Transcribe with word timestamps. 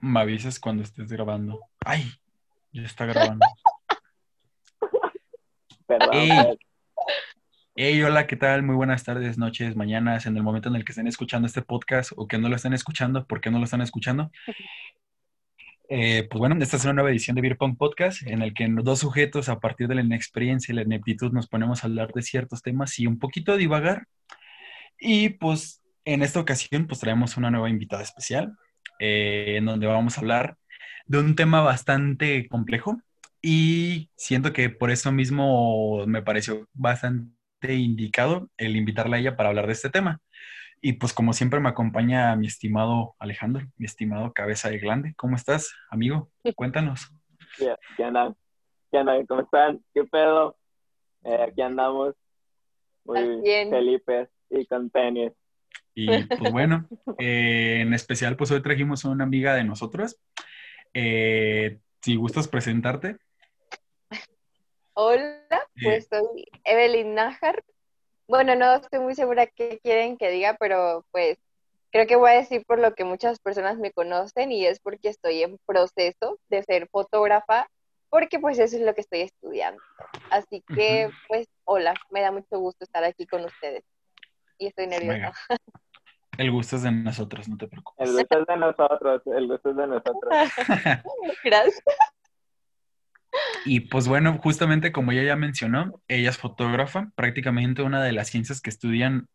me 0.00 0.20
avisas 0.20 0.58
cuando 0.58 0.82
estés 0.82 1.10
grabando. 1.10 1.60
Ay, 1.84 2.10
ya 2.72 2.82
está 2.82 3.06
grabando. 3.06 3.46
Perdón. 5.86 6.10
Ey. 6.12 6.30
Hey, 7.76 8.02
hola, 8.02 8.26
¿qué 8.26 8.36
tal? 8.36 8.62
Muy 8.62 8.74
buenas 8.74 9.04
tardes, 9.04 9.38
noches, 9.38 9.76
mañanas, 9.76 10.26
en 10.26 10.36
el 10.36 10.42
momento 10.42 10.68
en 10.68 10.76
el 10.76 10.84
que 10.84 10.92
estén 10.92 11.06
escuchando 11.06 11.46
este 11.46 11.62
podcast 11.62 12.12
o 12.16 12.26
que 12.26 12.36
no 12.36 12.48
lo 12.48 12.56
estén 12.56 12.74
escuchando, 12.74 13.26
¿por 13.26 13.40
qué 13.40 13.50
no 13.50 13.58
lo 13.58 13.64
están 13.64 13.82
escuchando? 13.82 14.30
Eh, 15.92 16.28
pues 16.30 16.38
bueno, 16.38 16.54
esta 16.62 16.76
es 16.76 16.84
una 16.84 16.92
nueva 16.92 17.10
edición 17.10 17.34
de 17.34 17.42
Beer 17.42 17.56
Pong 17.56 17.76
Podcast 17.76 18.22
en 18.24 18.42
el 18.42 18.54
que 18.54 18.68
dos 18.68 19.00
sujetos 19.00 19.48
a 19.48 19.58
partir 19.58 19.88
de 19.88 19.96
la 19.96 20.02
inexperiencia 20.02 20.70
y 20.70 20.76
la 20.76 20.82
ineptitud 20.82 21.32
nos 21.32 21.48
ponemos 21.48 21.82
a 21.82 21.88
hablar 21.88 22.12
de 22.12 22.22
ciertos 22.22 22.62
temas 22.62 22.96
y 23.00 23.08
un 23.08 23.18
poquito 23.18 23.56
divagar. 23.56 24.06
Y 25.00 25.30
pues 25.30 25.82
en 26.04 26.22
esta 26.22 26.38
ocasión 26.38 26.86
pues 26.86 27.00
traemos 27.00 27.36
una 27.36 27.50
nueva 27.50 27.70
invitada 27.70 28.04
especial 28.04 28.56
eh, 29.00 29.56
en 29.56 29.64
donde 29.64 29.88
vamos 29.88 30.16
a 30.16 30.20
hablar 30.20 30.56
de 31.06 31.18
un 31.18 31.34
tema 31.34 31.60
bastante 31.62 32.46
complejo 32.48 33.00
y 33.42 34.10
siento 34.16 34.52
que 34.52 34.70
por 34.70 34.90
eso 34.92 35.10
mismo 35.10 36.06
me 36.06 36.22
pareció 36.22 36.68
bastante 36.72 37.74
indicado 37.74 38.48
el 38.56 38.76
invitarla 38.76 39.16
a 39.16 39.20
ella 39.20 39.36
para 39.36 39.48
hablar 39.48 39.66
de 39.66 39.72
este 39.72 39.90
tema. 39.90 40.20
Y 40.82 40.94
pues 40.94 41.12
como 41.12 41.32
siempre 41.32 41.60
me 41.60 41.68
acompaña 41.68 42.36
mi 42.36 42.46
estimado 42.46 43.14
Alejandro, 43.18 43.66
mi 43.76 43.86
estimado 43.86 44.32
cabeza 44.32 44.70
de 44.70 44.78
glande. 44.78 45.14
¿Cómo 45.16 45.36
estás, 45.36 45.74
amigo? 45.90 46.30
Cuéntanos. 46.54 47.10
¿qué, 47.58 47.74
qué 47.96 48.04
onda? 48.04 48.34
¿Qué 48.90 48.98
onda? 48.98 49.26
¿Cómo 49.26 49.40
están? 49.42 49.84
¿Qué 49.92 50.04
pedo? 50.04 50.56
Eh, 51.24 51.46
aquí 51.48 51.60
andamos 51.60 52.14
muy 53.04 53.18
Al 53.18 53.42
cien. 53.42 53.70
felices 53.70 54.28
y 54.48 54.66
con 54.66 54.90
tenis. 54.90 55.32
Y 55.94 56.24
pues 56.24 56.52
bueno, 56.52 56.88
eh, 57.18 57.80
en 57.80 57.94
especial 57.94 58.36
pues 58.36 58.50
hoy 58.50 58.62
trajimos 58.62 59.04
a 59.04 59.08
una 59.08 59.24
amiga 59.24 59.54
de 59.54 59.64
nosotros. 59.64 60.16
Eh, 60.94 61.78
si 62.02 62.16
gustas 62.16 62.48
presentarte. 62.48 63.16
Hola, 64.94 65.68
pues 65.82 66.08
soy 66.08 66.46
Evelyn 66.64 67.14
Nájar. 67.14 67.62
Bueno, 68.28 68.54
no 68.54 68.76
estoy 68.76 69.00
muy 69.00 69.14
segura 69.14 69.46
qué 69.46 69.80
quieren 69.82 70.16
que 70.16 70.30
diga, 70.30 70.56
pero 70.58 71.04
pues 71.10 71.38
creo 71.90 72.06
que 72.06 72.16
voy 72.16 72.30
a 72.30 72.34
decir 72.34 72.64
por 72.66 72.78
lo 72.78 72.94
que 72.94 73.04
muchas 73.04 73.40
personas 73.40 73.78
me 73.78 73.92
conocen 73.92 74.52
y 74.52 74.66
es 74.66 74.78
porque 74.78 75.08
estoy 75.08 75.42
en 75.42 75.58
proceso 75.66 76.38
de 76.48 76.62
ser 76.62 76.88
fotógrafa, 76.88 77.68
porque 78.08 78.38
pues 78.38 78.58
eso 78.58 78.76
es 78.76 78.82
lo 78.82 78.94
que 78.94 79.00
estoy 79.00 79.22
estudiando. 79.22 79.82
Así 80.30 80.62
que 80.74 81.10
pues 81.28 81.48
hola, 81.64 81.94
me 82.10 82.20
da 82.20 82.30
mucho 82.30 82.58
gusto 82.58 82.84
estar 82.84 83.02
aquí 83.04 83.26
con 83.26 83.44
ustedes 83.44 83.82
y 84.60 84.66
estoy 84.66 84.86
nerviosa. 84.86 85.14
Venga. 85.14 85.32
El 86.38 86.50
gusto 86.52 86.76
es 86.76 86.82
de 86.82 86.92
nosotros, 86.92 87.48
no 87.48 87.56
te 87.56 87.66
preocupes. 87.66 88.08
El 88.08 88.16
gusto 88.16 88.40
es 88.40 88.46
de 88.46 88.56
nosotros, 88.56 89.22
el 89.26 89.46
gusto 89.48 89.70
es 89.70 89.76
de 89.76 89.86
nosotros. 89.86 90.32
Gracias. 91.44 91.84
Y 93.64 93.80
pues 93.80 94.08
bueno, 94.08 94.38
justamente 94.42 94.92
como 94.92 95.12
ella 95.12 95.22
ya 95.22 95.36
mencionó, 95.36 96.00
ella 96.08 96.30
es 96.30 96.38
fotógrafa, 96.38 97.10
prácticamente 97.14 97.82
una 97.82 98.02
de 98.02 98.12
las 98.12 98.28
ciencias 98.28 98.60
que 98.60 98.70
estudian 98.70 99.28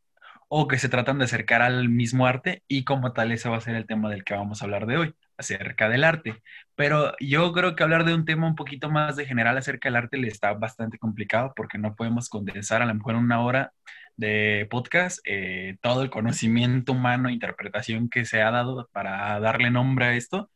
o 0.47 0.67
que 0.67 0.77
se 0.77 0.89
tratan 0.89 1.17
de 1.17 1.25
acercar 1.25 1.61
al 1.61 1.89
mismo 1.89 2.27
arte 2.27 2.63
y 2.67 2.83
como 2.83 3.13
tal 3.13 3.31
ese 3.31 3.49
va 3.49 3.57
a 3.57 3.61
ser 3.61 3.75
el 3.75 3.87
tema 3.87 4.09
del 4.09 4.23
que 4.23 4.35
vamos 4.35 4.61
a 4.61 4.65
hablar 4.65 4.85
de 4.85 4.97
hoy, 4.97 5.15
acerca 5.37 5.89
del 5.89 6.03
arte. 6.03 6.41
Pero 6.75 7.13
yo 7.19 7.51
creo 7.53 7.75
que 7.75 7.83
hablar 7.83 8.05
de 8.05 8.13
un 8.13 8.25
tema 8.25 8.47
un 8.47 8.55
poquito 8.55 8.89
más 8.89 9.15
de 9.15 9.25
general 9.25 9.57
acerca 9.57 9.89
del 9.89 9.95
arte 9.95 10.17
le 10.17 10.27
está 10.27 10.53
bastante 10.53 10.97
complicado 10.97 11.53
porque 11.55 11.77
no 11.77 11.95
podemos 11.95 12.29
condensar 12.29 12.81
a 12.81 12.85
lo 12.85 12.93
mejor 12.93 13.15
en 13.15 13.21
una 13.21 13.41
hora 13.41 13.73
de 14.17 14.67
podcast 14.69 15.19
eh, 15.25 15.77
todo 15.81 16.01
el 16.03 16.09
conocimiento 16.09 16.93
humano, 16.93 17.29
interpretación 17.29 18.09
que 18.09 18.25
se 18.25 18.41
ha 18.41 18.51
dado 18.51 18.89
para 18.93 19.39
darle 19.39 19.71
nombre 19.71 20.05
a 20.05 20.13
esto. 20.15 20.49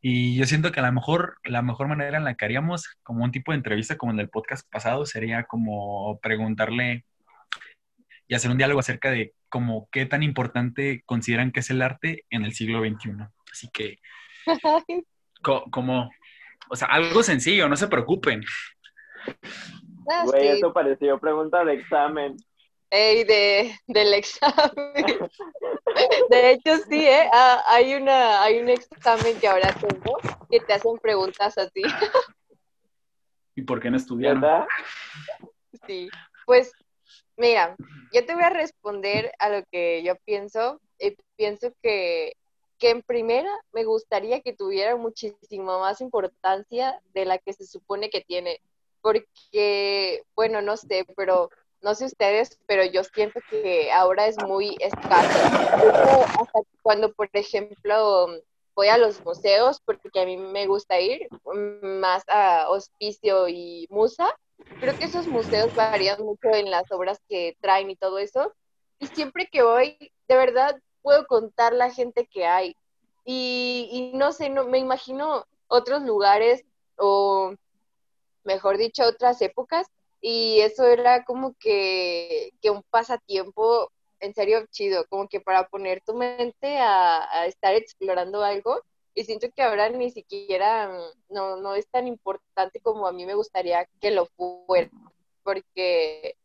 Y 0.00 0.36
yo 0.36 0.44
siento 0.46 0.70
que 0.70 0.80
a 0.80 0.86
lo 0.86 0.92
mejor 0.92 1.38
la 1.44 1.60
mejor 1.62 1.88
manera 1.88 2.18
en 2.18 2.24
la 2.24 2.34
que 2.34 2.44
haríamos 2.44 2.86
como 3.02 3.24
un 3.24 3.32
tipo 3.32 3.50
de 3.52 3.56
entrevista 3.58 3.96
como 3.96 4.12
en 4.12 4.20
el 4.20 4.28
podcast 4.28 4.68
pasado 4.70 5.04
sería 5.06 5.44
como 5.44 6.20
preguntarle 6.20 7.04
y 8.28 8.34
hacer 8.34 8.50
un 8.50 8.58
diálogo 8.58 8.78
acerca 8.80 9.10
de 9.10 9.32
como 9.48 9.88
qué 9.90 10.06
tan 10.06 10.22
importante 10.22 11.02
consideran 11.06 11.50
que 11.50 11.60
es 11.60 11.70
el 11.70 11.82
arte 11.82 12.24
en 12.30 12.44
el 12.44 12.52
siglo 12.52 12.80
XXI. 12.80 13.12
Así 13.50 13.68
que, 13.72 13.98
co- 15.42 15.64
como, 15.70 16.10
o 16.68 16.76
sea, 16.76 16.88
algo 16.88 17.22
sencillo, 17.22 17.68
no 17.68 17.76
se 17.76 17.88
preocupen. 17.88 18.42
Ah, 20.10 20.22
Güey, 20.26 20.48
eso 20.48 20.72
pareció 20.72 21.18
pregunta 21.18 21.64
de 21.64 21.74
examen. 21.74 22.36
Ey, 22.90 23.24
de, 23.24 23.78
del 23.86 24.14
examen. 24.14 24.94
De 26.30 26.50
hecho, 26.50 26.76
sí, 26.88 27.06
¿eh? 27.06 27.28
Ah, 27.32 27.62
hay, 27.66 27.94
una, 27.94 28.42
hay 28.42 28.60
un 28.60 28.68
examen 28.68 29.38
que 29.38 29.48
ahora 29.48 29.74
tengo 29.74 30.16
que 30.50 30.60
te 30.60 30.72
hacen 30.72 30.96
preguntas 30.98 31.58
a 31.58 31.68
ti. 31.68 31.82
¿Y 33.54 33.62
por 33.62 33.80
qué 33.80 33.90
no 33.90 33.96
estudiaron? 33.96 34.40
¿Verdad? 34.40 34.66
Sí. 35.86 36.08
Pues, 36.46 36.72
mira, 37.36 37.76
yo 38.12 38.24
te 38.24 38.34
voy 38.34 38.44
a 38.44 38.50
responder 38.50 39.32
a 39.38 39.50
lo 39.50 39.64
que 39.70 40.02
yo 40.02 40.14
pienso. 40.24 40.80
Y 40.98 41.16
pienso 41.36 41.72
que, 41.82 42.34
que 42.78 42.90
en 42.90 43.02
primera 43.02 43.50
me 43.72 43.84
gustaría 43.84 44.40
que 44.40 44.52
tuviera 44.52 44.96
muchísimo 44.96 45.80
más 45.80 46.00
importancia 46.00 47.00
de 47.12 47.24
la 47.24 47.38
que 47.38 47.52
se 47.52 47.66
supone 47.66 48.08
que 48.10 48.22
tiene. 48.22 48.60
Porque, 49.00 50.22
bueno, 50.34 50.62
no 50.62 50.76
sé, 50.76 51.04
pero 51.16 51.50
no 51.80 51.94
sé 51.94 52.06
ustedes, 52.06 52.58
pero 52.66 52.84
yo 52.84 53.04
siento 53.04 53.40
que 53.50 53.92
ahora 53.92 54.26
es 54.26 54.36
muy 54.42 54.76
escaso. 54.80 55.38
Hasta 56.40 56.60
cuando, 56.82 57.12
por 57.12 57.28
ejemplo, 57.32 58.28
voy 58.74 58.88
a 58.88 58.98
los 58.98 59.24
museos, 59.24 59.80
porque 59.84 60.20
a 60.20 60.24
mí 60.24 60.36
me 60.36 60.66
gusta 60.66 61.00
ir 61.00 61.28
mm, 61.44 62.00
más 62.00 62.22
a 62.28 62.68
Hospicio 62.68 63.48
y 63.48 63.86
Musa, 63.90 64.34
creo 64.80 64.96
que 64.98 65.04
esos 65.04 65.26
museos 65.26 65.74
varían 65.74 66.22
mucho 66.22 66.48
en 66.50 66.70
las 66.70 66.90
obras 66.92 67.20
que 67.28 67.56
traen 67.60 67.90
y 67.90 67.96
todo 67.96 68.18
eso. 68.18 68.52
Y 68.98 69.06
siempre 69.06 69.48
que 69.50 69.62
voy, 69.62 69.96
de 70.28 70.36
verdad, 70.36 70.80
puedo 71.02 71.26
contar 71.26 71.72
la 71.72 71.90
gente 71.90 72.26
que 72.26 72.46
hay. 72.46 72.76
Y, 73.24 73.88
y 73.92 74.16
no 74.16 74.32
sé, 74.32 74.48
no, 74.48 74.64
me 74.64 74.78
imagino 74.78 75.44
otros 75.68 76.02
lugares 76.02 76.64
o, 76.96 77.54
mejor 78.44 78.78
dicho, 78.78 79.04
otras 79.04 79.40
épocas. 79.42 79.86
Y 80.20 80.60
eso 80.60 80.86
era 80.86 81.24
como 81.24 81.54
que, 81.58 82.52
que 82.60 82.70
un 82.70 82.82
pasatiempo 82.90 83.90
en 84.20 84.34
serio 84.34 84.66
chido, 84.70 85.06
como 85.08 85.28
que 85.28 85.40
para 85.40 85.68
poner 85.68 86.02
tu 86.04 86.14
mente 86.14 86.78
a, 86.78 87.40
a 87.40 87.46
estar 87.46 87.74
explorando 87.74 88.42
algo. 88.42 88.82
Y 89.14 89.24
siento 89.24 89.48
que 89.54 89.62
ahora 89.62 89.88
ni 89.88 90.10
siquiera 90.10 90.88
mm, 90.88 91.34
no, 91.34 91.56
no 91.56 91.74
es 91.74 91.88
tan 91.88 92.06
importante 92.06 92.80
como 92.80 93.06
a 93.06 93.12
mí 93.12 93.26
me 93.26 93.34
gustaría 93.34 93.88
que 94.00 94.10
lo 94.10 94.26
fuera, 94.26 94.90
porque 95.42 96.36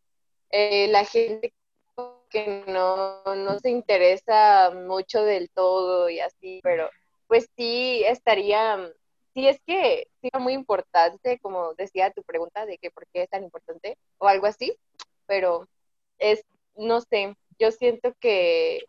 eh, 0.50 0.88
la 0.90 1.06
gente 1.06 1.54
que 2.30 2.64
no, 2.68 3.24
no 3.36 3.60
se 3.60 3.70
interesa 3.70 4.72
mucho 4.72 5.24
del 5.24 5.50
todo 5.52 6.10
y 6.10 6.20
así, 6.20 6.60
pero 6.64 6.90
pues 7.28 7.48
sí 7.56 8.04
estaría, 8.06 8.92
sí 9.34 9.48
es 9.48 9.60
que 9.66 10.08
sí 10.22 10.30
es 10.32 10.40
muy 10.40 10.54
importante, 10.54 11.40
como 11.40 11.74
decía 11.74 12.12
tu 12.12 12.24
pregunta 12.24 12.66
de 12.66 12.78
que 12.78 12.92
por 12.92 13.06
qué 13.08 13.24
es 13.24 13.30
tan 13.30 13.44
importante 13.44 13.98
o 14.18 14.28
algo 14.28 14.46
así, 14.46 14.78
pero 15.26 15.68
es, 16.20 16.46
no 16.76 17.02
sé, 17.02 17.36
yo 17.60 17.72
siento 17.72 18.14
que, 18.20 18.86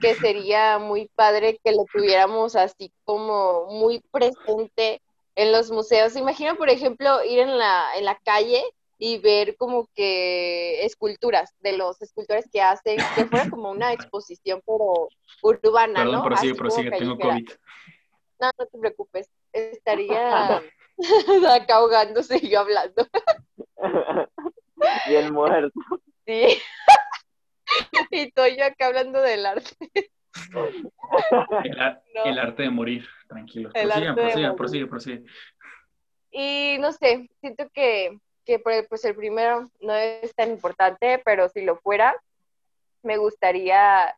que 0.00 0.14
sería 0.14 0.78
muy 0.78 1.10
padre 1.14 1.58
que 1.62 1.72
lo 1.72 1.84
tuviéramos 1.92 2.56
así 2.56 2.92
como 3.04 3.66
muy 3.66 4.00
presente 4.10 5.00
en 5.34 5.52
los 5.52 5.70
museos. 5.70 6.16
Imagina, 6.16 6.54
por 6.54 6.68
ejemplo, 6.68 7.24
ir 7.24 7.38
en 7.40 7.58
la, 7.58 7.86
en 7.96 8.04
la 8.04 8.18
calle 8.18 8.62
y 8.98 9.18
ver 9.18 9.56
como 9.56 9.88
que 9.94 10.84
esculturas 10.84 11.54
de 11.60 11.76
los 11.76 12.02
escultores 12.02 12.46
que 12.52 12.60
hacen, 12.60 12.98
que 13.14 13.24
fuera 13.26 13.48
como 13.48 13.70
una 13.70 13.92
exposición 13.92 14.60
pero 14.66 15.08
urbana, 15.42 16.00
Perdón, 16.00 16.14
¿no? 16.14 16.24
prosigue, 16.24 16.54
prosigue, 16.54 16.90
tengo. 16.90 17.16
COVID. 17.16 17.48
No, 18.40 18.50
no 18.58 18.66
te 18.66 18.78
preocupes, 18.78 19.28
estaría 19.52 20.56
acá 20.56 20.64
ahogándose 21.76 22.38
y 22.42 22.48
yo 22.50 22.60
hablando. 22.60 23.06
Bien 25.08 25.32
muerto. 25.32 25.72
Sí. 26.26 26.58
y 28.10 28.18
estoy 28.20 28.56
yo 28.56 28.64
acá 28.64 28.86
hablando 28.86 29.20
del 29.20 29.46
arte. 29.46 29.74
El, 31.64 31.80
ar- 31.80 32.02
No. 32.14 32.24
el 32.24 32.38
arte 32.38 32.62
de 32.64 32.70
morir, 32.70 33.06
tranquilo. 33.28 33.70
El 33.74 33.88
Prosigan, 33.88 34.14
prosigan, 34.14 34.42
morir. 34.42 34.56
prosigue, 34.56 34.86
prosigue. 34.86 35.24
Y 36.30 36.76
no 36.80 36.92
sé, 36.92 37.28
siento 37.40 37.68
que, 37.70 38.18
que 38.44 38.58
pues 38.58 39.04
el 39.04 39.14
primero 39.14 39.68
no 39.80 39.94
es 39.94 40.34
tan 40.34 40.50
importante, 40.50 41.20
pero 41.24 41.48
si 41.48 41.62
lo 41.62 41.76
fuera, 41.76 42.14
me 43.02 43.16
gustaría 43.16 44.14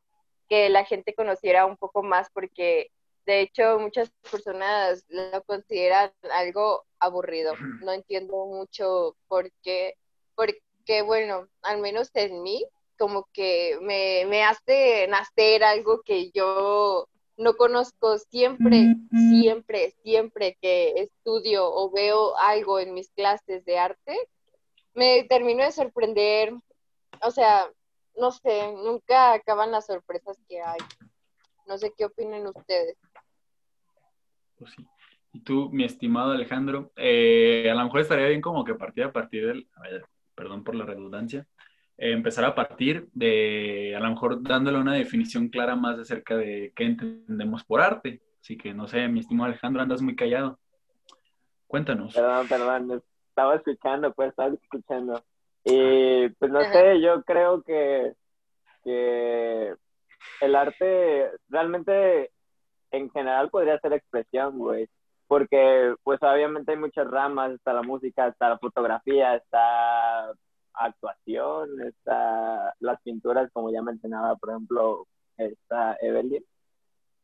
que 0.49 0.69
la 0.69 0.85
gente 0.85 1.15
conociera 1.15 1.65
un 1.67 1.77
poco 1.77 2.03
más 2.03 2.29
porque 2.31 2.91
de 3.27 3.43
hecho 3.43 3.79
muchas 3.79 4.11
personas 4.31 5.05
lo 5.09 5.43
consideran 5.45 6.13
algo 6.33 6.85
aburrido. 6.99 7.55
No 7.83 7.93
entiendo 7.93 8.47
mucho 8.47 9.17
por 9.29 9.51
qué, 9.63 9.95
porque 10.35 11.03
bueno, 11.03 11.49
al 11.63 11.81
menos 11.81 12.11
en 12.15 12.43
mí, 12.43 12.65
como 12.99 13.29
que 13.33 13.79
me, 13.81 14.27
me 14.27 14.43
hace 14.45 15.07
nacer 15.09 15.65
algo 15.65 16.03
que 16.03 16.31
yo 16.33 17.07
no 17.37 17.57
conozco 17.57 18.19
siempre, 18.19 18.97
siempre, 19.11 19.95
siempre 20.03 20.59
que 20.61 20.93
estudio 20.97 21.73
o 21.73 21.91
veo 21.91 22.37
algo 22.37 22.79
en 22.79 22.93
mis 22.93 23.11
clases 23.11 23.65
de 23.65 23.79
arte, 23.79 24.29
me 24.95 25.25
termino 25.25 25.65
de 25.65 25.73
sorprender, 25.73 26.53
o 27.23 27.31
sea, 27.31 27.71
no 28.17 28.31
sé, 28.31 28.73
nunca 28.73 29.33
acaban 29.33 29.73
las 29.73 29.87
sorpresas 29.87 30.37
que 30.49 30.61
hay. 30.61 30.79
No 31.67 31.79
sé 31.79 31.93
qué 31.97 32.05
opinen 32.05 32.47
ustedes. 32.47 32.97
Pues 34.61 34.73
sí. 34.73 34.87
Y 35.33 35.41
tú, 35.41 35.71
mi 35.73 35.85
estimado 35.85 36.33
Alejandro, 36.33 36.93
eh, 36.97 37.69
a 37.71 37.75
lo 37.75 37.85
mejor 37.85 38.01
estaría 38.01 38.27
bien 38.27 38.43
como 38.43 38.63
que 38.63 38.75
partir 38.75 39.05
a 39.05 39.13
partir 39.13 39.47
del, 39.47 39.67
perdón 40.35 40.65
por 40.65 40.75
la 40.75 40.85
redundancia, 40.85 41.47
eh, 41.97 42.13
empezar 42.13 42.45
a 42.45 42.55
partir 42.55 43.09
de, 43.15 43.95
a 43.97 44.01
lo 44.01 44.11
mejor 44.11 44.43
dándole 44.43 44.79
una 44.79 44.95
definición 44.95 45.49
clara 45.49 45.77
más 45.77 45.99
acerca 45.99 46.37
de 46.37 46.73
qué 46.77 46.85
entendemos 46.85 47.65
por 47.65 47.81
arte. 47.81 48.21
Así 48.43 48.59
que, 48.59 48.75
no 48.75 48.87
sé, 48.87 49.09
mi 49.09 49.21
estimado 49.21 49.49
Alejandro, 49.49 49.83
andas 49.83 50.03
muy 50.03 50.15
callado. 50.15 50.59
Cuéntanos. 51.67 52.13
Perdón, 52.15 52.49
perdón, 52.49 53.03
estaba 53.29 53.55
escuchando, 53.55 54.13
pues 54.13 54.31
estaba 54.31 54.53
escuchando. 54.53 55.23
Y 55.65 56.29
pues 56.29 56.51
no 56.51 56.63
sé, 56.65 57.01
yo 57.01 57.23
creo 57.23 57.63
que, 57.63 58.13
que 58.85 59.75
el 60.43 60.55
arte 60.55 61.31
realmente 61.49 62.31
en 62.91 63.11
general 63.11 63.51
podría 63.51 63.79
ser 63.81 63.93
expresión, 63.93 64.59
güey. 64.59 64.89
Porque 65.27 65.95
pues 66.03 66.21
obviamente 66.23 66.73
hay 66.73 66.79
muchas 66.79 67.09
ramas, 67.09 67.53
está 67.53 67.73
la 67.73 67.83
música, 67.83 68.29
está 68.29 68.49
la 68.49 68.59
fotografía, 68.59 69.37
está 69.37 70.33
actuación, 70.75 71.69
está 71.83 72.75
las 72.81 73.01
pinturas, 73.03 73.51
como 73.53 73.71
ya 73.71 73.83
mencionaba, 73.83 74.37
por 74.37 74.51
ejemplo, 74.51 75.07
está 75.37 75.97
Evelyn. 76.01 76.45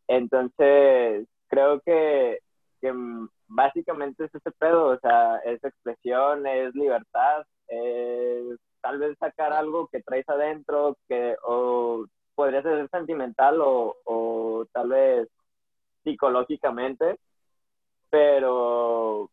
Entonces, 0.09 1.27
creo 1.49 1.81
que, 1.81 2.39
que 2.81 2.93
básicamente 3.49 4.25
es 4.25 4.35
ese 4.35 4.51
pedo, 4.53 4.89
o 4.89 4.99
sea, 5.01 5.39
es 5.39 5.63
expresión, 5.65 6.47
es 6.47 6.75
libertad, 6.75 7.45
es 7.69 8.59
tal 8.83 8.99
vez 8.99 9.17
sacar 9.19 9.53
algo 9.53 9.89
que 9.89 10.03
traes 10.03 10.29
adentro, 10.29 10.97
que 11.09 11.37
o 11.45 12.07
podría 12.35 12.63
ser 12.63 12.89
sentimental 12.91 13.61
o, 13.61 13.97
o 14.05 14.67
tal 14.73 14.91
vez 14.91 15.29
psicológicamente, 16.07 17.19
pero 18.11 19.29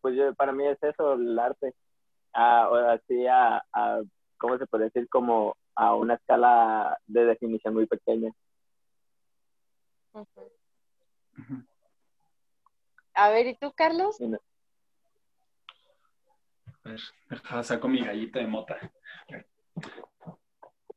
pues 0.00 0.16
para 0.36 0.52
mí 0.52 0.66
es 0.66 0.82
eso 0.82 1.12
el 1.12 1.38
arte, 1.38 1.74
ah, 2.32 2.68
o 2.70 2.74
así 2.76 3.26
a, 3.26 3.62
a, 3.72 4.00
¿cómo 4.38 4.56
se 4.56 4.66
puede 4.66 4.84
decir? 4.84 5.08
Como 5.10 5.54
a 5.74 5.94
una 5.94 6.14
escala 6.14 6.98
de 7.06 7.26
definición 7.26 7.74
muy 7.74 7.86
pequeña. 7.86 8.32
A 13.12 13.28
ver, 13.28 13.46
¿y 13.46 13.56
tú, 13.56 13.72
Carlos? 13.76 14.18
A 16.84 16.88
ver, 16.88 17.64
saco 17.64 17.88
mi 17.88 18.02
gallita 18.02 18.38
de 18.38 18.46
mota. 18.46 18.78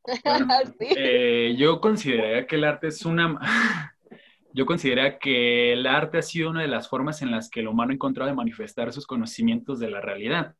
Eh, 0.79 1.55
yo 1.55 1.79
consideraría 1.79 2.47
que 2.47 2.55
el 2.55 2.63
arte 2.63 2.87
es 2.87 3.05
una... 3.05 3.37
yo 4.53 4.65
consideraría 4.65 5.19
que 5.19 5.73
el 5.73 5.85
arte 5.85 6.17
ha 6.17 6.21
sido 6.21 6.49
una 6.49 6.61
de 6.61 6.67
las 6.67 6.89
formas 6.89 7.21
en 7.21 7.31
las 7.31 7.49
que 7.49 7.59
el 7.59 7.67
humano 7.67 7.91
ha 7.91 7.95
encontrado 7.95 8.29
de 8.29 8.35
manifestar 8.35 8.91
sus 8.91 9.05
conocimientos 9.05 9.79
de 9.79 9.89
la 9.89 10.01
realidad. 10.01 10.55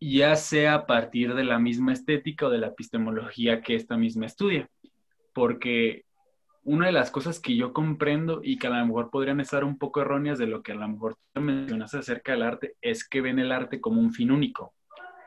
Ya 0.00 0.34
sea 0.36 0.74
a 0.74 0.86
partir 0.86 1.34
de 1.34 1.44
la 1.44 1.58
misma 1.58 1.92
estética 1.92 2.46
o 2.46 2.50
de 2.50 2.58
la 2.58 2.68
epistemología 2.68 3.60
que 3.60 3.74
esta 3.74 3.98
misma 3.98 4.26
estudia. 4.26 4.68
Porque 5.34 6.04
una 6.62 6.86
de 6.86 6.92
las 6.92 7.10
cosas 7.10 7.38
que 7.38 7.54
yo 7.54 7.72
comprendo 7.72 8.40
y 8.42 8.58
que 8.58 8.66
a 8.66 8.70
lo 8.70 8.86
mejor 8.86 9.10
podrían 9.10 9.40
estar 9.40 9.62
un 9.64 9.78
poco 9.78 10.00
erróneas 10.00 10.38
de 10.38 10.46
lo 10.46 10.62
que 10.62 10.72
a 10.72 10.76
lo 10.76 10.88
mejor 10.88 11.16
tú 11.32 11.40
mencionaste 11.40 11.98
acerca 11.98 12.32
del 12.32 12.42
arte 12.42 12.74
es 12.80 13.06
que 13.06 13.20
ven 13.20 13.38
el 13.38 13.52
arte 13.52 13.80
como 13.80 14.00
un 14.00 14.12
fin 14.12 14.30
único, 14.30 14.74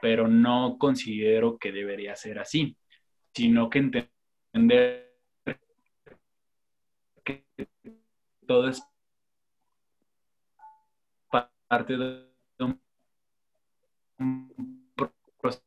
pero 0.01 0.27
no 0.27 0.77
considero 0.79 1.57
que 1.57 1.71
debería 1.71 2.15
ser 2.15 2.39
así, 2.39 2.77
sino 3.33 3.69
que 3.69 3.79
entender 3.79 5.12
todo 8.45 8.67
es 8.69 8.83
parte 11.67 11.97
de 11.97 12.27
un 12.59 12.79
proceso. 15.35 15.63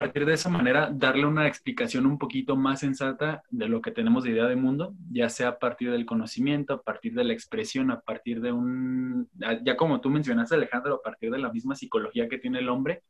A 0.00 0.06
partir 0.06 0.26
de 0.26 0.34
esa 0.34 0.48
manera 0.48 0.90
darle 0.92 1.26
una 1.26 1.48
explicación 1.48 2.06
un 2.06 2.18
poquito 2.18 2.54
más 2.54 2.78
sensata 2.78 3.42
de 3.50 3.68
lo 3.68 3.82
que 3.82 3.90
tenemos 3.90 4.22
de 4.22 4.30
idea 4.30 4.46
de 4.46 4.54
mundo, 4.54 4.94
ya 5.10 5.28
sea 5.28 5.48
a 5.48 5.58
partir 5.58 5.90
del 5.90 6.06
conocimiento, 6.06 6.74
a 6.74 6.82
partir 6.82 7.14
de 7.14 7.24
la 7.24 7.32
expresión, 7.32 7.90
a 7.90 8.00
partir 8.00 8.40
de 8.40 8.52
un, 8.52 9.28
ya 9.64 9.76
como 9.76 10.00
tú 10.00 10.08
mencionaste 10.08 10.54
Alejandro, 10.54 10.94
a 10.94 11.02
partir 11.02 11.32
de 11.32 11.38
la 11.38 11.52
misma 11.52 11.74
psicología 11.74 12.28
que 12.28 12.38
tiene 12.38 12.60
el 12.60 12.68
hombre, 12.68 13.02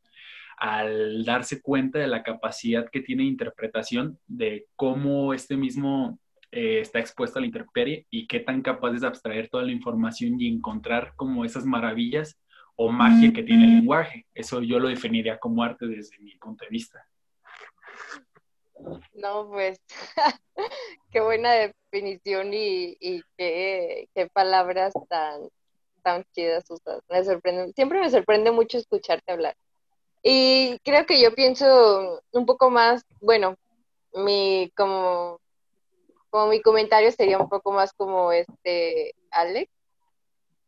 al 0.61 1.25
darse 1.25 1.63
cuenta 1.63 1.99
de 1.99 2.07
la 2.07 2.23
capacidad 2.23 2.89
que 2.91 3.01
tiene 3.01 3.25
interpretación 3.25 4.19
de 4.27 4.67
cómo 4.77 5.33
este 5.33 5.57
mismo 5.57 6.19
eh, 6.51 6.81
está 6.81 6.99
expuesto 6.99 7.39
a 7.39 7.41
la 7.41 7.47
intemperie 7.47 8.07
y 8.11 8.27
qué 8.27 8.41
tan 8.41 8.63
capaz 8.63 8.95
es 8.95 9.03
de 9.03 9.07
abstraer 9.07 9.49
toda 9.49 9.65
la 9.65 9.73
información 9.73 10.41
y 10.41 10.49
encontrar 10.49 11.13
como 11.15 11.45
esas 11.45 11.65
maravillas 11.65 12.39
o 12.77 12.91
magia 12.91 13.33
que 13.33 13.43
tiene 13.43 13.65
el 13.65 13.75
lenguaje. 13.77 14.27
Eso 14.35 14.63
yo 14.63 14.79
lo 14.79 14.89
definiría 14.89 15.39
como 15.39 15.63
arte 15.63 15.87
desde 15.87 16.19
mi 16.21 16.37
punto 16.37 16.65
de 16.65 16.71
vista. 16.71 17.05
No, 19.13 19.49
pues, 19.51 19.81
qué 21.11 21.21
buena 21.21 21.53
definición 21.53 22.51
y, 22.53 23.23
qué, 23.37 24.09
palabras 24.33 24.93
tan, 25.09 25.49
tan 26.03 26.25
chidas 26.33 26.71
usas. 26.71 27.03
Me 27.09 27.25
sorprende, 27.25 27.73
siempre 27.75 28.01
me 28.01 28.11
sorprende 28.11 28.53
mucho 28.53 28.79
escucharte 28.79 29.33
hablar. 29.33 29.57
Y 30.23 30.79
creo 30.81 31.07
que 31.07 31.21
yo 31.21 31.35
pienso 31.35 32.23
un 32.33 32.47
poco 32.47 32.71
más, 32.71 33.05
bueno, 33.21 33.57
mi 34.15 34.73
como, 34.77 35.41
como 36.31 36.49
mi 36.49 36.61
comentario 36.61 37.13
sería 37.13 37.39
un 37.39 37.49
poco 37.49 37.73
más 37.73 37.93
como 37.93 38.33
este 38.33 39.15
Alex, 39.31 39.71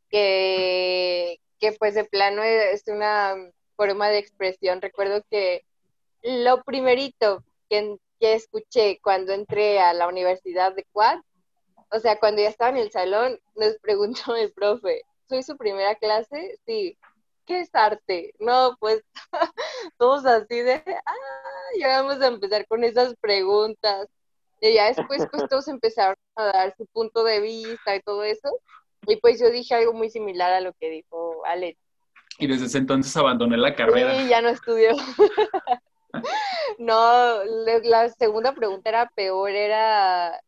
que, 0.09 1.41
que 1.59 1.73
pues 1.73 1.95
de 1.95 2.05
plano 2.05 2.43
es 2.43 2.85
una 2.87 3.37
forma 3.77 4.09
de 4.09 4.19
expresión. 4.19 4.81
Recuerdo 4.81 5.23
que 5.31 5.65
lo 6.23 6.63
primerito 6.63 7.45
que, 7.69 7.97
que 8.19 8.35
escuché 8.35 9.01
cuando 9.03 9.33
entré 9.33 9.81
a 9.81 9.95
la 9.95 10.09
universidad 10.09 10.75
de 10.75 10.85
Quad, 10.93 11.21
o 11.93 11.99
sea, 11.99 12.19
cuando 12.19 12.43
ya 12.43 12.49
estaba 12.49 12.71
en 12.71 12.77
el 12.77 12.91
salón, 12.91 13.39
nos 13.57 13.77
preguntó 13.79 14.35
el 14.37 14.53
profe, 14.53 15.03
¿soy 15.29 15.43
su 15.43 15.57
primera 15.57 15.95
clase? 15.97 16.59
Sí. 16.67 16.97
¿Qué 17.51 17.63
es 17.63 17.75
arte? 17.75 18.33
No, 18.39 18.77
pues 18.79 19.03
todos 19.99 20.25
así 20.25 20.61
de, 20.61 20.85
ah, 20.87 21.15
ya 21.81 22.01
vamos 22.01 22.21
a 22.21 22.29
empezar 22.29 22.65
con 22.69 22.85
esas 22.85 23.17
preguntas. 23.17 24.07
Y 24.61 24.75
ya 24.75 24.87
después 24.87 25.27
pues 25.33 25.49
todos 25.49 25.67
empezaron 25.67 26.15
a 26.37 26.45
dar 26.45 26.77
su 26.77 26.87
punto 26.87 27.25
de 27.25 27.41
vista 27.41 27.97
y 27.97 28.03
todo 28.03 28.23
eso. 28.23 28.61
Y 29.09 29.17
pues 29.17 29.41
yo 29.41 29.51
dije 29.51 29.75
algo 29.75 29.93
muy 29.93 30.11
similar 30.11 30.53
a 30.53 30.61
lo 30.61 30.75
que 30.75 30.91
dijo 30.91 31.45
Alex. 31.45 31.77
Y 32.39 32.47
desde 32.47 32.67
ese 32.67 32.79
entonces 32.79 33.17
abandoné 33.17 33.57
la 33.57 33.75
carrera. 33.75 34.17
Sí, 34.17 34.29
ya 34.29 34.41
no 34.43 34.51
estudió. 34.51 34.91
no, 36.79 37.43
la 37.83 38.11
segunda 38.11 38.55
pregunta 38.55 38.91
era 38.91 39.11
peor, 39.13 39.51
era 39.51 40.41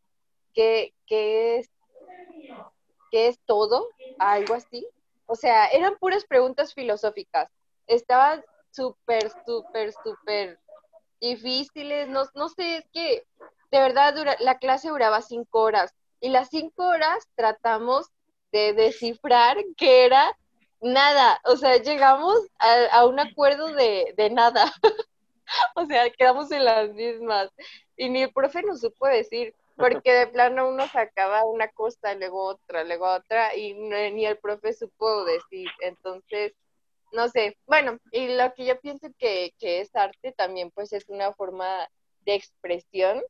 ¿qué, 0.54 0.94
qué, 1.08 1.56
es, 1.56 1.70
¿qué 3.10 3.26
es 3.26 3.40
todo? 3.44 3.88
Algo 4.20 4.54
así. 4.54 4.86
O 5.32 5.34
sea, 5.34 5.64
eran 5.68 5.96
puras 5.96 6.26
preguntas 6.26 6.74
filosóficas. 6.74 7.48
Estaban 7.86 8.44
súper, 8.70 9.32
súper, 9.46 9.94
súper 10.04 10.58
difíciles. 11.22 12.06
No, 12.06 12.24
no 12.34 12.50
sé, 12.50 12.76
es 12.76 12.84
que 12.92 13.26
de 13.70 13.78
verdad 13.78 14.14
la 14.40 14.58
clase 14.58 14.90
duraba 14.90 15.22
cinco 15.22 15.60
horas. 15.60 15.94
Y 16.20 16.28
las 16.28 16.50
cinco 16.50 16.84
horas 16.86 17.26
tratamos 17.34 18.10
de 18.52 18.74
descifrar 18.74 19.56
que 19.78 20.04
era 20.04 20.36
nada, 20.82 21.40
o 21.46 21.56
sea, 21.56 21.78
llegamos 21.78 22.38
a, 22.58 23.06
un 23.06 23.18
acuerdo 23.18 23.68
de, 23.68 24.28
nada, 24.32 24.70
o 25.76 25.86
sea, 25.86 26.10
quedamos 26.10 26.52
en 26.52 26.66
las 26.66 26.92
mismas 26.92 27.48
y 27.96 28.10
ni 28.10 28.24
el 28.24 28.32
profe 28.34 28.62
nos 28.62 28.80
supo 28.80 29.06
decir, 29.06 29.54
porque 29.76 30.12
de 30.12 30.26
plano 30.26 30.68
uno 30.68 30.86
sacaba 30.88 31.44
una 31.44 31.68
cosa, 31.68 32.14
luego 32.14 32.44
otra, 32.44 32.84
luego 32.84 33.06
otra 33.06 33.54
y 33.56 33.74
ni 33.74 34.26
el 34.26 34.38
profe 34.38 34.72
supo 34.72 35.24
decir, 35.24 35.68
entonces, 35.80 36.52
no 37.12 37.28
sé, 37.28 37.56
bueno, 37.66 37.98
y 38.10 38.28
lo 38.28 38.52
que 38.54 38.64
yo 38.64 38.80
pienso 38.80 39.08
que, 39.18 39.54
que 39.58 39.80
es 39.80 39.94
arte 39.94 40.32
también 40.32 40.70
pues 40.70 40.92
es 40.92 41.08
una 41.08 41.32
forma 41.32 41.88
de 42.24 42.34
expresión 42.34 43.22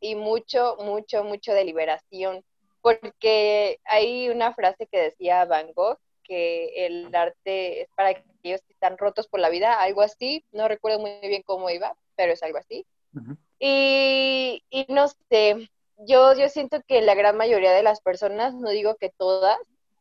y 0.00 0.14
mucho, 0.14 0.76
mucho, 0.80 1.24
mucho 1.24 1.52
de 1.52 1.64
liberación 1.64 2.44
porque 2.84 3.80
hay 3.84 4.28
una 4.28 4.52
frase 4.52 4.86
que 4.86 5.00
decía 5.00 5.46
Van 5.46 5.72
Gogh, 5.72 5.98
que 6.22 6.86
el 6.86 7.14
arte 7.14 7.80
es 7.80 7.88
para 7.96 8.10
aquellos 8.10 8.60
que 8.60 8.74
están 8.74 8.98
rotos 8.98 9.26
por 9.26 9.40
la 9.40 9.48
vida, 9.48 9.80
algo 9.80 10.02
así, 10.02 10.44
no 10.52 10.68
recuerdo 10.68 10.98
muy 10.98 11.18
bien 11.22 11.42
cómo 11.46 11.70
iba, 11.70 11.96
pero 12.14 12.34
es 12.34 12.42
algo 12.42 12.58
así. 12.58 12.86
Y, 13.58 14.62
no 14.88 15.08
sé, 15.30 15.70
yo, 15.98 16.34
yo 16.34 16.48
siento 16.48 16.82
que 16.86 17.00
la 17.02 17.14
gran 17.14 17.36
mayoría 17.36 17.72
de 17.72 17.82
las 17.82 18.00
personas, 18.00 18.54
no 18.54 18.70
digo 18.70 18.96
que 18.96 19.10
todas, 19.10 19.58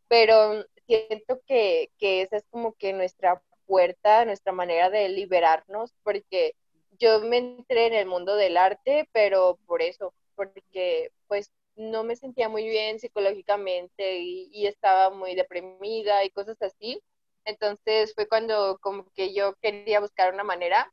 pero 0.07 0.65
siento 0.88 1.41
que, 1.48 1.91
que 1.98 2.22
esa 2.22 2.38
es 2.38 2.45
como 2.50 2.74
que 2.74 2.93
nuestra 2.93 3.41
puerta, 3.65 4.25
nuestra 4.25 4.51
manera 4.51 4.89
de 4.89 5.10
liberarnos, 5.10 5.93
porque 6.03 6.55
yo 7.00 7.22
me 7.22 7.38
entré 7.38 7.88
en 7.88 7.93
el 7.93 8.05
mundo 8.05 8.36
del 8.36 8.57
arte, 8.57 9.10
pero 9.13 9.57
por 9.65 9.81
eso, 9.81 10.13
porque 10.36 11.12
pues 11.27 11.51
no 11.75 12.03
me 12.03 12.15
sentía 12.15 12.50
muy 12.50 12.67
bien 12.67 13.00
psicológicamente 13.00 14.19
y, 14.19 14.50
y, 14.51 14.67
estaba 14.67 15.10
muy 15.10 15.36
deprimida 15.36 16.24
y 16.24 16.29
cosas 16.29 16.62
así. 16.62 17.01
Entonces 17.45 18.13
fue 18.13 18.27
cuando 18.27 18.77
como 18.79 19.05
que 19.15 19.33
yo 19.33 19.55
quería 19.62 20.00
buscar 20.00 20.33
una 20.33 20.43
manera 20.43 20.91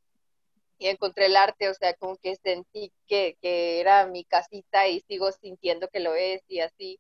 y 0.81 0.89
encontré 0.89 1.27
el 1.27 1.37
arte, 1.37 1.69
o 1.69 1.75
sea, 1.75 1.95
como 1.95 2.17
que 2.17 2.35
sentí 2.37 2.91
que, 3.07 3.37
que 3.43 3.81
era 3.81 4.07
mi 4.07 4.25
casita 4.25 4.89
y 4.89 5.01
sigo 5.03 5.31
sintiendo 5.31 5.89
que 5.89 6.01
lo 6.01 6.15
es 6.15 6.43
y 6.49 6.61
así. 6.61 6.99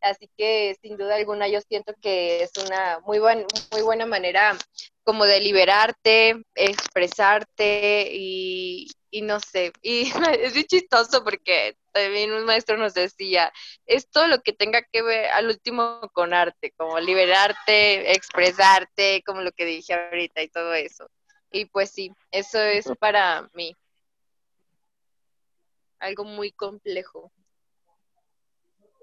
Así 0.00 0.30
que 0.36 0.76
sin 0.80 0.96
duda 0.96 1.16
alguna 1.16 1.46
yo 1.48 1.60
siento 1.60 1.92
que 2.00 2.42
es 2.42 2.52
una 2.64 3.00
muy, 3.00 3.18
buen, 3.18 3.44
muy 3.72 3.82
buena 3.82 4.06
manera 4.06 4.56
como 5.02 5.26
de 5.26 5.40
liberarte, 5.40 6.42
expresarte 6.54 8.08
y, 8.12 8.88
y 9.10 9.22
no 9.22 9.40
sé, 9.40 9.72
y 9.82 10.02
es 10.40 10.54
muy 10.54 10.64
chistoso 10.64 11.22
porque 11.22 11.76
también 11.92 12.32
un 12.32 12.44
maestro 12.44 12.76
nos 12.78 12.94
decía, 12.94 13.52
es 13.86 14.08
todo 14.08 14.26
lo 14.28 14.40
que 14.40 14.52
tenga 14.52 14.82
que 14.82 15.02
ver 15.02 15.26
al 15.30 15.48
último 15.48 16.00
con 16.12 16.32
arte, 16.32 16.72
como 16.76 16.98
liberarte, 17.00 18.12
expresarte, 18.12 19.22
como 19.26 19.42
lo 19.42 19.52
que 19.52 19.64
dije 19.64 19.94
ahorita 19.94 20.42
y 20.42 20.48
todo 20.48 20.72
eso. 20.74 21.10
Y 21.50 21.64
pues 21.66 21.90
sí, 21.90 22.12
eso 22.30 22.58
es 22.60 22.90
para 22.98 23.48
mí 23.54 23.74
algo 25.98 26.24
muy 26.24 26.52
complejo. 26.52 27.32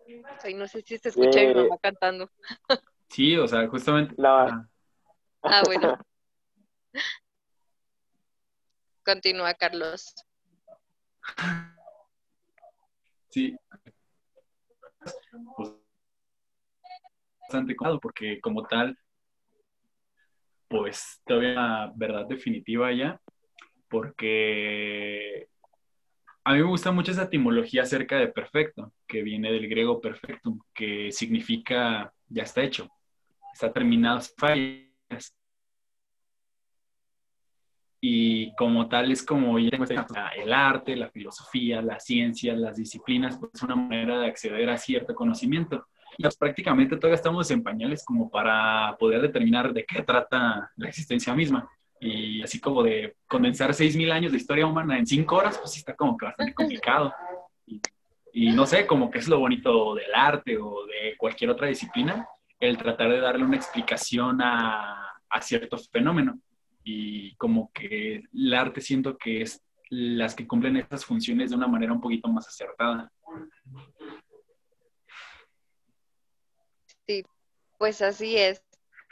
O 0.08 0.40
sea, 0.40 0.56
no 0.56 0.68
sé 0.68 0.82
si 0.82 0.98
se 0.98 1.10
escucha 1.10 1.42
mi 1.42 1.54
mamá 1.54 1.78
cantando. 1.82 2.30
Sí, 3.08 3.38
o 3.38 3.48
sea, 3.48 3.68
justamente. 3.68 4.16
No. 4.18 4.28
Ah, 4.40 4.68
Ah, 5.44 5.62
bueno. 5.64 5.98
Continúa, 9.06 9.54
Carlos. 9.54 10.14
Sí. 13.30 13.56
Bastante 17.42 17.76
cómodo 17.76 18.00
porque 18.00 18.42
como 18.42 18.64
tal, 18.64 18.98
pues 20.68 21.22
todavía 21.26 21.52
una 21.52 21.92
verdad 21.96 22.26
definitiva 22.28 22.92
ya, 22.92 23.20
porque 23.90 25.48
a 26.44 26.54
mí 26.54 26.60
me 26.60 26.68
gusta 26.68 26.92
mucho 26.92 27.12
esa 27.12 27.24
etimología 27.24 27.84
acerca 27.84 28.18
de 28.18 28.28
perfecto, 28.28 28.94
que 29.08 29.24
viene 29.24 29.52
del 29.52 29.68
griego 29.68 30.00
perfectum, 30.00 30.60
que 30.74 31.12
significa 31.12 32.14
ya 32.28 32.44
está 32.44 32.62
hecho, 32.62 32.88
está 33.54 33.74
terminado, 33.74 34.22
fallas. 34.38 35.36
Y 38.00 38.54
como 38.56 38.88
tal 38.88 39.12
es 39.12 39.24
como 39.24 39.58
el 39.58 40.54
arte, 40.54 40.96
la 40.96 41.10
filosofía, 41.10 41.82
la 41.82 42.00
ciencia, 42.00 42.54
las 42.54 42.78
disciplinas, 42.78 43.40
pues 43.40 43.56
es 43.56 43.64
una 43.64 43.76
manera 43.76 44.20
de 44.20 44.28
acceder 44.28 44.70
a 44.70 44.78
cierto 44.78 45.16
conocimiento. 45.16 45.88
Pues, 46.18 46.38
prácticamente 46.38 46.96
todavía 46.98 47.16
estamos 47.16 47.50
en 47.52 47.64
pañales 47.64 48.04
como 48.04 48.30
para 48.30 48.96
poder 48.98 49.22
determinar 49.22 49.74
de 49.74 49.86
qué 49.86 50.02
trata 50.02 50.72
la 50.76 50.88
existencia 50.88 51.34
misma. 51.34 51.70
Y 52.00 52.42
así 52.42 52.60
como 52.60 52.84
de 52.84 53.16
condensar 53.28 53.74
6.000 53.74 54.12
años 54.12 54.32
de 54.32 54.38
historia 54.38 54.68
humana 54.68 54.98
en 54.98 55.08
5 55.08 55.36
horas, 55.36 55.58
pues 55.58 55.72
sí 55.72 55.80
está 55.80 55.96
como 55.96 56.18
que 56.18 56.26
bastante 56.26 56.54
complicado. 56.54 57.14
Y, 57.66 57.82
y 58.34 58.52
no 58.52 58.66
sé, 58.66 58.86
como 58.86 59.10
que 59.10 59.20
es 59.20 59.28
lo 59.28 59.40
bonito 59.40 59.96
del 59.96 60.14
arte 60.14 60.58
o 60.58 60.86
de 60.86 61.16
cualquier 61.18 61.50
otra 61.50 61.68
disciplina, 61.68 62.28
el 62.60 62.78
tratar 62.78 63.10
de 63.10 63.20
darle 63.20 63.46
una 63.46 63.58
explicación 63.58 64.42
a, 64.42 65.14
a 65.30 65.42
cierto 65.42 65.78
fenómeno. 65.78 66.40
Y 66.84 67.36
como 67.36 67.72
que 67.74 68.24
el 68.32 68.54
arte 68.54 68.82
siento 68.82 69.18
que 69.18 69.42
es 69.42 69.62
las 69.90 70.36
que 70.36 70.48
cumplen 70.48 70.78
estas 70.78 71.06
funciones 71.06 71.50
de 71.50 71.56
una 71.56 71.68
manera 71.68 71.94
un 71.94 72.02
poquito 72.02 72.28
más 72.30 72.48
acertada. 72.48 73.12
Pues 77.78 78.02
así 78.02 78.38
es. 78.38 78.62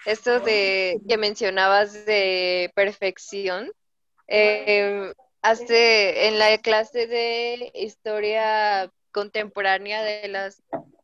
Esto 0.05 0.39
de 0.39 1.00
que 1.07 1.17
mencionabas 1.17 2.05
de 2.05 2.71
perfección, 2.75 3.71
eh, 4.27 5.13
hace 5.41 6.27
en 6.27 6.39
la 6.39 6.57
clase 6.57 7.07
de 7.07 7.71
historia 7.73 8.91
contemporánea 9.12 10.03
de 10.03 10.27
las 10.27 10.62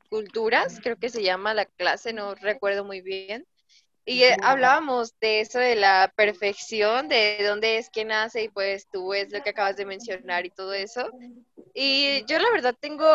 culturas, 0.10 0.80
creo 0.82 0.98
que 0.98 1.10
se 1.10 1.24
llama 1.24 1.54
la 1.54 1.66
clase, 1.66 2.12
no 2.12 2.36
recuerdo 2.36 2.84
muy 2.84 3.02
bien, 3.02 3.46
y 4.06 4.24
eh, 4.24 4.36
hablábamos 4.42 5.14
de 5.20 5.42
eso 5.42 5.60
de 5.60 5.76
la 5.76 6.12
perfección, 6.16 7.08
de 7.08 7.44
dónde 7.46 7.78
es 7.78 7.92
que 7.92 8.06
nace, 8.06 8.44
y 8.44 8.50
pues 8.50 8.88
tú 8.92 9.14
es 9.14 9.32
lo 9.32 9.44
que 9.44 9.52
acabas 9.52 9.78
de 9.78 9.86
mencionar 9.86 10.48
y 10.48 10.50
todo 10.50 10.74
eso. 10.74 11.12
Y 11.76 12.26
yo 12.26 12.40
la 12.40 12.50
verdad 12.50 12.76
tengo 12.80 13.06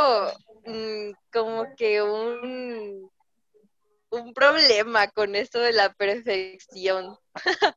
mm, 0.65 1.11
como 1.33 1.75
que 1.75 2.01
un, 2.01 3.11
un 4.15 4.35
problema 4.35 5.09
con 5.09 5.35
esto 5.35 5.61
de 5.61 5.73
la 5.73 5.93
perfección. 5.93 7.17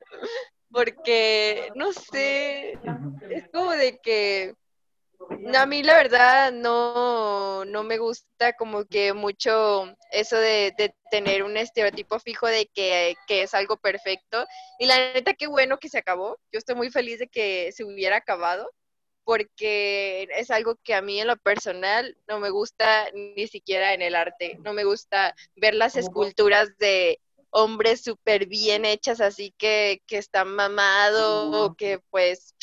Porque, 0.70 1.72
no 1.76 1.94
sé, 1.94 2.74
es 3.30 3.48
como 3.52 3.72
de 3.72 4.00
que 4.00 4.54
a 5.56 5.66
mí 5.66 5.84
la 5.84 5.96
verdad 5.96 6.52
no, 6.52 7.66
no 7.66 7.84
me 7.84 7.98
gusta 7.98 8.54
como 8.54 8.86
que 8.86 9.14
mucho 9.14 9.94
eso 10.12 10.38
de, 10.38 10.74
de 10.78 10.94
tener 11.10 11.44
un 11.44 11.58
estereotipo 11.58 12.20
fijo 12.20 12.48
de 12.48 12.70
que, 12.74 13.16
que, 13.28 13.44
es 13.44 13.54
algo 13.54 13.78
perfecto. 13.78 14.46
Y 14.80 14.86
la 14.86 15.14
neta, 15.14 15.34
qué 15.34 15.48
bueno 15.48 15.78
que 15.80 15.90
se 15.90 15.98
acabó. 15.98 16.38
Yo 16.52 16.60
estoy 16.60 16.76
muy 16.76 16.90
feliz 16.92 17.20
de 17.20 17.28
que 17.28 17.72
se 17.72 17.84
hubiera 17.84 18.18
acabado 18.18 18.70
porque 19.28 20.26
es 20.38 20.52
algo 20.52 20.78
que 20.86 20.94
a 20.94 21.02
mí 21.02 21.20
en 21.20 21.28
lo 21.28 21.36
personal 21.36 22.16
no 22.30 22.40
me 22.40 22.50
gusta 22.50 23.12
ni 23.14 23.46
siquiera 23.48 23.94
en 23.94 24.02
el 24.02 24.16
arte. 24.16 24.58
No 24.64 24.72
me 24.72 24.86
gusta 24.86 25.36
ver 25.58 25.74
las 25.74 25.98
esculturas 25.98 26.78
de 26.78 27.20
hombres 27.50 28.06
súper 28.06 28.46
bien 28.46 28.86
hechas 28.86 29.20
así 29.20 29.54
que, 29.58 30.02
que 30.08 30.18
están 30.18 30.56
mamados 30.56 31.54
o 31.54 31.76
que 31.76 32.00
pues, 32.10 32.56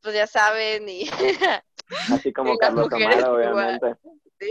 pues 0.00 0.14
ya 0.14 0.28
saben 0.28 0.88
y... 0.88 1.10
Así 2.12 2.32
como 2.32 2.52
Y 2.54 2.56
las 2.56 2.60
Carlos 2.60 2.88
mujeres 2.88 3.16
Amaro, 3.24 3.42
igual. 3.42 3.80
obviamente. 3.82 4.00
Sí. 4.38 4.50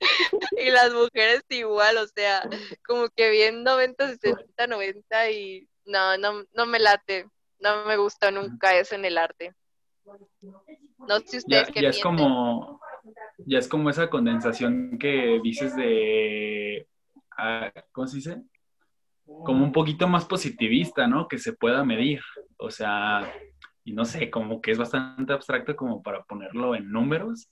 y 0.58 0.70
las 0.72 0.92
mujeres 0.92 1.42
igual, 1.48 1.96
o 1.96 2.06
sea, 2.06 2.46
como 2.86 3.08
que 3.08 3.30
bien 3.30 3.64
90, 3.64 4.08
60, 4.08 4.66
90 4.66 5.30
y 5.30 5.66
no, 5.86 6.18
no, 6.18 6.44
no 6.52 6.66
me 6.66 6.80
late, 6.80 7.30
no 7.60 7.86
me 7.86 7.96
gusta 7.96 8.30
nunca 8.30 8.76
eso 8.76 8.94
en 8.94 9.06
el 9.06 9.16
arte. 9.16 9.54
No 10.06 11.18
sé 11.20 11.38
Ya, 11.46 11.62
ustedes 11.62 11.70
qué 11.70 11.82
ya 11.82 11.88
es 11.90 12.02
como, 12.02 12.80
ya 13.46 13.58
es 13.58 13.68
como 13.68 13.90
esa 13.90 14.08
condensación 14.08 14.98
que 14.98 15.40
dices 15.42 15.74
de, 15.76 16.86
ah, 17.36 17.70
¿cómo 17.92 18.06
se 18.06 18.16
dice? 18.16 18.42
Como 19.24 19.64
un 19.64 19.72
poquito 19.72 20.06
más 20.08 20.24
positivista, 20.24 21.06
¿no? 21.06 21.26
Que 21.28 21.38
se 21.38 21.52
pueda 21.52 21.84
medir. 21.84 22.20
O 22.58 22.70
sea, 22.70 23.32
y 23.84 23.92
no 23.92 24.04
sé, 24.04 24.30
como 24.30 24.60
que 24.60 24.70
es 24.72 24.78
bastante 24.78 25.32
abstracto 25.32 25.74
como 25.76 26.02
para 26.02 26.22
ponerlo 26.24 26.74
en 26.74 26.90
números, 26.90 27.48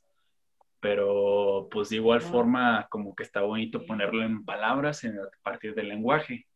pero 0.81 1.69
pues 1.71 1.89
de 1.89 1.97
igual 1.97 2.21
forma 2.21 2.87
como 2.91 3.15
que 3.15 3.23
está 3.23 3.41
bonito 3.41 3.85
ponerlo 3.87 4.23
en 4.23 4.45
palabras 4.45 5.03
en- 5.05 5.19
a 5.19 5.29
partir 5.43 5.75
del 5.75 5.89
lenguaje. 5.89 6.47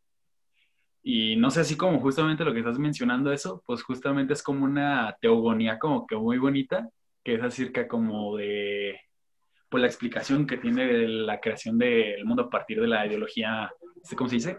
Y 1.11 1.37
no 1.37 1.51
sé, 1.51 1.61
así 1.61 1.75
como 1.75 2.01
justamente 2.01 2.45
lo 2.45 2.53
que 2.53 2.59
estás 2.59 2.79
mencionando 2.79 3.33
eso, 3.33 3.63
pues 3.65 3.83
justamente 3.83 4.35
es 4.35 4.43
como 4.43 4.67
una 4.67 5.17
teogonía 5.23 5.79
como 5.79 6.07
que 6.07 6.15
muy 6.17 6.37
bonita, 6.37 6.87
que 7.25 7.37
es 7.37 7.43
acerca 7.43 7.89
como 7.89 8.37
de, 8.37 9.01
pues 9.71 9.81
la 9.81 9.87
explicación 9.87 10.47
que 10.47 10.59
tiene 10.59 10.87
de 10.87 11.09
la 11.09 11.41
creación 11.41 11.79
del 11.79 12.27
mundo 12.27 12.43
a 12.43 12.51
partir 12.51 12.79
de 12.79 12.89
la 12.89 13.07
ideología, 13.07 13.73
este, 14.03 14.17
¿cómo 14.17 14.29
se 14.29 14.37
dice? 14.37 14.59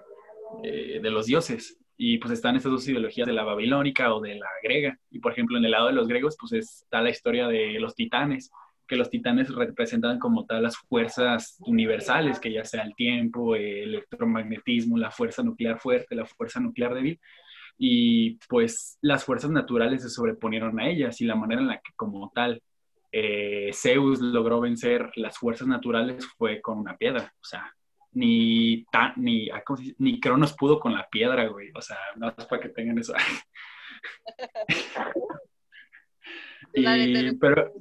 Eh, 0.63 0.99
de 0.99 1.11
los 1.11 1.27
dioses. 1.27 1.77
Y 1.95 2.17
pues 2.17 2.33
están 2.33 2.55
estas 2.55 2.71
dos 2.71 2.87
ideologías 2.87 3.27
de 3.27 3.33
la 3.33 3.43
babilónica 3.43 4.11
o 4.11 4.19
de 4.19 4.33
la 4.33 4.49
griega. 4.63 4.97
Y 5.11 5.19
por 5.19 5.33
ejemplo, 5.33 5.55
en 5.55 5.65
el 5.65 5.69
lado 5.69 5.85
de 5.85 5.93
los 5.93 6.07
griegos, 6.07 6.35
pues 6.39 6.53
está 6.53 6.99
la 7.03 7.11
historia 7.11 7.47
de 7.47 7.79
los 7.79 7.93
titanes, 7.93 8.49
que 8.89 8.97
los 8.97 9.09
titanes 9.09 9.53
representan 9.53 10.19
como 10.19 10.45
tal 10.45 10.63
las 10.63 10.77
fuerzas 10.77 11.55
universales, 11.59 12.39
que 12.39 12.51
ya 12.51 12.65
sea 12.65 12.81
el 12.81 12.95
tiempo, 12.95 13.55
el 13.55 13.93
electromagnetismo, 13.95 14.97
la 14.97 15.11
fuerza 15.11 15.43
nuclear 15.43 15.79
fuerte, 15.79 16.15
la 16.15 16.25
fuerza 16.25 16.59
nuclear 16.59 16.93
débil, 16.95 17.19
y 17.77 18.37
pues 18.49 18.97
las 19.01 19.23
fuerzas 19.23 19.51
naturales 19.51 20.01
se 20.01 20.09
sobreponieron 20.09 20.77
a 20.79 20.89
ellas 20.89 21.21
y 21.21 21.25
la 21.25 21.35
manera 21.35 21.61
en 21.61 21.67
la 21.67 21.77
que 21.77 21.91
como 21.95 22.31
tal 22.35 22.61
eh, 23.11 23.69
Zeus 23.73 24.19
logró 24.19 24.59
vencer 24.59 25.11
las 25.15 25.37
fuerzas 25.37 25.67
naturales 25.67 26.25
fue 26.37 26.59
con 26.59 26.79
una 26.79 26.97
piedra, 26.97 27.31
o 27.39 27.45
sea, 27.45 27.71
ni, 28.11 28.83
ta- 28.91 29.13
ni, 29.15 29.49
ah, 29.51 29.63
ni 29.99 30.19
Cronos 30.19 30.53
pudo 30.53 30.79
con 30.79 30.93
la 30.93 31.07
piedra, 31.09 31.47
güey, 31.47 31.69
o 31.75 31.81
sea, 31.81 31.97
no 32.15 32.29
es 32.35 32.45
para 32.45 32.61
que 32.61 32.69
tengan 32.69 32.97
eso. 32.97 33.13
y, 36.73 37.35
pero, 37.37 37.71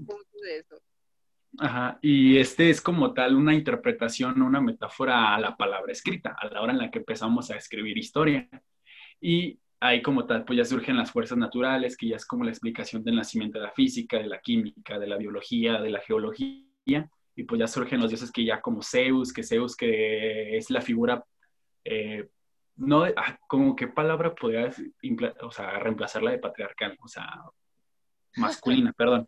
Ajá, 1.60 1.98
y 2.00 2.38
este 2.38 2.70
es 2.70 2.80
como 2.80 3.12
tal 3.12 3.34
una 3.34 3.52
interpretación, 3.52 4.40
una 4.42 4.60
metáfora 4.60 5.34
a 5.34 5.40
la 5.40 5.56
palabra 5.56 5.90
escrita, 5.90 6.36
a 6.38 6.46
la 6.48 6.62
hora 6.62 6.72
en 6.72 6.78
la 6.78 6.90
que 6.90 7.00
empezamos 7.00 7.50
a 7.50 7.56
escribir 7.56 7.98
historia. 7.98 8.48
Y 9.20 9.58
ahí 9.80 10.00
como 10.00 10.24
tal, 10.24 10.44
pues 10.44 10.56
ya 10.56 10.64
surgen 10.64 10.96
las 10.96 11.10
fuerzas 11.10 11.36
naturales, 11.36 11.96
que 11.96 12.08
ya 12.08 12.16
es 12.16 12.24
como 12.24 12.44
la 12.44 12.50
explicación 12.50 13.02
del 13.02 13.16
nacimiento 13.16 13.58
de 13.58 13.64
la 13.64 13.72
física, 13.72 14.18
de 14.18 14.28
la 14.28 14.40
química, 14.40 15.00
de 15.00 15.08
la 15.08 15.16
biología, 15.16 15.80
de 15.80 15.90
la 15.90 16.00
geología, 16.00 17.10
y 17.34 17.42
pues 17.42 17.58
ya 17.58 17.66
surgen 17.66 18.00
los 18.00 18.10
dioses 18.10 18.30
que 18.30 18.44
ya 18.44 18.60
como 18.60 18.80
Zeus, 18.82 19.32
que 19.32 19.42
Zeus 19.42 19.74
que 19.74 20.56
es 20.56 20.70
la 20.70 20.80
figura, 20.80 21.24
eh, 21.84 22.28
no, 22.76 23.02
ah, 23.02 23.38
como 23.48 23.74
qué 23.74 23.88
palabra 23.88 24.32
podría, 24.32 24.70
o 25.42 25.50
sea, 25.50 25.80
reemplazarla 25.80 26.30
de 26.30 26.38
patriarcal, 26.38 26.96
o 27.02 27.08
sea, 27.08 27.28
masculina, 28.36 28.92
perdón 28.92 29.26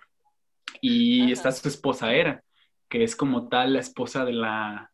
y 0.81 1.33
está 1.33 1.53
su 1.53 1.69
esposa 1.69 2.13
Era, 2.13 2.43
que 2.89 3.05
es 3.05 3.17
como 3.17 3.49
tal 3.49 3.75
la 3.75 3.81
esposa 3.81 4.25
de 4.25 4.33
la 4.33 4.91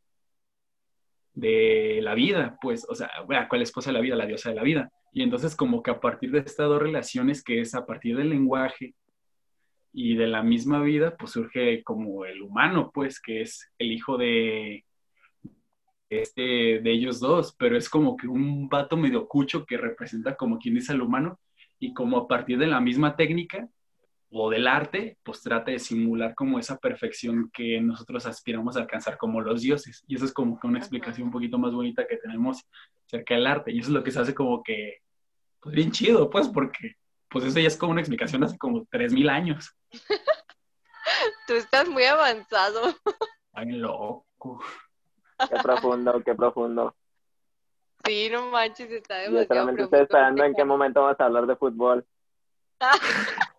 de 1.37 2.00
la 2.02 2.14
vida, 2.14 2.56
pues, 2.62 2.87
o 2.88 2.95
sea, 2.95 3.11
¿cuál 3.49 3.62
esposa 3.62 3.90
de 3.90 3.95
la 3.95 4.00
vida? 4.00 4.16
La 4.16 4.26
diosa 4.26 4.49
de 4.49 4.56
la 4.56 4.62
vida. 4.62 4.90
Y 5.12 5.23
entonces 5.23 5.54
como 5.54 5.83
que 5.83 5.90
a 5.90 6.00
partir 6.00 6.30
de 6.30 6.38
estas 6.38 6.68
dos 6.68 6.80
relaciones, 6.80 7.45
que 7.45 7.61
es 7.61 7.75
a 7.75 7.85
partir 7.85 8.16
del 8.16 8.30
lenguaje 8.30 8.95
y 9.92 10.16
de 10.16 10.26
la 10.28 10.42
misma 10.42 10.83
vida, 10.83 11.14
pues 11.16 11.33
surge 11.33 11.83
como 11.85 12.25
el 12.25 12.42
humano, 12.42 12.90
pues, 12.92 13.21
que 13.21 13.42
es 13.42 13.71
el 13.78 13.92
hijo 13.92 14.16
de, 14.16 14.87
este, 16.09 16.80
de 16.80 16.90
ellos 16.90 17.21
dos, 17.21 17.54
pero 17.59 17.76
es 17.76 17.88
como 17.88 18.16
que 18.16 18.28
un 18.28 18.68
vato 18.68 18.97
medio 18.97 19.28
cucho 19.28 19.66
que 19.66 19.76
representa 19.76 20.37
como 20.37 20.59
quien 20.59 20.76
es 20.76 20.88
el 20.88 21.02
humano 21.02 21.38
y 21.78 21.92
como 21.92 22.16
a 22.18 22.28
partir 22.28 22.59
de 22.59 22.66
la 22.66 22.80
misma 22.80 23.16
técnica 23.16 23.68
o 24.30 24.50
del 24.50 24.66
arte, 24.66 25.18
pues 25.23 25.42
trata 25.42 25.71
de 25.71 25.78
simular 25.78 26.35
como 26.35 26.59
esa 26.59 26.78
perfección 26.78 27.50
que 27.52 27.80
nosotros 27.80 28.26
aspiramos 28.26 28.76
a 28.76 28.80
alcanzar 28.80 29.16
como 29.16 29.40
los 29.40 29.62
dioses. 29.62 30.04
Y 30.06 30.16
eso 30.16 30.25
es 30.25 30.33
como 30.33 30.59
que 30.59 30.66
una 30.66 30.78
explicación 30.78 31.28
un 31.28 31.33
poquito 31.33 31.59
más 31.59 31.73
bonita 31.73 32.06
que 32.06 32.16
tenemos 32.16 32.64
acerca 33.06 33.35
del 33.35 33.47
arte. 33.47 33.73
Y 33.73 33.78
eso 33.78 33.88
es 33.88 33.95
lo 33.95 34.02
que 34.02 34.11
se 34.11 34.21
hace 34.21 34.35
como 34.35 34.62
que, 34.62 34.99
pues 35.61 35.75
bien 35.75 35.90
chido, 35.90 36.28
pues, 36.28 36.49
porque 36.49 36.97
pues 37.28 37.45
eso 37.45 37.59
ya 37.59 37.68
es 37.68 37.76
como 37.76 37.92
una 37.92 38.00
explicación 38.00 38.42
hace 38.45 38.59
como 38.59 38.87
3.000 38.87 39.30
años. 39.30 39.76
Tú 41.47 41.54
estás 41.54 41.88
muy 41.88 42.04
avanzado. 42.04 42.95
Ay, 43.52 43.73
loco. 43.73 44.62
Qué 45.38 45.56
profundo, 45.62 46.23
qué 46.25 46.35
profundo. 46.35 46.95
Sí, 48.04 48.28
no 48.30 48.50
manches, 48.50 48.90
está 48.90 49.16
demasiado 49.16 49.42
Yo 49.42 49.49
solamente 49.49 49.83
estoy 49.83 50.00
esperando 50.00 50.45
en 50.45 50.54
qué 50.54 50.64
momento 50.64 51.02
vamos 51.02 51.21
a 51.21 51.25
hablar 51.25 51.47
de 51.47 51.56
fútbol. 51.56 52.06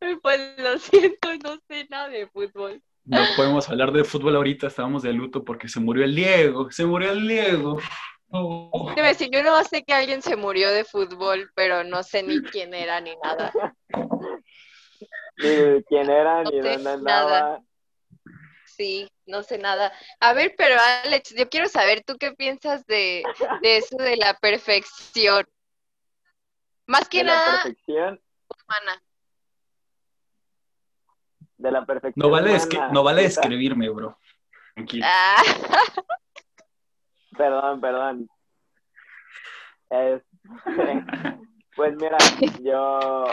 Pues 0.22 0.58
lo 0.58 0.78
siento, 0.78 1.28
no 1.44 1.58
sé 1.68 1.86
nada 1.88 2.08
de 2.08 2.26
fútbol. 2.26 2.82
No 3.04 3.22
podemos 3.36 3.68
hablar 3.68 3.92
de 3.92 4.04
fútbol 4.04 4.36
ahorita, 4.36 4.66
estábamos 4.66 5.02
de 5.02 5.12
luto 5.12 5.44
porque 5.44 5.68
se 5.68 5.80
murió 5.80 6.04
el 6.04 6.14
Diego, 6.14 6.70
se 6.70 6.84
murió 6.84 7.12
el 7.12 7.26
Diego. 7.26 7.78
Oh. 8.32 8.94
Decir, 8.94 9.28
yo 9.32 9.42
no 9.42 9.60
sé 9.64 9.82
que 9.82 9.92
alguien 9.92 10.22
se 10.22 10.36
murió 10.36 10.70
de 10.70 10.84
fútbol, 10.84 11.50
pero 11.56 11.82
no 11.82 12.04
sé 12.04 12.22
ni 12.22 12.40
quién 12.42 12.72
era 12.74 13.00
ni 13.00 13.16
nada. 13.16 13.52
Ni 15.36 15.82
quién 15.82 16.08
era, 16.08 16.44
ni 16.44 16.60
dónde 16.60 16.90
andaba. 16.90 17.40
Nada. 17.40 17.62
Sí, 18.66 19.10
no 19.26 19.42
sé 19.42 19.58
nada. 19.58 19.92
A 20.20 20.32
ver, 20.32 20.54
pero 20.56 20.76
Alex, 21.04 21.34
yo 21.34 21.48
quiero 21.48 21.66
saber, 21.66 22.04
¿tú 22.04 22.18
qué 22.20 22.30
piensas 22.30 22.86
de, 22.86 23.24
de 23.62 23.78
eso 23.78 23.96
de 23.96 24.16
la 24.16 24.34
perfección? 24.34 25.44
Más 26.86 27.08
que 27.08 27.24
nada, 27.24 27.64
perfección? 27.64 28.20
humana 28.64 29.02
de 31.60 31.70
la 31.70 31.84
perfección. 31.84 32.14
No 32.16 32.30
vale, 32.30 32.56
no 32.92 33.02
vale 33.02 33.24
escribirme, 33.26 33.88
bro. 33.90 34.16
Tranquilo. 34.74 35.06
Ah. 35.08 35.42
Perdón, 37.36 37.80
perdón. 37.80 38.28
pues 41.76 41.96
mira, 41.96 42.18
yo 42.60 43.24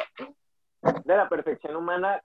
de 1.03 1.17
la 1.17 1.27
perfección 1.27 1.75
humana 1.75 2.21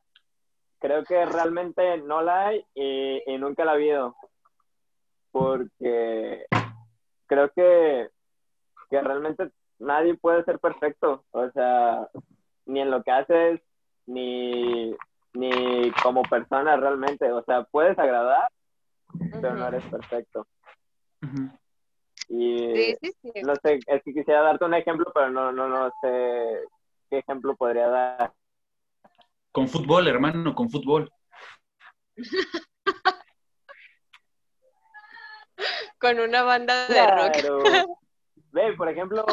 creo 0.79 1.03
que 1.05 1.25
realmente 1.27 1.99
no 1.99 2.23
la 2.23 2.49
hay 2.49 2.65
y, 2.75 3.23
y 3.27 3.39
nunca 3.39 3.65
la 3.65 3.73
ha 3.73 3.75
habido. 3.75 4.17
Porque 5.33 6.47
creo 7.27 7.51
que, 7.51 8.11
que 8.91 9.01
realmente 9.01 9.51
nadie 9.79 10.15
puede 10.15 10.45
ser 10.45 10.59
perfecto. 10.61 11.25
O 11.31 11.51
sea, 11.51 12.09
ni 12.67 12.81
en 12.81 12.91
lo 12.91 13.03
que 13.03 13.11
haces, 13.11 13.61
ni 14.07 14.95
como 16.03 16.23
persona 16.23 16.77
realmente. 16.77 17.31
O 17.33 17.43
sea, 17.45 17.65
puedes 17.65 17.99
agradar, 17.99 18.51
pero 19.33 19.55
no 19.55 19.69
eres 19.69 19.85
perfecto. 19.87 20.47
Y 22.29 22.95
no 23.45 23.55
sé, 23.57 23.81
es 23.87 24.03
que 24.03 24.15
quisiera 24.15 24.43
darte 24.43 24.65
un 24.65 24.75
ejemplo, 24.75 25.11
pero 25.15 25.31
no, 25.31 25.53
no, 25.53 25.69
no 25.69 25.91
sé 26.01 26.65
qué 27.11 27.19
ejemplo 27.19 27.55
podría 27.57 27.89
dar. 27.89 28.33
Con 29.51 29.69
fútbol, 29.69 30.09
hermano, 30.09 30.55
con 30.55 30.71
fútbol. 30.71 31.13
con 35.99 36.19
una 36.21 36.43
banda 36.43 36.87
de 36.89 37.07
rock. 37.07 37.37
Ve, 38.53 38.73
por 38.75 38.89
ejemplo, 38.89 39.25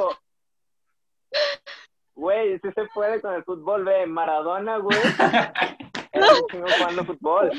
güey, 2.15 2.59
si 2.59 2.71
se 2.71 2.85
puede 2.93 3.19
con 3.21 3.33
el 3.33 3.43
fútbol, 3.43 3.83
ve, 3.83 4.05
Maradona, 4.05 4.77
güey. 4.77 4.97
jugando 6.13 7.05
fútbol. 7.05 7.51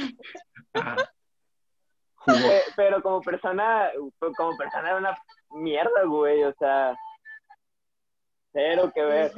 Pero 2.77 3.03
como 3.03 3.21
persona, 3.23 3.91
como 4.37 4.57
persona 4.57 4.91
era 4.91 4.97
una 4.99 5.19
mierda, 5.51 6.05
güey, 6.05 6.45
o 6.45 6.55
sea, 6.55 6.97
cero 8.53 8.91
que 8.95 9.03
ver. 9.03 9.33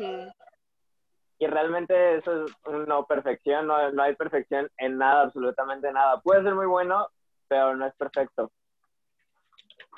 Y 1.39 1.47
realmente 1.47 2.19
eso 2.19 2.45
es 2.45 2.53
no 2.87 3.05
perfección, 3.07 3.67
no, 3.67 3.91
no 3.91 4.03
hay 4.03 4.15
perfección 4.15 4.71
en 4.77 4.99
nada, 4.99 5.23
absolutamente 5.23 5.93
nada. 5.93 6.21
Puede 6.21 6.43
ser 6.43 6.55
muy 6.55 6.67
bueno, 6.67 7.09
pero 7.49 7.75
no 7.77 7.87
es 7.87 7.95
perfecto. 7.97 8.53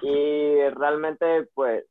Y 0.02 0.68
realmente, 0.70 1.48
pues, 1.54 1.84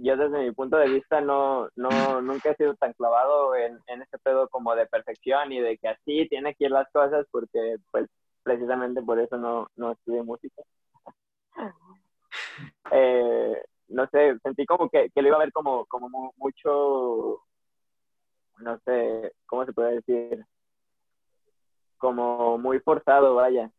yo 0.00 0.16
desde 0.16 0.38
mi 0.38 0.52
punto 0.52 0.76
de 0.76 0.88
vista 0.88 1.20
no, 1.20 1.68
no 1.74 2.22
nunca 2.22 2.50
he 2.50 2.56
sido 2.56 2.74
tan 2.76 2.92
clavado 2.92 3.54
en, 3.56 3.78
en 3.88 4.02
este 4.02 4.18
pedo 4.18 4.48
como 4.48 4.74
de 4.74 4.86
perfección 4.86 5.52
y 5.52 5.60
de 5.60 5.76
que 5.76 5.88
así 5.88 6.28
tiene 6.28 6.54
que 6.54 6.66
ir 6.66 6.70
las 6.70 6.90
cosas 6.92 7.26
porque 7.32 7.76
pues 7.90 8.08
precisamente 8.44 9.02
por 9.02 9.18
eso 9.18 9.36
no, 9.36 9.68
no 9.76 9.92
estudié 9.92 10.22
música. 10.22 10.62
Eh, 12.90 13.62
no 13.88 14.06
sé, 14.08 14.38
sentí 14.42 14.66
como 14.66 14.88
que, 14.88 15.10
que, 15.10 15.22
lo 15.22 15.28
iba 15.28 15.36
a 15.36 15.40
ver 15.40 15.52
como, 15.52 15.86
como 15.86 16.32
mucho, 16.36 17.42
no 18.58 18.78
sé, 18.84 19.32
¿cómo 19.46 19.64
se 19.64 19.72
puede 19.72 19.96
decir? 19.96 20.44
Como 21.98 22.58
muy 22.58 22.80
forzado, 22.80 23.34
vaya. 23.34 23.70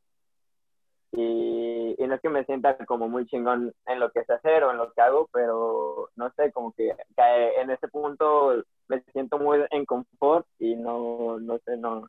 Y, 1.12 1.96
no 1.98 2.16
es 2.16 2.22
que 2.22 2.30
me 2.30 2.46
sienta 2.46 2.76
como 2.86 3.08
muy 3.08 3.26
chingón 3.28 3.74
en 3.86 4.00
lo 4.00 4.12
que 4.12 4.24
sé 4.26 4.34
hacer 4.34 4.64
o 4.64 4.72
en 4.72 4.78
lo 4.78 4.92
que 4.94 5.02
hago, 5.02 5.30
pero 5.32 6.10
no 6.16 6.32
sé, 6.36 6.52
como 6.52 6.72
que 6.74 6.96
en 7.18 7.70
ese 7.70 7.88
punto 7.88 8.64
me 8.88 9.02
siento 9.12 9.38
muy 9.38 9.60
en 9.70 9.86
confort 9.86 10.48
y 10.58 10.76
no, 10.76 11.40
no 11.40 11.60
sé, 11.60 11.78
no, 11.78 12.08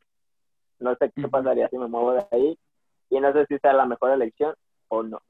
no 0.79 0.95
sé 0.95 1.11
qué 1.15 1.27
pasaría 1.27 1.69
si 1.69 1.77
me 1.77 1.87
muevo 1.87 2.13
de 2.13 2.25
ahí 2.31 2.59
y 3.11 3.19
no 3.19 3.31
sé 3.33 3.45
si 3.45 3.59
sea 3.59 3.73
la 3.73 3.85
mejor 3.85 4.11
elección 4.11 4.55
o 4.87 5.03
no. 5.03 5.21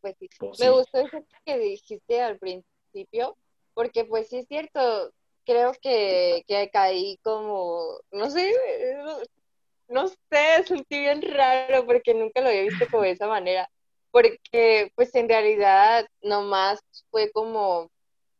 Pues 0.00 0.16
sí, 0.18 0.28
pues 0.38 0.60
me 0.60 0.70
gustó 0.70 0.98
eso 0.98 1.18
que 1.44 1.58
dijiste 1.58 2.20
al 2.20 2.38
principio, 2.38 3.36
porque 3.74 4.04
pues 4.04 4.28
sí 4.28 4.38
es 4.38 4.46
cierto, 4.48 5.10
creo 5.44 5.72
que, 5.80 6.44
que 6.46 6.70
caí 6.70 7.18
como, 7.22 8.00
no 8.12 8.30
sé, 8.30 8.52
no 9.88 10.08
sé, 10.08 10.64
sentí 10.66 10.98
bien 11.00 11.22
raro 11.22 11.86
porque 11.86 12.14
nunca 12.14 12.40
lo 12.40 12.48
había 12.48 12.62
visto 12.62 12.86
como 12.90 13.02
de 13.04 13.10
esa 13.12 13.26
manera. 13.28 13.68
Porque, 14.10 14.92
pues 14.94 15.14
en 15.14 15.28
realidad, 15.28 16.06
nomás 16.22 16.80
fue 17.10 17.30
como 17.32 17.90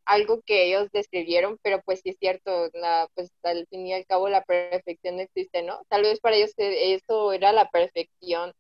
algo 0.07 0.41
que 0.43 0.67
ellos 0.67 0.89
describieron, 0.93 1.59
pero 1.63 1.83
pues 1.83 2.01
sí 2.01 2.11
es 2.11 2.17
cierto, 2.19 2.71
la, 2.75 3.09
pues 3.15 3.31
al 3.43 3.67
fin 3.69 3.87
y 3.87 3.93
al 3.93 4.07
cabo 4.07 4.29
la 4.29 4.43
perfección 4.45 5.17
no 5.17 5.23
existe, 5.23 5.63
¿no? 5.63 5.83
Tal 5.89 6.03
vez 6.03 6.21
para 6.21 6.37
ellos 6.37 6.53
eso 6.57 7.33
era 7.33 7.53
la 7.53 7.69
perfección, 7.71 8.53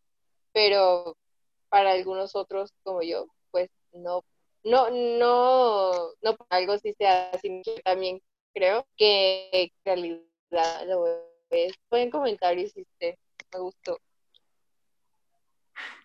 pero 0.52 1.16
para 1.68 1.92
algunos 1.92 2.34
otros 2.34 2.72
como 2.82 3.02
yo, 3.02 3.26
pues 3.52 3.70
no, 3.92 4.24
no, 4.64 4.90
no, 4.90 5.92
no, 6.20 6.36
algo 6.50 6.78
sí 6.78 6.92
sea 6.94 7.30
así, 7.30 7.62
también 7.84 8.20
creo 8.52 8.86
que 8.96 9.70
realidad 9.84 10.20
lo 10.86 11.35
pues, 11.48 11.74
pueden 11.88 12.10
comentar 12.10 12.56
y 12.58 12.62
hiciste. 12.62 13.18
Me 13.52 13.60
gustó. 13.60 13.98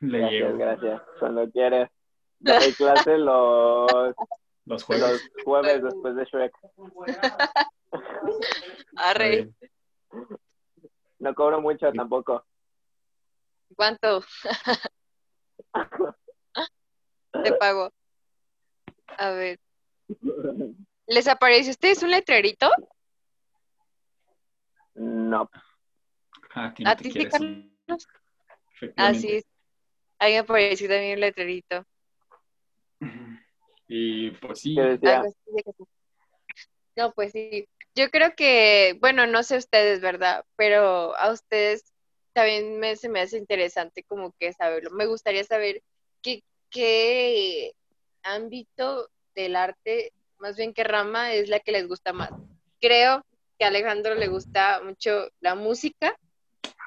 Le 0.02 0.20
gracias, 0.20 0.42
llevo. 0.42 0.58
gracias. 0.58 1.02
Cuando 1.20 1.50
quieres. 1.52 1.90
Hay 2.46 2.74
clase 2.78 3.18
los, 3.18 3.92
los 4.66 4.84
jueves. 4.84 5.30
Los 5.36 5.44
jueves 5.44 5.84
después 5.84 6.16
de 6.16 6.26
Shrek. 6.26 6.54
Arre. 8.96 9.50
No 11.20 11.36
cobro 11.36 11.62
mucho 11.62 11.92
tampoco. 11.94 12.44
¿Cuánto? 13.76 14.24
Te 17.44 17.54
pago. 17.54 17.92
A 19.18 19.32
ver. 19.32 19.60
¿Les 21.08 21.28
aparece 21.28 21.70
a 21.70 21.72
ustedes 21.72 22.04
un 22.04 22.12
letrerito? 22.12 22.70
No. 24.96 25.50
Ah, 26.54 26.74
¿A 26.86 26.96
ti 26.96 27.12
sí, 27.12 27.26
Carlos? 27.26 28.08
Así 28.98 29.38
es. 29.38 29.46
Ahí 30.20 30.34
me 30.34 30.40
apareció 30.40 30.88
también 30.88 31.16
un 31.16 31.22
letrerito. 31.22 31.86
Y 33.88 34.32
pues 34.32 34.60
sí. 34.60 34.76
Que. 34.76 35.00
No, 36.96 37.12
pues 37.14 37.32
sí. 37.32 37.68
Yo 37.96 38.10
creo 38.10 38.36
que, 38.36 38.98
bueno, 39.02 39.28
no 39.28 39.44
sé 39.44 39.58
ustedes, 39.58 40.02
¿verdad? 40.02 40.46
Pero 40.56 41.18
a 41.18 41.32
ustedes 41.32 41.94
también 42.34 42.80
me, 42.80 42.96
se 42.96 43.10
me 43.10 43.22
hace 43.22 43.38
interesante 43.38 44.04
como 44.04 44.34
que 44.40 44.54
saberlo. 44.54 44.92
Me 44.92 45.06
gustaría 45.06 45.44
saber 45.44 45.82
qué, 46.22 46.44
qué 46.70 47.74
ámbito 48.24 49.10
del 49.36 49.56
arte, 49.56 50.14
más 50.40 50.56
bien 50.56 50.74
qué 50.74 50.84
rama 50.84 51.34
es 51.34 51.50
la 51.50 51.60
que 51.60 51.72
les 51.72 51.88
gusta 51.88 52.14
más. 52.14 52.32
Creo 52.80 53.26
que 53.62 53.66
a 53.66 53.68
Alejandro 53.68 54.16
le 54.16 54.28
gusta 54.28 54.82
mucho 54.84 55.30
la 55.40 55.54
música 55.54 56.18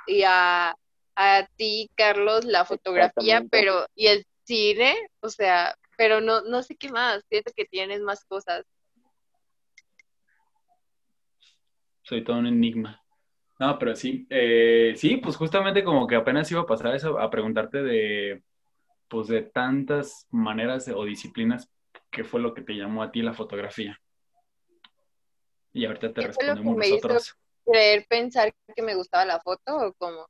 y 0.08 0.24
a, 0.26 0.74
a 1.14 1.48
ti, 1.54 1.88
Carlos, 1.94 2.44
la 2.44 2.64
fotografía, 2.64 3.44
pero 3.48 3.86
y 3.94 4.08
el 4.08 4.26
cine, 4.42 4.96
o 5.20 5.28
sea, 5.28 5.76
pero 5.96 6.20
no, 6.20 6.42
no 6.42 6.64
sé 6.64 6.74
qué 6.74 6.88
más, 6.88 7.22
siento 7.28 7.52
que 7.54 7.64
tienes 7.64 8.00
más 8.00 8.24
cosas. 8.24 8.66
Soy 12.02 12.24
todo 12.24 12.38
un 12.38 12.48
enigma. 12.48 13.00
No, 13.60 13.78
pero 13.78 13.94
sí, 13.94 14.26
eh, 14.28 14.94
sí, 14.96 15.18
pues 15.18 15.36
justamente 15.36 15.84
como 15.84 16.08
que 16.08 16.16
apenas 16.16 16.50
iba 16.50 16.62
a 16.62 16.66
pasar 16.66 16.92
eso, 16.96 17.20
a 17.20 17.30
preguntarte 17.30 17.84
de, 17.84 18.42
pues 19.06 19.28
de 19.28 19.42
tantas 19.42 20.26
maneras 20.32 20.88
o 20.88 21.04
disciplinas, 21.04 21.70
¿qué 22.10 22.24
fue 22.24 22.40
lo 22.40 22.52
que 22.52 22.62
te 22.62 22.72
llamó 22.72 23.04
a 23.04 23.12
ti 23.12 23.22
la 23.22 23.32
fotografía? 23.32 24.00
Y 25.74 25.84
ahorita 25.84 26.12
te 26.14 26.22
¿Qué 26.22 26.32
fue 26.32 26.44
lo 26.46 26.54
que 26.54 26.60
respondemos 26.60 26.76
me 26.78 26.86
hizo? 26.88 26.96
nosotros. 27.08 27.36
¿Creer 27.66 28.06
pensar 28.08 28.54
que 28.74 28.82
me 28.82 28.94
gustaba 28.94 29.24
la 29.24 29.40
foto 29.40 29.76
o 29.76 29.92
cómo? 29.94 30.26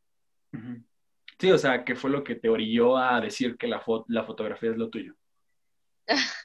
Sí, 1.38 1.50
o 1.50 1.58
sea, 1.58 1.84
¿qué 1.84 1.94
fue 1.96 2.10
lo 2.10 2.24
que 2.24 2.36
te 2.36 2.48
orilló 2.48 2.96
a 2.96 3.20
decir 3.20 3.56
que 3.58 3.66
la, 3.66 3.80
fo- 3.82 4.04
la 4.08 4.24
fotografía 4.24 4.70
es 4.70 4.76
lo 4.76 4.88
tuyo? 4.88 5.14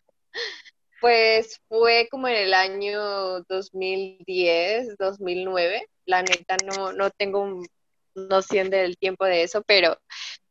Pues 1.01 1.62
fue 1.69 2.09
como 2.12 2.27
en 2.27 2.35
el 2.35 2.53
año 2.53 3.41
2010, 3.47 4.97
2009. 4.97 5.88
La 6.05 6.21
neta 6.23 6.57
no, 6.65 6.91
no 6.91 7.09
tengo 7.12 7.62
noción 8.15 8.69
del 8.69 8.97
tiempo 8.97 9.23
de 9.23 9.43
eso, 9.43 9.62
pero 9.65 9.97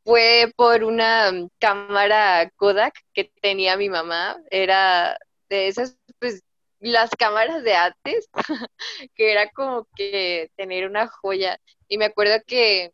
fue 0.05 0.51
por 0.57 0.85
una 0.85 1.31
cámara 1.61 2.51
Kodak 2.57 2.95
que 3.13 3.31
tenía 3.43 3.77
mi 3.77 3.91
mamá. 3.91 4.39
Era 4.51 5.19
de 5.51 5.69
esas, 5.69 5.99
pues, 6.19 6.43
las 6.81 7.11
cámaras 7.11 7.63
de 7.65 7.75
antes, 7.75 8.29
que 9.15 9.33
era 9.33 9.51
como 9.51 9.87
que 9.97 10.51
tener 10.57 10.87
una 10.87 11.09
joya. 11.09 11.59
Y 11.89 11.99
me 11.99 12.07
acuerdo 12.07 12.37
que 12.47 12.93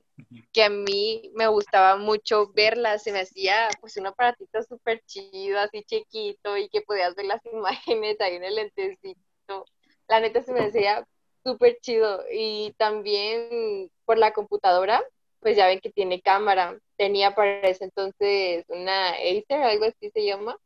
que 0.52 0.62
a 0.62 0.70
mí 0.70 1.30
me 1.34 1.48
gustaba 1.48 1.96
mucho 1.96 2.52
verlas, 2.52 3.02
se 3.02 3.12
me 3.12 3.20
hacía 3.20 3.68
pues 3.80 3.96
un 3.96 4.06
aparatito 4.06 4.62
súper 4.62 5.02
chido, 5.06 5.58
así 5.58 5.82
chiquito 5.82 6.56
y 6.56 6.68
que 6.68 6.82
podías 6.82 7.14
ver 7.14 7.26
las 7.26 7.44
imágenes 7.52 8.20
ahí 8.20 8.36
en 8.36 8.44
el 8.44 8.54
lentecito. 8.54 9.66
La 10.08 10.20
neta 10.20 10.42
se 10.42 10.52
me 10.52 10.60
hacía 10.60 11.06
súper 11.42 11.78
chido 11.80 12.22
y 12.32 12.72
también 12.78 13.90
por 14.04 14.18
la 14.18 14.32
computadora, 14.32 15.02
pues 15.40 15.56
ya 15.56 15.66
ven 15.66 15.80
que 15.80 15.90
tiene 15.90 16.22
cámara. 16.22 16.78
Tenía 16.96 17.34
para 17.34 17.60
ese 17.62 17.84
entonces 17.84 18.64
una 18.68 19.10
Acer, 19.10 19.62
algo 19.62 19.86
así 19.86 20.10
se 20.10 20.24
llama. 20.24 20.56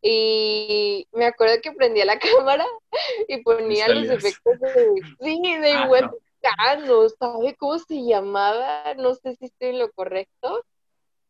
Y 0.00 1.08
me 1.12 1.26
acuerdo 1.26 1.56
que 1.62 1.72
prendía 1.72 2.04
la 2.04 2.18
cámara 2.46 2.66
y 3.26 3.42
ponía 3.42 3.88
los 3.88 4.08
efectos 4.08 4.60
de, 4.60 4.92
sí, 5.20 5.56
de 5.56 5.72
Ah, 5.72 5.88
web 5.88 6.04
no. 6.04 7.08
¿sabe 7.08 7.56
cómo 7.56 7.78
se 7.78 8.04
llamaba? 8.04 8.94
No 8.94 9.14
sé 9.14 9.34
si 9.36 9.46
estoy 9.46 9.70
en 9.70 9.78
lo 9.80 9.90
correcto. 9.92 10.64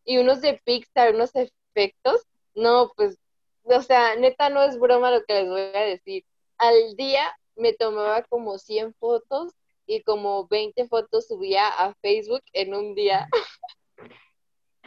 Y 0.04 0.18
unos 0.18 0.40
de 0.40 0.60
Pixar, 0.64 1.14
unos 1.14 1.32
efectos. 1.34 2.22
No, 2.54 2.92
pues, 2.96 3.18
o 3.64 3.82
sea, 3.82 4.16
neta 4.16 4.48
no 4.48 4.62
es 4.62 4.78
broma 4.78 5.10
lo 5.10 5.24
que 5.24 5.34
les 5.34 5.48
voy 5.48 5.60
a 5.60 5.80
decir. 5.84 6.24
Al 6.58 6.96
día 6.96 7.36
me 7.56 7.72
tomaba 7.72 8.22
como 8.22 8.58
100 8.58 8.94
fotos 8.94 9.52
y 9.86 10.02
como 10.02 10.46
20 10.48 10.86
fotos 10.88 11.26
subía 11.26 11.68
a 11.68 11.94
Facebook 11.94 12.42
en 12.52 12.74
un 12.74 12.94
día. 12.94 13.28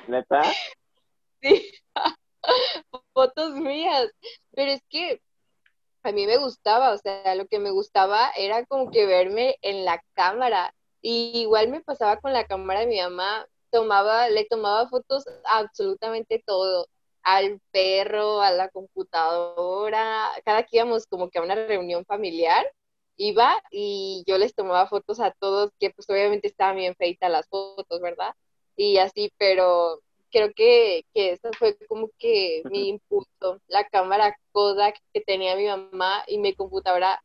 ¿Neta? 0.07 0.41
Sí, 1.43 1.71
fotos 3.13 3.53
mías. 3.55 4.09
Pero 4.51 4.71
es 4.71 4.81
que 4.89 5.21
a 6.03 6.11
mí 6.11 6.25
me 6.27 6.37
gustaba, 6.37 6.93
o 6.93 6.97
sea, 6.97 7.35
lo 7.35 7.47
que 7.47 7.59
me 7.59 7.71
gustaba 7.71 8.31
era 8.37 8.65
como 8.65 8.91
que 8.91 9.05
verme 9.05 9.57
en 9.61 9.85
la 9.85 10.03
cámara. 10.13 10.73
Y 11.01 11.31
igual 11.41 11.69
me 11.69 11.81
pasaba 11.81 12.17
con 12.17 12.33
la 12.33 12.45
cámara 12.45 12.81
de 12.81 12.87
mi 12.87 12.99
mamá, 13.01 13.47
tomaba, 13.71 14.29
le 14.29 14.45
tomaba 14.45 14.87
fotos 14.89 15.25
absolutamente 15.45 16.43
todo, 16.45 16.87
al 17.23 17.59
perro, 17.71 18.41
a 18.41 18.51
la 18.51 18.69
computadora, 18.69 20.29
cada 20.45 20.63
que 20.63 20.77
íbamos 20.77 21.07
como 21.07 21.29
que 21.29 21.39
a 21.39 21.43
una 21.43 21.55
reunión 21.55 22.05
familiar, 22.05 22.65
iba 23.17 23.55
y 23.71 24.23
yo 24.27 24.37
les 24.37 24.55
tomaba 24.55 24.87
fotos 24.87 25.19
a 25.19 25.31
todos, 25.31 25.71
que 25.79 25.91
pues 25.91 26.09
obviamente 26.09 26.47
estaban 26.47 26.77
bien 26.77 26.95
feitas 26.95 27.31
las 27.31 27.47
fotos, 27.47 28.01
¿verdad? 28.01 28.33
Y 28.75 28.97
así, 28.97 29.31
pero 29.37 30.01
creo 30.31 30.53
que, 30.53 31.05
que 31.13 31.33
eso 31.33 31.49
fue 31.57 31.77
como 31.87 32.09
que 32.17 32.63
mi 32.71 32.89
impulso, 32.89 33.61
la 33.67 33.87
cámara 33.89 34.35
Kodak 34.51 34.97
que 35.13 35.21
tenía 35.21 35.55
mi 35.55 35.67
mamá 35.67 36.23
y 36.27 36.37
mi 36.39 36.53
computadora, 36.55 37.21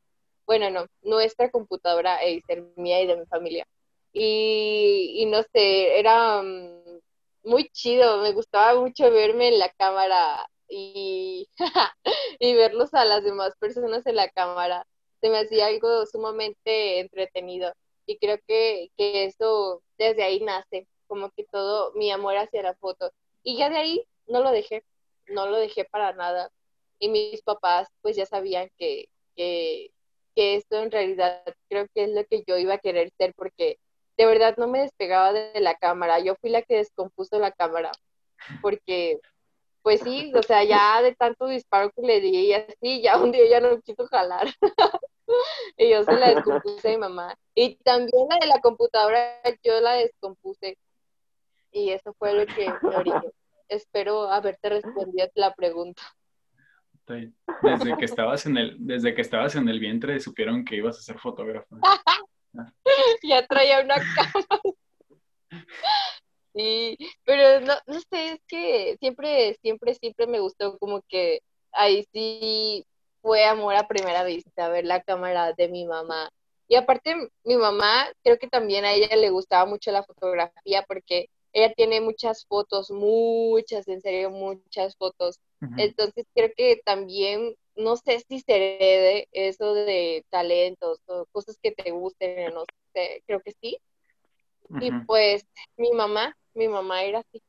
bueno, 0.46 0.70
no, 0.70 0.86
nuestra 1.02 1.50
computadora 1.50 2.16
Acer, 2.16 2.64
mía 2.76 3.00
y 3.02 3.06
de 3.06 3.16
mi 3.16 3.26
familia. 3.26 3.66
Y, 4.12 5.14
y 5.16 5.26
no 5.26 5.42
sé, 5.52 5.98
era 5.98 6.42
mm, 6.42 7.00
muy 7.44 7.68
chido, 7.70 8.22
me 8.22 8.32
gustaba 8.32 8.78
mucho 8.80 9.10
verme 9.10 9.48
en 9.48 9.58
la 9.58 9.70
cámara 9.70 10.48
y, 10.68 11.48
y 12.40 12.54
verlos 12.54 12.94
a 12.94 13.04
las 13.04 13.24
demás 13.24 13.54
personas 13.58 14.06
en 14.06 14.16
la 14.16 14.28
cámara. 14.30 14.86
Se 15.20 15.30
me 15.30 15.38
hacía 15.38 15.66
algo 15.66 16.06
sumamente 16.06 17.00
entretenido 17.00 17.72
y 18.06 18.18
creo 18.18 18.38
que, 18.46 18.90
que 18.96 19.24
eso 19.24 19.82
desde 19.98 20.22
ahí 20.24 20.40
nace 20.40 20.86
como 21.06 21.30
que 21.30 21.44
todo 21.44 21.92
mi 21.94 22.10
amor 22.10 22.36
hacia 22.36 22.62
la 22.62 22.74
foto. 22.74 23.12
Y 23.42 23.56
ya 23.56 23.70
de 23.70 23.76
ahí 23.78 24.08
no 24.26 24.40
lo 24.40 24.50
dejé, 24.50 24.84
no 25.28 25.46
lo 25.46 25.56
dejé 25.58 25.84
para 25.84 26.12
nada. 26.12 26.50
Y 26.98 27.08
mis 27.08 27.42
papás 27.42 27.88
pues 28.02 28.16
ya 28.16 28.26
sabían 28.26 28.70
que, 28.78 29.08
que, 29.36 29.92
que 30.34 30.56
esto 30.56 30.82
en 30.82 30.90
realidad 30.90 31.42
creo 31.68 31.86
que 31.94 32.04
es 32.04 32.10
lo 32.10 32.24
que 32.24 32.42
yo 32.46 32.56
iba 32.58 32.74
a 32.74 32.78
querer 32.78 33.10
ser 33.18 33.34
porque 33.34 33.78
de 34.16 34.26
verdad 34.26 34.56
no 34.56 34.66
me 34.66 34.80
despegaba 34.80 35.32
de 35.32 35.60
la 35.60 35.74
cámara. 35.74 36.20
Yo 36.20 36.36
fui 36.36 36.50
la 36.50 36.62
que 36.62 36.76
descompuso 36.76 37.38
la 37.38 37.52
cámara 37.52 37.92
porque 38.62 39.20
pues 39.86 40.00
sí, 40.00 40.32
o 40.34 40.42
sea, 40.42 40.64
ya 40.64 41.00
de 41.00 41.14
tanto 41.14 41.46
disparo 41.46 41.92
que 41.92 42.02
le 42.02 42.20
di 42.20 42.36
y 42.36 42.52
así, 42.54 43.02
ya 43.02 43.18
un 43.22 43.30
día 43.30 43.48
ya 43.48 43.60
no 43.60 43.80
quiso 43.82 44.04
jalar. 44.08 44.48
y 45.76 45.90
yo 45.90 46.02
se 46.02 46.12
la 46.14 46.34
descompuse 46.34 46.88
a 46.88 46.90
mi 46.90 46.96
mamá. 46.96 47.38
Y 47.54 47.76
también 47.76 48.26
la 48.28 48.38
de 48.40 48.48
la 48.48 48.60
computadora, 48.60 49.40
yo 49.62 49.80
la 49.80 49.92
descompuse. 49.92 50.76
Y 51.76 51.90
eso 51.90 52.14
fue 52.14 52.32
lo 52.32 52.46
que 52.46 52.72
me 52.82 52.96
orilló. 52.96 53.34
Espero 53.68 54.30
haberte 54.30 54.70
respondido 54.70 55.28
la 55.34 55.52
pregunta. 55.54 56.02
Desde 57.06 57.96
que 57.98 58.06
estabas 58.06 58.46
en 58.46 58.56
el, 58.56 58.76
desde 58.78 59.14
que 59.14 59.20
estabas 59.20 59.56
en 59.56 59.68
el 59.68 59.78
vientre 59.78 60.18
supieron 60.18 60.64
que 60.64 60.76
ibas 60.76 60.98
a 60.98 61.02
ser 61.02 61.18
fotógrafo. 61.18 61.76
ya 63.22 63.46
traía 63.46 63.82
una 63.82 63.96
cámara. 63.96 64.62
Sí, 66.54 66.96
pero 67.24 67.60
no, 67.60 67.74
no 67.86 68.00
sé, 68.00 68.32
es 68.32 68.40
que 68.48 68.96
siempre, 68.98 69.58
siempre, 69.60 69.94
siempre 69.96 70.26
me 70.26 70.40
gustó 70.40 70.78
como 70.78 71.02
que 71.02 71.40
ahí 71.72 72.06
sí 72.10 72.86
fue 73.20 73.44
amor 73.44 73.74
a 73.76 73.86
primera 73.86 74.24
vista, 74.24 74.70
ver 74.70 74.86
la 74.86 75.02
cámara 75.02 75.52
de 75.52 75.68
mi 75.68 75.84
mamá. 75.84 76.30
Y 76.68 76.76
aparte, 76.76 77.14
mi 77.44 77.56
mamá, 77.56 78.08
creo 78.24 78.38
que 78.38 78.48
también 78.48 78.86
a 78.86 78.94
ella 78.94 79.14
le 79.14 79.28
gustaba 79.28 79.66
mucho 79.66 79.92
la 79.92 80.02
fotografía 80.02 80.82
porque 80.88 81.28
ella 81.56 81.72
tiene 81.72 82.02
muchas 82.02 82.44
fotos, 82.46 82.90
muchas, 82.90 83.88
en 83.88 84.02
serio, 84.02 84.30
muchas 84.30 84.94
fotos. 84.96 85.40
Entonces 85.78 86.26
creo 86.34 86.50
que 86.54 86.82
también, 86.84 87.56
no 87.74 87.96
sé 87.96 88.20
si 88.28 88.40
se 88.40 88.56
herede 88.56 89.28
eso 89.32 89.72
de 89.72 90.26
talentos 90.28 91.00
o 91.06 91.24
cosas 91.32 91.58
que 91.62 91.72
te 91.72 91.92
gusten, 91.92 92.52
no 92.52 92.64
sé, 92.92 93.22
creo 93.26 93.40
que 93.40 93.52
sí. 93.52 93.78
Y 94.80 94.92
pues 95.06 95.46
mi 95.78 95.92
mamá, 95.92 96.36
mi 96.52 96.68
mamá 96.68 97.04
era 97.04 97.20
así. 97.20 97.42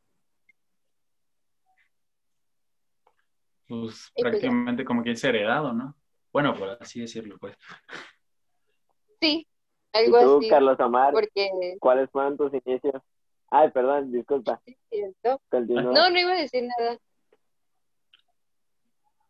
Pues 3.67 4.09
Y 4.15 4.21
pues 4.21 4.31
prácticamente 4.31 4.85
como 4.85 5.03
que 5.03 5.11
es 5.11 5.23
heredado, 5.25 5.73
¿no? 5.73 5.97
Bueno, 6.31 6.55
por 6.55 6.77
así 6.79 7.01
decirlo, 7.01 7.37
pues. 7.39 7.57
Sí, 9.19 9.45
¿Y 9.93 9.97
algo 9.97 10.19
tú, 10.21 10.37
así. 10.37 10.47
Carlos 10.47 10.79
Omar, 10.79 11.11
Porque, 11.11 11.49
cuáles 11.81 12.09
fueron 12.09 12.37
tus 12.37 12.53
inicios? 12.53 13.01
Ay, 13.49 13.71
perdón, 13.71 14.11
disculpa. 14.11 14.61
Continúa. 15.49 15.93
No, 15.93 16.09
no 16.09 16.19
iba 16.19 16.31
a 16.31 16.41
decir 16.41 16.63
nada. 16.77 16.97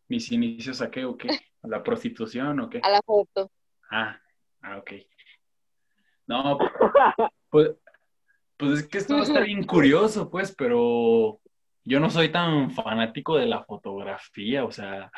¿Mis 0.07 0.31
inicios 0.31 0.81
a 0.81 0.89
qué 0.89 1.05
o 1.05 1.17
qué? 1.17 1.29
¿A 1.61 1.67
la 1.67 1.83
prostitución 1.83 2.59
o 2.59 2.69
qué? 2.69 2.79
A 2.83 2.89
la 2.89 3.01
foto. 3.01 3.51
Ah, 3.91 4.19
ah, 4.61 4.77
ok. 4.77 4.91
No, 6.27 6.57
pues, 7.49 7.71
pues 8.57 8.71
es 8.79 8.87
que 8.87 8.97
esto 8.97 9.17
estar 9.21 9.45
bien 9.45 9.65
curioso, 9.65 10.29
pues, 10.29 10.53
pero 10.53 11.39
yo 11.83 11.99
no 11.99 12.09
soy 12.09 12.29
tan 12.29 12.71
fanático 12.71 13.37
de 13.37 13.45
la 13.45 13.63
fotografía, 13.63 14.65
o 14.65 14.71
sea, 14.71 15.11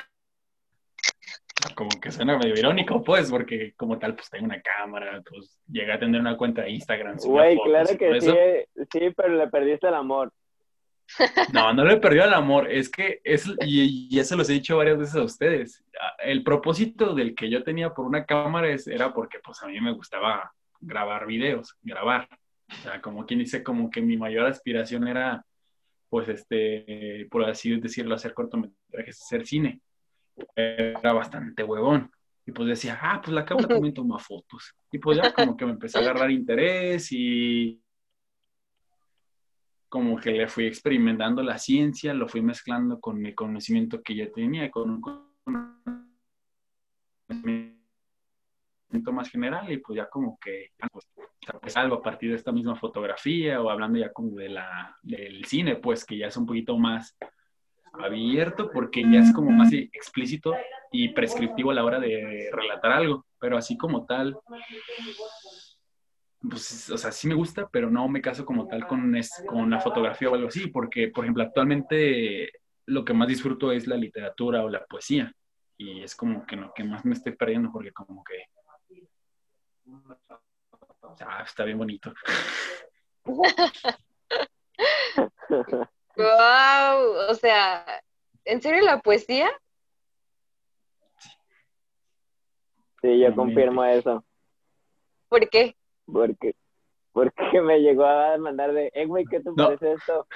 como 1.76 1.90
que 2.02 2.12
suena 2.12 2.38
medio 2.38 2.58
irónico, 2.58 3.04
pues, 3.04 3.30
porque 3.30 3.74
como 3.76 3.98
tal, 3.98 4.16
pues 4.16 4.30
tengo 4.30 4.46
una 4.46 4.62
cámara, 4.62 5.22
pues 5.30 5.60
llegué 5.68 5.92
a 5.92 6.00
tener 6.00 6.22
una 6.22 6.38
cuenta 6.38 6.64
de 6.64 6.72
Instagram. 6.72 7.18
Güey, 7.18 7.58
claro 7.64 7.98
que 7.98 8.22
sí, 8.22 8.86
sí, 8.92 9.14
pero 9.16 9.36
le 9.36 9.48
perdiste 9.48 9.88
el 9.88 9.96
amor. 9.96 10.32
No, 11.54 11.74
no 11.74 11.84
le 11.86 11.98
perdió 11.98 12.24
el 12.24 12.34
amor, 12.34 12.72
es 12.72 12.88
que 12.88 13.20
es, 13.24 13.48
y, 13.66 14.16
y 14.16 14.20
eso 14.20 14.36
los 14.36 14.48
he 14.50 14.54
dicho 14.54 14.78
varias 14.78 15.00
veces 15.00 15.16
a 15.16 15.24
ustedes. 15.24 15.84
El 16.20 16.44
propósito 16.44 17.16
del 17.16 17.34
que 17.34 17.50
yo 17.50 17.64
tenía 17.64 17.94
por 17.94 18.06
una 18.06 18.26
cámara 18.26 18.70
es, 18.70 18.88
era 18.88 19.12
porque 19.12 19.40
pues 19.40 19.62
a 19.64 19.68
mí 19.68 19.82
me 19.82 19.94
gustaba 19.94 20.54
grabar 20.80 21.26
videos, 21.26 21.76
grabar. 21.82 22.28
O 22.72 22.76
sea, 22.84 23.02
como 23.02 23.26
quien 23.26 23.40
dice, 23.40 23.64
como 23.64 23.90
que 23.90 24.02
mi 24.02 24.18
mayor 24.18 24.46
aspiración 24.46 25.08
era, 25.08 25.44
pues, 26.10 26.30
este, 26.30 27.28
por 27.32 27.44
así 27.44 27.80
decirlo, 27.80 28.16
hacer 28.16 28.34
cortometrajes, 28.34 29.22
hacer 29.22 29.46
cine. 29.46 29.82
Era 30.56 31.14
bastante 31.14 31.64
huevón. 31.64 32.12
Y 32.46 32.52
pues 32.52 32.68
decía, 32.68 32.98
ah, 33.02 33.22
pues 33.22 33.34
la 33.34 33.46
cámara 33.46 33.68
también 33.68 33.94
toma 33.94 34.18
fotos. 34.18 34.74
Y 34.92 34.98
pues 34.98 35.18
ya 35.18 35.32
como 35.34 35.56
que 35.56 35.66
me 35.66 35.72
empecé 35.72 36.00
a 36.00 36.02
agarrar 36.02 36.32
interés 36.32 37.12
y 37.12 37.82
como 39.88 40.18
que 40.20 40.32
le 40.32 40.48
fui 40.48 40.66
experimentando 40.66 41.44
la 41.44 41.58
ciencia, 41.58 42.14
lo 42.14 42.28
fui 42.28 42.42
mezclando 42.42 43.00
con 43.00 43.26
el 43.26 43.36
conocimiento 43.36 44.02
que 44.02 44.16
ya 44.16 44.32
tenía, 44.32 44.70
con 44.70 44.90
un 44.90 45.02
conocimiento 47.28 47.80
más 49.12 49.30
general 49.30 49.72
y 49.72 49.78
pues 49.78 49.98
ya 49.98 50.10
como 50.10 50.40
que 50.40 50.72
pues, 51.62 51.78
algo 51.78 51.96
a 51.96 52.02
partir 52.02 52.30
de 52.30 52.36
esta 52.36 52.52
misma 52.52 52.76
fotografía 52.76 53.62
o 53.62 53.70
hablando 53.70 54.00
ya 54.00 54.14
como 54.14 54.36
de 54.36 54.50
la, 54.50 54.96
del 55.02 55.46
cine, 55.46 55.76
pues 55.76 56.06
que 56.06 56.18
ya 56.18 56.28
es 56.28 56.38
un 56.38 56.46
poquito 56.46 56.78
más 56.78 57.18
abierto 57.94 58.70
porque 58.72 59.04
ya 59.04 59.20
es 59.20 59.34
como 59.34 59.52
más 59.52 59.72
explícito 59.74 60.56
y 60.92 61.10
prescriptivo 61.10 61.72
a 61.72 61.74
la 61.74 61.84
hora 61.84 62.00
de 62.00 62.50
relatar 62.52 62.92
algo, 62.92 63.26
pero 63.40 63.58
así 63.58 63.78
como 63.78 64.06
tal, 64.06 64.38
pues, 66.42 66.90
o 66.90 66.98
sea, 66.98 67.12
sí 67.12 67.28
me 67.28 67.36
gusta, 67.36 67.68
pero 67.70 67.90
no 67.90 68.08
me 68.08 68.22
caso 68.22 68.46
como 68.46 68.68
tal 68.68 68.88
con, 68.88 69.16
es, 69.16 69.44
con 69.46 69.70
la 69.70 69.80
fotografía 69.80 70.30
o 70.30 70.36
algo 70.36 70.48
así, 70.48 70.68
porque, 70.68 71.10
por 71.10 71.26
ejemplo, 71.26 71.44
actualmente 71.44 72.52
lo 72.86 73.06
que 73.06 73.14
más 73.14 73.28
disfruto 73.28 73.72
es 73.72 73.88
la 73.88 73.98
literatura 73.98 74.64
o 74.64 74.70
la 74.70 74.86
poesía, 74.86 75.34
y 75.78 76.02
es 76.02 76.16
como 76.16 76.46
que 76.46 76.56
lo 76.56 76.74
que 76.74 76.84
más 76.84 77.06
me 77.06 77.14
estoy 77.14 77.36
perdiendo, 77.36 77.72
porque 77.72 77.92
como 77.92 78.24
que... 78.24 78.46
Ah, 81.22 81.44
está 81.44 81.64
bien 81.66 81.78
bonito. 81.78 82.14
Wow, 86.20 87.30
o 87.30 87.34
sea, 87.36 87.86
¿en 88.44 88.62
serio 88.62 88.84
la 88.84 89.00
poesía? 89.00 89.50
Sí, 93.02 93.20
yo 93.20 93.34
confirmo 93.34 93.86
eso. 93.86 94.26
¿Por 95.30 95.50
qué? 95.50 95.78
Porque, 96.06 96.56
porque 97.14 97.34
me 97.62 97.80
llegó 97.80 98.06
a 98.06 98.38
mandar 98.38 98.74
de, 98.74 98.92
eh, 98.94 99.06
güey, 99.06 99.26
¿qué 99.28 99.40
te 99.40 99.50
No. 99.56 99.68
parece 99.68 99.94
esto? 99.94 100.28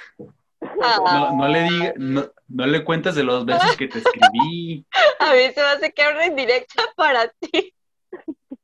No, 0.62 1.32
no 1.34 1.48
le 1.50 1.64
diga, 1.64 1.94
no, 1.98 2.32
no 2.48 2.66
le 2.66 2.86
cuentes 2.86 3.16
de 3.16 3.24
los 3.24 3.46
besos 3.46 3.76
que 3.76 3.90
te 3.90 4.00
escribí. 4.00 4.86
A 5.20 5.34
mí 5.34 5.52
se 5.54 5.60
me 5.62 5.68
hace 5.68 5.92
que 5.92 6.02
ahora 6.02 6.26
en 6.26 6.38
directa 6.38 6.84
para 6.96 7.28
ti. 7.28 7.74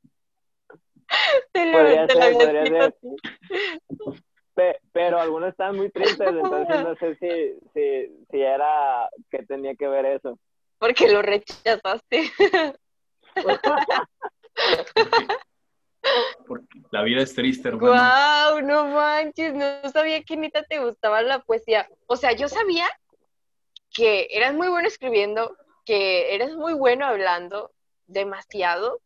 Te 1.52 1.66
lo, 1.66 2.06
te 2.06 2.14
lo 2.14 2.38
ser, 2.38 2.56
había 2.56 2.94
Pe- 4.60 4.78
pero 4.92 5.18
algunos 5.18 5.48
estaban 5.48 5.76
muy 5.76 5.88
tristes, 5.90 6.20
entonces 6.28 6.82
no 6.82 6.94
sé 6.96 7.16
si, 7.16 7.58
si, 7.72 8.26
si 8.30 8.42
era 8.42 9.08
que 9.30 9.42
tenía 9.46 9.74
que 9.74 9.88
ver 9.88 10.04
eso. 10.04 10.38
Porque 10.78 11.08
lo 11.08 11.22
rechazaste. 11.22 12.30
Porque 16.46 16.78
la 16.90 17.02
vida 17.04 17.22
es 17.22 17.34
triste, 17.34 17.68
hermano. 17.68 17.94
Wow, 17.94 18.60
no 18.60 18.84
manches, 18.84 19.54
no 19.54 19.88
sabía 19.88 20.22
que 20.24 20.36
neta 20.36 20.62
te 20.64 20.78
gustaba 20.78 21.22
la 21.22 21.38
poesía. 21.38 21.88
O 22.06 22.16
sea, 22.16 22.32
yo 22.32 22.50
sabía 22.50 22.86
que 23.94 24.28
eras 24.30 24.52
muy 24.52 24.68
bueno 24.68 24.88
escribiendo, 24.88 25.56
que 25.86 26.34
eres 26.34 26.54
muy 26.54 26.74
bueno 26.74 27.06
hablando, 27.06 27.70
demasiado, 28.06 29.00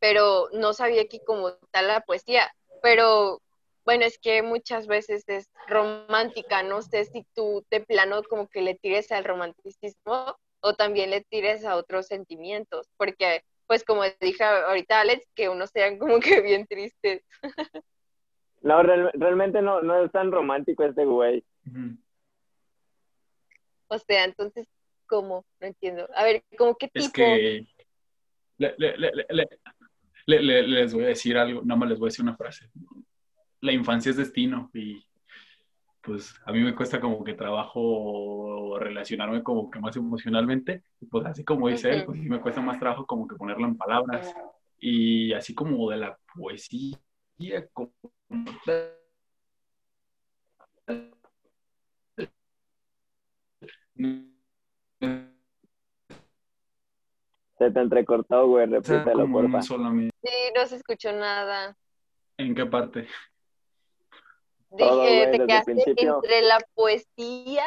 pero 0.00 0.48
no 0.52 0.72
sabía 0.72 1.06
que 1.06 1.20
como 1.20 1.52
tal 1.70 1.86
la 1.86 2.00
poesía. 2.00 2.52
Pero 2.82 3.40
bueno, 3.84 4.04
es 4.04 4.18
que 4.18 4.42
muchas 4.42 4.86
veces 4.86 5.24
es 5.28 5.50
romántica, 5.68 6.62
no 6.62 6.82
sé 6.82 7.04
si 7.04 7.26
tú 7.34 7.64
de 7.70 7.80
plano 7.80 8.22
como 8.22 8.48
que 8.48 8.62
le 8.62 8.74
tires 8.74 9.10
al 9.12 9.24
romanticismo 9.24 10.36
o 10.60 10.74
también 10.74 11.10
le 11.10 11.22
tires 11.22 11.64
a 11.64 11.76
otros 11.76 12.06
sentimientos, 12.06 12.88
porque 12.96 13.42
pues 13.66 13.84
como 13.84 14.02
dije 14.20 14.44
ahorita 14.44 15.00
Alex, 15.00 15.26
que 15.34 15.48
unos 15.48 15.70
sean 15.70 15.98
como 15.98 16.20
que 16.20 16.40
bien 16.40 16.66
tristes. 16.66 17.22
No, 18.60 18.82
real- 18.82 19.10
realmente 19.14 19.60
no, 19.62 19.80
no 19.82 20.04
es 20.04 20.12
tan 20.12 20.30
romántico 20.30 20.84
este 20.84 21.04
güey. 21.04 21.44
O 23.88 23.98
sea, 23.98 24.24
entonces, 24.24 24.68
¿cómo? 25.06 25.44
No 25.60 25.66
entiendo. 25.66 26.08
A 26.14 26.24
ver, 26.24 26.44
¿cómo 26.56 26.76
qué 26.76 26.86
tipo? 26.88 27.04
Es 27.06 27.12
que 27.12 27.66
le- 28.58 28.74
le- 28.78 28.96
le- 28.98 29.10
le- 29.12 29.26
le- 29.30 29.48
le- 30.26 30.42
le- 30.42 30.62
les 30.68 30.94
voy 30.94 31.04
a 31.04 31.08
decir 31.08 31.36
algo, 31.36 31.62
nada 31.64 31.78
más 31.78 31.88
les 31.88 31.98
voy 31.98 32.06
a 32.06 32.10
decir 32.10 32.22
una 32.22 32.36
frase. 32.36 32.70
La 33.62 33.72
infancia 33.72 34.10
es 34.10 34.16
destino 34.16 34.70
y 34.74 35.04
pues 36.02 36.34
a 36.44 36.50
mí 36.50 36.58
me 36.60 36.74
cuesta 36.74 37.00
como 37.00 37.22
que 37.22 37.34
trabajo 37.34 38.76
relacionarme 38.80 39.44
como 39.44 39.70
que 39.70 39.78
más 39.78 39.94
emocionalmente. 39.94 40.82
Y, 41.00 41.06
pues 41.06 41.24
así 41.26 41.44
como 41.44 41.68
dice 41.68 41.90
él, 41.90 42.04
pues 42.04 42.20
sí 42.20 42.28
me 42.28 42.40
cuesta 42.40 42.60
más 42.60 42.80
trabajo 42.80 43.06
como 43.06 43.28
que 43.28 43.36
ponerlo 43.36 43.68
en 43.68 43.76
palabras. 43.76 44.34
Y 44.80 45.32
así 45.32 45.54
como 45.54 45.88
de 45.90 45.96
la 45.96 46.18
poesía, 46.34 46.98
como 47.72 47.92
Se 57.58 57.70
te 57.70 57.80
entrecortó, 57.80 58.48
güey, 58.48 58.74
O 58.74 58.82
sea, 58.82 58.98
repítelo, 58.98 59.30
porfa. 59.30 59.62
Sí, 59.62 59.78
no 60.56 60.66
se 60.66 60.74
escuchó 60.74 61.12
nada. 61.12 61.76
¿En 62.36 62.56
qué 62.56 62.66
parte? 62.66 63.06
Todo, 64.78 65.02
Dije, 65.02 65.26
te 65.26 65.38
quedaste 65.46 65.72
principio. 65.72 66.14
entre 66.16 66.42
la 66.42 66.58
poesía 66.74 67.64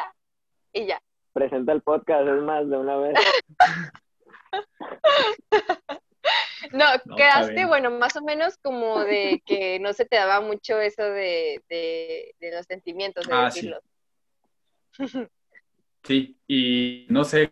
y 0.74 0.86
ya. 0.88 1.00
Presenta 1.34 1.72
el 1.74 1.82
podcast, 1.82 2.28
es 2.28 2.42
más, 2.42 2.70
de 2.70 2.78
una 2.78 2.98
vez. 2.98 3.14
No, 6.72 6.86
quedaste, 7.16 7.66
bueno, 7.66 7.92
más 7.92 8.16
o 8.16 8.24
menos 8.24 8.58
como 8.58 9.04
de 9.04 9.42
que 9.46 9.80
no 9.80 9.94
se 9.94 10.06
te 10.06 10.16
daba 10.16 10.42
mucho 10.42 10.80
eso 10.80 11.04
de, 11.04 11.62
de, 11.70 12.36
de 12.40 12.52
los 12.52 12.66
sentimientos, 12.66 13.28
de 13.28 13.34
Ah, 13.34 13.52
sí. 13.52 13.72
Sí, 16.04 16.38
y 16.48 17.08
no 17.10 17.24
sé, 17.24 17.52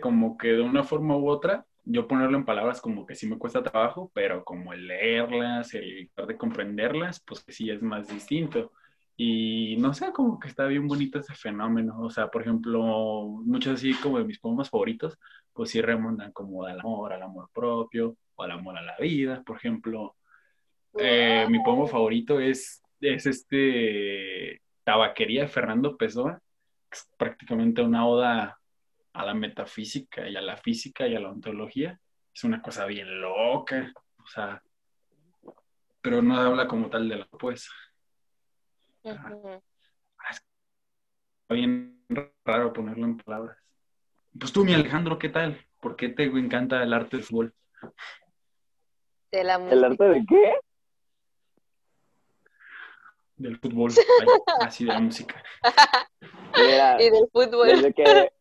como 0.00 0.36
que 0.36 0.48
de 0.48 0.60
una 0.62 0.82
forma 0.82 1.16
u 1.16 1.28
otra, 1.28 1.64
yo 1.86 2.08
ponerlo 2.08 2.36
en 2.36 2.44
palabras 2.44 2.80
como 2.80 3.06
que 3.06 3.14
sí 3.14 3.28
me 3.28 3.38
cuesta 3.38 3.62
trabajo, 3.62 4.10
pero 4.12 4.44
como 4.44 4.72
el 4.72 4.88
leerlas, 4.88 5.72
el 5.72 6.10
tratar 6.14 6.26
de 6.26 6.36
comprenderlas, 6.36 7.20
pues 7.20 7.44
sí 7.48 7.70
es 7.70 7.80
más 7.80 8.08
distinto. 8.08 8.72
Y 9.16 9.76
no 9.78 9.94
sé, 9.94 10.12
como 10.12 10.38
que 10.38 10.48
está 10.48 10.66
bien 10.66 10.88
bonito 10.88 11.20
ese 11.20 11.34
fenómeno. 11.34 12.00
O 12.00 12.10
sea, 12.10 12.28
por 12.28 12.42
ejemplo, 12.42 13.26
muchos 13.44 13.74
así 13.74 13.94
como 13.94 14.18
de 14.18 14.24
mis 14.24 14.40
poemas 14.40 14.68
favoritos, 14.68 15.16
pues 15.52 15.70
sí 15.70 15.80
remontan 15.80 16.32
como 16.32 16.64
al 16.64 16.80
amor, 16.80 17.12
al 17.12 17.22
amor 17.22 17.48
propio, 17.54 18.16
o 18.34 18.42
al 18.42 18.50
amor 18.50 18.76
a 18.76 18.82
la 18.82 18.96
vida. 18.98 19.42
Por 19.46 19.56
ejemplo, 19.56 20.16
eh, 20.98 21.46
mi 21.48 21.62
poema 21.62 21.86
favorito 21.86 22.40
es, 22.40 22.82
es 23.00 23.26
este 23.26 24.60
Tabaquería 24.84 25.42
de 25.42 25.48
Fernando 25.48 25.96
Pessoa, 25.96 26.40
que 26.90 26.96
es 26.98 27.08
prácticamente 27.16 27.80
una 27.82 28.06
oda 28.06 28.55
a 29.16 29.24
la 29.24 29.32
metafísica 29.34 30.28
y 30.28 30.36
a 30.36 30.42
la 30.42 30.58
física 30.58 31.06
y 31.06 31.16
a 31.16 31.20
la 31.20 31.30
ontología. 31.30 31.98
Es 32.34 32.44
una 32.44 32.60
cosa 32.60 32.84
bien 32.84 33.20
loca, 33.20 33.90
o 34.22 34.26
sea, 34.26 34.62
pero 36.02 36.20
no 36.20 36.36
habla 36.36 36.68
como 36.68 36.90
tal 36.90 37.08
de 37.08 37.16
la 37.16 37.26
poesía. 37.26 37.72
Ujú. 39.04 39.62
Está 40.30 40.44
bien 41.54 42.04
raro 42.44 42.74
ponerlo 42.74 43.06
en 43.06 43.16
palabras. 43.16 43.56
Pues 44.38 44.52
tú, 44.52 44.64
mi 44.64 44.74
Alejandro, 44.74 45.18
¿qué 45.18 45.30
tal? 45.30 45.66
¿Por 45.80 45.96
qué 45.96 46.10
te 46.10 46.24
encanta 46.24 46.82
el 46.82 46.92
arte 46.92 47.16
del 47.16 47.24
fútbol? 47.24 47.54
De 49.32 49.44
la 49.44 49.54
¿El 49.54 49.82
arte 49.82 50.04
de 50.04 50.26
qué? 50.28 50.54
Del 53.36 53.58
fútbol. 53.58 53.92
Así 54.60 54.84
de 54.84 54.92
la 54.92 55.00
música. 55.00 55.42
Mira, 56.56 57.00
Y 57.00 57.08
del 57.10 57.28
fútbol. 57.32 57.68
desde 57.68 57.94
que 57.94 58.35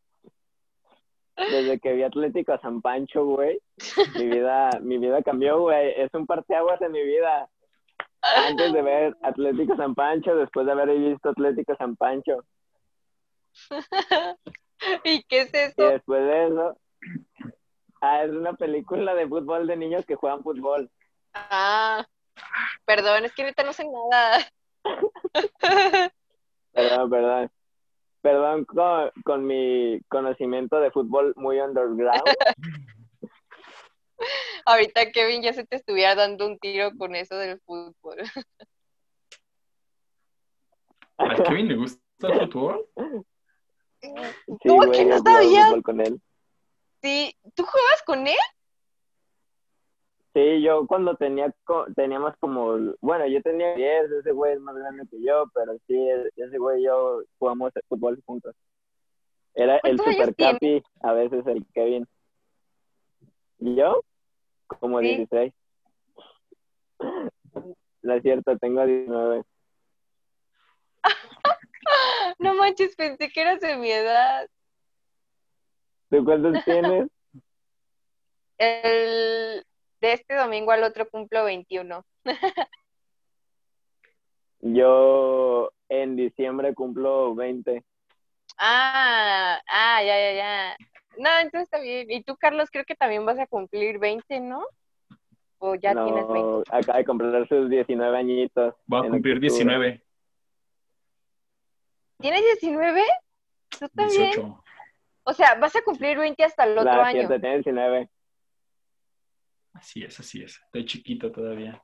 desde 1.37 1.79
que 1.79 1.93
vi 1.93 2.03
Atlético 2.03 2.53
a 2.53 2.61
San 2.61 2.81
Pancho, 2.81 3.25
güey, 3.25 3.59
mi 4.15 4.25
vida, 4.27 4.69
mi 4.81 4.97
vida 4.97 5.21
cambió, 5.23 5.59
güey. 5.61 5.93
Es 5.99 6.13
un 6.13 6.25
parteaguas 6.25 6.81
en 6.81 6.91
mi 6.91 7.03
vida. 7.03 7.49
Antes 8.47 8.73
de 8.73 8.81
ver 8.81 9.15
Atlético 9.21 9.75
San 9.75 9.93
Pancho, 9.93 10.35
después 10.35 10.65
de 10.65 10.71
haber 10.71 10.89
visto 10.97 11.29
Atlético 11.29 11.75
San 11.77 11.95
Pancho. 11.95 12.43
¿Y 15.03 15.23
qué 15.23 15.41
es 15.41 15.53
Y 15.53 15.57
eso? 15.57 15.83
después 15.83 16.23
de 16.23 16.47
eso, 16.47 16.77
ah, 18.01 18.23
es 18.23 18.31
una 18.31 18.53
película 18.53 19.13
de 19.13 19.27
fútbol 19.27 19.67
de 19.67 19.77
niños 19.77 20.05
que 20.05 20.15
juegan 20.15 20.43
fútbol. 20.43 20.89
Ah, 21.33 22.05
perdón, 22.85 23.25
es 23.25 23.33
que 23.33 23.43
ahorita 23.43 23.63
no 23.63 23.73
sé 23.73 23.85
nada. 23.85 24.39
Perdón, 26.73 27.09
perdón. 27.09 27.51
Perdón 28.25 28.65
con, 28.65 29.11
con 29.23 29.45
mi 29.45 30.01
conocimiento 30.07 30.79
de 30.79 30.89
fútbol 30.89 31.35
muy 31.35 31.59
underground. 31.59 32.23
Ahorita 34.65 35.11
Kevin 35.11 35.43
ya 35.43 35.53
se 35.53 35.63
te 35.63 35.75
estuviera 35.75 36.15
dando 36.15 36.47
un 36.47 36.57
tiro 36.57 36.89
con 36.97 37.15
eso 37.15 37.37
del 37.37 37.59
fútbol. 37.59 38.17
¿A 41.17 41.35
Kevin 41.35 41.67
le 41.67 41.75
gusta 41.75 42.01
el 42.21 42.51
fútbol? 42.51 42.87
Sí, 44.01 44.09
¿Cómo 44.63 44.87
güey, 44.87 44.91
que 44.91 45.05
no 45.05 45.19
sabías? 45.19 45.75
con 45.83 46.01
él. 46.01 46.19
Sí, 47.03 47.37
¿tú 47.53 47.63
juegas 47.63 48.01
con 48.07 48.25
él? 48.25 48.33
Sí, 50.35 50.61
yo 50.61 50.85
cuando 50.85 51.15
tenía, 51.15 51.55
teníamos 51.95 52.35
como, 52.41 52.75
bueno, 52.99 53.25
yo 53.25 53.41
tenía 53.41 53.73
10, 53.73 54.11
ese 54.11 54.33
güey 54.33 54.51
es 54.51 54.59
más 54.59 54.75
grande 54.75 55.07
que 55.09 55.23
yo, 55.23 55.45
pero 55.53 55.77
sí, 55.87 56.09
ese 56.35 56.57
güey 56.57 56.81
y 56.81 56.83
yo 56.83 57.21
jugamos 57.39 57.71
el 57.73 57.83
fútbol 57.87 58.21
juntos. 58.25 58.53
Era 59.53 59.75
el 59.75 59.95
¿Cuántos 59.95 60.07
años 60.07 60.17
super 60.17 60.35
capi, 60.35 60.83
a 60.99 61.13
veces 61.13 61.47
el 61.47 61.65
Kevin. 61.73 62.05
¿Y 63.59 63.75
yo? 63.75 64.01
Como 64.67 64.99
Sí. 64.99 65.15
16. 65.15 65.53
No 68.01 68.13
es 68.13 68.21
cierto, 68.21 68.57
tengo 68.57 68.85
19. 68.85 69.41
No 72.39 72.55
manches, 72.55 72.95
pensé 72.97 73.29
que 73.29 73.39
eras 73.39 73.61
de 73.61 73.77
mi 73.77 73.89
edad. 73.89 74.49
¿Tú 76.09 76.25
cuántos 76.25 76.61
tienes? 76.65 77.07
El 78.57 79.63
de 80.01 80.13
este 80.13 80.35
domingo 80.35 80.71
al 80.71 80.83
otro 80.83 81.09
cumplo 81.09 81.43
21. 81.43 82.05
Yo 84.61 85.71
en 85.89 86.15
diciembre 86.15 86.73
cumplo 86.73 87.35
20. 87.35 87.83
Ah, 88.57 89.59
ah, 89.67 90.03
ya, 90.03 90.17
ya, 90.17 90.33
ya. 90.33 90.77
No, 91.17 91.29
entonces 91.41 91.63
está 91.63 91.79
bien. 91.79 92.09
Y 92.09 92.23
tú, 92.23 92.35
Carlos, 92.35 92.69
creo 92.71 92.85
que 92.85 92.95
también 92.95 93.25
vas 93.25 93.39
a 93.39 93.47
cumplir 93.47 93.99
20, 93.99 94.39
¿no? 94.39 94.65
O 95.59 95.75
ya 95.75 95.93
tienes 95.93 96.27
20. 96.27 96.39
No, 96.39 96.63
acaba 96.69 96.97
de 96.97 97.05
comprar 97.05 97.47
sus 97.47 97.69
19 97.69 98.17
añitos. 98.17 98.73
Voy 98.85 99.05
a 99.05 99.09
cumplir 99.09 99.35
octubre. 99.35 99.49
19, 99.49 100.01
¿Tienes 102.19 102.41
19? 102.61 103.03
¿Tú 103.79 103.89
también? 103.89 104.31
18. 104.31 104.63
O 105.23 105.33
sea, 105.33 105.55
vas 105.55 105.75
a 105.75 105.81
cumplir 105.81 106.17
20 106.17 106.43
hasta 106.43 106.65
el 106.65 106.77
otro 106.77 106.91
La 106.91 107.07
año. 107.07 107.19
cierta 107.19 107.39
tiene 107.39 107.55
19. 107.55 108.09
Así 109.75 110.03
es, 110.03 110.19
así 110.19 110.41
es. 110.41 110.59
Estoy 110.65 110.85
chiquito 110.85 111.31
todavía. 111.31 111.81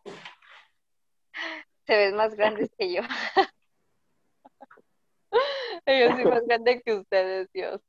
Te 1.85 1.97
ves 1.97 2.13
más 2.13 2.33
grandes 2.35 2.71
que 2.77 2.93
yo. 2.93 3.01
Yo 5.85 6.11
soy 6.15 6.25
más 6.25 6.45
grande 6.45 6.81
que 6.81 6.93
ustedes, 6.93 7.51
Dios. 7.53 7.81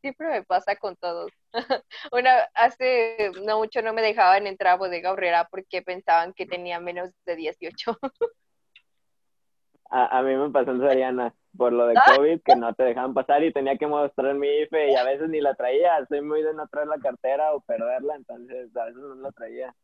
Siempre 0.00 0.28
me 0.28 0.42
pasa 0.42 0.76
con 0.76 0.96
todos. 0.96 1.30
Una, 2.12 2.48
hace 2.54 3.30
no 3.42 3.58
mucho 3.58 3.82
no 3.82 3.92
me 3.92 4.02
dejaban 4.02 4.46
entrar 4.46 4.74
a 4.74 4.76
Bodega 4.76 5.12
Horrera 5.12 5.48
porque 5.50 5.82
pensaban 5.82 6.32
que 6.32 6.46
tenía 6.46 6.80
menos 6.80 7.10
de 7.26 7.36
18. 7.36 7.98
A, 9.90 10.18
a 10.18 10.22
mí 10.22 10.34
me 10.34 10.50
pasó 10.50 10.72
en 10.72 10.80
Soriana 10.80 11.34
por 11.56 11.72
lo 11.72 11.86
de 11.86 11.94
Ah. 11.96 12.16
COVID 12.16 12.40
que 12.44 12.56
no 12.56 12.74
te 12.74 12.82
dejaban 12.84 13.14
pasar 13.14 13.42
y 13.44 13.52
tenía 13.52 13.76
que 13.76 13.86
mostrar 13.86 14.34
mi 14.34 14.48
IFE 14.48 14.90
y 14.90 14.94
a 14.96 15.04
veces 15.04 15.28
ni 15.28 15.40
la 15.40 15.54
traía. 15.54 16.04
Soy 16.08 16.20
muy 16.22 16.42
de 16.42 16.54
no 16.54 16.66
traer 16.68 16.88
la 16.88 16.98
cartera 16.98 17.52
o 17.54 17.60
perderla, 17.60 18.16
entonces 18.16 18.74
a 18.76 18.84
veces 18.86 19.00
no 19.00 19.14
la 19.16 19.32
traía. 19.32 19.74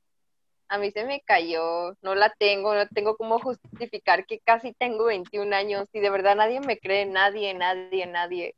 A 0.69 0.79
mí 0.79 0.91
se 0.93 1.05
me 1.05 1.21
cayó, 1.23 1.95
no 2.01 2.15
la 2.15 2.33
tengo, 2.39 2.75
no 2.75 2.87
tengo 2.89 3.17
cómo 3.17 3.41
justificar 3.41 4.25
que 4.25 4.39
casi 4.39 4.73
tengo 4.73 5.07
21 5.07 5.53
años 5.53 5.89
y 5.93 5.99
de 6.01 6.11
verdad 6.11 6.37
nadie 6.37 6.61
me 6.61 6.79
cree, 6.79 7.07
nadie, 7.07 7.55
nadie, 7.55 8.07
nadie. 8.07 8.55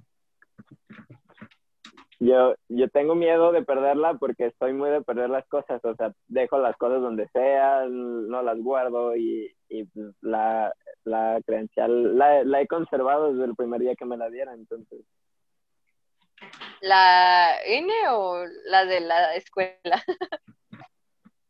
Yo, 2.25 2.55
yo 2.69 2.89
tengo 2.89 3.17
miedo 3.17 3.51
de 3.51 3.65
perderla 3.65 4.15
porque 4.15 4.47
estoy 4.47 4.73
muy 4.73 4.91
de 4.91 5.03
perder 5.03 5.29
las 5.29 5.45
cosas, 5.49 5.85
o 5.85 5.95
sea, 5.97 6.13
dejo 6.29 6.57
las 6.59 6.77
cosas 6.77 7.03
donde 7.03 7.27
sea, 7.29 7.85
no 7.89 8.43
las 8.43 8.59
guardo 8.59 9.17
y, 9.17 9.53
y 9.69 9.89
la, 10.21 10.73
la 11.03 11.41
credencial 11.45 12.17
la, 12.17 12.45
la 12.45 12.61
he 12.61 12.69
conservado 12.69 13.33
desde 13.33 13.47
el 13.47 13.57
primer 13.57 13.81
día 13.81 13.97
que 13.97 14.05
me 14.05 14.17
la 14.17 14.31
dieron, 14.31 14.55
entonces. 14.55 15.01
¿La 16.81 17.57
N 17.65 17.93
o 18.11 18.45
la 18.67 18.85
de 18.85 19.01
la 19.01 19.35
escuela? 19.35 20.05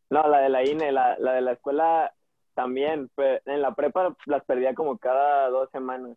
No, 0.08 0.26
la 0.28 0.38
de 0.40 0.48
la 0.48 0.64
INE, 0.64 0.90
la, 0.90 1.18
la 1.18 1.34
de 1.34 1.40
la 1.42 1.52
escuela 1.52 2.14
también, 2.54 3.10
en 3.16 3.62
la 3.62 3.74
prepa 3.74 4.16
las 4.26 4.44
perdía 4.44 4.74
como 4.74 4.98
cada 4.98 5.48
dos 5.48 5.70
semanas. 5.70 6.16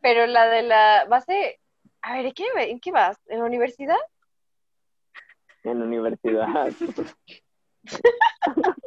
Pero 0.00 0.26
la 0.26 0.46
de 0.46 0.62
la 0.62 1.06
base, 1.08 1.60
a 2.02 2.14
ver, 2.14 2.26
¿en 2.26 2.32
qué, 2.32 2.46
en 2.56 2.80
qué 2.80 2.92
vas? 2.92 3.18
¿En 3.26 3.40
la 3.40 3.44
universidad? 3.44 3.98
en 5.64 5.78
la 5.78 5.84
universidad. 5.84 6.70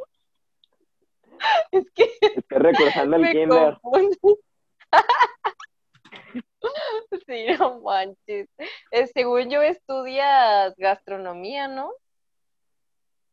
Es 1.70 1.90
que 1.90 2.10
Estoy 2.20 2.58
recursando 2.58 3.16
el 3.16 3.30
kinder. 3.30 3.78
Sí, 7.26 7.46
no 7.58 7.80
manches. 7.80 8.48
Eh, 8.90 9.06
según 9.08 9.50
yo 9.50 9.60
estudias 9.60 10.74
gastronomía, 10.76 11.68
¿no? 11.68 11.92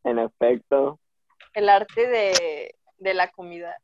En 0.04 0.20
efecto. 0.20 1.00
El 1.54 1.70
arte 1.70 2.08
de, 2.08 2.76
de 2.98 3.14
la 3.14 3.32
comida. 3.32 3.78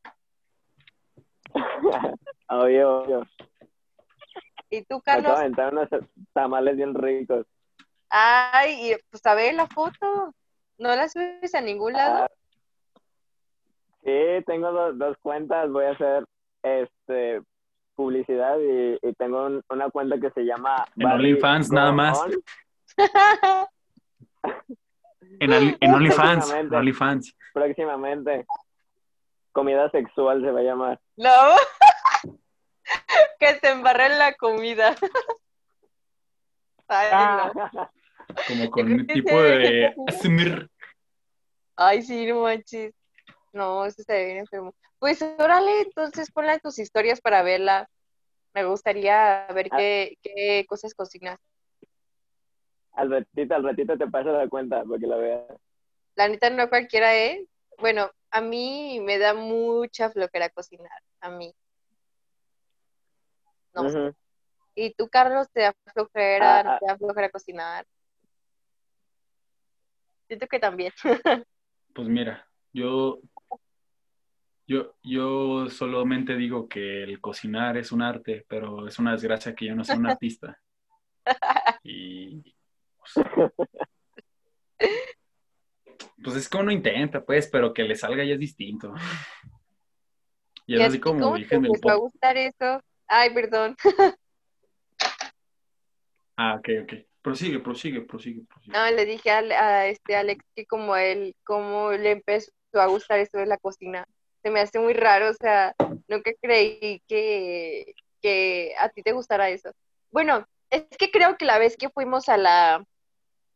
obvio, 2.50 2.98
obvio. 2.98 3.26
¿Y 4.70 4.82
tú, 4.82 5.02
Me 5.06 5.12
acabo 5.12 5.22
Carlos? 5.24 5.32
de 5.32 5.38
aventar 5.44 5.72
unos 5.72 5.88
tamales 6.32 6.76
bien 6.76 6.94
ricos. 6.94 7.46
Ay, 8.10 8.92
y, 8.92 8.96
pues 9.10 9.24
a 9.26 9.34
ver 9.34 9.54
la 9.54 9.66
foto. 9.66 10.34
¿No 10.78 10.94
la 10.94 11.08
subes 11.08 11.54
a 11.54 11.60
ningún 11.60 11.92
lado? 11.94 12.24
Ah, 12.24 12.28
sí, 14.04 14.44
tengo 14.46 14.70
do- 14.72 14.92
dos 14.92 15.16
cuentas. 15.22 15.70
Voy 15.70 15.84
a 15.86 15.90
hacer 15.92 16.24
este 16.62 17.42
publicidad 17.94 18.56
y, 18.60 18.98
y 19.02 19.12
tengo 19.14 19.46
un- 19.46 19.62
una 19.70 19.90
cuenta 19.90 20.18
que 20.20 20.30
se 20.30 20.42
llama 20.44 20.84
En 20.96 21.06
OnlyFans, 21.06 21.70
nada 21.72 21.92
más. 21.92 22.20
En, 25.40 25.52
en 25.52 25.94
OnlyFans. 25.94 26.36
Próximamente. 26.46 26.76
OnlyFans. 26.76 27.36
Próximamente. 27.52 28.46
Comida 29.52 29.90
sexual 29.90 30.40
se 30.42 30.50
va 30.50 30.60
a 30.60 30.62
llamar. 30.62 31.00
No. 31.16 31.30
que 33.38 33.58
se 33.60 33.70
embarra 33.70 34.06
en 34.06 34.18
la 34.18 34.34
comida. 34.34 34.94
Ay, 36.88 37.52
no. 37.52 37.52
Como 38.46 38.70
creo 38.70 38.70
con 38.70 38.92
un 38.92 39.06
tipo 39.06 39.40
de 39.42 39.94
asumir. 40.06 40.70
Ay, 41.76 42.02
sí, 42.02 42.26
no 42.26 42.42
manches. 42.42 42.94
No, 43.52 43.84
eso 43.86 44.02
se 44.02 44.12
ve 44.12 44.24
bien 44.26 44.38
enfermo. 44.38 44.74
Pues 44.98 45.22
órale, 45.38 45.80
entonces 45.82 46.30
ponla 46.30 46.58
tus 46.58 46.78
historias 46.78 47.20
para 47.20 47.42
verla. 47.42 47.88
Me 48.54 48.64
gustaría 48.64 49.46
ver 49.54 49.68
Ah. 49.70 49.76
qué, 49.78 50.18
qué 50.22 50.66
cosas 50.68 50.92
cocinas. 50.94 51.38
Al 52.92 53.10
ratito, 53.10 53.54
al 53.54 53.64
ratito 53.64 53.96
te 53.96 54.06
paso 54.08 54.32
la 54.32 54.48
cuenta 54.48 54.82
para 54.84 54.98
que 54.98 55.06
la 55.06 55.16
veas. 55.16 55.42
La 56.16 56.28
neta 56.28 56.50
no 56.50 56.68
cualquiera, 56.68 57.16
¿eh? 57.16 57.46
Bueno, 57.78 58.10
a 58.30 58.40
mí 58.40 59.00
me 59.00 59.18
da 59.18 59.34
mucha 59.34 60.10
flojera 60.10 60.48
cocinar. 60.50 61.00
A 61.20 61.30
mí. 61.30 61.54
No. 63.82 64.14
¿Y 64.74 64.94
tú, 64.94 65.08
Carlos, 65.08 65.48
te 65.52 65.62
da 65.62 65.74
flojera, 65.92 66.60
Ah, 66.60 66.62
no 66.62 66.70
ah. 66.70 66.78
te 66.78 66.86
da 66.86 66.96
flojera 66.96 67.30
cocinar? 67.30 67.86
Siento 70.26 70.46
que 70.46 70.58
también. 70.58 70.92
Pues 71.94 72.06
mira, 72.06 72.46
yo, 72.72 73.18
yo, 74.68 74.94
yo 75.02 75.68
solamente 75.68 76.36
digo 76.36 76.68
que 76.68 77.02
el 77.02 77.20
cocinar 77.20 77.76
es 77.76 77.90
un 77.90 78.02
arte, 78.02 78.44
pero 78.46 78.86
es 78.86 79.00
una 79.00 79.12
desgracia 79.12 79.52
que 79.52 79.66
yo 79.66 79.74
no 79.74 79.82
soy 79.82 79.96
un 79.96 80.06
artista. 80.06 80.60
Y 81.82 82.54
pues, 82.98 83.26
Pues 86.22 86.36
es 86.36 86.48
como 86.48 86.64
uno 86.64 86.72
intenta, 86.72 87.24
pues, 87.24 87.48
pero 87.48 87.72
que 87.72 87.82
le 87.82 87.96
salga 87.96 88.24
ya 88.24 88.34
es 88.34 88.40
distinto. 88.40 88.94
Y, 90.66 90.74
es 90.74 90.88
así 90.88 91.00
como 91.00 91.34
dije 91.34 91.54
en 91.54 91.64
el 91.64 91.70
va 91.70 91.92
a 91.92 91.96
gustar 91.96 92.36
eso? 92.36 92.82
Ay, 93.08 93.30
perdón. 93.30 93.76
ah, 96.36 96.56
ok, 96.56 96.68
ok. 96.82 96.92
Prosigue, 97.22 97.58
prosigue, 97.58 98.00
prosigue, 98.02 98.42
prosigue. 98.46 98.72
No, 98.72 98.90
le 98.90 99.04
dije 99.04 99.30
a, 99.30 99.86
este 99.86 100.14
Alex 100.16 100.44
que 100.54 100.66
como 100.66 100.96
él, 100.96 101.34
como 101.44 101.90
le 101.92 102.12
empezó 102.12 102.50
a 102.74 102.86
gustar 102.86 103.18
esto 103.18 103.38
de 103.38 103.46
la 103.46 103.58
cocina. 103.58 104.06
Se 104.42 104.50
me 104.50 104.60
hace 104.60 104.78
muy 104.78 104.92
raro, 104.92 105.30
o 105.30 105.34
sea, 105.34 105.74
nunca 106.06 106.30
creí 106.40 107.02
que, 107.08 107.94
que 108.22 108.72
a 108.78 108.88
ti 108.90 109.02
te 109.02 109.12
gustara 109.12 109.50
eso. 109.50 109.72
Bueno, 110.10 110.46
es 110.70 110.84
que 110.98 111.10
creo 111.10 111.36
que 111.36 111.44
la 111.44 111.58
vez 111.58 111.76
que 111.76 111.90
fuimos 111.90 112.28
a 112.28 112.36
la 112.36 112.84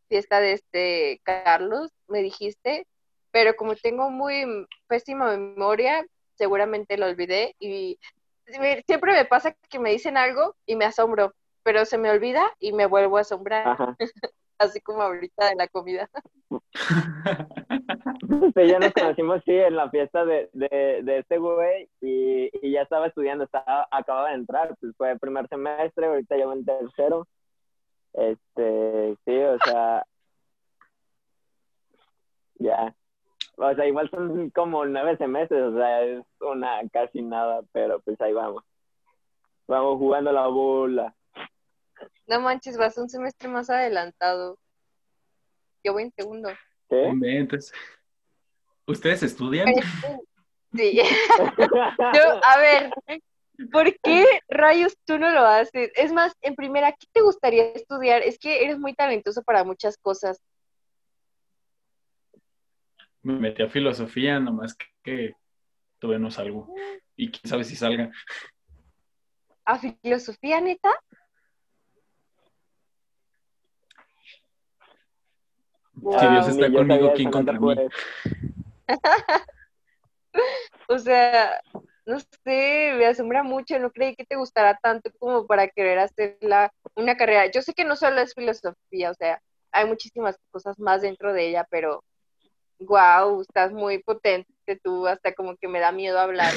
fiesta 0.08 0.40
de 0.40 0.52
este 0.52 1.20
Carlos, 1.22 1.90
me 2.08 2.20
dijiste, 2.20 2.86
pero 3.30 3.54
como 3.54 3.76
tengo 3.76 4.10
muy 4.10 4.66
pésima 4.88 5.36
memoria, 5.36 6.04
seguramente 6.34 6.98
lo 6.98 7.06
olvidé 7.06 7.54
y 7.58 7.98
siempre 8.86 9.12
me 9.12 9.24
pasa 9.24 9.54
que 9.68 9.78
me 9.78 9.90
dicen 9.90 10.16
algo 10.16 10.56
y 10.66 10.76
me 10.76 10.84
asombro, 10.84 11.34
pero 11.62 11.84
se 11.84 11.98
me 11.98 12.10
olvida 12.10 12.44
y 12.58 12.72
me 12.72 12.86
vuelvo 12.86 13.18
a 13.18 13.22
asombrar, 13.22 13.66
así 14.58 14.80
como 14.80 15.02
ahorita 15.02 15.48
de 15.48 15.56
la 15.56 15.68
comida. 15.68 16.08
ya 18.56 18.78
nos 18.78 18.92
conocimos, 18.92 19.42
sí, 19.44 19.52
en 19.52 19.76
la 19.76 19.90
fiesta 19.90 20.24
de, 20.24 20.48
de, 20.52 21.18
este 21.18 21.38
güey 21.38 21.88
y, 22.00 22.50
y, 22.66 22.72
ya 22.72 22.82
estaba 22.82 23.06
estudiando, 23.06 23.44
estaba, 23.44 23.86
acababa 23.90 24.30
de 24.30 24.36
entrar, 24.36 24.76
pues 24.80 24.94
fue 24.96 25.12
el 25.12 25.18
primer 25.18 25.48
semestre, 25.48 26.06
ahorita 26.06 26.36
ya 26.36 26.44
en 26.44 26.64
tercero. 26.64 27.26
Este, 28.12 29.16
sí, 29.24 29.38
o 29.38 29.58
sea, 29.64 30.04
ya. 32.56 32.94
O 33.62 33.74
sea, 33.76 33.86
igual 33.86 34.10
son 34.10 34.50
como 34.50 34.84
nueve 34.84 35.16
meses, 35.28 35.62
o 35.62 35.76
sea, 35.76 36.02
es 36.02 36.24
una 36.40 36.80
casi 36.92 37.22
nada, 37.22 37.62
pero 37.70 38.00
pues 38.00 38.20
ahí 38.20 38.32
vamos. 38.32 38.64
Vamos 39.68 39.98
jugando 39.98 40.32
la 40.32 40.48
bola. 40.48 41.14
No 42.26 42.40
manches, 42.40 42.76
vas 42.76 42.98
un 42.98 43.08
semestre 43.08 43.48
más 43.48 43.70
adelantado. 43.70 44.58
Yo 45.84 45.92
voy 45.92 46.02
en 46.02 46.12
segundo. 46.12 46.48
¿Qué? 46.90 47.48
¿Ustedes 48.88 49.22
estudian? 49.22 49.72
Sí. 50.74 50.98
Yo, 52.14 52.40
a 52.42 52.58
ver, 52.58 52.90
¿por 53.70 53.94
qué 54.02 54.40
rayos 54.48 54.98
tú 55.04 55.18
no 55.18 55.30
lo 55.30 55.46
haces? 55.46 55.92
Es 55.94 56.12
más, 56.12 56.34
en 56.40 56.56
primera, 56.56 56.90
¿qué 56.90 57.06
te 57.12 57.20
gustaría 57.20 57.66
estudiar? 57.74 58.22
Es 58.22 58.40
que 58.40 58.64
eres 58.64 58.80
muy 58.80 58.94
talentoso 58.94 59.44
para 59.44 59.62
muchas 59.62 59.96
cosas 59.98 60.42
me 63.22 63.38
metí 63.38 63.62
a 63.62 63.68
filosofía, 63.68 64.40
nomás 64.40 64.76
que, 65.02 65.34
todavía 65.98 66.18
no 66.18 66.30
salgo. 66.30 66.72
Y 67.16 67.30
quién 67.30 67.48
sabe 67.48 67.64
si 67.64 67.76
salga. 67.76 68.10
¿A 69.64 69.78
filosofía, 69.78 70.60
neta? 70.60 70.90
Si 75.94 76.26
Dios 76.26 76.48
está 76.48 76.72
conmigo, 76.72 77.12
¿quién 77.14 77.30
contra 77.30 77.60
mí? 77.60 77.74
o 80.88 80.98
sea, 80.98 81.60
no 82.06 82.18
sé, 82.18 82.94
me 82.98 83.06
asombra 83.06 83.44
mucho, 83.44 83.78
no 83.78 83.92
creí 83.92 84.16
que 84.16 84.24
te 84.24 84.36
gustara 84.36 84.76
tanto 84.82 85.10
como 85.18 85.46
para 85.46 85.68
querer 85.68 86.00
hacer 86.00 86.38
la, 86.40 86.72
una 86.96 87.16
carrera. 87.16 87.46
Yo 87.52 87.62
sé 87.62 87.72
que 87.72 87.84
no 87.84 87.94
solo 87.94 88.20
es 88.20 88.34
filosofía, 88.34 89.10
o 89.10 89.14
sea, 89.14 89.40
hay 89.70 89.86
muchísimas 89.86 90.36
cosas 90.50 90.78
más 90.80 91.02
dentro 91.02 91.32
de 91.32 91.48
ella, 91.48 91.66
pero 91.70 92.02
wow, 92.86 93.40
estás 93.40 93.72
muy 93.72 94.02
potente 94.02 94.80
tú, 94.82 95.06
hasta 95.06 95.34
como 95.34 95.56
que 95.56 95.68
me 95.68 95.80
da 95.80 95.92
miedo 95.92 96.18
hablar. 96.18 96.52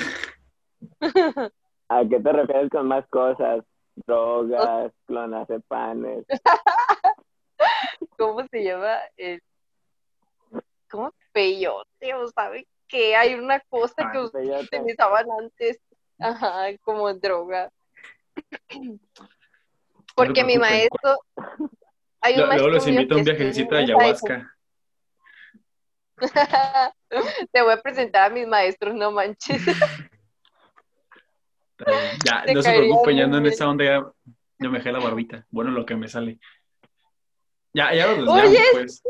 ¿A 1.90 2.04
qué 2.10 2.20
te 2.20 2.32
refieres 2.32 2.70
con 2.70 2.88
más 2.88 3.08
cosas? 3.08 3.64
Drogas, 4.08 4.92
clonazepam. 5.06 6.24
¿Cómo 8.18 8.46
se 8.48 8.64
llama? 8.64 8.98
Eh, 9.18 9.40
¿Cómo? 10.90 11.14
Peyote, 11.32 12.14
o 12.14 12.28
sabe 12.30 12.68
que 12.88 13.16
hay 13.16 13.36
una 13.36 13.60
cosa 13.62 14.12
que 14.12 14.20
utilizaban 14.20 15.26
antes, 15.40 15.80
ajá, 16.20 16.78
como 16.84 17.14
droga. 17.14 17.72
Porque 20.16 20.44
mi 20.46 20.58
maestro, 20.58 21.18
hay 22.22 22.40
un 22.40 22.48
Luego 22.48 22.70
los 22.70 22.88
invito 22.88 23.16
a 23.16 23.18
un 23.18 23.24
viajecito 23.26 23.76
a 23.76 23.80
ayahuasca. 23.80 24.55
Te 27.52 27.62
voy 27.62 27.74
a 27.74 27.82
presentar 27.82 28.32
a 28.32 28.34
mis 28.34 28.48
maestros, 28.48 28.96
no 28.96 29.12
manches. 29.12 29.62
Ya, 32.24 32.46
no 32.54 32.62
se 32.62 32.72
preocupen, 32.72 33.18
ya 33.18 33.24
en 33.26 33.46
esa 33.48 33.68
onda 33.68 33.84
ya, 33.84 34.02
me 34.60 34.78
dejé 34.78 34.94
la 34.94 35.00
barbita. 35.00 35.46
Bueno, 35.50 35.72
lo 35.72 35.86
que 35.86 35.98
me 35.98 36.08
sale. 36.08 36.40
Ya, 37.74 37.94
ya 37.94 38.08
lo 38.08 38.32
Oye, 38.32 38.64
pues. 38.72 39.04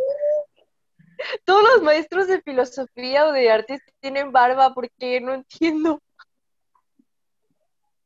Todos 1.43 1.63
los 1.63 1.83
maestros 1.83 2.27
de 2.27 2.41
filosofía 2.41 3.27
o 3.27 3.31
de 3.31 3.51
arte 3.51 3.79
tienen 3.99 4.31
barba, 4.31 4.73
¿por 4.73 4.89
qué? 4.97 5.21
No 5.21 5.35
entiendo. 5.35 6.01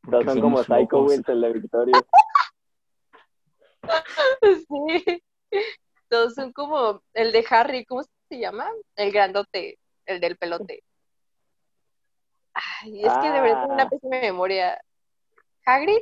Todos 0.09 0.25
son 0.25 0.41
como 0.41 0.61
Psycho 0.61 1.03
Winter 1.03 1.37
de 1.37 1.53
Victoria. 1.53 2.05
sí. 4.67 5.23
Todos 6.09 6.33
son 6.33 6.51
como 6.51 7.01
el 7.13 7.31
de 7.31 7.45
Harry, 7.49 7.85
¿cómo 7.85 8.03
se 8.03 8.09
se 8.29 8.39
llama? 8.39 8.71
El 8.95 9.11
grandote, 9.11 9.79
el 10.05 10.19
del 10.21 10.37
pelote. 10.37 10.83
Ay, 12.53 13.03
es 13.03 13.13
que 13.13 13.29
de 13.29 13.41
verdad 13.41 13.61
tengo 13.61 13.73
una 13.73 13.83
ah. 13.83 13.89
pésima 13.89 14.19
memoria. 14.21 14.81
¿Hagrid? 15.65 16.01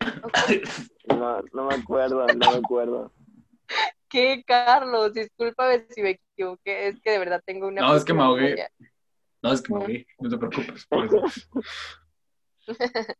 No, 1.10 1.42
no 1.52 1.64
me 1.66 1.74
acuerdo, 1.74 2.24
no 2.28 2.52
me 2.52 2.58
acuerdo. 2.58 3.12
¿Qué, 4.08 4.44
Carlos? 4.46 5.12
Discúlpame 5.12 5.86
si 5.90 6.02
me 6.02 6.10
equivoqué, 6.10 6.88
es 6.88 7.00
que 7.00 7.10
de 7.10 7.18
verdad 7.18 7.42
tengo 7.44 7.66
una. 7.66 7.82
No, 7.82 7.96
es 7.96 8.04
que 8.04 8.14
me 8.14 8.22
ahogué. 8.22 8.68
No, 9.42 9.52
es 9.52 9.60
que 9.60 9.74
me 9.74 9.80
ahogué, 9.80 10.06
no 10.20 10.30
te 10.30 10.38
preocupes. 10.38 10.86
Por 10.86 11.06
eso. 11.06 11.22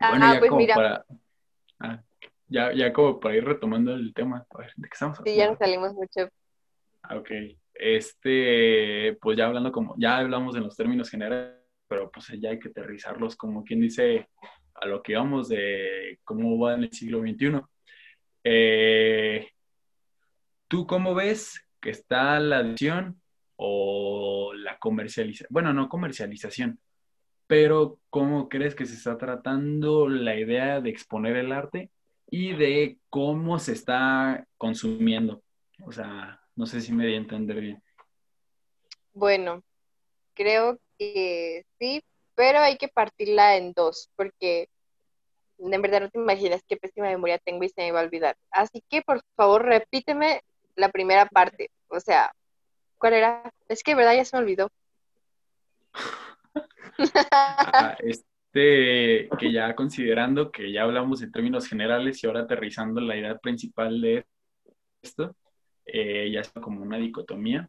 ah, 0.00 0.36
pues 0.38 0.52
mira. 0.52 0.74
Para... 0.76 1.04
Ah 1.80 2.02
ya, 2.48 2.72
ya 2.72 2.92
como 2.92 3.20
para 3.20 3.36
ir 3.36 3.44
retomando 3.44 3.94
el 3.94 4.12
tema, 4.14 4.46
a 4.50 4.58
ver, 4.58 4.72
¿de 4.76 4.88
qué 4.88 4.94
estamos 4.94 5.18
hablando? 5.18 5.30
Sí, 5.30 5.38
ya 5.38 5.48
nos 5.48 5.58
salimos 5.58 5.94
mucho. 5.94 6.28
Ah, 7.02 7.16
ok. 7.16 7.30
Este, 7.74 9.16
pues 9.20 9.38
ya 9.38 9.46
hablando 9.46 9.70
como, 9.70 9.94
ya 9.98 10.18
hablamos 10.18 10.56
en 10.56 10.64
los 10.64 10.76
términos 10.76 11.10
generales, 11.10 11.54
pero 11.86 12.10
pues 12.10 12.26
ya 12.40 12.50
hay 12.50 12.58
que 12.58 12.68
aterrizarlos 12.68 13.36
como 13.36 13.64
quien 13.64 13.80
dice 13.80 14.28
a 14.74 14.86
lo 14.86 15.02
que 15.02 15.16
vamos 15.16 15.48
de 15.48 16.18
cómo 16.24 16.58
va 16.58 16.74
en 16.74 16.84
el 16.84 16.92
siglo 16.92 17.20
XXI. 17.20 17.60
Eh, 18.44 19.48
¿Tú 20.68 20.86
cómo 20.86 21.14
ves 21.14 21.64
que 21.80 21.90
está 21.90 22.38
la 22.40 22.60
edición 22.60 23.20
o 23.56 24.52
la 24.54 24.78
comercialización? 24.78 25.48
Bueno, 25.50 25.72
no 25.72 25.88
comercialización, 25.88 26.78
pero 27.46 28.00
¿cómo 28.10 28.48
crees 28.48 28.74
que 28.74 28.86
se 28.86 28.94
está 28.94 29.16
tratando 29.16 30.08
la 30.08 30.36
idea 30.36 30.80
de 30.80 30.90
exponer 30.90 31.36
el 31.36 31.52
arte 31.52 31.90
y 32.30 32.54
de 32.54 32.98
cómo 33.10 33.58
se 33.58 33.72
está 33.72 34.46
consumiendo. 34.56 35.42
O 35.84 35.92
sea, 35.92 36.40
no 36.56 36.66
sé 36.66 36.80
si 36.80 36.92
me 36.92 37.06
di 37.06 37.14
a 37.14 37.18
entender 37.18 37.60
bien. 37.60 37.82
Bueno, 39.12 39.62
creo 40.34 40.78
que 40.98 41.64
sí, 41.78 42.02
pero 42.34 42.60
hay 42.60 42.76
que 42.76 42.88
partirla 42.88 43.56
en 43.56 43.72
dos, 43.72 44.10
porque 44.16 44.68
en 45.58 45.82
verdad 45.82 46.02
no 46.02 46.10
te 46.10 46.18
imaginas 46.18 46.62
qué 46.68 46.76
pésima 46.76 47.08
memoria 47.08 47.38
tengo 47.38 47.64
y 47.64 47.68
se 47.68 47.80
me 47.82 47.92
va 47.92 48.00
a 48.00 48.04
olvidar. 48.04 48.36
Así 48.50 48.82
que, 48.88 49.02
por 49.02 49.22
favor, 49.34 49.64
repíteme 49.64 50.42
la 50.76 50.88
primera 50.90 51.26
parte. 51.26 51.70
O 51.88 52.00
sea, 52.00 52.32
¿cuál 52.98 53.14
era? 53.14 53.52
Es 53.68 53.82
que, 53.82 53.92
de 53.92 53.96
verdad, 53.96 54.14
ya 54.14 54.24
se 54.24 54.36
me 54.36 54.42
olvidó. 54.42 54.70
Ah, 57.30 57.96
este, 58.52 59.28
que 59.38 59.52
ya 59.52 59.74
considerando 59.74 60.50
que 60.50 60.72
ya 60.72 60.82
hablamos 60.82 61.22
en 61.22 61.32
términos 61.32 61.68
generales 61.68 62.22
y 62.22 62.26
ahora 62.26 62.40
aterrizando 62.40 63.00
la 63.00 63.16
idea 63.16 63.36
principal 63.38 64.00
de 64.00 64.24
esto, 65.02 65.36
eh, 65.84 66.30
ya 66.32 66.40
es 66.40 66.50
como 66.52 66.82
una 66.82 66.98
dicotomía, 66.98 67.68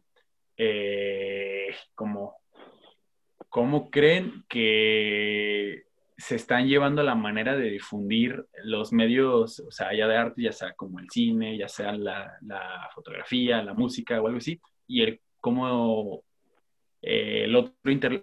eh, 0.56 1.74
como 1.94 2.36
cómo 3.48 3.90
creen 3.90 4.44
que 4.48 5.84
se 6.16 6.36
están 6.36 6.66
llevando 6.68 7.02
la 7.02 7.14
manera 7.14 7.56
de 7.56 7.70
difundir 7.70 8.46
los 8.64 8.92
medios, 8.92 9.60
o 9.60 9.70
sea, 9.70 9.94
ya 9.94 10.06
de 10.06 10.16
arte, 10.16 10.42
ya 10.42 10.52
sea 10.52 10.74
como 10.74 10.98
el 11.00 11.08
cine, 11.10 11.56
ya 11.58 11.68
sea 11.68 11.92
la, 11.92 12.38
fotografía, 12.94 13.62
la 13.62 13.74
música 13.74 14.20
o 14.20 14.26
algo 14.26 14.38
así, 14.38 14.60
y 14.86 15.02
el 15.02 15.20
cómo 15.40 16.22
eh, 17.02 17.44
el 17.44 17.56
otro 17.56 17.74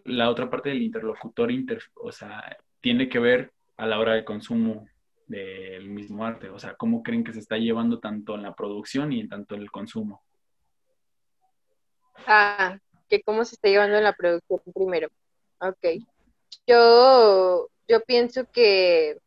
la 0.06 0.30
otra 0.30 0.50
parte 0.50 0.70
del 0.70 0.82
interlocutor 0.82 1.52
o 1.96 2.12
sea, 2.12 2.58
tiene 2.82 3.10
que 3.10 3.20
ver 3.20 3.52
a 3.78 3.86
la 3.86 4.00
hora 4.00 4.14
de 4.14 4.26
consumo 4.26 4.88
del 5.28 5.90
mismo 5.90 6.26
arte. 6.26 6.50
O 6.50 6.60
sea, 6.60 6.76
¿cómo 6.76 7.04
creen 7.04 7.24
que 7.24 7.34
se 7.34 7.40
está 7.40 7.58
llevando 7.58 8.00
tanto 8.00 8.36
en 8.36 8.44
la 8.44 8.56
producción 8.56 9.12
y 9.12 9.20
en 9.20 9.30
tanto 9.30 9.56
en 9.56 9.62
el 9.62 9.72
consumo? 9.72 10.24
Ah, 12.26 12.78
que 13.10 13.22
cómo 13.22 13.46
se 13.46 13.56
está 13.56 13.70
llevando 13.70 13.98
en 13.98 14.04
la 14.04 14.14
producción 14.14 14.62
primero. 14.74 15.10
Ok. 15.60 16.04
Yo, 16.66 17.68
yo 17.88 18.02
pienso 18.02 18.50
que 18.52 19.18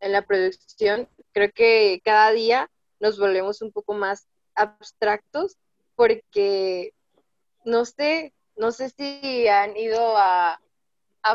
en 0.00 0.12
la 0.12 0.22
producción 0.22 1.08
creo 1.32 1.50
que 1.52 2.00
cada 2.04 2.30
día 2.32 2.70
nos 3.00 3.18
volvemos 3.18 3.62
un 3.62 3.72
poco 3.72 3.94
más 3.94 4.26
abstractos 4.54 5.56
porque 5.94 6.92
no 7.64 7.84
sé, 7.84 8.32
no 8.56 8.72
sé 8.72 8.90
si 8.90 9.48
han 9.48 9.76
ido 9.76 10.16
a, 10.16 10.60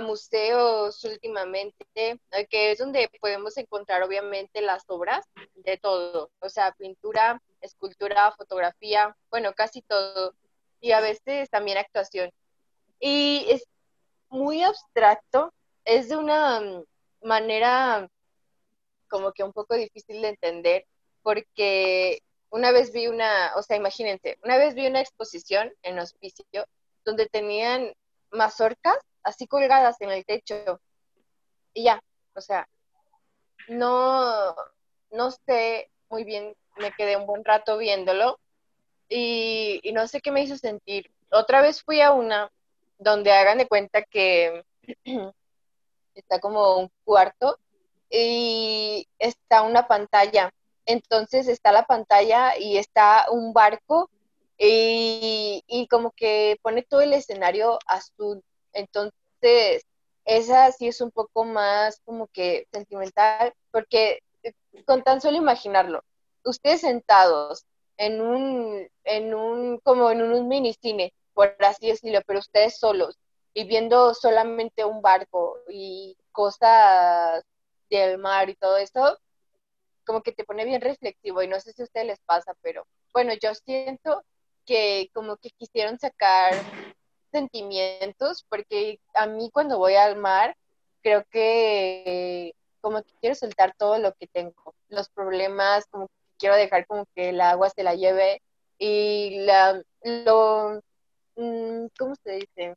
museos 0.02 1.02
últimamente, 1.06 1.86
que 2.50 2.72
es 2.72 2.78
donde 2.78 3.10
podemos 3.22 3.56
encontrar 3.56 4.04
obviamente 4.04 4.62
las 4.62 4.84
obras 4.90 5.26
de 5.56 5.78
todo, 5.78 6.30
o 6.40 6.50
sea, 6.50 6.74
pintura, 6.74 7.42
escultura, 7.62 8.34
fotografía, 8.34 9.16
bueno, 9.30 9.54
casi 9.54 9.82
todo, 9.82 10.34
y 10.82 10.92
a 10.92 11.00
veces 11.00 11.50
también 11.50 11.78
actuación. 11.78 12.32
Y 13.00 13.46
es 13.50 13.66
muy 14.30 14.62
abstracto, 14.64 15.54
es 15.86 16.10
de 16.10 16.18
una 16.18 16.60
mm, 16.60 16.84
manera 17.22 18.10
como 19.08 19.32
que 19.32 19.44
un 19.44 19.54
poco 19.54 19.76
difícil 19.76 20.22
de 20.22 20.30
entender, 20.30 20.86
porque 21.22 22.22
una 22.50 22.72
vez 22.72 22.92
vi 22.92 23.08
una, 23.08 23.54
o 23.56 23.64
sea, 23.64 23.78
imagínense, 23.78 24.38
una 24.44 24.58
vez 24.58 24.76
vi 24.76 24.88
una 24.88 25.02
exposición 25.02 25.74
en 25.84 26.00
hospicio 26.00 26.46
donde 27.08 27.28
tenían 27.28 27.94
mazorcas 28.32 28.98
así 29.24 29.48
colgadas 29.48 29.96
en 30.02 30.12
el 30.12 30.26
techo 30.26 30.82
y 31.74 31.86
ya, 31.86 32.04
o 32.36 32.42
sea, 32.42 32.68
no, 33.70 34.54
no 35.12 35.32
sé 35.32 35.90
muy 36.10 36.26
bien, 36.26 36.54
me 36.76 36.92
quedé 36.92 37.16
un 37.16 37.26
buen 37.26 37.46
rato 37.46 37.78
viéndolo 37.78 38.40
y, 39.08 39.80
y 39.84 39.94
no 39.94 40.06
sé 40.08 40.20
qué 40.20 40.32
me 40.32 40.42
hizo 40.42 40.58
sentir. 40.58 41.10
Otra 41.32 41.62
vez 41.62 41.82
fui 41.82 42.02
a 42.02 42.12
una 42.12 42.52
donde 42.98 43.32
hagan 43.32 43.58
de 43.58 43.68
cuenta 43.68 44.02
que 44.02 44.66
está 46.14 46.40
como 46.42 46.76
un 46.76 46.92
cuarto 47.06 47.58
y 48.10 49.08
está 49.18 49.62
una 49.62 49.88
pantalla. 49.88 50.52
Entonces 50.86 51.48
está 51.48 51.72
la 51.72 51.86
pantalla 51.86 52.58
y 52.58 52.78
está 52.78 53.28
un 53.32 53.54
barco 53.54 54.10
y, 54.58 55.64
y 55.68 55.88
como 55.88 56.12
que 56.12 56.58
pone 56.62 56.84
todo 56.84 57.02
el 57.02 57.14
escenario 57.14 57.80
azul. 57.88 58.44
Entonces, 58.74 59.86
esa 60.26 60.72
sí 60.72 60.88
es 60.88 61.02
un 61.02 61.12
poco 61.12 61.46
más 61.46 62.02
como 62.06 62.28
que 62.28 62.68
sentimental, 62.72 63.54
porque 63.72 64.20
eh, 64.44 64.54
con 64.86 65.04
tan 65.04 65.22
solo 65.22 65.38
imaginarlo, 65.38 66.04
ustedes 66.44 66.82
sentados 66.82 67.66
en 67.98 68.22
un, 68.22 68.88
en 69.04 69.34
un, 69.34 69.80
como 69.80 70.12
en 70.12 70.22
un 70.22 70.48
minicine, 70.48 71.14
por 71.34 71.56
así 71.60 71.88
decirlo, 71.88 72.22
pero 72.26 72.40
ustedes 72.40 72.78
solos 72.80 73.18
y 73.54 73.64
viendo 73.66 74.14
solamente 74.14 74.86
un 74.86 75.02
barco 75.02 75.60
y 75.70 76.16
cosas 76.32 77.44
del 77.90 78.20
mar 78.20 78.50
y 78.50 78.56
todo 78.56 78.78
eso, 78.78 79.18
como 80.06 80.22
que 80.22 80.32
te 80.32 80.44
pone 80.44 80.64
bien 80.66 80.82
reflexivo 80.82 81.42
y 81.42 81.48
no 81.48 81.60
sé 81.60 81.74
si 81.74 81.82
a 81.82 81.86
ustedes 81.86 82.08
les 82.08 82.20
pasa, 82.20 82.54
pero 82.62 82.86
bueno, 83.14 83.34
yo 83.42 83.56
siento 83.56 84.24
que 84.68 85.10
como 85.14 85.38
que 85.38 85.50
quisieron 85.52 85.98
sacar 85.98 86.54
sentimientos, 87.32 88.46
porque 88.50 89.00
a 89.16 89.26
mí 89.26 89.50
cuando 89.52 89.80
voy 89.80 89.96
al 89.96 90.18
mar, 90.18 90.56
creo 91.02 91.26
que 91.32 92.54
como 92.82 93.02
que 93.02 93.12
quiero 93.20 93.36
soltar 93.36 93.74
todo 93.78 93.98
lo 93.98 94.14
que 94.14 94.28
tengo, 94.28 94.76
los 94.90 95.10
problemas, 95.10 95.86
como 95.88 96.08
que 96.08 96.14
quiero 96.38 96.56
dejar 96.56 96.86
como 96.86 97.06
que 97.16 97.30
el 97.30 97.42
agua 97.42 97.70
se 97.70 97.84
la 97.84 97.96
lleve 97.96 98.42
y 98.78 99.40
la, 99.40 99.82
lo, 100.04 100.82
mm, 101.36 101.88
¿cómo 101.98 102.16
se 102.16 102.32
dice? 102.34 102.76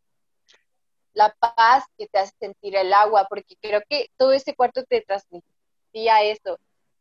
La 1.12 1.34
paz 1.34 1.84
que 1.99 2.07
te 2.07 2.18
hace 2.18 2.32
sentir 2.38 2.76
el 2.76 2.93
agua, 2.95 3.26
porque 3.28 3.57
creo 3.61 3.82
que 3.88 4.11
todo 4.16 4.32
ese 4.32 4.55
cuarto 4.55 4.84
te 4.84 5.03
transmitía 5.03 6.22
eso. 6.22 6.59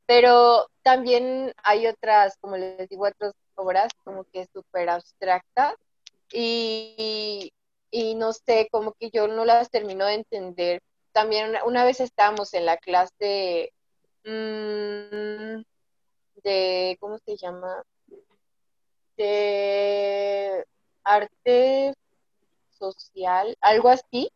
Pero 0.07 0.67
también 0.81 1.53
hay 1.63 1.85
otras, 1.87 2.35
como 2.41 2.57
les 2.57 2.89
digo, 2.89 3.05
otras 3.07 3.33
obras 3.59 3.91
como 4.03 4.23
que 4.25 4.47
súper 4.53 4.89
abstractas 4.89 5.75
y, 6.31 7.51
y 7.91 8.15
no 8.15 8.33
sé, 8.33 8.67
como 8.71 8.93
que 8.93 9.09
yo 9.11 9.27
no 9.27 9.45
las 9.45 9.69
termino 9.69 10.05
de 10.05 10.15
entender. 10.15 10.81
También 11.11 11.53
una, 11.65 11.85
vez 11.85 11.99
estábamos 11.99 12.53
en 12.53 12.65
la 12.65 12.77
clase 12.77 13.73
mm, 14.23 15.61
de, 16.43 16.97
¿cómo 16.99 17.17
se 17.19 17.35
llama? 17.35 17.83
De 19.17 20.65
arte 21.03 21.93
social, 22.77 23.57
algo 23.61 23.89
así. 23.89 24.31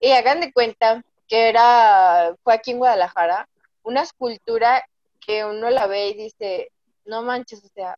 Y 0.00 0.10
hagan 0.12 0.40
de 0.40 0.52
cuenta 0.52 1.04
que 1.28 1.48
era, 1.48 2.34
fue 2.42 2.54
aquí 2.54 2.72
en 2.72 2.78
Guadalajara, 2.78 3.48
una 3.82 4.02
escultura 4.02 4.84
que 5.24 5.44
uno 5.44 5.70
la 5.70 5.86
ve 5.86 6.08
y 6.08 6.14
dice, 6.14 6.70
no 7.04 7.22
manches, 7.22 7.64
o 7.64 7.68
sea, 7.68 7.96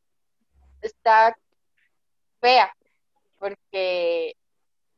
está 0.86 1.36
fea, 2.40 2.72
porque 3.38 4.36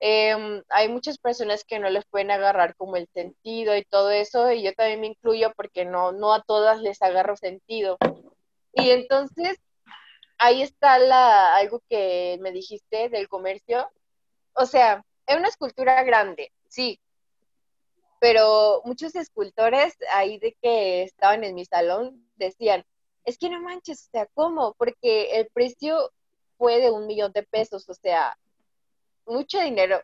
em, 0.00 0.62
hay 0.68 0.88
muchas 0.88 1.18
personas 1.18 1.64
que 1.64 1.78
no 1.78 1.90
les 1.90 2.04
pueden 2.06 2.30
agarrar 2.30 2.76
como 2.76 2.96
el 2.96 3.08
sentido 3.14 3.76
y 3.76 3.84
todo 3.84 4.10
eso, 4.10 4.52
y 4.52 4.62
yo 4.62 4.72
también 4.74 5.00
me 5.00 5.08
incluyo 5.08 5.52
porque 5.56 5.84
no, 5.84 6.12
no 6.12 6.32
a 6.34 6.42
todas 6.42 6.80
les 6.80 7.02
agarro 7.02 7.36
sentido. 7.36 7.98
Y 8.72 8.90
entonces, 8.90 9.58
ahí 10.38 10.62
está 10.62 10.98
la, 10.98 11.56
algo 11.56 11.82
que 11.88 12.38
me 12.40 12.52
dijiste 12.52 13.08
del 13.08 13.28
comercio. 13.28 13.90
O 14.54 14.66
sea, 14.66 15.04
es 15.26 15.36
una 15.36 15.48
escultura 15.48 16.02
grande, 16.04 16.52
sí, 16.68 17.00
pero 18.20 18.82
muchos 18.84 19.14
escultores 19.14 19.96
ahí 20.12 20.38
de 20.38 20.56
que 20.60 21.02
estaban 21.02 21.44
en 21.44 21.54
mi 21.54 21.64
salón 21.64 22.28
decían, 22.36 22.84
es 23.24 23.38
que 23.38 23.50
no 23.50 23.60
manches, 23.60 24.06
o 24.06 24.10
sea, 24.10 24.26
¿cómo? 24.34 24.74
Porque 24.78 25.38
el 25.38 25.48
precio 25.48 26.12
fue 26.56 26.80
de 26.80 26.90
un 26.90 27.06
millón 27.06 27.32
de 27.32 27.42
pesos, 27.42 27.88
o 27.88 27.94
sea, 27.94 28.36
mucho 29.26 29.60
dinero, 29.60 30.00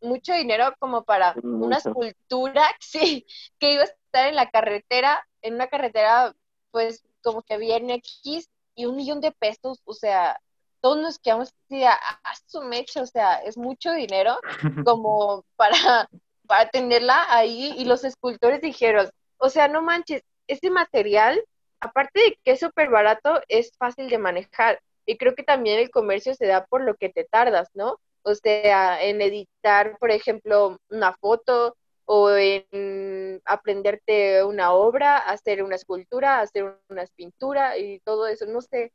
mucho 0.00 0.32
dinero 0.32 0.74
como 0.78 1.04
para 1.04 1.34
una 1.42 1.78
escultura, 1.78 2.62
sí, 2.80 3.26
que 3.58 3.74
iba 3.74 3.82
a 3.82 3.86
estar 3.86 4.28
en 4.28 4.36
la 4.36 4.50
carretera, 4.50 5.26
en 5.42 5.54
una 5.54 5.68
carretera, 5.68 6.34
pues 6.70 7.02
como 7.22 7.42
que 7.42 7.58
bien 7.58 7.90
X, 7.90 8.48
y 8.74 8.86
un 8.86 8.96
millón 8.96 9.20
de 9.20 9.32
pesos, 9.32 9.80
o 9.84 9.94
sea, 9.94 10.40
todos 10.80 10.98
nos 10.98 11.18
quedamos 11.18 11.52
así 11.64 11.82
a, 11.82 11.94
a 11.94 12.34
su 12.46 12.62
mecha, 12.62 13.02
o 13.02 13.06
sea, 13.06 13.38
es 13.38 13.56
mucho 13.56 13.92
dinero 13.92 14.38
como 14.86 15.44
para, 15.56 16.08
para 16.46 16.68
tenerla 16.70 17.26
ahí, 17.34 17.74
y 17.76 17.84
los 17.84 18.04
escultores 18.04 18.60
dijeron, 18.60 19.10
o 19.38 19.48
sea, 19.48 19.66
no 19.66 19.82
manches, 19.82 20.22
ese 20.46 20.70
material 20.70 21.42
aparte 21.80 22.20
de 22.20 22.38
que 22.44 22.52
es 22.52 22.60
súper 22.60 22.90
barato, 22.90 23.40
es 23.48 23.72
fácil 23.78 24.08
de 24.08 24.18
manejar. 24.18 24.80
Y 25.06 25.16
creo 25.18 25.34
que 25.34 25.42
también 25.44 25.78
el 25.78 25.90
comercio 25.90 26.34
se 26.34 26.46
da 26.46 26.66
por 26.66 26.82
lo 26.82 26.96
que 26.96 27.08
te 27.10 27.24
tardas, 27.24 27.68
¿no? 27.74 28.00
O 28.22 28.34
sea, 28.34 29.02
en 29.02 29.22
editar, 29.22 29.96
por 29.98 30.10
ejemplo, 30.10 30.78
una 30.90 31.12
foto 31.14 31.76
o 32.06 32.30
en 32.30 33.40
aprenderte 33.44 34.44
una 34.44 34.72
obra, 34.72 35.18
hacer 35.18 35.62
una 35.62 35.76
escultura, 35.76 36.40
hacer 36.40 36.76
una 36.88 37.04
pintura 37.16 37.78
y 37.78 38.00
todo 38.00 38.26
eso, 38.26 38.46
no 38.46 38.60
sé. 38.62 38.92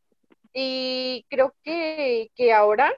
Y 0.54 1.26
creo 1.30 1.54
que, 1.64 2.32
que 2.36 2.54
ahora, 2.54 2.94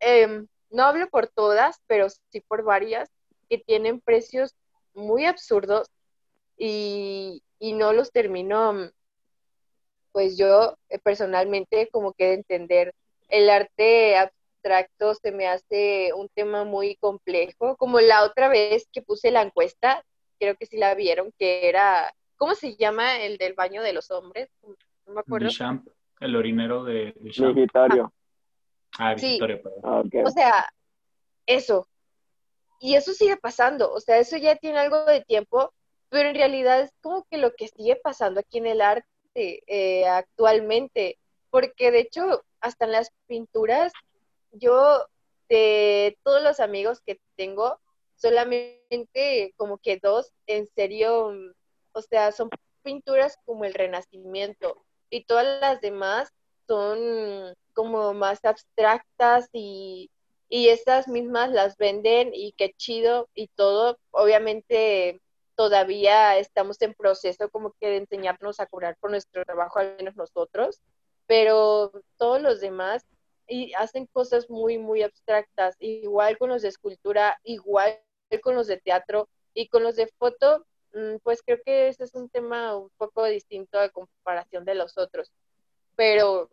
em, 0.00 0.46
no 0.70 0.84
hablo 0.84 1.08
por 1.08 1.28
todas, 1.28 1.80
pero 1.86 2.08
sí 2.10 2.40
por 2.40 2.62
varias, 2.64 3.10
que 3.48 3.58
tienen 3.58 4.00
precios 4.00 4.54
muy 4.94 5.24
absurdos 5.26 5.88
y, 6.56 7.42
y 7.58 7.72
no 7.72 7.92
los 7.92 8.12
termino 8.12 8.90
pues 10.16 10.38
yo 10.38 10.78
eh, 10.88 10.98
personalmente 10.98 11.90
como 11.92 12.14
que 12.14 12.28
de 12.28 12.34
entender 12.36 12.94
el 13.28 13.50
arte 13.50 14.16
abstracto 14.16 15.14
se 15.14 15.30
me 15.30 15.46
hace 15.46 16.10
un 16.14 16.30
tema 16.30 16.64
muy 16.64 16.96
complejo, 16.96 17.76
como 17.76 18.00
la 18.00 18.24
otra 18.24 18.48
vez 18.48 18.88
que 18.90 19.02
puse 19.02 19.30
la 19.30 19.42
encuesta, 19.42 20.02
creo 20.40 20.56
que 20.56 20.64
sí 20.64 20.78
la 20.78 20.94
vieron, 20.94 21.32
que 21.38 21.68
era, 21.68 22.14
¿cómo 22.36 22.54
se 22.54 22.76
llama 22.76 23.20
el 23.20 23.36
del 23.36 23.52
baño 23.52 23.82
de 23.82 23.92
los 23.92 24.10
hombres? 24.10 24.48
No 25.06 25.12
me 25.12 25.20
acuerdo. 25.20 25.48
el 26.20 26.36
orinero 26.36 26.84
de 26.84 27.12
Vigitorio. 27.20 28.10
Ah, 28.98 29.12
Vigitorio, 29.12 29.62
perdón. 29.62 29.80
Ah, 29.84 30.02
o 30.24 30.30
sea, 30.30 30.72
eso. 31.44 31.86
Y 32.80 32.94
eso 32.94 33.12
sigue 33.12 33.36
pasando, 33.36 33.92
o 33.92 34.00
sea, 34.00 34.16
eso 34.16 34.38
ya 34.38 34.56
tiene 34.56 34.78
algo 34.78 35.04
de 35.04 35.20
tiempo, 35.20 35.74
pero 36.08 36.28
en 36.28 36.34
realidad 36.34 36.80
es 36.80 36.90
como 37.00 37.24
que 37.30 37.38
lo 37.38 37.54
que 37.54 37.68
sigue 37.68 37.96
pasando 37.96 38.40
aquí 38.40 38.58
en 38.58 38.66
el 38.66 38.80
arte 38.80 39.06
eh, 39.34 40.06
actualmente, 40.06 41.18
porque 41.50 41.90
de 41.90 42.00
hecho 42.00 42.44
hasta 42.60 42.84
en 42.86 42.92
las 42.92 43.10
pinturas, 43.26 43.92
yo 44.52 45.06
de 45.48 46.18
todos 46.22 46.42
los 46.42 46.60
amigos 46.60 47.00
que 47.00 47.20
tengo, 47.36 47.78
solamente 48.16 49.52
como 49.56 49.78
que 49.78 49.98
dos, 50.02 50.32
en 50.46 50.66
serio, 50.74 51.32
o 51.92 52.02
sea, 52.02 52.32
son 52.32 52.50
pinturas 52.82 53.38
como 53.44 53.64
el 53.64 53.74
Renacimiento 53.74 54.84
y 55.10 55.24
todas 55.24 55.60
las 55.60 55.80
demás 55.80 56.32
son 56.66 57.54
como 57.74 58.14
más 58.14 58.44
abstractas 58.44 59.48
y, 59.52 60.10
y 60.48 60.68
estas 60.68 61.08
mismas 61.08 61.50
las 61.50 61.76
venden 61.76 62.30
y 62.32 62.52
qué 62.52 62.72
chido 62.76 63.28
y 63.34 63.48
todo. 63.48 63.98
Obviamente 64.10 65.20
todavía 65.56 66.38
estamos 66.38 66.80
en 66.82 66.94
proceso 66.94 67.48
como 67.50 67.72
que 67.80 67.88
de 67.88 67.96
enseñarnos 67.96 68.60
a 68.60 68.66
cobrar 68.66 68.96
por 68.98 69.10
nuestro 69.10 69.44
trabajo, 69.44 69.78
al 69.78 69.96
menos 69.96 70.16
nosotros, 70.16 70.80
pero 71.26 71.92
todos 72.18 72.40
los 72.40 72.60
demás 72.60 73.04
y 73.48 73.72
hacen 73.74 74.06
cosas 74.06 74.50
muy, 74.50 74.78
muy 74.78 75.02
abstractas, 75.02 75.76
igual 75.78 76.36
con 76.38 76.50
los 76.50 76.62
de 76.62 76.68
escultura, 76.68 77.38
igual 77.44 77.98
con 78.42 78.54
los 78.54 78.66
de 78.66 78.78
teatro 78.78 79.28
y 79.54 79.68
con 79.68 79.82
los 79.82 79.96
de 79.96 80.08
foto, 80.18 80.66
mm, 80.94 81.16
pues 81.22 81.42
creo 81.42 81.58
que 81.64 81.88
ese 81.88 82.04
es 82.04 82.14
un 82.14 82.28
tema 82.28 82.76
un 82.76 82.90
poco 82.96 83.24
distinto 83.24 83.78
a 83.78 83.88
comparación 83.88 84.64
de 84.64 84.74
los 84.74 84.98
otros, 84.98 85.32
pero 85.94 86.50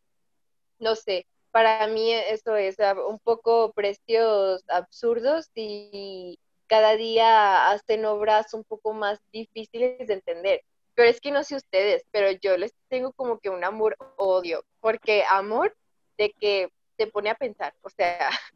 no 0.80 0.96
sé, 0.96 1.26
para 1.52 1.88
mí 1.88 2.12
eso 2.12 2.56
es 2.56 2.80
ah, 2.80 2.96
un 3.08 3.20
poco 3.20 3.74
precios 3.74 4.64
absurdos 4.68 5.50
y 5.56 6.40
cada 6.68 6.96
día 6.96 7.70
hacen 7.72 8.06
obras 8.06 8.54
un 8.54 8.64
poco 8.64 8.94
más 8.94 9.20
difíciles 9.32 10.08
de 10.08 10.14
entender. 10.14 10.62
Pero 10.96 11.10
es 11.10 11.20
que 11.20 11.32
no 11.32 11.44
sé 11.44 11.56
ustedes, 11.56 12.06
pero 12.12 12.32
yo 12.32 12.58
les 12.58 12.74
tengo 12.88 13.14
como 13.14 13.40
que 13.40 13.50
un 13.50 13.64
amor-odio, 13.64 14.64
porque 14.80 15.24
amor 15.28 15.76
de 16.18 16.32
que 16.40 16.70
te 16.98 17.08
pone 17.08 17.30
a 17.30 17.36
pensar, 17.36 17.74
o 17.82 17.90
sea, 17.90 18.30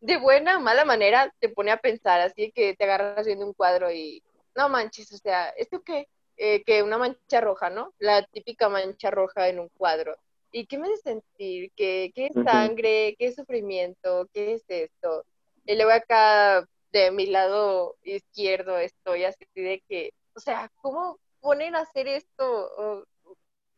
de 0.00 0.16
buena 0.16 0.58
o 0.58 0.60
mala 0.60 0.84
manera 0.84 1.32
te 1.38 1.48
pone 1.48 1.70
a 1.70 1.76
pensar, 1.76 2.20
así 2.20 2.52
que 2.52 2.74
te 2.74 2.84
agarras 2.84 3.26
viendo 3.26 3.46
un 3.46 3.52
cuadro 3.54 3.90
y 3.90 4.22
no 4.54 4.68
manches, 4.68 5.12
o 5.12 5.18
sea, 5.18 5.48
¿esto 5.50 5.82
qué? 5.82 6.08
Eh, 6.36 6.64
que 6.64 6.82
una 6.82 6.98
mancha 6.98 7.40
roja, 7.40 7.70
¿no? 7.70 7.94
La 7.98 8.24
típica 8.26 8.68
mancha 8.68 9.10
roja 9.10 9.48
en 9.48 9.60
un 9.60 9.68
cuadro. 9.68 10.16
¿Y 10.50 10.66
qué 10.66 10.78
me 10.78 10.86
hace 10.86 10.96
sentir? 10.98 11.70
¿Qué, 11.76 12.12
qué 12.14 12.26
es 12.26 12.44
sangre? 12.44 13.14
¿Qué 13.18 13.26
es 13.26 13.34
sufrimiento? 13.36 14.28
¿Qué 14.32 14.54
es 14.54 14.64
esto? 14.68 15.24
Y 15.64 15.76
luego 15.76 15.92
acá 15.92 16.66
de 17.00 17.10
mi 17.10 17.26
lado 17.26 17.96
izquierdo 18.02 18.78
estoy 18.78 19.24
así 19.24 19.44
de 19.54 19.82
que, 19.88 20.12
o 20.34 20.40
sea, 20.40 20.70
¿cómo 20.80 21.18
ponen 21.40 21.74
a 21.76 21.80
hacer 21.80 22.08
esto? 22.08 23.06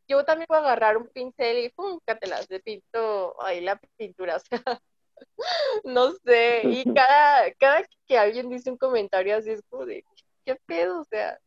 yo 0.09 0.25
también 0.25 0.47
puedo 0.47 0.61
agarrar 0.61 0.97
un 0.97 1.09
pincel 1.09 1.59
y 1.59 1.69
¡pum! 1.71 1.99
las 2.23 2.47
de 2.47 2.61
pinto 2.61 3.35
ahí 3.43 3.61
la 3.61 3.77
pintura, 3.97 4.37
o 4.37 4.41
sea, 4.41 4.63
no 5.85 6.13
sé, 6.13 6.63
y 6.65 6.85
cada, 6.95 7.53
cada 7.55 7.83
que 8.07 8.19
alguien 8.19 8.49
dice 8.49 8.71
un 8.71 8.77
comentario 8.79 9.37
así 9.37 9.51
es 9.51 9.63
como 9.69 9.85
de, 9.87 10.05
¿qué 10.45 10.57
pedo? 10.67 11.01
O 11.01 11.05
sea, 11.05 11.41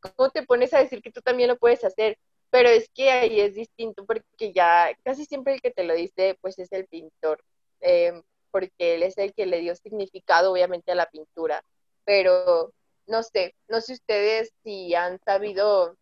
¿cómo 0.00 0.30
te 0.30 0.42
pones 0.44 0.72
a 0.72 0.78
decir 0.78 1.02
que 1.02 1.12
tú 1.12 1.20
también 1.20 1.48
lo 1.48 1.58
puedes 1.58 1.84
hacer? 1.84 2.18
pero 2.50 2.68
es 2.68 2.88
que 2.94 3.10
ahí 3.10 3.40
es 3.40 3.54
distinto 3.54 4.04
porque 4.06 4.52
ya 4.52 4.90
casi 5.04 5.24
siempre 5.24 5.54
el 5.54 5.60
que 5.60 5.70
te 5.70 5.84
lo 5.84 5.94
dice 5.94 6.38
pues 6.40 6.58
es 6.58 6.72
el 6.72 6.86
pintor, 6.86 7.42
em, 7.80 8.22
porque 8.50 8.94
él 8.94 9.02
es 9.02 9.18
el 9.18 9.34
que 9.34 9.46
le 9.46 9.60
dio 9.60 9.74
significado 9.74 10.52
obviamente 10.52 10.92
a 10.92 10.94
la 10.94 11.10
pintura, 11.10 11.62
pero 12.04 12.72
no 13.06 13.22
sé, 13.22 13.54
no 13.68 13.80
sé 13.80 13.94
ustedes 13.94 14.52
si 14.62 14.94
han 14.94 15.18
sabido 15.24 15.96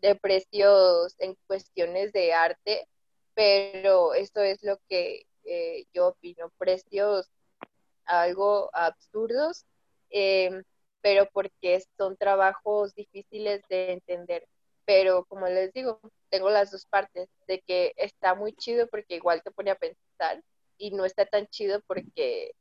de 0.00 0.14
precios 0.14 1.14
en 1.18 1.36
cuestiones 1.46 2.12
de 2.12 2.32
arte, 2.32 2.88
pero 3.34 4.14
esto 4.14 4.40
es 4.40 4.62
lo 4.62 4.78
que 4.88 5.26
eh, 5.44 5.84
yo 5.92 6.08
opino, 6.08 6.50
precios 6.58 7.28
algo 8.06 8.70
absurdos, 8.72 9.64
em, 10.10 10.64
pero 11.00 11.28
porque 11.32 11.82
son 11.96 12.16
trabajos 12.16 12.94
difíciles 12.94 13.62
de 13.68 13.92
entender. 13.92 14.46
Pero 14.84 15.24
como 15.26 15.46
les 15.46 15.72
digo, 15.72 16.00
tengo 16.30 16.50
las 16.50 16.70
dos 16.70 16.86
partes, 16.86 17.28
de 17.46 17.60
que 17.60 17.92
está 17.96 18.34
muy 18.34 18.52
chido 18.54 18.86
porque 18.88 19.16
igual 19.16 19.42
te 19.42 19.50
pone 19.50 19.70
a 19.70 19.76
pensar 19.76 20.42
y 20.78 20.90
no 20.90 21.04
está 21.04 21.26
tan 21.26 21.46
chido 21.48 21.80
porque 21.86 22.52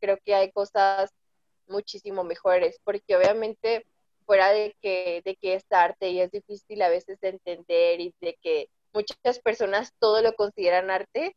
creo 0.00 0.18
que 0.24 0.34
hay 0.34 0.52
cosas 0.52 1.12
muchísimo 1.66 2.24
mejores, 2.24 2.80
porque 2.84 3.16
obviamente 3.16 3.86
fuera 4.26 4.50
de 4.50 4.76
que, 4.80 5.22
de 5.24 5.36
que 5.36 5.54
es 5.54 5.64
arte 5.70 6.10
y 6.10 6.20
es 6.20 6.30
difícil 6.30 6.82
a 6.82 6.88
veces 6.88 7.20
de 7.20 7.30
entender 7.30 8.00
y 8.00 8.14
de 8.20 8.36
que 8.42 8.68
muchas 8.92 9.38
personas 9.42 9.92
todo 9.98 10.22
lo 10.22 10.34
consideran 10.34 10.90
arte, 10.90 11.34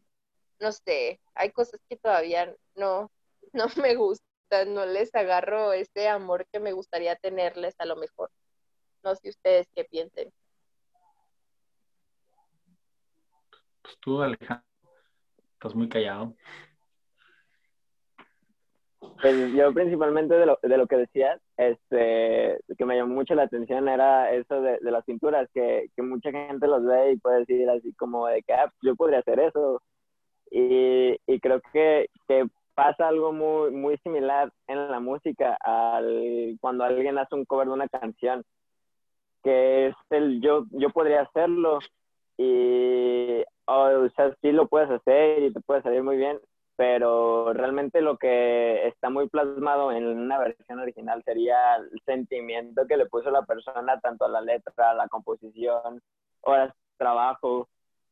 no 0.59 0.72
sé, 0.72 1.20
hay 1.36 1.51
cosas 1.51 1.80
que 1.89 1.97
todavía 1.97 2.53
no, 2.76 3.11
no 3.53 3.66
me 3.88 3.95
gustan, 3.95 4.74
no 4.74 4.86
les 4.86 5.14
agarro 5.16 5.74
ese 5.74 6.07
amor 6.07 6.45
que 6.51 6.59
me 6.59 6.74
gustaría 6.74 7.16
tenerles 7.16 7.76
a 7.80 7.86
lo 7.86 7.95
mejor. 7.95 8.30
No 9.03 9.16
sé 9.16 9.30
ustedes 9.30 9.68
qué 9.76 9.84
piensen. 9.84 10.32
Pues 13.82 13.97
tú, 13.99 14.22
Alejandro, 14.22 14.66
estás 15.64 15.76
muy 15.76 15.88
callado. 15.88 16.34
Pues 19.22 19.53
yo 19.53 19.74
principalmente 19.74 20.34
de 20.36 20.45
lo, 20.45 20.59
de 20.61 20.78
lo 20.78 20.88
que 20.88 20.97
decías, 20.97 21.39
este, 21.55 22.59
que 22.78 22.86
me 22.86 22.97
llamó 22.97 23.14
mucho 23.14 23.36
la 23.36 23.43
atención 23.43 23.88
era 23.88 24.34
eso 24.34 24.61
de, 24.61 24.80
las 24.82 25.05
pinturas, 25.05 25.47
que, 25.53 25.88
que, 25.95 26.01
mucha 26.01 26.32
gente 26.32 26.68
los 26.68 26.84
ve 26.84 27.14
y 27.14 27.18
puede 27.18 27.39
decir 27.39 27.70
así 27.70 27.93
como 27.93 28.28
de 28.28 28.41
que 28.43 28.53
ah, 28.53 28.72
yo 28.82 28.95
podría 28.95 29.20
hacer 29.20 29.39
eso. 29.39 29.82
Y, 30.51 31.16
y 31.26 31.39
creo 31.39 31.61
que, 31.72 32.09
que, 32.28 32.45
pasa 32.76 33.07
algo 33.07 33.32
muy, 33.32 33.72
muy 33.72 33.97
similar 33.99 34.51
en 34.68 34.89
la 34.89 34.99
música 34.99 35.55
al, 35.61 36.57
cuando 36.59 36.84
alguien 36.84 37.20
hace 37.20 37.36
un 37.36 37.45
cover 37.45 37.68
de 37.68 37.74
una 37.74 37.88
canción 37.88 38.43
que 39.43 39.88
es 39.88 39.95
el 40.09 40.41
yo, 40.41 40.66
yo 40.72 40.89
podría 40.89 41.22
hacerlo 41.22 41.80
y, 42.38 43.43
o 43.66 44.09
sea, 44.09 44.36
sí 44.41 44.51
lo 44.51 44.68
puedes 44.68 44.89
hacer 44.89 45.43
y 45.43 45.53
te 45.53 45.61
puede 45.61 45.82
salir 45.82 46.03
muy 46.03 46.18
bien, 46.18 46.39
pero 46.76 47.53
realmente 47.53 48.01
lo 48.01 48.18
que 48.18 48.88
está 48.88 49.09
muy 49.09 49.30
plasmado 49.30 49.91
en 49.91 50.05
una 50.05 50.39
versión 50.39 50.80
original 50.80 51.24
sería 51.24 51.76
el 51.76 52.01
sentimiento 52.05 52.88
que 52.88 52.97
le 52.97 53.05
puso 53.05 53.30
la 53.32 53.43
persona 53.43 53.99
tanto 53.99 54.26
a 54.26 54.30
la 54.30 54.41
letra, 54.41 54.91
a 54.91 54.95
la 54.95 55.07
composición, 55.07 56.01
horas 56.41 56.70
de 56.70 56.97
trabajo 56.97 57.70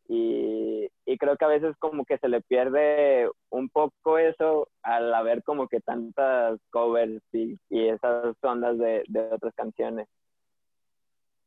y, 0.08 0.90
y, 1.06 1.18
creo 1.18 1.38
que 1.38 1.46
a 1.46 1.50
veces 1.50 1.76
como 1.80 2.04
que 2.06 2.18
se 2.18 2.28
le 2.28 2.42
pierde 2.42 3.30
un 3.50 3.70
poco 3.70 4.18
eso 4.18 4.68
al 4.84 5.14
haber 5.14 5.42
como 5.44 5.68
que 5.70 5.80
tantas 5.80 6.60
covers 6.70 7.24
y, 7.32 7.58
y 7.70 7.88
esas 7.88 8.36
ondas 8.42 8.78
de, 8.78 9.04
de 9.08 9.22
otras 9.32 9.54
canciones. 9.56 10.08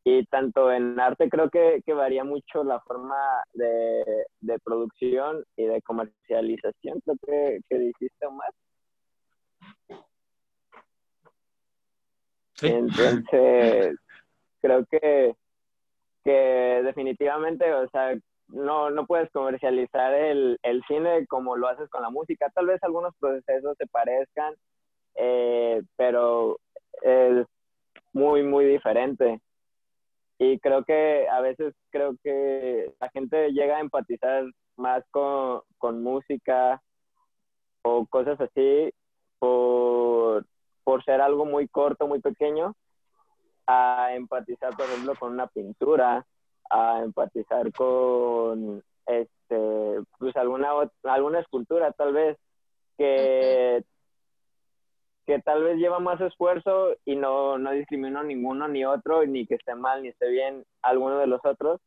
Y 0.05 0.27
tanto 0.27 0.71
en 0.71 1.01
arte 1.01 1.31
creo 1.31 1.49
que, 1.49 1.81
que 1.85 1.95
varía 1.95 2.25
mucho 2.25 2.63
la 2.63 2.79
forma 2.81 3.17
de, 3.55 4.27
de, 4.41 4.59
producción 4.59 5.43
y 5.57 5.65
de 5.65 5.81
comercialización, 5.81 7.01
creo 7.01 7.17
que, 7.27 7.61
que 7.69 7.79
dijiste, 7.79 8.27
Omar. 8.27 8.51
Sí. 12.53 12.67
Entonces, 12.67 13.97
creo 14.61 14.85
que, 14.91 15.35
que 16.23 16.83
definitivamente, 16.85 17.73
o 17.73 17.89
sea, 17.89 18.15
no, 18.49 18.91
no 18.91 19.07
puedes 19.07 19.31
comercializar 19.31 20.13
el, 20.13 20.59
el, 20.63 20.83
cine 20.87 21.27
como 21.27 21.57
lo 21.57 21.69
haces 21.69 21.89
con 21.89 22.03
la 22.03 22.11
música. 22.11 22.51
Tal 22.55 22.67
vez 22.67 22.83
algunos 22.83 23.15
procesos 23.19 23.75
se 23.79 23.87
parezcan, 23.87 24.55
eh, 25.15 25.83
pero 25.97 26.59
es 27.03 27.47
muy, 28.13 28.43
muy 28.43 28.67
diferente. 28.67 29.41
Y 30.45 30.59
creo 30.59 30.85
que 30.85 31.27
a 31.29 31.41
veces 31.41 31.75
creo 31.91 32.17
que 32.23 32.93
la 33.01 33.09
gente 33.11 33.51
llega 33.53 33.79
a 33.79 33.81
empatizar 33.81 34.45
más 34.77 35.03
con, 35.11 35.63
con 35.79 36.03
música 36.03 36.83
o 37.83 38.05
cosas 38.05 38.39
así 38.39 38.93
por, 39.39 40.45
por 40.83 41.03
ser 41.05 41.23
algo 41.23 41.47
muy 41.47 41.67
corto, 41.67 42.07
muy 42.07 42.21
pequeño, 42.21 42.75
a 43.67 44.15
empatizar, 44.15 44.77
por 44.77 44.85
ejemplo, 44.85 45.15
con 45.19 45.33
una 45.33 45.47
pintura, 45.47 46.27
a 46.69 47.03
empatizar 47.03 47.73
con 47.73 48.83
este 49.07 50.03
pues 50.19 50.37
alguna 50.37 50.71
alguna 51.05 51.41
escultura 51.41 51.93
tal 51.93 52.13
vez 52.13 52.39
que 52.99 53.83
que 55.27 55.41
tal 55.41 55.63
vez 55.63 55.79
lleva 55.79 55.99
más 55.99 56.21
esfuerzo 56.21 56.95
y 57.05 57.17
no, 57.17 57.59
no 57.59 57.71
discrimino 57.73 58.23
ninguno 58.23 58.69
ni 58.69 58.85
otro, 58.85 59.25
ni 59.27 59.47
que 59.47 59.55
esté 59.55 59.75
mal 59.75 60.03
ni 60.03 60.09
esté 60.09 60.29
bien 60.29 60.65
alguno 60.83 61.19
de 61.19 61.27
los 61.27 61.41
otros, 61.45 61.81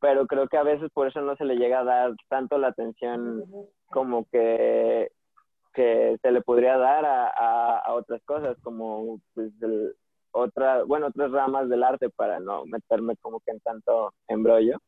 pero 0.00 0.26
creo 0.26 0.48
que 0.48 0.56
a 0.56 0.62
veces 0.62 0.90
por 0.92 1.06
eso 1.06 1.20
no 1.20 1.36
se 1.36 1.44
le 1.44 1.56
llega 1.56 1.80
a 1.80 1.84
dar 1.84 2.12
tanto 2.28 2.58
la 2.58 2.68
atención 2.68 3.44
como 3.86 4.26
que, 4.30 5.10
que 5.74 6.16
se 6.20 6.30
le 6.30 6.40
podría 6.42 6.76
dar 6.76 7.04
a, 7.04 7.78
a, 7.78 7.94
otras 7.94 8.22
cosas, 8.24 8.56
como 8.62 9.20
pues, 9.34 9.52
otra, 10.32 10.82
bueno, 10.84 11.06
otras 11.06 11.30
ramas 11.30 11.68
del 11.68 11.84
arte 11.84 12.10
para 12.10 12.40
no 12.40 12.64
meterme 12.66 13.16
como 13.18 13.40
que 13.40 13.52
en 13.52 13.60
tanto 13.60 14.12
embrollo. 14.28 14.78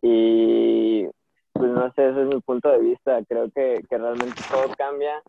Y 0.00 1.06
pues 1.52 1.70
no 1.70 1.92
sé, 1.92 2.08
ese 2.08 2.22
es 2.22 2.26
mi 2.26 2.40
punto 2.40 2.70
de 2.70 2.80
vista. 2.80 3.22
Creo 3.28 3.48
que, 3.52 3.84
que 3.88 3.98
realmente 3.98 4.42
todo 4.50 4.74
cambia 4.76 5.22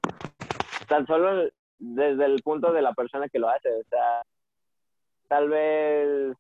tan 0.93 1.07
solo 1.07 1.49
desde 1.79 2.25
el 2.25 2.43
punto 2.43 2.71
de 2.71 2.83
la 2.83 2.93
persona 2.93 3.27
que 3.27 3.39
lo 3.39 3.49
hace, 3.49 3.67
o 3.67 3.83
sea, 3.89 4.21
tal 5.27 5.49
vez 5.49 6.37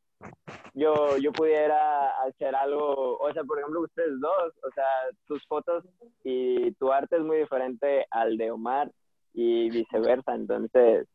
yo, 0.75 1.17
yo 1.17 1.31
pudiera 1.31 2.21
hacer 2.21 2.53
algo, 2.53 3.17
o 3.17 3.33
sea, 3.33 3.43
por 3.45 3.57
ejemplo, 3.57 3.81
ustedes 3.81 4.19
dos, 4.19 4.53
o 4.63 4.71
sea, 4.75 4.85
tus 5.25 5.43
fotos 5.47 5.83
y 6.23 6.71
tu 6.73 6.91
arte 6.91 7.15
es 7.15 7.23
muy 7.23 7.37
diferente 7.37 8.05
al 8.11 8.37
de 8.37 8.51
Omar 8.51 8.91
y 9.33 9.71
viceversa, 9.71 10.35
entonces 10.35 11.07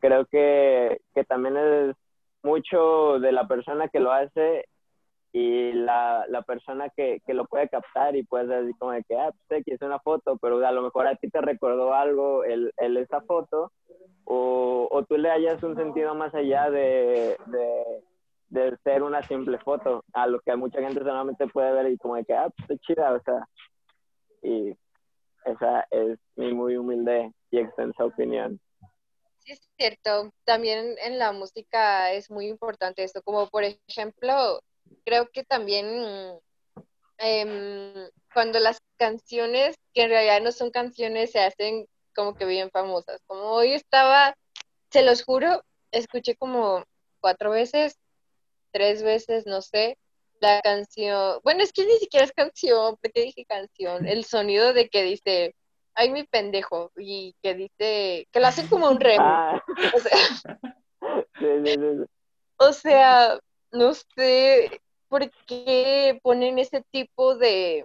creo 0.00 0.24
que, 0.24 1.02
que 1.14 1.24
también 1.24 1.58
es 1.58 1.96
mucho 2.42 3.18
de 3.20 3.32
la 3.32 3.46
persona 3.46 3.88
que 3.88 4.00
lo 4.00 4.10
hace 4.10 4.64
y 5.32 5.72
la, 5.72 6.26
la 6.28 6.42
persona 6.42 6.90
que, 6.90 7.20
que, 7.26 7.32
lo 7.32 7.46
puede 7.46 7.68
captar 7.68 8.14
y 8.16 8.22
puede 8.22 8.54
decir 8.54 8.76
como 8.78 8.92
de 8.92 9.02
que, 9.04 9.16
ah, 9.16 9.30
pues 9.48 9.62
es 9.66 9.80
una 9.80 9.98
foto, 9.98 10.36
pero 10.36 10.64
a 10.66 10.72
lo 10.72 10.82
mejor 10.82 11.06
a 11.06 11.16
ti 11.16 11.30
te 11.30 11.40
recordó 11.40 11.94
algo 11.94 12.44
el, 12.44 12.72
el 12.76 12.98
esa 12.98 13.22
foto 13.22 13.72
o, 14.24 14.88
o, 14.90 15.04
tú 15.04 15.16
le 15.16 15.30
hayas 15.30 15.62
un 15.62 15.74
sentido 15.74 16.14
más 16.14 16.34
allá 16.34 16.70
de, 16.70 17.38
de, 17.46 18.02
de, 18.50 18.76
ser 18.84 19.02
una 19.02 19.22
simple 19.22 19.58
foto, 19.58 20.04
a 20.12 20.26
lo 20.26 20.38
que 20.40 20.54
mucha 20.54 20.80
gente 20.80 21.00
solamente 21.00 21.46
puede 21.48 21.72
ver 21.72 21.90
y 21.90 21.98
como 21.98 22.16
de 22.16 22.24
que, 22.24 22.34
ah, 22.34 22.50
pues 22.66 22.78
chida, 22.80 23.14
o 23.14 23.20
sea, 23.22 23.48
y 24.42 24.76
esa 25.46 25.86
es 25.90 26.18
mi 26.36 26.52
muy 26.52 26.76
humilde 26.76 27.32
y 27.50 27.58
extensa 27.58 28.04
opinión. 28.04 28.60
Sí, 29.38 29.52
es 29.52 29.68
cierto. 29.76 30.30
También 30.44 30.94
en 31.02 31.18
la 31.18 31.32
música 31.32 32.12
es 32.12 32.30
muy 32.30 32.46
importante 32.46 33.02
esto, 33.02 33.22
como 33.22 33.48
por 33.48 33.64
ejemplo, 33.64 34.60
creo 35.04 35.28
que 35.32 35.44
también 35.44 36.40
em, 37.18 38.08
cuando 38.32 38.60
las 38.60 38.78
canciones, 38.96 39.76
que 39.94 40.02
en 40.02 40.10
realidad 40.10 40.40
no 40.42 40.52
son 40.52 40.70
canciones, 40.70 41.32
se 41.32 41.40
hacen 41.40 41.86
como 42.14 42.34
que 42.34 42.44
bien 42.44 42.70
famosas. 42.70 43.20
Como 43.26 43.42
hoy 43.42 43.72
estaba, 43.72 44.34
se 44.90 45.02
los 45.02 45.24
juro, 45.24 45.62
escuché 45.90 46.36
como 46.36 46.84
cuatro 47.20 47.50
veces, 47.50 47.98
tres 48.72 49.02
veces, 49.02 49.46
no 49.46 49.62
sé, 49.62 49.98
la 50.40 50.60
canción. 50.60 51.40
Bueno, 51.44 51.62
es 51.62 51.72
que 51.72 51.86
ni 51.86 51.96
siquiera 51.98 52.26
es 52.26 52.32
canción, 52.32 52.96
¿por 52.96 53.12
qué 53.12 53.22
dije 53.22 53.44
canción? 53.46 54.06
El 54.06 54.24
sonido 54.24 54.72
de 54.72 54.88
que 54.88 55.02
dice, 55.04 55.54
ay, 55.94 56.10
mi 56.10 56.24
pendejo, 56.24 56.90
y 56.96 57.34
que 57.42 57.54
dice, 57.54 58.26
que 58.30 58.40
lo 58.40 58.46
hacen 58.46 58.66
como 58.68 58.88
un 58.88 59.00
remo. 59.00 59.24
Ah. 59.24 59.62
O 59.94 60.00
sea, 60.00 60.12
o 62.58 62.72
sea, 62.72 63.40
no 63.72 63.94
sé 63.94 64.80
por 65.08 65.30
qué 65.46 66.18
ponen 66.22 66.58
ese 66.58 66.82
tipo 66.90 67.34
de, 67.36 67.84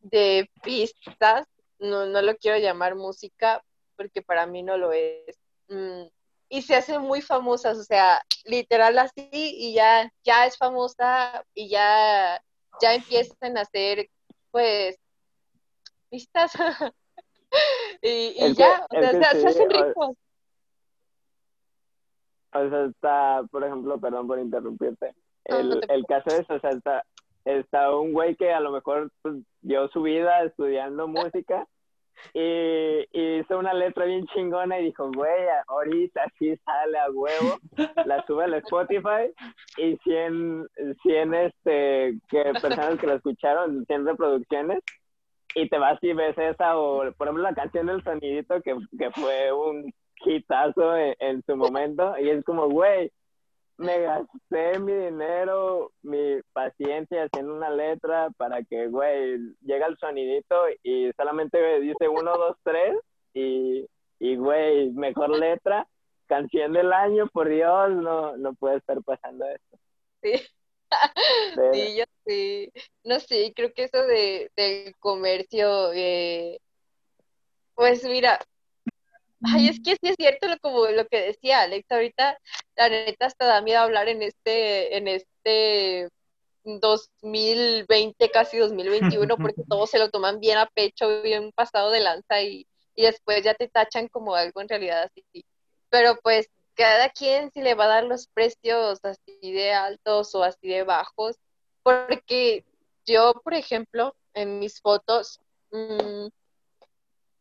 de 0.00 0.48
pistas, 0.62 1.46
no, 1.78 2.06
no 2.06 2.22
lo 2.22 2.36
quiero 2.36 2.58
llamar 2.58 2.94
música, 2.94 3.62
porque 3.96 4.22
para 4.22 4.46
mí 4.46 4.62
no 4.62 4.76
lo 4.76 4.92
es. 4.92 5.38
Mm, 5.68 6.04
y 6.48 6.62
se 6.62 6.76
hacen 6.76 7.02
muy 7.02 7.22
famosas, 7.22 7.78
o 7.78 7.84
sea, 7.84 8.22
literal 8.44 8.98
así, 8.98 9.28
y 9.32 9.74
ya, 9.74 10.12
ya 10.22 10.46
es 10.46 10.56
famosa, 10.56 11.44
y 11.54 11.68
ya, 11.68 12.40
ya 12.80 12.94
empiezan 12.94 13.58
a 13.58 13.62
hacer, 13.62 14.08
pues, 14.50 14.96
pistas. 16.08 16.52
y, 18.02 18.54
ya, 18.54 18.86
o 18.88 19.00
sea, 19.00 19.32
se, 19.32 19.46
hacen 19.46 19.70
ricos. 19.70 20.16
O 22.58 22.70
sea, 22.70 22.84
está, 22.86 23.42
por 23.50 23.64
ejemplo, 23.64 23.98
perdón 23.98 24.26
por 24.26 24.38
interrumpirte, 24.38 25.14
el, 25.44 25.80
el 25.88 26.04
caso 26.06 26.30
es, 26.30 26.48
o 26.50 26.58
sea, 26.58 26.70
está, 26.70 27.04
está 27.44 27.94
un 27.94 28.12
güey 28.12 28.34
que 28.36 28.52
a 28.52 28.60
lo 28.60 28.72
mejor 28.72 29.10
pues, 29.22 29.36
dio 29.62 29.88
su 29.88 30.02
vida 30.02 30.42
estudiando 30.42 31.06
música 31.08 31.66
y, 32.32 33.06
hizo 33.12 33.58
una 33.58 33.74
letra 33.74 34.04
bien 34.06 34.26
chingona 34.26 34.80
y 34.80 34.86
dijo, 34.86 35.10
güey, 35.12 35.46
ahorita 35.68 36.24
sí 36.38 36.56
sale 36.64 36.98
a 36.98 37.10
huevo, 37.10 37.58
la 38.04 38.24
sube 38.26 38.44
al 38.44 38.54
Spotify 38.54 39.32
y 39.76 39.96
100, 39.98 40.66
100 41.02 41.34
este, 41.34 42.18
que 42.28 42.42
personas 42.60 42.98
que 42.98 43.06
la 43.06 43.14
escucharon, 43.14 43.84
100 43.86 44.06
reproducciones 44.06 44.82
y 45.54 45.68
te 45.68 45.78
vas 45.78 45.98
y 46.02 46.12
ves 46.12 46.36
esa 46.36 46.76
o 46.76 47.10
por 47.12 47.28
ejemplo 47.28 47.42
la 47.42 47.54
canción 47.54 47.86
del 47.86 48.02
sonidito 48.02 48.60
que, 48.62 48.76
que 48.98 49.10
fue 49.12 49.52
un 49.52 49.92
hitazo 50.24 50.96
en, 50.96 51.42
su 51.46 51.56
momento 51.56 52.16
y 52.18 52.30
es 52.30 52.44
como, 52.44 52.68
güey, 52.68 53.12
me 53.78 54.00
gasté 54.00 54.78
mi 54.78 54.92
dinero, 54.92 55.92
mi 56.02 56.40
paciencia 56.52 57.24
haciendo 57.24 57.54
una 57.54 57.70
letra 57.70 58.30
para 58.36 58.62
que, 58.62 58.88
güey, 58.88 59.38
llega 59.60 59.86
el 59.86 59.98
sonidito 59.98 60.56
y 60.82 61.12
solamente 61.16 61.80
dice 61.80 62.08
uno, 62.08 62.36
dos, 62.36 62.56
tres 62.62 62.96
y, 63.34 63.86
y, 64.18 64.36
güey, 64.36 64.90
mejor 64.92 65.38
letra, 65.38 65.86
canción 66.26 66.72
del 66.72 66.92
año, 66.92 67.28
por 67.32 67.48
Dios, 67.48 67.90
no, 67.90 68.36
no 68.36 68.54
puede 68.54 68.78
estar 68.78 69.02
pasando 69.02 69.44
esto. 69.46 69.78
Sí. 70.22 70.32
Sí, 71.72 71.96
yo 71.96 72.04
sí. 72.24 72.72
No 73.02 73.18
sé, 73.18 73.52
creo 73.54 73.72
que 73.74 73.84
eso 73.84 74.02
de, 74.04 74.50
del 74.56 74.94
comercio, 74.98 75.92
eh, 75.92 76.60
pues 77.74 78.04
mira, 78.04 78.38
Ay, 79.46 79.68
es 79.68 79.80
que 79.80 79.92
sí 79.92 80.08
es 80.08 80.16
cierto 80.16 80.48
lo, 80.48 80.58
como 80.58 80.86
lo 80.86 81.06
que 81.06 81.20
decía 81.20 81.60
Alex 81.60 81.90
ahorita, 81.90 82.38
la 82.76 82.88
neta 82.88 83.26
hasta 83.26 83.46
da 83.46 83.60
miedo 83.60 83.80
hablar 83.80 84.08
en 84.08 84.22
este, 84.22 84.96
en 84.96 85.08
este 85.08 86.08
2020, 86.64 88.30
casi 88.30 88.58
2021, 88.58 89.36
porque 89.38 89.62
todos 89.68 89.90
se 89.90 89.98
lo 89.98 90.10
toman 90.10 90.40
bien 90.40 90.58
a 90.58 90.66
pecho, 90.66 91.22
bien 91.22 91.52
pasado 91.52 91.90
de 91.90 92.00
lanza 92.00 92.42
y, 92.42 92.66
y 92.94 93.02
después 93.02 93.42
ya 93.42 93.54
te 93.54 93.68
tachan 93.68 94.08
como 94.08 94.34
algo 94.34 94.60
en 94.60 94.68
realidad 94.68 95.04
así. 95.04 95.44
Pero 95.88 96.18
pues 96.22 96.48
cada 96.74 97.08
quien 97.10 97.50
si 97.52 97.62
le 97.62 97.74
va 97.74 97.84
a 97.84 97.88
dar 97.88 98.04
los 98.04 98.26
precios 98.28 98.98
así 99.02 99.52
de 99.52 99.72
altos 99.72 100.34
o 100.34 100.42
así 100.42 100.68
de 100.68 100.82
bajos, 100.82 101.36
porque 101.82 102.64
yo, 103.06 103.32
por 103.44 103.54
ejemplo, 103.54 104.14
en 104.34 104.58
mis 104.58 104.80
fotos, 104.80 105.40
mmm, 105.70 106.26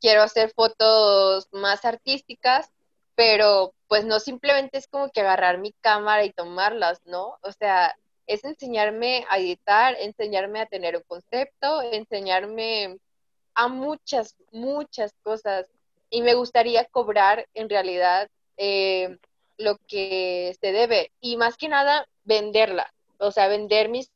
quiero 0.05 0.21
hacer 0.21 0.51
fotos 0.55 1.47
más 1.51 1.83
artísticas, 1.83 2.71
pero 3.15 3.73
pues 3.87 4.05
no 4.05 4.19
simplemente 4.19 4.77
es 4.77 4.87
como 4.87 5.09
que 5.09 5.21
agarrar 5.21 5.57
mi 5.57 5.71
cámara 5.81 6.23
y 6.23 6.31
tomarlas, 6.31 7.01
¿no? 7.05 7.39
O 7.41 7.51
sea, 7.51 7.97
es 8.27 8.43
enseñarme 8.43 9.25
a 9.31 9.39
editar, 9.39 9.95
enseñarme 9.99 10.61
a 10.61 10.67
tener 10.67 10.95
un 10.95 11.01
concepto, 11.07 11.81
enseñarme 11.81 12.99
a 13.55 13.67
muchas, 13.67 14.35
muchas 14.51 15.11
cosas. 15.23 15.65
Y 16.11 16.21
me 16.21 16.35
gustaría 16.35 16.85
cobrar 16.85 17.47
en 17.55 17.67
realidad 17.67 18.29
eh, 18.57 19.17
lo 19.57 19.79
que 19.87 20.55
se 20.61 20.71
debe. 20.71 21.13
Y 21.19 21.37
más 21.37 21.57
que 21.57 21.67
nada, 21.67 22.07
venderla. 22.25 22.93
O 23.17 23.31
sea, 23.31 23.47
vender 23.47 23.89
mis 23.89 24.11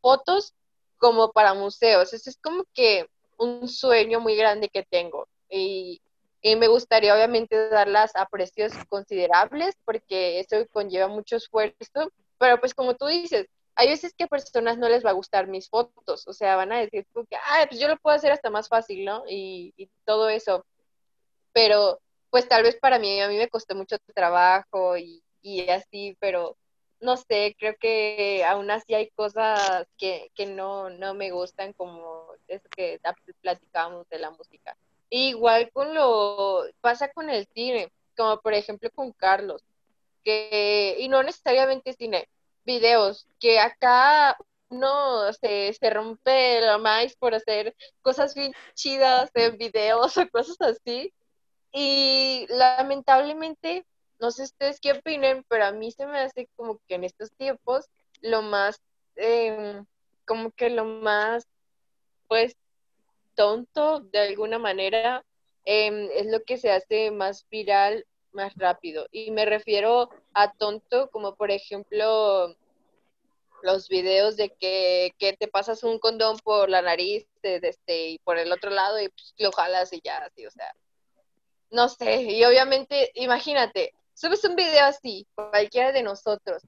fotos 0.00 0.54
como 0.96 1.32
para 1.32 1.52
museos. 1.52 2.14
Eso 2.14 2.30
es 2.30 2.38
como 2.38 2.64
que 2.72 3.06
un 3.38 3.68
sueño 3.68 4.20
muy 4.20 4.36
grande 4.36 4.68
que 4.68 4.82
tengo. 4.82 5.28
Y, 5.50 6.00
me 6.42 6.68
gustaría 6.68 7.12
obviamente 7.12 7.68
darlas 7.70 8.14
a 8.14 8.26
precios 8.26 8.72
considerables 8.88 9.74
porque 9.84 10.38
eso 10.38 10.64
conlleva 10.70 11.08
mucho 11.08 11.36
esfuerzo, 11.36 12.12
pero 12.38 12.60
pues 12.60 12.72
como 12.72 12.94
tú 12.94 13.06
dices, 13.06 13.48
hay 13.74 13.88
veces 13.88 14.14
que 14.16 14.24
a 14.24 14.28
personas 14.28 14.78
no 14.78 14.88
les 14.88 15.04
va 15.04 15.10
a 15.10 15.14
gustar 15.14 15.48
mis 15.48 15.68
fotos, 15.68 16.28
o 16.28 16.32
sea, 16.32 16.54
van 16.54 16.70
a 16.70 16.78
decir 16.78 17.04
ah, 17.50 17.66
pues 17.68 17.80
yo 17.80 17.88
lo 17.88 17.96
puedo 17.98 18.14
hacer 18.14 18.30
hasta 18.30 18.48
más 18.50 18.68
fácil, 18.68 19.04
¿no? 19.04 19.24
Y, 19.28 19.74
todo 20.04 20.28
eso, 20.28 20.64
pero 21.52 22.00
pues 22.30 22.48
tal 22.48 22.62
vez 22.62 22.76
para 22.76 23.00
mí, 23.00 23.20
a 23.20 23.28
mí 23.28 23.36
me 23.38 23.48
costó 23.48 23.74
mucho 23.74 23.96
trabajo 24.14 24.96
y 24.96 25.22
así, 25.68 26.16
pero 26.20 26.56
no 27.00 27.16
sé, 27.16 27.56
creo 27.58 27.74
que 27.78 28.44
aún 28.44 28.70
así 28.70 28.94
hay 28.94 29.10
cosas 29.10 29.86
que, 29.98 30.30
que 30.34 30.46
no, 30.46 30.90
no 30.90 31.14
me 31.14 31.30
gustan, 31.30 31.72
como 31.72 32.28
eso 32.48 32.68
que 32.70 33.00
platicábamos 33.40 34.08
de 34.08 34.18
la 34.18 34.30
música. 34.30 34.76
Igual 35.10 35.70
con 35.72 35.94
lo 35.94 36.64
pasa 36.80 37.12
con 37.12 37.30
el 37.30 37.46
cine, 37.54 37.92
como 38.16 38.40
por 38.40 38.54
ejemplo 38.54 38.90
con 38.90 39.12
Carlos, 39.12 39.62
que, 40.24 40.96
y 40.98 41.08
no 41.08 41.22
necesariamente 41.22 41.92
cine, 41.92 42.28
videos, 42.64 43.26
que 43.38 43.60
acá 43.60 44.36
uno 44.68 45.32
se, 45.32 45.72
se 45.74 45.90
rompe 45.90 46.60
la 46.60 46.78
maíz 46.78 47.14
por 47.16 47.34
hacer 47.34 47.74
cosas 48.02 48.34
bien 48.34 48.52
chidas 48.74 49.30
en 49.34 49.56
videos 49.58 50.16
o 50.18 50.28
cosas 50.28 50.60
así. 50.60 51.12
Y 51.72 52.46
lamentablemente 52.48 53.86
no 54.18 54.30
sé 54.30 54.44
ustedes 54.44 54.80
qué 54.80 54.92
opinen, 54.92 55.44
pero 55.48 55.66
a 55.66 55.72
mí 55.72 55.90
se 55.92 56.06
me 56.06 56.18
hace 56.18 56.48
como 56.56 56.80
que 56.88 56.94
en 56.94 57.04
estos 57.04 57.32
tiempos 57.32 57.86
lo 58.20 58.42
más, 58.42 58.80
em, 59.16 59.84
como 60.26 60.50
que 60.52 60.70
lo 60.70 60.84
más, 60.84 61.46
pues, 62.28 62.56
tonto 63.34 64.00
de 64.00 64.20
alguna 64.20 64.58
manera 64.58 65.24
em, 65.64 66.08
es 66.12 66.26
lo 66.26 66.42
que 66.44 66.58
se 66.58 66.70
hace 66.70 67.10
más 67.10 67.46
viral 67.50 68.06
más 68.32 68.54
rápido. 68.56 69.06
Y 69.10 69.30
me 69.32 69.44
refiero 69.46 70.10
a 70.34 70.52
tonto 70.52 71.10
como 71.10 71.34
por 71.34 71.50
ejemplo 71.50 72.54
los 73.62 73.88
videos 73.88 74.36
de 74.36 74.50
que, 74.50 75.12
te 75.38 75.48
pasas 75.48 75.82
un 75.82 75.98
condón 75.98 76.38
por 76.38 76.70
la 76.70 76.82
nariz 76.82 77.26
de, 77.42 77.60
este, 77.62 78.10
y 78.10 78.18
por 78.18 78.38
el 78.38 78.52
otro 78.52 78.70
lado 78.70 79.00
y 79.00 79.08
pues, 79.08 79.34
lo 79.38 79.50
jalas 79.52 79.92
y 79.92 80.00
ya 80.04 80.18
así, 80.18 80.46
o 80.46 80.50
sea, 80.50 80.72
no 81.70 81.88
sé, 81.88 82.22
y 82.22 82.44
obviamente, 82.44 83.10
imagínate, 83.14 83.92
subes 84.16 84.42
un 84.44 84.56
video 84.56 84.86
así, 84.86 85.26
cualquiera 85.34 85.92
de 85.92 86.02
nosotros, 86.02 86.66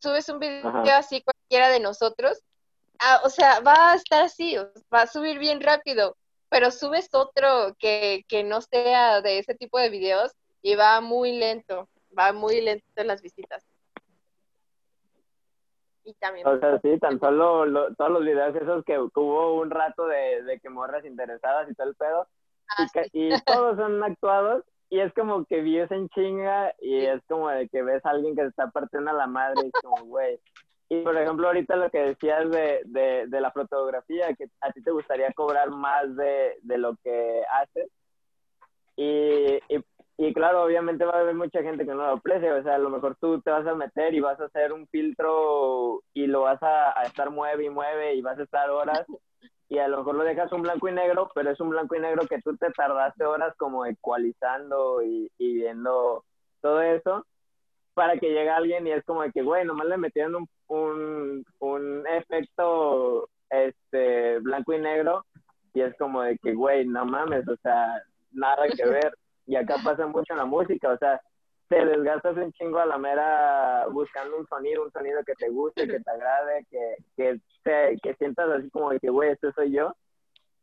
subes 0.00 0.28
un 0.28 0.38
video 0.38 0.96
así 0.96 1.22
cualquiera 1.22 1.68
de 1.68 1.80
nosotros, 1.80 2.40
ah, 3.00 3.20
o 3.24 3.28
sea, 3.28 3.60
va 3.60 3.92
a 3.92 3.94
estar 3.96 4.22
así, 4.22 4.56
va 4.92 5.02
a 5.02 5.06
subir 5.06 5.38
bien 5.38 5.60
rápido, 5.60 6.16
pero 6.48 6.70
subes 6.70 7.08
otro 7.12 7.74
que, 7.78 8.24
que 8.28 8.44
no 8.44 8.60
sea 8.60 9.20
de 9.20 9.38
ese 9.38 9.54
tipo 9.54 9.78
de 9.78 9.90
videos 9.90 10.32
y 10.62 10.74
va 10.74 11.00
muy 11.00 11.32
lento, 11.32 11.88
va 12.16 12.32
muy 12.32 12.60
lento 12.60 12.86
en 12.96 13.06
las 13.06 13.20
visitas. 13.20 13.64
Y 16.04 16.14
también. 16.14 16.46
O 16.46 16.58
sea, 16.58 16.80
sí, 16.80 16.98
tan 16.98 17.20
solo 17.20 17.94
todos 17.94 18.10
los 18.10 18.24
videos 18.24 18.56
esos 18.56 18.84
que 18.84 18.98
hubo 18.98 19.60
un 19.60 19.70
rato 19.70 20.06
de, 20.06 20.42
de 20.44 20.60
que 20.60 20.70
morras 20.70 21.04
interesadas 21.04 21.70
y 21.70 21.74
todo 21.74 21.88
el 21.88 21.94
pedo, 21.94 22.26
y, 22.78 22.82
ah, 22.82 23.06
y, 23.12 23.42
todos 23.42 23.76
son 23.76 24.02
actuados 24.02 24.64
y 24.90 24.98
es 24.98 25.12
como 25.14 25.44
que 25.44 25.60
vives 25.60 25.90
en 25.92 26.08
chinga 26.08 26.74
y 26.80 27.06
es 27.06 27.22
como 27.28 27.48
de 27.48 27.68
que 27.68 27.80
ves 27.82 28.04
a 28.04 28.10
alguien 28.10 28.34
que 28.34 28.42
se 28.42 28.48
está 28.48 28.70
partiendo 28.70 29.10
a 29.10 29.14
la 29.14 29.28
madre 29.28 29.68
y 29.68 29.70
como, 29.70 30.04
güey. 30.04 30.40
Y 30.88 31.02
por 31.02 31.16
ejemplo, 31.16 31.46
ahorita 31.46 31.76
lo 31.76 31.88
que 31.90 32.00
decías 32.00 32.50
de, 32.50 32.80
de, 32.86 33.26
de, 33.28 33.40
la 33.40 33.52
fotografía, 33.52 34.34
que 34.34 34.46
a 34.60 34.72
ti 34.72 34.82
te 34.82 34.90
gustaría 34.90 35.32
cobrar 35.32 35.70
más 35.70 36.16
de, 36.16 36.56
de 36.62 36.78
lo 36.78 36.96
que 37.04 37.42
haces. 37.62 37.88
Y, 38.96 39.60
y, 39.68 39.84
y, 40.18 40.34
claro, 40.34 40.64
obviamente 40.64 41.04
va 41.04 41.12
a 41.12 41.20
haber 41.20 41.36
mucha 41.36 41.62
gente 41.62 41.86
que 41.86 41.94
no 41.94 42.02
lo 42.02 42.10
aprecia. 42.14 42.56
O 42.56 42.62
sea, 42.64 42.74
a 42.74 42.78
lo 42.78 42.90
mejor 42.90 43.16
tú 43.20 43.40
te 43.40 43.52
vas 43.52 43.64
a 43.68 43.76
meter 43.76 44.12
y 44.14 44.18
vas 44.18 44.40
a 44.40 44.46
hacer 44.46 44.72
un 44.72 44.88
filtro 44.88 46.02
y 46.12 46.26
lo 46.26 46.40
vas 46.40 46.60
a, 46.64 46.98
a 46.98 47.04
estar 47.04 47.30
mueve 47.30 47.66
y 47.66 47.70
mueve 47.70 48.16
y 48.16 48.22
vas 48.22 48.40
a 48.40 48.42
estar 48.42 48.68
horas 48.70 49.06
y 49.70 49.78
a 49.78 49.86
lo 49.86 49.98
mejor 49.98 50.16
lo 50.16 50.24
dejas 50.24 50.50
un 50.52 50.62
blanco 50.62 50.88
y 50.88 50.92
negro, 50.92 51.30
pero 51.32 51.52
es 51.52 51.60
un 51.60 51.70
blanco 51.70 51.94
y 51.94 52.00
negro 52.00 52.26
que 52.26 52.42
tú 52.42 52.56
te 52.56 52.70
tardaste 52.72 53.24
horas 53.24 53.54
como 53.56 53.86
ecualizando 53.86 55.00
y, 55.00 55.30
viendo 55.38 56.24
todo 56.60 56.82
eso 56.82 57.24
para 57.94 58.18
que 58.18 58.28
llegue 58.28 58.50
alguien 58.50 58.86
y 58.86 58.90
es 58.90 59.04
como 59.04 59.22
de 59.22 59.30
que, 59.30 59.42
güey, 59.42 59.64
nomás 59.64 59.86
le 59.86 59.96
metieron 59.96 60.34
un, 60.34 60.48
un, 60.66 61.44
un 61.60 62.06
efecto 62.08 63.28
este 63.48 64.40
blanco 64.40 64.72
y 64.72 64.80
negro 64.80 65.24
y 65.72 65.82
es 65.82 65.96
como 65.98 66.22
de 66.22 66.36
que, 66.38 66.52
güey, 66.52 66.84
no 66.84 67.04
mames, 67.04 67.46
o 67.46 67.56
sea, 67.62 68.02
nada 68.32 68.66
que 68.68 68.84
ver. 68.90 69.14
Y 69.46 69.54
acá 69.54 69.76
pasa 69.84 70.04
mucho 70.06 70.32
en 70.32 70.38
la 70.38 70.44
música, 70.46 70.90
o 70.90 70.98
sea, 70.98 71.20
te 71.70 71.86
desgastas 71.86 72.36
un 72.36 72.52
chingo 72.54 72.80
a 72.80 72.86
la 72.86 72.98
mera 72.98 73.86
buscando 73.92 74.36
un 74.36 74.46
sonido, 74.48 74.82
un 74.82 74.90
sonido 74.90 75.22
que 75.24 75.34
te 75.34 75.48
guste, 75.48 75.86
que 75.86 76.00
te 76.00 76.10
agrade, 76.10 76.66
que, 76.68 76.96
que, 77.16 77.96
que 78.02 78.14
sientas 78.14 78.50
así 78.50 78.68
como 78.70 78.90
de 78.90 78.98
que, 78.98 79.08
güey, 79.08 79.30
este 79.30 79.52
soy 79.52 79.70
yo. 79.70 79.94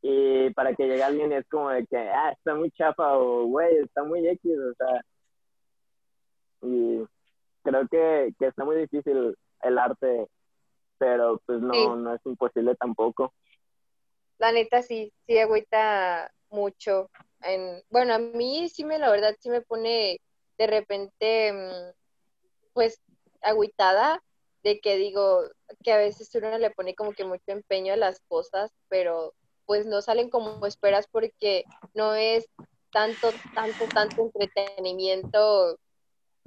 Y 0.01 0.49
para 0.49 0.75
que 0.75 0.85
llegue 0.85 1.01
alguien 1.01 1.31
es 1.31 1.47
como 1.47 1.69
de 1.69 1.87
que, 1.87 1.97
ah, 1.97 2.33
está 2.33 2.55
muy 2.55 2.71
chafa 2.71 3.17
o, 3.17 3.45
güey, 3.45 3.77
está 3.77 4.03
muy 4.03 4.27
X, 4.27 4.51
o 4.51 4.73
sea. 4.73 5.01
Y 6.63 7.05
creo 7.63 7.87
que, 7.87 8.33
que 8.37 8.47
está 8.47 8.65
muy 8.65 8.75
difícil 8.75 9.33
el 9.61 9.79
arte, 9.79 10.27
pero 10.97 11.41
pues 11.45 11.61
no, 11.61 11.95
no 11.95 12.15
es 12.15 12.21
imposible 12.25 12.75
tampoco. 12.75 13.33
La 14.39 14.51
neta 14.51 14.81
sí, 14.81 15.13
sí 15.25 15.39
agüita 15.39 16.29
mucho. 16.49 17.09
En, 17.43 17.81
bueno, 17.89 18.13
a 18.13 18.19
mí 18.19 18.67
sí 18.67 18.83
me, 18.83 18.99
la 18.99 19.09
verdad, 19.09 19.37
sí 19.39 19.49
me 19.49 19.61
pone 19.61 20.19
de 20.57 20.67
repente, 20.67 21.53
mm, 21.53 21.93
pues, 22.73 23.01
agüitada 23.41 24.21
de 24.63 24.79
que 24.79 24.97
digo 24.97 25.43
que 25.83 25.93
a 25.93 25.97
veces 25.97 26.33
uno 26.35 26.57
le 26.57 26.71
pone 26.71 26.95
como 26.95 27.13
que 27.13 27.23
mucho 27.23 27.43
empeño 27.47 27.93
a 27.93 27.97
las 27.97 28.19
cosas, 28.27 28.71
pero 28.89 29.33
pues 29.65 29.85
no 29.85 30.01
salen 30.01 30.29
como 30.29 30.65
esperas 30.65 31.07
porque 31.11 31.65
no 31.93 32.15
es 32.15 32.47
tanto, 32.91 33.31
tanto, 33.53 33.85
tanto 33.93 34.23
entretenimiento, 34.23 35.77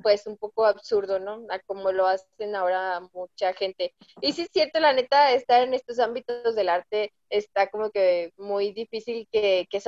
pues 0.02 0.26
un 0.26 0.36
poco 0.38 0.64
absurdo, 0.64 1.18
¿no? 1.18 1.44
A 1.50 1.58
como 1.61 1.92
lo 1.92 2.06
hacen 2.06 2.56
ahora 2.56 3.00
mucha 3.12 3.52
gente. 3.52 3.94
Y 4.20 4.32
sí 4.32 4.42
es 4.42 4.48
cierto, 4.52 4.80
la 4.80 4.92
neta, 4.92 5.32
estar 5.32 5.62
en 5.62 5.74
estos 5.74 5.98
ámbitos 5.98 6.54
del 6.54 6.70
arte 6.70 7.12
está 7.28 7.68
como 7.68 7.90
que 7.90 8.32
muy 8.36 8.72
difícil 8.72 9.28
que, 9.30 9.66
que 9.70 9.80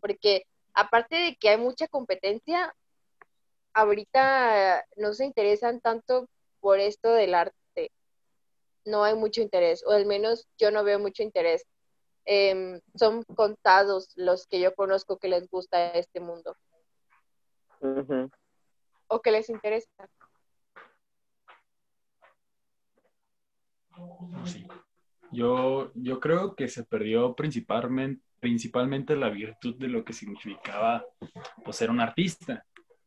porque 0.00 0.46
aparte 0.74 1.16
de 1.16 1.36
que 1.36 1.48
hay 1.50 1.58
mucha 1.58 1.88
competencia, 1.88 2.74
ahorita 3.74 4.84
no 4.96 5.14
se 5.14 5.24
interesan 5.24 5.80
tanto 5.80 6.28
por 6.60 6.78
esto 6.78 7.12
del 7.12 7.34
arte. 7.34 7.92
No 8.84 9.04
hay 9.04 9.14
mucho 9.14 9.40
interés, 9.40 9.84
o 9.86 9.92
al 9.92 10.06
menos 10.06 10.48
yo 10.58 10.70
no 10.70 10.84
veo 10.84 10.98
mucho 10.98 11.22
interés. 11.22 11.64
Em, 12.24 12.80
son 12.94 13.24
contados 13.24 14.12
los 14.16 14.46
que 14.46 14.60
yo 14.60 14.74
conozco 14.74 15.18
que 15.18 15.28
les 15.28 15.48
gusta 15.48 15.90
este 15.90 16.20
mundo. 16.20 16.56
O 19.08 19.20
que 19.20 19.32
les 19.32 19.48
interesa. 19.48 19.88
Yo, 25.32 25.90
yo 25.94 26.20
creo 26.20 26.54
que 26.54 26.68
se 26.68 26.84
perdió 26.84 27.34
principalmente, 27.34 28.22
principalmente 28.38 29.16
la 29.16 29.30
virtud 29.30 29.76
de 29.76 29.88
lo 29.88 30.04
que 30.04 30.12
significaba 30.12 31.04
pues, 31.64 31.76
ser 31.76 31.90
un 31.90 32.00
artista 32.00 32.64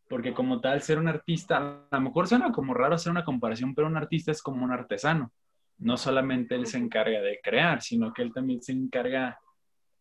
porque 0.07 0.33
como 0.33 0.61
tal, 0.61 0.81
ser 0.81 0.99
un 0.99 1.07
artista, 1.07 1.87
a 1.89 1.95
lo 1.97 2.01
mejor 2.01 2.27
suena 2.27 2.51
como 2.51 2.73
raro 2.73 2.95
hacer 2.95 3.11
una 3.11 3.25
comparación, 3.25 3.73
pero 3.73 3.87
un 3.87 3.97
artista 3.97 4.31
es 4.31 4.41
como 4.41 4.63
un 4.63 4.71
artesano. 4.71 5.31
No 5.77 5.97
solamente 5.97 6.55
él 6.55 6.67
se 6.67 6.77
encarga 6.77 7.21
de 7.21 7.39
crear, 7.43 7.81
sino 7.81 8.13
que 8.13 8.21
él 8.21 8.31
también 8.33 8.61
se 8.61 8.71
encarga 8.71 9.39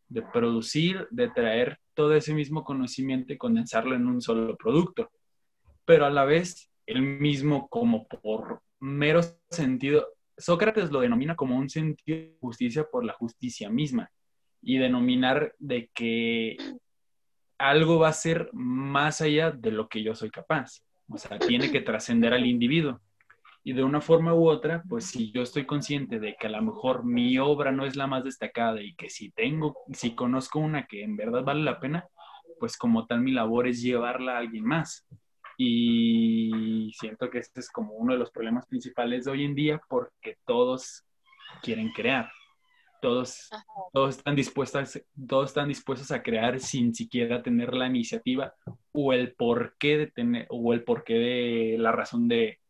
de 0.09 0.23
producir, 0.23 1.09
de 1.11 1.29
traer 1.31 1.79
todo 1.95 2.15
ese 2.15 2.35
mismo 2.35 2.65
conocimiento 2.65 3.33
y 3.33 3.39
condensarlo 3.39 3.95
en 3.95 4.07
un 4.07 4.21
solo 4.21 4.57
producto. 4.57 5.11
Pero 5.85 6.07
a 6.07 6.11
la 6.11 6.25
vez, 6.25 6.71
él 6.87 7.03
mismo 7.03 7.69
como 7.69 8.07
por 8.07 8.63
mero 8.81 9.21
sentido, 9.51 10.07
Sócrates 10.37 10.91
lo 10.91 11.01
denomina 11.01 11.37
como 11.37 11.57
un 11.57 11.71
sentido 11.71 12.19
de 12.19 12.37
justicia 12.41 12.85
por 12.91 13.05
la 13.05 13.13
justicia 13.13 13.71
misma 13.71 14.11
y 14.61 14.79
denominar 14.79 15.55
de 15.59 15.91
que 15.95 16.57
algo 17.69 17.99
va 17.99 18.09
a 18.09 18.13
ser 18.13 18.51
más 18.53 19.21
allá 19.21 19.51
de 19.51 19.71
lo 19.71 19.89
que 19.89 20.03
yo 20.03 20.15
soy 20.15 20.31
capaz. 20.31 20.83
O 21.09 21.19
sea, 21.19 21.39
tiene 21.39 21.71
que 21.71 21.81
trascender 21.81 22.33
al 22.33 22.47
individuo. 22.47 23.01
Y 23.63 23.73
de 23.73 23.83
una 23.83 24.01
forma 24.01 24.35
u 24.35 24.47
otra, 24.47 24.83
pues 24.89 25.07
si 25.07 25.33
yo 25.33 25.43
estoy 25.43 25.65
consciente 25.65 26.21
de 26.21 26.37
que 26.39 26.49
a 26.49 26.51
lo 26.51 26.61
mejor 26.63 27.05
mi 27.05 27.39
obra 27.39 27.73
no 27.73 27.87
es 27.87 27.97
la 27.97 28.07
más 28.07 28.25
destacada 28.25 28.83
y 28.83 28.95
que 28.95 29.09
si 29.09 29.31
tengo, 29.31 29.77
si 29.93 30.15
conozco 30.15 30.59
una 30.59 30.87
que 30.87 31.03
en 31.03 31.17
verdad 31.17 31.43
vale 31.43 31.63
la 31.63 31.81
pena, 31.81 32.07
pues 32.61 32.77
como 32.77 33.07
tal 33.07 33.21
mi 33.21 33.33
labor 33.33 33.67
es 33.67 33.81
llevarla 33.81 34.35
a 34.35 34.39
alguien 34.39 34.65
más. 34.65 35.07
Y 35.57 36.93
siento 36.99 37.31
que 37.31 37.39
este 37.39 37.61
es 37.61 37.71
como 37.71 37.95
uno 37.95 38.13
de 38.13 38.19
los 38.19 38.31
problemas 38.31 38.67
principales 38.67 39.25
de 39.25 39.31
hoy 39.31 39.45
en 39.45 39.55
día 39.55 39.81
porque 39.89 40.37
todos 40.45 41.05
quieren 41.63 41.91
crear 41.93 42.29
todos, 43.05 43.51
todos, 43.93 44.17
están 44.17 44.35
dispuestos, 44.35 44.99
todos 45.29 45.51
están 45.51 45.69
dispuestos 45.69 46.11
a 46.11 46.23
crear 46.23 46.59
sin 46.59 46.95
siquiera 46.95 47.43
tener 47.43 47.75
la 47.75 47.87
iniciativa 47.87 48.55
o 48.93 49.13
el 49.13 49.35
porqué 49.35 49.99
de 49.99 50.07
tener, 50.07 50.47
o 50.49 50.73
el 50.73 50.85
porqué 50.85 51.13
de 51.13 51.77
la 51.79 51.93
razón 51.93 52.29
de 52.29 52.61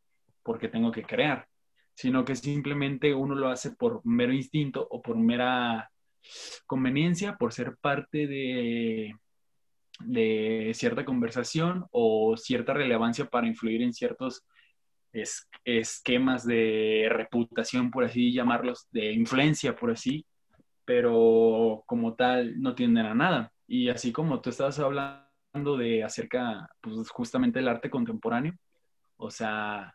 por 0.43 0.59
qué 0.59 0.67
tengo 0.67 0.91
que 0.91 1.05
crear, 1.05 1.47
sino 1.95 2.25
que 2.25 2.35
simplemente 2.35 3.15
uno 3.15 3.37
lo 3.37 3.49
hace 3.49 3.71
por 3.71 4.01
mero 4.05 4.33
instinto 4.33 4.85
o 4.91 5.01
por 5.01 5.17
mera 5.17 5.93
conveniencia, 6.67 7.37
por 7.37 7.53
ser 7.53 7.77
parte 7.77 8.27
de, 8.27 9.15
de 10.01 10.73
cierta 10.75 11.05
conversación 11.05 11.87
o 11.93 12.37
cierta 12.37 12.75
relevancia 12.75 13.27
para 13.27 13.47
influir 13.47 13.83
en 13.83 13.95
ciertos 13.95 14.45
esquemas 15.65 16.47
de 16.47 17.07
reputación, 17.11 17.91
por 17.91 18.05
así 18.05 18.33
llamarlos, 18.33 18.89
de 18.91 19.13
influencia, 19.13 19.77
por 19.77 19.93
así, 19.93 20.27
pero 20.85 21.85
como 21.87 22.15
tal 22.15 22.61
no 22.61 22.75
tienden 22.75 23.07
a 23.07 23.15
nada. 23.15 23.53
Y 23.67 23.89
así 23.89 24.13
como 24.13 24.41
tú 24.41 24.51
estabas 24.51 24.79
hablando 24.79 25.77
de 25.79 26.05
acerca, 26.05 26.69
pues 26.81 27.09
justamente 27.11 27.59
del 27.61 27.69
arte 27.69 27.91
contemporáneo, 27.91 28.55
o 29.17 29.31
sea, 29.31 29.95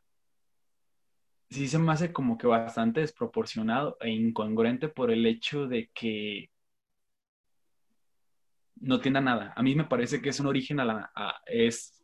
sí 1.49 1.67
se 1.67 1.79
me 1.79 1.91
hace 1.91 2.13
como 2.13 2.37
que 2.37 2.47
bastante 2.47 3.01
desproporcionado 3.01 3.97
e 3.99 4.09
incongruente 4.09 4.87
por 4.89 5.11
el 5.11 5.25
hecho 5.25 5.67
de 5.67 5.89
que 5.93 6.49
no 8.77 9.01
tienda 9.01 9.21
nada. 9.21 9.53
A 9.55 9.63
mí 9.63 9.75
me 9.75 9.83
parece 9.83 10.21
que 10.21 10.29
es 10.29 10.39
un 10.39 10.47
origen 10.47 10.79
es, 11.47 12.03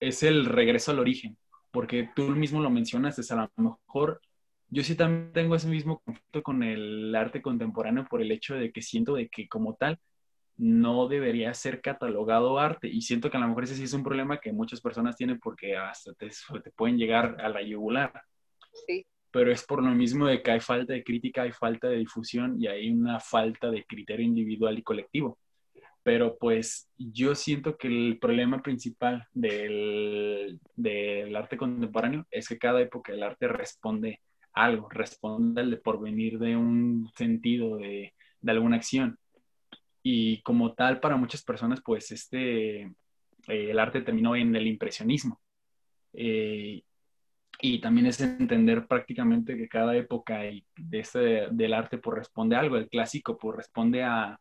es 0.00 0.22
el 0.22 0.44
regreso 0.46 0.90
al 0.90 0.98
origen 0.98 1.36
porque 1.70 2.08
tú 2.14 2.28
mismo 2.30 2.60
lo 2.60 2.70
mencionas, 2.70 3.18
es 3.18 3.30
a 3.30 3.36
lo 3.36 3.50
mejor 3.56 4.20
yo 4.68 4.84
sí 4.84 4.94
también 4.94 5.32
tengo 5.32 5.56
ese 5.56 5.68
mismo 5.68 6.00
conflicto 6.00 6.42
con 6.42 6.62
el 6.62 7.14
arte 7.14 7.42
contemporáneo 7.42 8.06
por 8.08 8.22
el 8.22 8.30
hecho 8.30 8.54
de 8.54 8.72
que 8.72 8.82
siento 8.82 9.14
de 9.14 9.28
que 9.28 9.48
como 9.48 9.74
tal 9.74 9.98
no 10.56 11.08
debería 11.08 11.52
ser 11.54 11.80
catalogado 11.80 12.58
arte 12.58 12.86
y 12.86 13.00
siento 13.00 13.30
que 13.30 13.36
a 13.36 13.40
lo 13.40 13.48
mejor 13.48 13.64
ese 13.64 13.74
sí 13.74 13.84
es 13.84 13.92
un 13.94 14.04
problema 14.04 14.40
que 14.40 14.52
muchas 14.52 14.80
personas 14.80 15.16
tienen 15.16 15.40
porque 15.40 15.76
hasta 15.76 16.12
te, 16.14 16.28
te 16.28 16.70
pueden 16.72 16.98
llegar 16.98 17.36
a 17.40 17.48
la 17.48 17.62
yugular. 17.62 18.12
Sí. 18.86 19.06
Pero 19.32 19.50
es 19.50 19.64
por 19.64 19.82
lo 19.82 19.90
mismo 19.90 20.26
de 20.26 20.42
que 20.42 20.50
hay 20.50 20.60
falta 20.60 20.92
de 20.92 21.02
crítica, 21.02 21.42
hay 21.42 21.52
falta 21.52 21.88
de 21.88 21.96
difusión 21.96 22.60
y 22.60 22.66
hay 22.66 22.90
una 22.90 23.18
falta 23.20 23.70
de 23.70 23.84
criterio 23.84 24.26
individual 24.26 24.78
y 24.78 24.82
colectivo. 24.82 25.38
Pero 26.02 26.38
pues 26.38 26.88
yo 26.96 27.34
siento 27.34 27.76
que 27.76 27.88
el 27.88 28.18
problema 28.18 28.62
principal 28.62 29.26
del, 29.32 30.58
del 30.74 31.36
arte 31.36 31.56
contemporáneo 31.56 32.26
es 32.30 32.48
que 32.48 32.58
cada 32.58 32.80
época 32.80 33.12
del 33.12 33.22
arte 33.22 33.48
responde 33.48 34.20
algo, 34.52 34.88
responde 34.88 35.60
al 35.60 35.78
porvenir 35.80 36.38
de 36.38 36.56
un 36.56 37.10
sentido, 37.16 37.76
de, 37.76 38.14
de 38.40 38.52
alguna 38.52 38.76
acción. 38.76 39.18
Y 40.02 40.40
como 40.42 40.74
tal, 40.74 41.00
para 41.00 41.16
muchas 41.16 41.42
personas, 41.44 41.82
pues 41.84 42.10
este, 42.10 42.82
eh, 42.82 42.92
el 43.46 43.78
arte 43.78 44.00
terminó 44.00 44.34
en 44.34 44.54
el 44.56 44.66
impresionismo. 44.66 45.40
Eh, 46.14 46.82
y 47.62 47.80
también 47.80 48.06
es 48.06 48.20
entender 48.20 48.86
prácticamente 48.86 49.56
que 49.56 49.68
cada 49.68 49.94
época 49.94 50.38
de 50.38 50.64
este, 50.92 51.48
del 51.50 51.74
arte 51.74 51.98
pues, 51.98 52.18
responde 52.18 52.56
a 52.56 52.60
algo. 52.60 52.76
El 52.78 52.88
clásico 52.88 53.36
pues, 53.36 53.56
responde 53.58 54.02
a, 54.02 54.40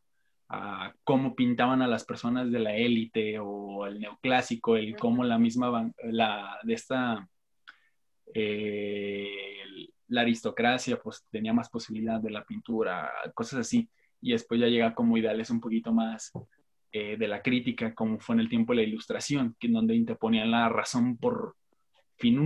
a, 0.49 0.93
cómo 1.03 1.35
pintaban 1.35 1.81
a 1.81 1.87
las 1.87 2.05
personas 2.05 2.51
de 2.51 2.59
la 2.59 2.75
élite 2.75 3.39
o 3.39 3.85
el 3.85 3.99
neoclásico, 3.99 4.75
el 4.75 4.95
cómo 4.97 5.23
la 5.23 5.37
misma, 5.37 5.91
la, 6.03 6.59
de 6.63 6.73
esta, 6.73 7.27
eh, 8.33 9.63
la 10.07 10.21
aristocracia 10.21 10.99
pues 11.01 11.25
tenía 11.29 11.53
más 11.53 11.69
posibilidad 11.69 12.19
de 12.19 12.31
la 12.31 12.43
pintura, 12.43 13.11
cosas 13.33 13.61
así. 13.61 13.89
Y 14.21 14.31
después 14.31 14.59
ya 14.59 14.67
llega 14.67 14.93
como 14.93 15.17
ideales 15.17 15.49
un 15.49 15.61
poquito 15.61 15.93
más 15.93 16.31
eh, 16.91 17.17
de 17.17 17.27
la 17.27 17.41
crítica, 17.43 17.93
como 17.93 18.19
fue 18.19 18.35
en 18.35 18.39
el 18.41 18.49
tiempo 18.49 18.73
de 18.73 18.77
la 18.77 18.87
ilustración, 18.87 19.55
que 19.59 19.67
en 19.67 19.73
donde 19.73 19.95
interponían 19.95 20.49
la 20.49 20.67
razón 20.69 21.17
por 21.17 21.55
fin, 22.17 22.39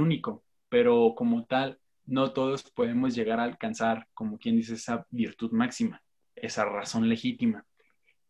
único, 0.00 0.44
pero 0.68 1.14
como 1.16 1.44
tal, 1.44 1.78
no 2.06 2.32
todos 2.32 2.70
podemos 2.70 3.16
llegar 3.16 3.40
a 3.40 3.44
alcanzar, 3.44 4.06
como 4.14 4.38
quien 4.38 4.56
dice, 4.56 4.74
esa 4.74 5.06
virtud 5.10 5.50
máxima, 5.50 6.00
esa 6.46 6.64
razón 6.64 7.08
legítima, 7.08 7.64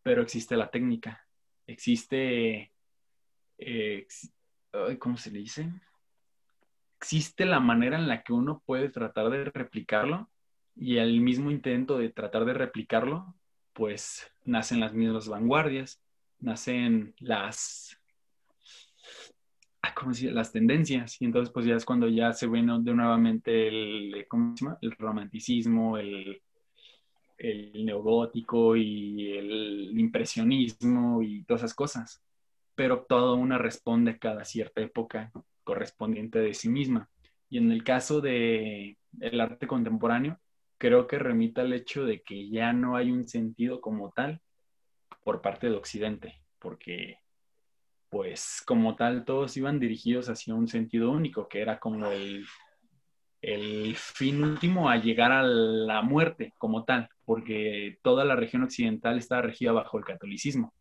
pero 0.02 0.22
existe 0.22 0.56
la 0.56 0.70
técnica, 0.70 1.26
existe, 1.66 2.72
eh, 3.58 4.06
¿cómo 4.98 5.16
se 5.16 5.30
le 5.30 5.40
dice? 5.40 5.70
Existe 7.00 7.44
la 7.44 7.60
manera 7.60 7.98
en 7.98 8.08
la 8.08 8.22
que 8.22 8.32
uno 8.32 8.62
puede 8.64 8.88
tratar 8.88 9.30
de 9.30 9.44
replicarlo 9.44 10.30
y 10.76 10.98
el 10.98 11.20
mismo 11.20 11.50
intento 11.50 11.98
de 11.98 12.10
tratar 12.10 12.44
de 12.44 12.54
replicarlo, 12.54 13.34
pues 13.72 14.30
nacen 14.44 14.80
las 14.80 14.92
mismas 14.92 15.28
vanguardias, 15.28 16.02
nacen 16.38 17.14
las, 17.18 17.98
ah, 19.82 19.94
¿cómo 19.94 20.14
se 20.14 20.30
las 20.30 20.52
tendencias, 20.52 21.20
y 21.20 21.24
entonces 21.24 21.52
pues 21.52 21.66
ya 21.66 21.76
es 21.76 21.84
cuando 21.84 22.08
ya 22.08 22.32
se 22.32 22.46
ve 22.46 22.60
de 22.60 22.94
nuevamente 22.94 23.68
el, 23.68 24.26
¿cómo 24.28 24.56
se 24.56 24.64
llama? 24.64 24.78
el 24.80 24.92
romanticismo, 24.92 25.98
el, 25.98 26.42
el 27.38 27.84
neogótico 27.84 28.76
y 28.76 29.32
el 29.32 29.98
impresionismo 29.98 31.22
y 31.22 31.44
todas 31.44 31.62
esas 31.62 31.74
cosas, 31.74 32.22
pero 32.74 33.04
todo 33.08 33.34
una 33.36 33.58
responde 33.58 34.12
a 34.12 34.18
cada 34.18 34.44
cierta 34.44 34.80
época 34.80 35.32
correspondiente 35.64 36.38
de 36.38 36.54
sí 36.54 36.68
misma. 36.68 37.08
Y 37.48 37.58
en 37.58 37.70
el 37.72 37.84
caso 37.84 38.20
de 38.20 38.98
el 39.20 39.40
arte 39.40 39.66
contemporáneo, 39.66 40.40
creo 40.78 41.06
que 41.06 41.18
remita 41.18 41.62
al 41.62 41.72
hecho 41.72 42.04
de 42.04 42.22
que 42.22 42.48
ya 42.48 42.72
no 42.72 42.96
hay 42.96 43.10
un 43.10 43.28
sentido 43.28 43.80
como 43.80 44.10
tal 44.10 44.40
por 45.22 45.40
parte 45.40 45.68
de 45.68 45.76
Occidente, 45.76 46.42
porque 46.58 47.18
pues 48.10 48.62
como 48.64 48.94
tal 48.94 49.24
todos 49.24 49.56
iban 49.56 49.80
dirigidos 49.80 50.28
hacia 50.28 50.54
un 50.54 50.68
sentido 50.68 51.10
único, 51.10 51.48
que 51.48 51.60
era 51.60 51.80
como 51.80 52.06
el, 52.10 52.46
el 53.40 53.96
fin 53.96 54.42
último 54.42 54.88
a 54.88 54.96
llegar 54.96 55.32
a 55.32 55.42
la 55.42 56.02
muerte 56.02 56.54
como 56.58 56.84
tal, 56.84 57.08
porque 57.24 57.98
toda 58.02 58.24
la 58.24 58.36
región 58.36 58.62
occidental 58.62 59.18
estaba 59.18 59.42
regida 59.42 59.72
bajo 59.72 59.98
el 59.98 60.04
catolicismo. 60.04 60.74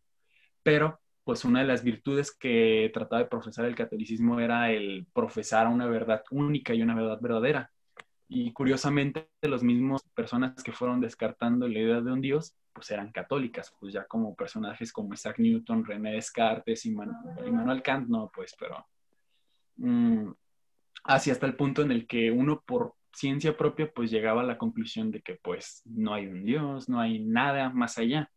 Pero 0.62 1.00
pues 1.24 1.44
una 1.44 1.60
de 1.60 1.66
las 1.66 1.82
virtudes 1.82 2.36
que 2.36 2.90
trataba 2.92 3.22
de 3.22 3.28
profesar 3.28 3.64
el 3.64 3.74
catolicismo 3.74 4.40
era 4.40 4.70
el 4.70 5.06
profesar 5.12 5.66
una 5.68 5.86
verdad 5.86 6.22
única 6.30 6.74
y 6.74 6.82
una 6.82 6.94
verdad 6.94 7.18
verdadera. 7.20 7.70
Y 8.28 8.52
curiosamente, 8.52 9.30
los 9.42 9.62
mismos 9.62 10.02
personas 10.14 10.62
que 10.62 10.72
fueron 10.72 11.00
descartando 11.00 11.66
la 11.66 11.78
idea 11.78 12.00
de 12.00 12.12
un 12.12 12.20
Dios, 12.20 12.56
pues 12.72 12.90
eran 12.90 13.12
católicas, 13.12 13.72
pues 13.78 13.94
ya 13.94 14.04
como 14.06 14.34
personajes 14.34 14.92
como 14.92 15.14
Isaac 15.14 15.38
Newton, 15.38 15.84
René 15.84 16.12
Descartes 16.12 16.84
y 16.84 16.90
Immanuel 16.90 17.82
Kant, 17.82 18.08
no, 18.08 18.30
pues, 18.34 18.54
pero 18.58 18.86
mm, 19.76 20.30
así 21.04 21.30
hasta 21.30 21.46
el 21.46 21.54
punto 21.54 21.82
en 21.82 21.92
el 21.92 22.06
que 22.06 22.30
uno 22.30 22.62
por 22.66 22.94
ciencia 23.14 23.56
propia, 23.56 23.90
pues 23.92 24.10
llegaba 24.10 24.42
a 24.42 24.44
la 24.44 24.58
conclusión 24.58 25.10
de 25.10 25.22
que 25.22 25.36
pues 25.36 25.82
no 25.84 26.14
hay 26.14 26.26
un 26.26 26.44
Dios, 26.44 26.88
no 26.88 27.00
hay 27.00 27.20
nada 27.20 27.70
más 27.70 27.98
allá, 27.98 28.30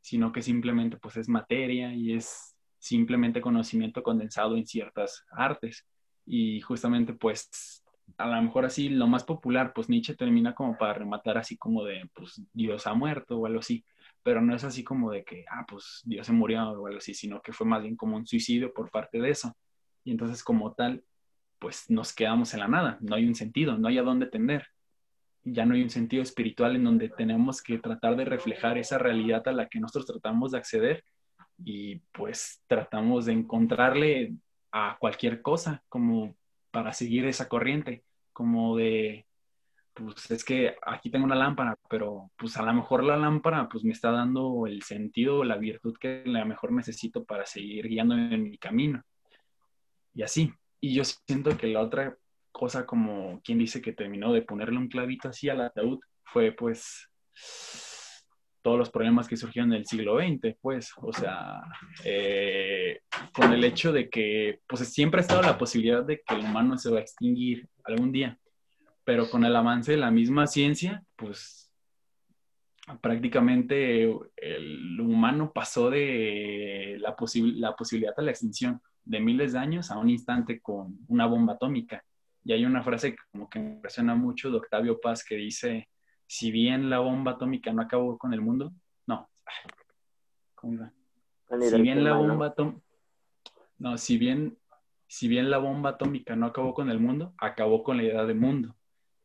sino 0.00 0.32
que 0.32 0.42
simplemente 0.42 0.96
pues 0.96 1.16
es 1.16 1.28
materia 1.28 1.92
y 1.92 2.12
es 2.12 2.56
simplemente 2.78 3.40
conocimiento 3.40 4.02
condensado 4.02 4.56
en 4.56 4.66
ciertas 4.66 5.24
artes. 5.30 5.86
Y 6.26 6.60
justamente 6.60 7.12
pues 7.12 7.82
a 8.18 8.26
lo 8.26 8.42
mejor 8.42 8.64
así 8.64 8.88
lo 8.88 9.06
más 9.06 9.24
popular, 9.24 9.72
pues 9.74 9.88
Nietzsche 9.88 10.14
termina 10.14 10.54
como 10.54 10.76
para 10.76 10.94
rematar 10.94 11.38
así 11.38 11.56
como 11.56 11.84
de, 11.84 12.08
pues 12.14 12.40
Dios 12.52 12.86
ha 12.86 12.94
muerto 12.94 13.38
o 13.38 13.46
algo 13.46 13.60
así, 13.60 13.84
pero 14.22 14.40
no 14.40 14.54
es 14.54 14.64
así 14.64 14.82
como 14.84 15.10
de 15.10 15.24
que, 15.24 15.44
ah, 15.50 15.64
pues 15.68 16.02
Dios 16.04 16.26
se 16.26 16.32
murió 16.32 16.70
o 16.70 16.86
algo 16.86 16.98
así, 16.98 17.14
sino 17.14 17.40
que 17.42 17.52
fue 17.52 17.66
más 17.66 17.82
bien 17.82 17.96
como 17.96 18.16
un 18.16 18.26
suicidio 18.26 18.72
por 18.72 18.90
parte 18.90 19.20
de 19.20 19.30
eso. 19.30 19.56
Y 20.04 20.12
entonces 20.12 20.42
como 20.42 20.72
tal, 20.74 21.04
pues 21.58 21.90
nos 21.90 22.14
quedamos 22.14 22.54
en 22.54 22.60
la 22.60 22.68
nada, 22.68 22.98
no 23.00 23.16
hay 23.16 23.26
un 23.26 23.34
sentido, 23.34 23.76
no 23.78 23.88
hay 23.88 23.98
a 23.98 24.02
dónde 24.02 24.26
tender. 24.26 24.66
Ya 25.44 25.64
no 25.64 25.74
hay 25.74 25.82
un 25.82 25.90
sentido 25.90 26.22
espiritual 26.22 26.74
en 26.74 26.84
donde 26.84 27.08
tenemos 27.08 27.62
que 27.62 27.78
tratar 27.78 28.16
de 28.16 28.24
reflejar 28.24 28.78
esa 28.78 28.98
realidad 28.98 29.46
a 29.46 29.52
la 29.52 29.68
que 29.68 29.78
nosotros 29.78 30.06
tratamos 30.06 30.52
de 30.52 30.58
acceder 30.58 31.04
y 31.58 31.96
pues 32.12 32.62
tratamos 32.66 33.26
de 33.26 33.32
encontrarle 33.32 34.34
a 34.72 34.96
cualquier 34.98 35.42
cosa, 35.42 35.82
como 35.88 36.36
para 36.70 36.92
seguir 36.92 37.26
esa 37.26 37.48
corriente, 37.48 38.04
como 38.32 38.76
de, 38.76 39.26
pues 39.94 40.30
es 40.30 40.44
que 40.44 40.76
aquí 40.84 41.10
tengo 41.10 41.24
una 41.24 41.34
lámpara, 41.34 41.74
pero 41.88 42.30
pues 42.36 42.56
a 42.58 42.62
lo 42.62 42.74
mejor 42.74 43.02
la 43.02 43.16
lámpara 43.16 43.68
pues 43.68 43.82
me 43.84 43.92
está 43.92 44.10
dando 44.10 44.66
el 44.66 44.82
sentido, 44.82 45.42
la 45.42 45.56
virtud 45.56 45.96
que 45.98 46.22
a 46.26 46.28
lo 46.28 46.44
mejor 46.44 46.72
necesito 46.72 47.24
para 47.24 47.46
seguir 47.46 47.88
guiándome 47.88 48.34
en 48.34 48.42
mi 48.42 48.58
camino. 48.58 49.02
Y 50.12 50.22
así. 50.22 50.52
Y 50.86 50.94
yo 50.94 51.02
siento 51.02 51.58
que 51.58 51.66
la 51.66 51.80
otra 51.80 52.16
cosa 52.52 52.86
como 52.86 53.40
quien 53.42 53.58
dice 53.58 53.82
que 53.82 53.92
terminó 53.92 54.32
de 54.32 54.42
ponerle 54.42 54.78
un 54.78 54.86
clavito 54.86 55.28
así 55.28 55.48
al 55.48 55.60
ataúd 55.60 55.98
fue 56.22 56.52
pues 56.52 57.08
todos 58.62 58.78
los 58.78 58.90
problemas 58.90 59.26
que 59.26 59.36
surgieron 59.36 59.72
en 59.72 59.80
el 59.80 59.86
siglo 59.86 60.20
XX, 60.20 60.56
pues, 60.60 60.92
o 60.98 61.12
sea, 61.12 61.60
eh, 62.04 63.00
con 63.32 63.52
el 63.52 63.64
hecho 63.64 63.92
de 63.92 64.08
que, 64.08 64.60
pues, 64.66 64.88
siempre 64.88 65.20
ha 65.20 65.22
estado 65.22 65.42
la 65.42 65.58
posibilidad 65.58 66.04
de 66.04 66.20
que 66.20 66.34
el 66.34 66.40
humano 66.40 66.78
se 66.78 66.90
va 66.90 66.98
a 66.98 67.02
extinguir 67.02 67.68
algún 67.84 68.10
día, 68.10 68.38
pero 69.04 69.28
con 69.28 69.44
el 69.44 69.54
avance 69.54 69.92
de 69.92 69.98
la 69.98 70.10
misma 70.10 70.46
ciencia, 70.48 71.04
pues, 71.16 71.72
prácticamente 73.00 74.02
el 74.36 75.00
humano 75.00 75.52
pasó 75.52 75.90
de 75.90 76.96
la, 77.00 77.16
la 77.54 77.76
posibilidad 77.76 78.16
de 78.16 78.22
la 78.22 78.30
extinción 78.30 78.80
de 79.06 79.20
miles 79.20 79.52
de 79.52 79.58
años 79.60 79.90
a 79.90 79.98
un 79.98 80.10
instante 80.10 80.60
con 80.60 80.98
una 81.08 81.26
bomba 81.26 81.54
atómica. 81.54 82.04
Y 82.44 82.52
hay 82.52 82.64
una 82.64 82.82
frase 82.82 83.12
que 83.12 83.22
como 83.32 83.48
que 83.48 83.58
me 83.58 83.70
impresiona 83.74 84.14
mucho 84.14 84.50
de 84.50 84.58
Octavio 84.58 85.00
Paz 85.00 85.24
que 85.24 85.36
dice, 85.36 85.88
si 86.26 86.50
bien 86.50 86.90
la 86.90 86.98
bomba 86.98 87.32
atómica 87.32 87.72
no 87.72 87.82
acabó 87.82 88.18
con 88.18 88.34
el 88.34 88.40
mundo, 88.40 88.72
no, 89.06 89.28
¿cómo 90.54 90.74
iba? 90.74 90.92
Si 91.60 91.80
bien 91.80 92.04
la 92.04 92.14
bomba 92.14 92.48
atómica, 92.48 92.80
no, 93.78 93.96
si 93.96 94.18
bien, 94.18 94.58
si 95.06 95.28
bien 95.28 95.50
la 95.50 95.58
bomba 95.58 95.90
atómica 95.90 96.34
no 96.34 96.46
acabó 96.46 96.74
con 96.74 96.90
el 96.90 96.98
mundo, 96.98 97.32
acabó 97.38 97.82
con 97.82 97.96
la 97.96 98.04
idea 98.04 98.24
de 98.24 98.34
mundo. 98.34 98.76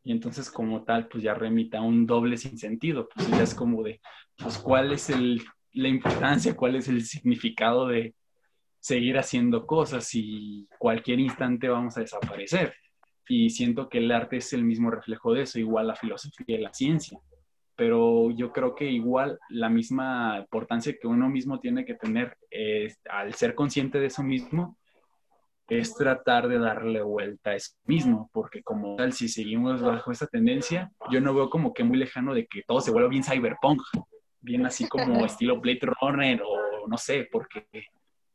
Y 0.04 0.12
entonces 0.12 0.50
como 0.50 0.84
tal, 0.84 1.08
pues 1.08 1.24
ya 1.24 1.34
remita 1.34 1.82
un 1.82 2.06
doble 2.06 2.38
sin 2.38 2.58
sentido, 2.58 3.08
pues 3.14 3.30
ya 3.30 3.44
es 3.44 3.56
como 3.56 3.84
de, 3.84 4.02
pues 4.38 4.58
cuál 4.58 4.92
es 4.92 5.10
el, 5.10 5.44
la 5.74 5.88
importancia, 5.88 6.56
cuál 6.56 6.76
es 6.76 6.88
el 6.88 7.04
significado 7.04 7.88
de 7.88 8.16
seguir 8.82 9.18
haciendo 9.18 9.66
cosas 9.66 10.10
y 10.14 10.68
cualquier 10.78 11.20
instante 11.20 11.70
vamos 11.70 11.96
a 11.96 12.02
desaparecer 12.02 12.74
y 13.32 13.50
siento 13.50 13.88
que 13.88 14.00
el 14.00 14.12
arte 14.12 14.38
es 14.38 14.52
el 14.52 14.64
mismo 14.64 14.92
reflejo 14.92 15.34
de 15.34 15.44
eso, 15.44 15.58
igual 15.58 15.88
la 15.88 15.96
filosofía 15.96 16.58
y 16.58 16.62
la 16.62 16.74
ciencia. 16.74 17.18
Pero 17.78 18.30
yo 18.32 18.52
creo 18.52 18.76
que 18.76 18.92
igual 18.92 19.40
la 19.50 19.70
misma 19.70 20.38
importancia 20.40 20.96
que 21.00 21.08
uno 21.08 21.30
mismo 21.30 21.60
tiene 21.60 21.86
que 21.86 21.94
tener 21.94 22.38
al 23.10 23.34
ser 23.34 23.56
consciente 23.56 24.00
de 24.00 24.08
eso 24.08 24.22
mismo 24.22 24.78
es 25.70 25.96
tratar 25.96 26.50
de 26.50 26.60
darle 26.60 27.02
vuelta 27.02 27.52
a 27.52 27.56
eso 27.56 27.72
mismo, 27.86 28.30
porque 28.34 28.62
como 28.62 28.98
tal, 28.98 29.14
si 29.14 29.30
seguimos 29.30 29.82
bajo 29.82 30.12
esta 30.12 30.28
tendencia, 30.28 30.92
yo 31.10 31.22
no 31.22 31.34
veo 31.34 31.50
como 31.50 31.74
que 31.74 31.86
muy 31.86 31.98
lejano 31.98 32.34
de 32.34 32.46
que 32.48 32.64
todo 32.64 32.82
se 32.82 32.92
vuelva 32.92 33.08
bien 33.08 33.24
cyberpunk, 33.24 33.82
bien 34.42 34.66
así 34.66 34.90
como 34.90 35.04
estilo 35.26 35.62
Blade 35.62 35.80
Runner 36.02 36.42
o 36.46 36.88
no 36.90 36.98
sé, 36.98 37.30
porque 37.32 37.66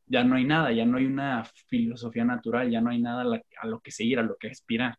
ya 0.07 0.23
no 0.23 0.35
hay 0.35 0.45
nada, 0.45 0.71
ya 0.71 0.85
no 0.85 0.97
hay 0.97 1.05
una 1.05 1.43
filosofía 1.67 2.25
natural, 2.25 2.71
ya 2.71 2.81
no 2.81 2.89
hay 2.89 3.01
nada 3.01 3.23
a 3.61 3.67
lo 3.67 3.79
que 3.81 3.91
seguir, 3.91 4.19
a 4.19 4.23
lo 4.23 4.37
que 4.37 4.49
aspirar. 4.49 4.97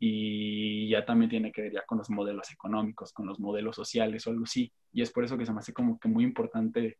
y 0.00 0.88
ya 0.90 1.04
también 1.06 1.30
tiene 1.30 1.52
que 1.52 1.62
ver 1.62 1.72
ya 1.72 1.82
con 1.86 1.98
los 1.98 2.10
modelos 2.10 2.50
económicos, 2.52 3.12
con 3.12 3.26
los 3.26 3.38
modelos 3.40 3.76
sociales 3.76 4.26
o 4.26 4.30
algo 4.30 4.44
así. 4.44 4.70
Y 4.92 5.02
es 5.02 5.10
por 5.12 5.24
eso 5.24 5.38
que 5.38 5.46
se 5.46 5.52
me 5.52 5.60
hace 5.60 5.72
como 5.72 5.98
que 5.98 6.08
muy 6.08 6.24
importante, 6.24 6.98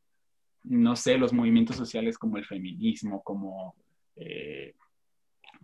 no 0.62 0.97
sé, 0.97 1.18
los 1.18 1.32
movimientos 1.32 1.76
sociales 1.76 2.16
como 2.18 2.39
el 2.39 2.47
feminismo, 2.47 3.22
como 3.22 3.74
eh, 4.16 4.74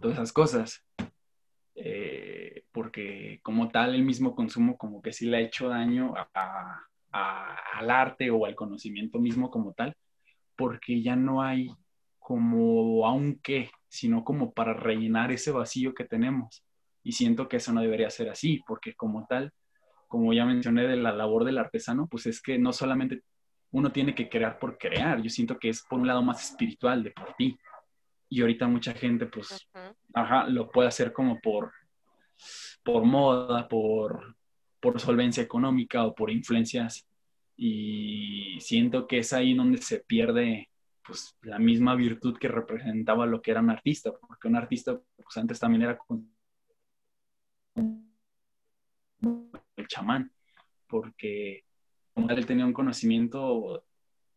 todas 0.01 0.16
esas 0.18 0.33
cosas. 0.33 0.85
Eh, 1.77 2.64
porque 2.73 3.41
como 3.43 3.71
tal 3.71 3.95
el 3.95 4.03
mismo 4.03 4.35
consumo 4.35 4.77
como 4.77 5.01
que 5.01 5.12
sí 5.12 5.27
le 5.27 5.39
ha 5.39 5.41
hecho 5.41 5.68
daño 5.68 6.14
al 7.12 7.91
arte 7.91 8.31
o 8.31 8.45
al 8.45 8.55
conocimiento 8.55 9.18
mismo 9.18 9.51
como 9.51 9.73
tal, 9.73 9.97
porque 10.61 11.01
ya 11.01 11.17
no 11.17 11.41
hay 11.41 11.71
como 12.19 13.07
aunque, 13.07 13.71
sino 13.89 14.23
como 14.23 14.53
para 14.53 14.75
rellenar 14.75 15.33
ese 15.33 15.53
vacío 15.53 15.95
que 15.95 16.05
tenemos. 16.05 16.63
Y 17.03 17.13
siento 17.13 17.49
que 17.49 17.57
eso 17.57 17.73
no 17.73 17.81
debería 17.81 18.11
ser 18.11 18.29
así, 18.29 18.61
porque 18.67 18.95
como 18.95 19.27
tal, 19.27 19.55
como 20.07 20.35
ya 20.35 20.45
mencioné 20.45 20.87
de 20.87 20.97
la 20.97 21.13
labor 21.13 21.47
del 21.47 21.57
artesano, 21.57 22.09
pues 22.09 22.27
es 22.27 22.43
que 22.43 22.59
no 22.59 22.75
solamente 22.75 23.23
uno 23.71 23.91
tiene 23.91 24.15
que 24.15 24.29
crear 24.29 24.59
por 24.59 24.77
crear, 24.77 25.23
yo 25.23 25.31
siento 25.31 25.59
que 25.59 25.71
es 25.71 25.83
por 25.89 25.99
un 25.99 26.09
lado 26.09 26.23
más 26.23 26.51
espiritual 26.51 27.03
de 27.03 27.13
por 27.13 27.35
ti. 27.37 27.57
Y 28.29 28.43
ahorita 28.43 28.69
mucha 28.69 28.93
gente, 28.93 29.25
pues, 29.25 29.67
ajá, 30.13 30.47
lo 30.47 30.71
puede 30.71 30.89
hacer 30.89 31.15
como 31.15 31.41
por, 31.41 31.73
por 32.85 33.03
moda, 33.07 33.67
por, 33.67 34.37
por 34.79 35.01
solvencia 35.01 35.43
económica 35.43 36.05
o 36.05 36.15
por 36.15 36.31
influencias. 36.31 37.09
Y 37.63 38.59
siento 38.61 39.07
que 39.07 39.19
es 39.19 39.35
ahí 39.35 39.53
donde 39.53 39.77
se 39.83 40.01
pierde 40.01 40.71
pues 41.05 41.37
la 41.43 41.59
misma 41.59 41.95
virtud 41.95 42.39
que 42.39 42.49
representaba 42.49 43.27
lo 43.27 43.43
que 43.43 43.51
era 43.51 43.61
un 43.61 43.69
artista, 43.69 44.13
porque 44.19 44.49
un 44.49 44.57
artista 44.57 44.99
pues 45.15 45.37
antes 45.37 45.61
también 45.61 45.83
era 45.83 45.99
el 49.77 49.87
chamán, 49.89 50.33
porque 50.87 51.65
como 52.15 52.29
tal 52.29 52.39
él 52.39 52.47
tenía 52.47 52.65
un 52.65 52.73
conocimiento 52.73 53.85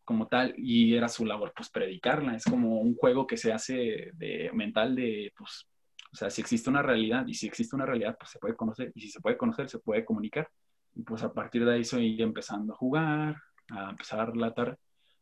como 0.04 0.28
tal 0.28 0.52
y 0.58 0.94
era 0.94 1.08
su 1.08 1.24
labor 1.24 1.54
pues 1.56 1.70
predicarla, 1.70 2.36
es 2.36 2.44
como 2.44 2.78
un 2.82 2.94
juego 2.94 3.26
que 3.26 3.38
se 3.38 3.54
hace 3.54 4.10
de 4.12 4.50
mental 4.52 4.94
de 4.94 5.32
pues 5.34 5.66
o 6.12 6.16
sea, 6.16 6.28
si 6.28 6.42
existe 6.42 6.68
una 6.68 6.82
realidad 6.82 7.26
y 7.26 7.32
si 7.32 7.46
existe 7.46 7.74
una 7.74 7.86
realidad 7.86 8.18
pues 8.18 8.32
se 8.32 8.38
puede 8.38 8.54
conocer 8.54 8.92
y 8.94 9.00
si 9.00 9.08
se 9.08 9.20
puede 9.22 9.38
conocer 9.38 9.70
se 9.70 9.78
puede 9.78 10.04
comunicar 10.04 10.46
y 10.94 11.02
pues 11.02 11.22
a 11.22 11.32
partir 11.32 11.64
de 11.64 11.74
ahí 11.74 11.84
soy 11.84 12.20
empezando 12.22 12.72
a 12.72 12.76
jugar, 12.76 13.36
a 13.70 13.90
empezar 13.90 14.20
a 14.20 14.26
relatar 14.26 14.78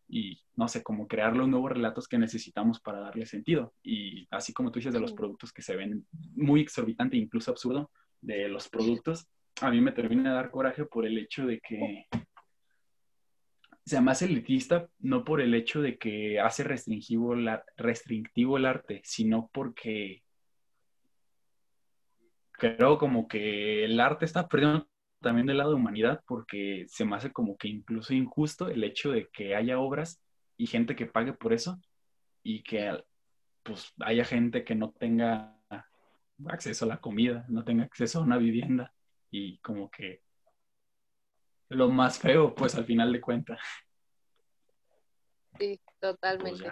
y 0.08 0.42
no 0.56 0.68
sé, 0.68 0.82
como 0.82 1.08
crear 1.08 1.34
los 1.34 1.48
nuevos 1.48 1.72
relatos 1.72 2.06
que 2.06 2.18
necesitamos 2.18 2.80
para 2.80 3.00
darle 3.00 3.24
sentido. 3.24 3.72
Y 3.82 4.28
así 4.30 4.52
como 4.52 4.70
tú 4.70 4.78
dices 4.78 4.92
de 4.92 5.00
los 5.00 5.14
productos 5.14 5.52
que 5.52 5.62
se 5.62 5.74
ven 5.74 6.06
muy 6.34 6.60
exorbitante, 6.60 7.16
incluso 7.16 7.50
absurdo, 7.50 7.90
de 8.20 8.48
los 8.48 8.68
productos, 8.68 9.26
a 9.62 9.70
mí 9.70 9.80
me 9.80 9.92
termina 9.92 10.30
de 10.30 10.36
dar 10.36 10.50
coraje 10.50 10.84
por 10.84 11.06
el 11.06 11.16
hecho 11.16 11.46
de 11.46 11.60
que 11.60 12.06
sea 13.84 14.00
más 14.00 14.22
elitista, 14.22 14.88
no 14.98 15.24
por 15.24 15.40
el 15.40 15.54
hecho 15.54 15.80
de 15.80 15.96
que 15.96 16.38
hace 16.38 16.62
restringivo, 16.62 17.34
la, 17.34 17.64
restrictivo 17.76 18.58
el 18.58 18.66
arte, 18.66 19.00
sino 19.04 19.50
porque 19.52 20.22
creo 22.52 22.98
como 22.98 23.26
que 23.26 23.84
el 23.84 23.98
arte 23.98 24.24
está 24.24 24.46
perdiendo 24.46 24.86
también 25.22 25.46
del 25.46 25.58
lado 25.58 25.70
de 25.70 25.76
humanidad, 25.76 26.22
porque 26.26 26.84
se 26.88 27.04
me 27.04 27.16
hace 27.16 27.32
como 27.32 27.56
que 27.56 27.68
incluso 27.68 28.12
injusto 28.12 28.68
el 28.68 28.84
hecho 28.84 29.12
de 29.12 29.28
que 29.32 29.54
haya 29.54 29.78
obras 29.78 30.22
y 30.56 30.66
gente 30.66 30.94
que 30.94 31.06
pague 31.06 31.32
por 31.32 31.52
eso 31.52 31.80
y 32.42 32.62
que 32.62 33.02
pues 33.62 33.92
haya 34.00 34.24
gente 34.24 34.64
que 34.64 34.74
no 34.74 34.90
tenga 34.92 35.56
acceso 36.46 36.84
a 36.84 36.88
la 36.88 37.00
comida, 37.00 37.46
no 37.48 37.64
tenga 37.64 37.84
acceso 37.84 38.18
a 38.18 38.22
una 38.22 38.36
vivienda 38.36 38.92
y 39.30 39.58
como 39.58 39.90
que 39.90 40.22
lo 41.68 41.88
más 41.88 42.18
feo, 42.18 42.54
pues 42.54 42.74
al 42.74 42.84
final 42.84 43.12
de 43.12 43.20
cuentas. 43.20 43.60
Sí, 45.58 45.80
totalmente. 46.00 46.70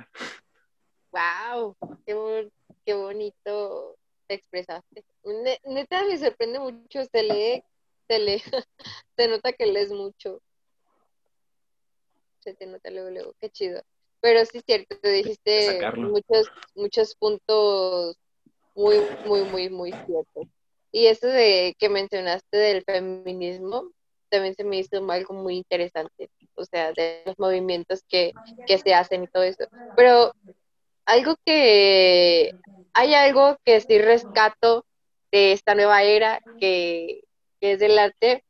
wow, 1.10 1.76
qué, 2.04 2.50
qué, 2.84 2.94
bonito 2.94 3.96
te 4.26 4.34
expresaste. 4.34 5.04
Neta 5.64 6.04
me 6.04 6.18
sorprende 6.18 6.58
mucho, 6.58 7.04
se 7.04 7.22
lee, 7.22 7.64
se 8.10 8.18
lee, 8.18 8.42
se 9.16 9.28
nota 9.28 9.52
que 9.52 9.66
lees 9.66 9.92
mucho. 9.92 10.42
Se 12.40 12.54
te 12.54 12.66
nota 12.66 12.90
luego, 12.90 13.10
luego, 13.10 13.34
qué 13.40 13.50
chido. 13.50 13.82
Pero 14.20 14.44
sí 14.44 14.58
es 14.58 14.64
cierto, 14.66 14.98
te 14.98 15.10
dijiste 15.10 15.80
muchos, 15.96 16.48
muchos 16.74 17.14
puntos 17.14 18.16
muy, 18.74 18.96
muy, 19.24 19.42
muy, 19.44 19.70
muy 19.70 19.92
ciertos. 19.92 20.48
Y 20.92 21.06
eso 21.06 21.28
de 21.28 21.74
que 21.78 21.88
mencionaste 21.88 22.56
del 22.56 22.82
feminismo, 22.82 23.90
también 24.28 24.54
se 24.54 24.64
me 24.64 24.78
hizo 24.78 25.08
algo 25.10 25.34
muy 25.34 25.56
interesante, 25.56 26.30
o 26.54 26.64
sea, 26.64 26.92
de 26.92 27.22
los 27.26 27.38
movimientos 27.38 28.02
que, 28.08 28.32
que 28.66 28.78
se 28.78 28.92
hacen 28.92 29.24
y 29.24 29.28
todo 29.28 29.44
eso. 29.44 29.64
Pero 29.94 30.34
algo 31.06 31.36
que, 31.44 32.54
hay 32.92 33.14
algo 33.14 33.56
que 33.64 33.80
sí 33.80 33.98
rescato 33.98 34.84
de 35.30 35.52
esta 35.52 35.74
nueva 35.74 36.02
era, 36.02 36.40
que, 36.58 37.22
que 37.60 37.72
es 37.72 37.78
del 37.78 37.98
arte, 37.98 38.44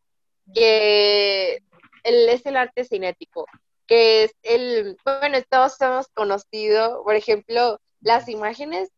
que 0.54 1.62
el, 2.04 2.28
es 2.28 2.46
el 2.46 2.56
arte 2.56 2.84
cinético, 2.84 3.46
que 3.86 4.24
es 4.24 4.34
el, 4.42 4.96
bueno, 5.04 5.38
todos 5.48 5.80
hemos 5.80 6.08
conocido, 6.08 7.02
por 7.04 7.14
ejemplo, 7.14 7.80
las 8.00 8.28
imágenes 8.28 8.90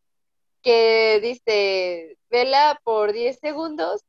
que 0.61 1.19
dice, 1.21 2.17
vela 2.29 2.79
por 2.83 3.11
10 3.11 3.37
segundos 3.39 4.01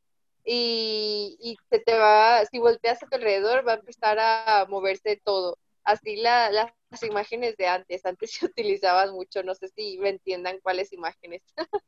y, 0.44 1.56
se 1.70 1.78
te 1.80 1.96
va, 1.96 2.44
si 2.46 2.58
volteas 2.58 3.02
a 3.02 3.06
tu 3.06 3.16
alrededor, 3.16 3.66
va 3.66 3.72
a 3.72 3.76
empezar 3.76 4.18
a 4.20 4.66
moverse 4.68 5.20
todo. 5.24 5.58
Así 5.84 6.16
la, 6.16 6.50
las 6.50 7.02
imágenes 7.02 7.56
de 7.56 7.66
antes, 7.66 8.06
antes 8.06 8.30
se 8.32 8.46
utilizaban 8.46 9.12
mucho, 9.12 9.42
no 9.42 9.54
sé 9.54 9.68
si 9.68 9.98
me 9.98 10.10
entiendan 10.10 10.60
cuáles 10.60 10.92
imágenes. 10.92 11.42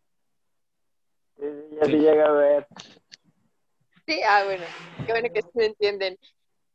sí, 1.36 1.44
ya 1.72 1.84
sí 1.84 1.98
llega 1.98 2.26
a 2.26 2.32
ver. 2.32 2.66
Sí, 4.06 4.20
ah, 4.26 4.44
bueno, 4.44 4.64
qué 5.04 5.12
bueno 5.12 5.28
que 5.32 5.42
sí 5.42 5.48
me 5.54 5.66
entienden. 5.66 6.18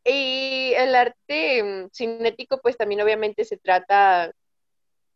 Y 0.03 0.73
el 0.75 0.95
arte 0.95 1.63
mm, 1.63 1.89
cinético, 1.93 2.59
pues 2.61 2.75
también 2.75 3.01
obviamente 3.01 3.45
se 3.45 3.57
trata 3.57 4.32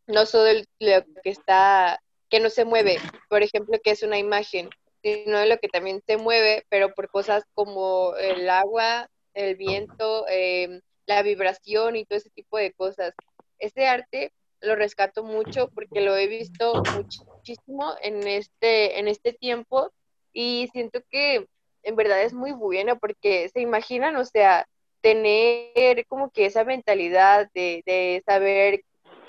no 0.06 0.24
solo 0.26 0.44
de 0.44 0.66
lo 0.80 1.22
que 1.22 1.30
está 1.30 2.00
que 2.28 2.40
no 2.40 2.50
se 2.50 2.64
mueve, 2.64 2.98
por 3.28 3.42
ejemplo, 3.42 3.78
que 3.82 3.90
es 3.92 4.02
una 4.02 4.18
imagen, 4.18 4.68
sino 5.02 5.38
de 5.38 5.46
lo 5.46 5.58
que 5.58 5.68
también 5.68 6.02
se 6.06 6.16
mueve, 6.16 6.64
pero 6.68 6.92
por 6.92 7.08
cosas 7.08 7.44
como 7.54 8.16
el 8.16 8.48
agua, 8.50 9.08
el 9.34 9.54
viento, 9.54 10.26
em, 10.28 10.80
la 11.06 11.22
vibración 11.22 11.96
y 11.96 12.04
todo 12.04 12.18
ese 12.18 12.30
tipo 12.30 12.58
de 12.58 12.72
cosas. 12.72 13.14
Ese 13.58 13.86
arte 13.86 14.32
lo 14.60 14.74
rescato 14.74 15.22
mucho 15.22 15.68
porque 15.68 16.00
lo 16.00 16.16
he 16.16 16.26
visto 16.26 16.82
muchísimo 16.94 17.94
en 18.02 18.26
este, 18.26 18.98
en 18.98 19.06
este 19.06 19.32
tiempo 19.32 19.92
y 20.32 20.68
siento 20.72 21.00
que 21.10 21.46
en 21.86 21.96
verdad 21.96 22.22
es 22.22 22.34
muy 22.34 22.52
bueno 22.52 22.98
porque 22.98 23.48
se 23.48 23.60
imaginan, 23.60 24.16
o 24.16 24.24
sea, 24.24 24.66
tener 25.00 26.04
como 26.08 26.30
que 26.30 26.46
esa 26.46 26.64
mentalidad 26.64 27.48
de, 27.54 27.82
de 27.86 28.22
saber 28.26 28.82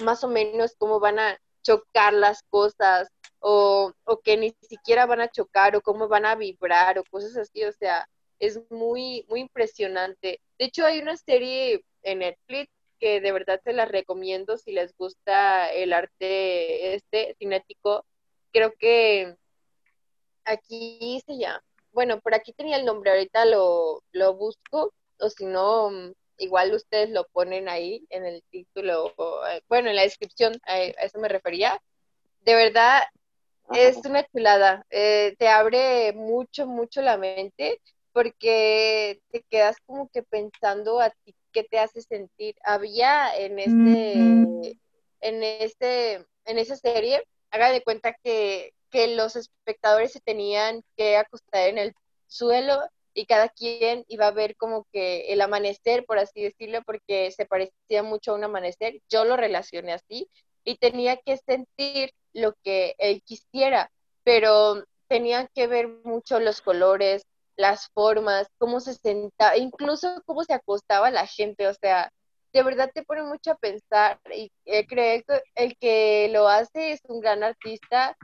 más 0.03 0.23
o 0.23 0.27
menos 0.27 0.75
cómo 0.77 0.99
van 0.99 1.19
a 1.19 1.39
chocar 1.61 2.13
las 2.13 2.41
cosas 2.49 3.09
o, 3.39 3.93
que 4.23 4.37
ni 4.37 4.55
siquiera 4.61 5.05
van 5.05 5.21
a 5.21 5.29
chocar 5.29 5.75
o 5.75 5.81
cómo 5.81 6.07
van 6.07 6.25
a 6.25 6.35
vibrar 6.35 6.97
o 6.97 7.03
cosas 7.11 7.37
así, 7.37 7.63
o 7.63 7.71
sea, 7.71 8.07
es 8.39 8.59
muy, 8.71 9.23
muy 9.29 9.41
impresionante. 9.41 10.41
De 10.57 10.65
hecho, 10.65 10.85
hay 10.85 10.99
una 10.99 11.15
serie 11.15 11.83
en 12.01 12.19
Netflix 12.19 12.71
que 12.99 13.21
de 13.21 13.31
verdad 13.31 13.61
se 13.63 13.73
la 13.73 13.85
recomiendo 13.85 14.57
si 14.57 14.71
les 14.71 14.95
gusta 14.97 15.71
el 15.71 15.93
arte 15.93 16.95
este 16.95 17.35
cinético. 17.37 18.03
Creo 18.51 18.73
que 18.79 19.35
aquí 20.45 21.21
se 21.25 21.37
llama, 21.37 21.63
bueno, 21.97 22.19
por 22.19 22.35
aquí 22.35 22.53
tenía 22.53 22.77
el 22.77 22.85
nombre, 22.85 23.09
ahorita 23.09 23.45
lo, 23.45 24.03
lo 24.11 24.35
busco, 24.35 24.93
o 25.19 25.29
si 25.31 25.47
no, 25.47 25.89
igual 26.37 26.71
ustedes 26.75 27.09
lo 27.09 27.25
ponen 27.29 27.67
ahí 27.67 28.05
en 28.11 28.23
el 28.23 28.43
título, 28.51 29.15
eh, 29.49 29.63
bueno, 29.67 29.89
en 29.89 29.95
la 29.95 30.03
descripción, 30.03 30.59
a 30.67 30.79
eso 30.79 31.17
me 31.17 31.27
refería. 31.27 31.81
De 32.41 32.53
verdad, 32.53 33.01
es 33.73 33.97
una 34.05 34.23
chulada, 34.27 34.85
eh, 34.91 35.33
te 35.39 35.47
abre 35.47 36.13
mucho, 36.13 36.67
mucho 36.67 37.01
la 37.01 37.17
mente 37.17 37.81
porque 38.13 39.19
te 39.31 39.41
quedas 39.49 39.77
como 39.87 40.07
que 40.09 40.21
pensando 40.21 40.99
a 40.99 41.09
ti 41.09 41.33
qué 41.51 41.63
te 41.63 41.79
hace 41.79 42.03
sentir. 42.03 42.53
Había 42.63 43.35
en 43.35 43.57
este, 43.57 44.79
en 45.21 45.43
este, 45.43 46.25
en 46.45 46.59
esa 46.59 46.75
serie, 46.75 47.23
haga 47.49 47.71
de 47.71 47.81
cuenta 47.81 48.15
que, 48.23 48.75
que 48.89 49.15
los 49.15 49.35
espectadores 49.35 50.11
se 50.13 50.19
tenían 50.19 50.83
que 50.95 51.17
acostar 51.17 51.69
en 51.69 51.77
el 51.77 51.93
suelo 52.27 52.79
y 53.13 53.25
cada 53.25 53.49
quien 53.49 54.05
iba 54.07 54.27
a 54.27 54.31
ver 54.31 54.55
como 54.57 54.85
que 54.91 55.33
el 55.33 55.41
amanecer, 55.41 56.05
por 56.05 56.19
así 56.19 56.43
decirlo, 56.43 56.81
porque 56.85 57.31
se 57.31 57.45
parecía 57.45 58.03
mucho 58.03 58.31
a 58.31 58.35
un 58.35 58.43
amanecer. 58.43 59.01
Yo 59.09 59.25
lo 59.25 59.37
relacioné 59.37 59.93
así 59.93 60.29
y 60.63 60.77
tenía 60.77 61.17
que 61.17 61.37
sentir 61.37 62.13
lo 62.33 62.53
que 62.63 62.95
él 62.99 63.23
quisiera, 63.23 63.91
pero 64.23 64.83
tenían 65.07 65.49
que 65.55 65.67
ver 65.67 65.87
mucho 66.03 66.39
los 66.39 66.61
colores, 66.61 67.23
las 67.55 67.89
formas, 67.89 68.47
cómo 68.59 68.79
se 68.79 68.93
sentaba, 68.93 69.57
incluso 69.57 70.21
cómo 70.25 70.43
se 70.43 70.53
acostaba 70.53 71.09
la 71.09 71.25
gente, 71.25 71.67
o 71.67 71.73
sea, 71.73 72.11
de 72.53 72.63
verdad 72.63 72.91
te 72.93 73.03
pone 73.03 73.23
mucho 73.23 73.51
a 73.51 73.55
pensar 73.55 74.19
y 74.33 74.51
eh, 74.65 74.85
creo 74.87 75.23
que 75.27 75.41
el 75.55 75.77
que 75.77 76.29
lo 76.31 76.47
hace 76.47 76.91
es 76.91 77.01
un 77.07 77.19
gran 77.19 77.43
artista, 77.43 78.15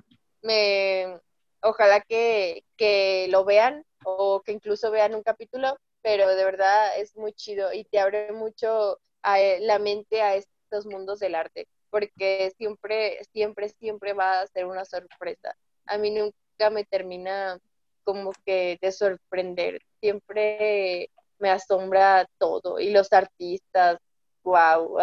me, 0.44 1.20
ojalá 1.62 2.02
que, 2.02 2.64
que 2.78 3.28
lo 3.30 3.46
vean 3.46 3.86
o 4.06 4.42
que 4.42 4.52
incluso 4.52 4.92
vean 4.92 5.16
un 5.16 5.24
capítulo, 5.24 5.78
pero 6.02 6.28
de 6.36 6.46
verdad 6.46 6.98
es 7.00 7.16
muy 7.16 7.34
chido 7.34 7.74
y 7.74 7.86
te 7.86 8.00
abre 8.00 8.32
mucho 8.32 9.00
a, 9.24 9.40
eh, 9.42 9.60
la 9.62 9.80
mente 9.80 10.22
a 10.22 10.36
estos 10.36 10.86
mundos 10.86 11.20
del 11.20 11.36
arte, 11.36 11.68
porque 11.90 12.52
siempre, 12.58 13.24
siempre, 13.32 13.70
siempre 13.70 14.14
va 14.14 14.42
a 14.42 14.48
ser 14.48 14.66
una 14.66 14.86
sorpresa. 14.86 15.56
A 15.86 15.98
mí 15.98 16.12
nunca 16.12 16.70
me 16.72 16.84
termina 16.86 17.60
como 18.04 18.34
que 18.46 18.78
de 18.82 18.92
sorprender, 18.92 19.82
siempre 20.02 21.10
me 21.40 21.50
asombra 21.50 22.28
todo 22.38 22.80
y 22.80 22.92
los 22.92 23.14
artistas, 23.14 23.98
wow, 24.44 24.98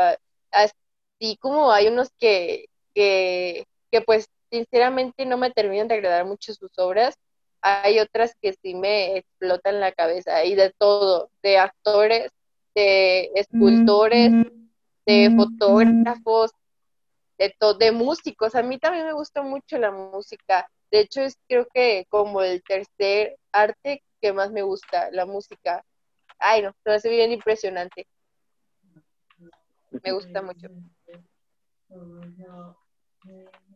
así 0.51 1.37
como 1.41 1.73
hay 1.73 1.89
unos 1.89 2.11
que, 2.19 2.67
que, 2.95 3.67
que 3.91 4.01
pues 4.03 4.29
sinceramente 4.51 5.25
no 5.27 5.37
me 5.37 5.51
terminan 5.51 5.89
de 5.89 5.95
agradar 5.95 6.25
mucho 6.25 6.53
sus 6.55 6.79
obras, 6.79 7.17
hay 7.63 7.99
otras 7.99 8.35
que 8.41 8.55
sí 8.55 8.75
me 8.75 9.19
explotan 9.19 9.81
la 9.81 9.93
cabeza 9.93 10.45
y 10.45 10.55
de 10.55 10.73
todo, 10.79 11.31
de 11.43 11.59
actores, 11.59 12.31
de 12.75 13.31
escultores, 13.35 14.33
de 15.07 15.31
fotógrafos, 15.37 16.53
de, 17.39 17.55
de 17.79 17.93
músicos. 17.93 18.55
A 18.55 18.63
mí 18.63 18.79
también 18.79 19.07
me 19.07 19.13
gusta 19.13 19.43
mucho 19.43 19.79
la 19.79 19.91
música. 19.91 20.71
De 20.91 21.01
hecho, 21.01 21.21
es 21.21 21.37
creo 21.49 21.67
que 21.73 22.07
como 22.09 22.43
el 22.43 22.63
tercer 22.63 23.37
arte 23.53 24.03
que 24.21 24.33
más 24.33 24.51
me 24.51 24.63
gusta, 24.63 25.11
la 25.11 25.27
música. 25.27 25.85
Ay, 26.39 26.63
no, 26.63 26.75
me 26.85 26.95
hace 26.95 27.11
bien 27.11 27.33
impresionante. 27.33 28.07
Me 30.03 30.13
gusta 30.13 30.43
mucho. 30.43 30.69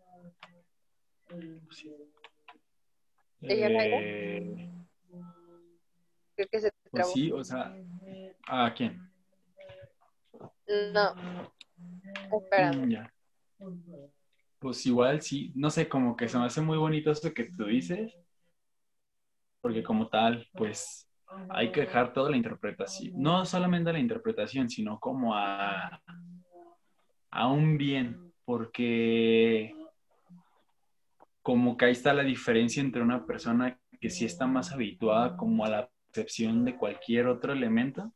Eh, 3.42 4.68
Creo 6.36 6.48
que 6.48 6.60
se 6.60 6.70
pues 6.90 7.12
sí, 7.12 7.30
o 7.30 7.44
sea, 7.44 7.76
¿a 8.46 8.72
quién? 8.74 9.00
No. 10.92 11.14
Espera. 12.32 12.72
Mm, 12.72 12.90
ya. 12.90 13.12
Pues 14.58 14.86
igual 14.86 15.20
sí, 15.20 15.52
no 15.54 15.70
sé, 15.70 15.88
como 15.88 16.16
que 16.16 16.28
se 16.28 16.38
me 16.38 16.46
hace 16.46 16.60
muy 16.60 16.78
bonito 16.78 17.10
eso 17.10 17.32
que 17.34 17.44
tú 17.44 17.66
dices, 17.66 18.16
porque 19.60 19.82
como 19.82 20.08
tal, 20.08 20.46
pues 20.54 21.08
hay 21.50 21.70
que 21.70 21.80
dejar 21.82 22.12
toda 22.12 22.30
la 22.30 22.36
interpretación, 22.36 23.12
no 23.16 23.44
solamente 23.44 23.92
la 23.92 23.98
interpretación, 23.98 24.70
sino 24.70 24.98
como 24.98 25.34
a, 25.34 26.00
a 27.30 27.48
un 27.48 27.76
bien, 27.76 28.32
porque 28.44 29.74
como 31.44 31.76
que 31.76 31.84
ahí 31.84 31.92
está 31.92 32.14
la 32.14 32.22
diferencia 32.22 32.82
entre 32.82 33.02
una 33.02 33.26
persona 33.26 33.78
que 34.00 34.08
sí 34.08 34.24
está 34.24 34.46
más 34.46 34.72
habituada 34.72 35.36
como 35.36 35.66
a 35.66 35.68
la 35.68 35.90
percepción 36.10 36.64
de 36.64 36.74
cualquier 36.74 37.26
otro 37.26 37.52
elemento, 37.52 38.14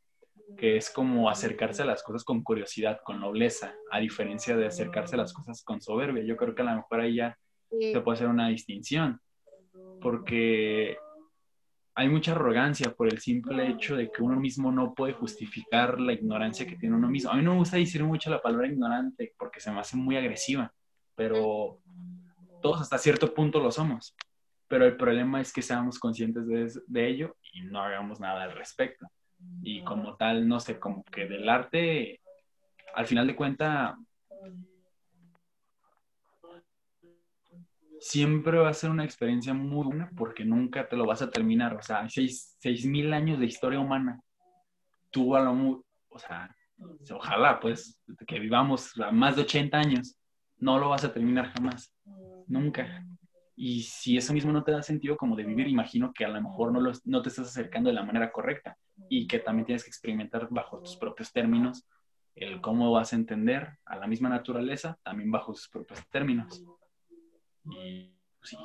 que 0.57 0.77
es 0.77 0.89
como 0.89 1.29
acercarse 1.29 1.83
a 1.83 1.85
las 1.85 2.01
cosas 2.01 2.23
con 2.23 2.41
curiosidad, 2.41 3.01
con 3.03 3.19
nobleza, 3.19 3.75
a 3.91 3.99
diferencia 3.99 4.57
de 4.57 4.65
acercarse 4.65 5.13
a 5.13 5.19
las 5.19 5.31
cosas 5.31 5.61
con 5.63 5.79
soberbia. 5.79 6.23
Yo 6.23 6.35
creo 6.35 6.55
que 6.55 6.63
a 6.63 6.65
lo 6.65 6.77
mejor 6.77 7.01
ahí 7.01 7.17
ya 7.17 7.37
se 7.69 8.01
puede 8.01 8.15
hacer 8.15 8.29
una 8.29 8.47
distinción, 8.47 9.21
porque 10.01 10.97
hay 11.93 12.09
mucha 12.09 12.31
arrogancia 12.31 12.95
por 12.95 13.13
el 13.13 13.19
simple 13.19 13.69
hecho 13.69 13.95
de 13.95 14.09
que 14.09 14.23
uno 14.23 14.39
mismo 14.39 14.71
no 14.71 14.95
puede 14.95 15.13
justificar 15.13 15.99
la 15.99 16.13
ignorancia 16.13 16.65
que 16.65 16.77
tiene 16.77 16.95
uno 16.95 17.07
mismo. 17.07 17.29
A 17.29 17.35
mí 17.35 17.43
no 17.43 17.51
me 17.51 17.59
gusta 17.59 17.77
decir 17.77 18.03
mucho 18.03 18.31
la 18.31 18.41
palabra 18.41 18.67
ignorante 18.67 19.35
porque 19.37 19.59
se 19.59 19.71
me 19.71 19.81
hace 19.81 19.97
muy 19.97 20.17
agresiva, 20.17 20.73
pero 21.13 21.79
todos 22.61 22.81
hasta 22.81 22.97
cierto 22.97 23.33
punto 23.33 23.59
lo 23.59 23.71
somos, 23.71 24.15
pero 24.67 24.85
el 24.85 24.95
problema 24.97 25.41
es 25.41 25.51
que 25.51 25.61
seamos 25.61 25.99
conscientes 25.99 26.45
de, 26.87 27.07
ello 27.07 27.35
y 27.53 27.61
no 27.61 27.81
hagamos 27.81 28.19
nada 28.19 28.43
al 28.43 28.51
respecto. 28.53 29.07
Y 29.61 29.83
como 29.83 30.15
tal, 30.15 30.47
no 30.47 30.59
sé, 30.59 30.79
como 30.79 31.03
que 31.05 31.25
del 31.25 31.47
arte, 31.47 32.21
al 32.93 33.07
final 33.07 33.25
de 33.25 33.35
cuenta, 33.35 33.97
siempre 37.99 38.57
va 38.57 38.69
a 38.69 38.73
ser 38.73 38.89
una 38.89 39.05
experiencia 39.05 39.53
muy 39.53 39.85
buena 39.85 40.09
porque 40.15 40.45
nunca 40.45 40.87
te 40.87 40.95
lo 40.95 41.05
vas 41.05 41.21
a 41.21 41.31
terminar. 41.31 41.75
O 41.75 41.81
sea, 41.81 42.07
seis, 42.09 42.55
seis 42.59 42.85
mil 42.85 43.13
años 43.13 43.39
de 43.39 43.45
historia 43.45 43.79
humana. 43.79 44.21
Tú 45.09 45.35
a 45.35 45.41
lo 45.41 45.83
o 46.09 46.19
sea, 46.19 46.53
ojalá 47.11 47.59
pues 47.59 48.01
que 48.27 48.39
vivamos 48.39 48.93
más 49.11 49.35
de 49.35 49.43
80 49.43 49.77
años, 49.77 50.18
no 50.59 50.77
lo 50.79 50.89
vas 50.89 51.03
a 51.03 51.13
terminar 51.13 51.51
jamás 51.53 51.93
nunca. 52.47 53.05
Y 53.55 53.83
si 53.83 54.17
eso 54.17 54.33
mismo 54.33 54.51
no 54.51 54.63
te 54.63 54.71
da 54.71 54.81
sentido 54.81 55.17
como 55.17 55.35
de 55.35 55.43
vivir, 55.43 55.67
imagino 55.67 56.13
que 56.13 56.23
a 56.23 56.29
lo 56.29 56.41
mejor 56.41 56.71
no, 56.71 56.91
no 57.03 57.21
te 57.21 57.29
estás 57.29 57.47
acercando 57.47 57.89
de 57.89 57.95
la 57.95 58.03
manera 58.03 58.31
correcta 58.31 58.77
y 59.09 59.27
que 59.27 59.39
también 59.39 59.65
tienes 59.65 59.83
que 59.83 59.89
experimentar 59.89 60.47
bajo 60.49 60.79
tus 60.81 60.95
propios 60.95 61.31
términos 61.31 61.85
el 62.35 62.61
cómo 62.61 62.91
vas 62.91 63.11
a 63.11 63.17
entender 63.17 63.77
a 63.85 63.97
la 63.97 64.07
misma 64.07 64.29
naturaleza 64.29 64.97
también 65.03 65.29
bajo 65.29 65.53
sus 65.53 65.67
propios 65.67 65.99
términos. 66.09 66.63
Y 67.65 68.15
sí, 68.43 68.57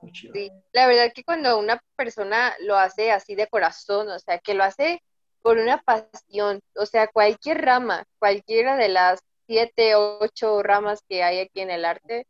muy 0.00 0.12
chido. 0.12 0.32
Sí, 0.34 0.50
la 0.72 0.86
verdad 0.86 1.12
que 1.12 1.24
cuando 1.24 1.58
una 1.58 1.82
persona 1.96 2.54
lo 2.60 2.76
hace 2.76 3.10
así 3.10 3.34
de 3.34 3.48
corazón, 3.48 4.08
o 4.08 4.18
sea, 4.18 4.38
que 4.38 4.54
lo 4.54 4.62
hace 4.62 5.02
por 5.42 5.58
una 5.58 5.78
pasión, 5.82 6.60
o 6.76 6.86
sea, 6.86 7.08
cualquier 7.08 7.62
rama, 7.62 8.04
cualquiera 8.18 8.76
de 8.76 8.88
las 8.88 9.20
siete, 9.46 9.94
ocho 9.94 10.62
ramas 10.62 11.02
que 11.08 11.22
hay 11.22 11.40
aquí 11.40 11.60
en 11.60 11.70
el 11.70 11.84
arte, 11.84 12.26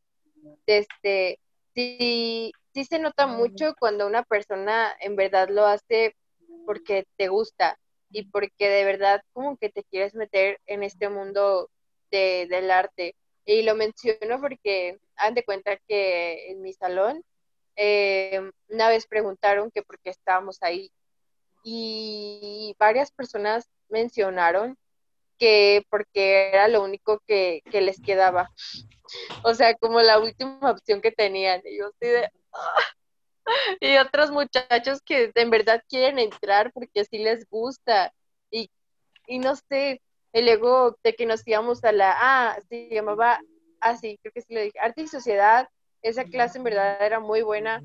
este, 0.67 1.41
sí, 1.75 2.53
sí 2.75 2.85
se 2.85 2.99
nota 2.99 3.27
mucho 3.27 3.75
cuando 3.79 4.07
una 4.07 4.23
persona 4.23 4.95
en 5.01 5.17
verdad 5.17 5.49
lo 5.49 5.67
hace 5.67 6.15
porque 6.65 7.07
te 7.17 7.29
gusta 7.29 7.79
y 8.11 8.25
porque 8.31 8.69
de 8.69 8.85
verdad 8.85 9.23
como 9.33 9.57
que 9.57 9.69
te 9.69 9.85
quieres 9.85 10.15
meter 10.15 10.61
en 10.67 10.83
este 10.83 11.09
mundo 11.09 11.71
de, 12.11 12.47
del 12.49 12.71
arte. 12.71 13.15
Y 13.45 13.63
lo 13.63 13.75
menciono 13.75 14.41
porque 14.41 14.99
han 15.17 15.35
de 15.35 15.45
cuenta 15.45 15.77
que 15.89 16.51
en 16.51 16.63
mi 16.63 16.73
salón 16.73 17.23
eh, 17.77 18.41
una 18.69 18.89
vez 18.89 19.07
preguntaron 19.07 19.71
que 19.71 19.83
por 19.83 19.99
qué 20.01 20.11
estábamos 20.11 20.59
ahí 20.63 20.91
y 21.63 22.75
varias 22.79 23.11
personas 23.11 23.69
mencionaron 23.89 24.79
que 25.39 25.85
porque 25.91 26.51
era 26.51 26.69
lo 26.69 26.83
único 26.83 27.21
que, 27.27 27.63
que 27.71 27.81
les 27.81 28.01
quedaba 28.01 28.51
o 29.43 29.55
sea, 29.55 29.75
como 29.75 30.01
la 30.01 30.19
última 30.19 30.71
opción 30.71 31.01
que 31.01 31.13
tenían. 31.13 31.63
Y. 31.65 31.79
Ah". 32.53 34.03
Otros 34.07 34.31
muchachos 34.31 35.01
que 35.03 35.31
en 35.35 35.51
verdad 35.51 35.83
quieren 35.89 36.19
entrar 36.19 36.73
porque 36.73 37.05
sí 37.05 37.19
les 37.19 37.49
gusta. 37.49 38.13
Y, 38.51 38.71
y 39.27 39.39
no 39.39 39.55
sé, 39.55 40.03
y 40.33 40.43
luego 40.43 40.97
de 41.03 41.15
que 41.15 41.27
nos 41.27 41.47
íbamos 41.47 41.85
a 41.85 41.93
la... 41.93 42.17
Ah, 42.19 42.59
se 42.69 42.89
llamaba... 42.91 43.41
Ah, 43.81 43.97
sí, 43.97 44.19
creo 44.21 44.33
que 44.33 44.41
sí 44.41 44.55
lo 44.55 44.61
dije. 44.61 44.79
Arte 44.81 45.03
y 45.03 45.09
Sociedad. 45.09 45.69
Esa 46.03 46.25
clase 46.25 46.59
en 46.59 46.65
verdad 46.65 47.01
era 47.01 47.21
muy 47.21 47.43
buena. 47.43 47.83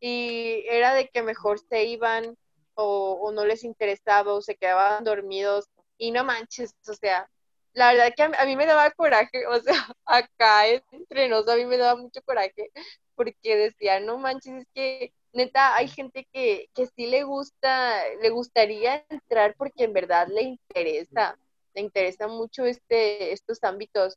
Y 0.00 0.64
era 0.68 0.94
de 0.94 1.08
que 1.08 1.22
mejor 1.22 1.58
se 1.58 1.84
iban 1.84 2.36
o, 2.74 3.18
o 3.20 3.32
no 3.32 3.44
les 3.44 3.64
interesaba 3.64 4.32
o 4.32 4.42
se 4.42 4.56
quedaban 4.56 5.04
dormidos. 5.04 5.68
Y 6.00 6.12
no 6.12 6.24
manches, 6.24 6.74
o 6.88 6.94
sea, 6.94 7.28
la 7.74 7.92
verdad 7.92 8.14
que 8.16 8.22
a, 8.22 8.46
mí 8.46 8.56
me 8.56 8.64
daba 8.64 8.90
coraje, 8.92 9.46
o 9.46 9.60
sea, 9.60 9.74
acá 10.06 10.66
entre 10.66 11.28
nos 11.28 11.46
a 11.46 11.56
mí 11.56 11.66
me 11.66 11.76
daba 11.76 12.00
mucho 12.00 12.22
coraje, 12.22 12.70
porque 13.14 13.54
decía, 13.54 14.00
no 14.00 14.16
manches, 14.16 14.62
es 14.62 14.66
que 14.74 15.12
neta 15.34 15.76
hay 15.76 15.88
gente 15.88 16.26
que, 16.32 16.70
que 16.74 16.86
sí 16.86 17.06
le 17.06 17.22
gusta, 17.24 18.02
le 18.22 18.30
gustaría 18.30 19.04
entrar 19.10 19.54
porque 19.58 19.84
en 19.84 19.92
verdad 19.92 20.26
le 20.28 20.42
interesa, 20.42 21.36
le 21.74 21.82
interesa 21.82 22.28
mucho 22.28 22.64
este, 22.64 23.32
estos 23.32 23.62
ámbitos. 23.62 24.16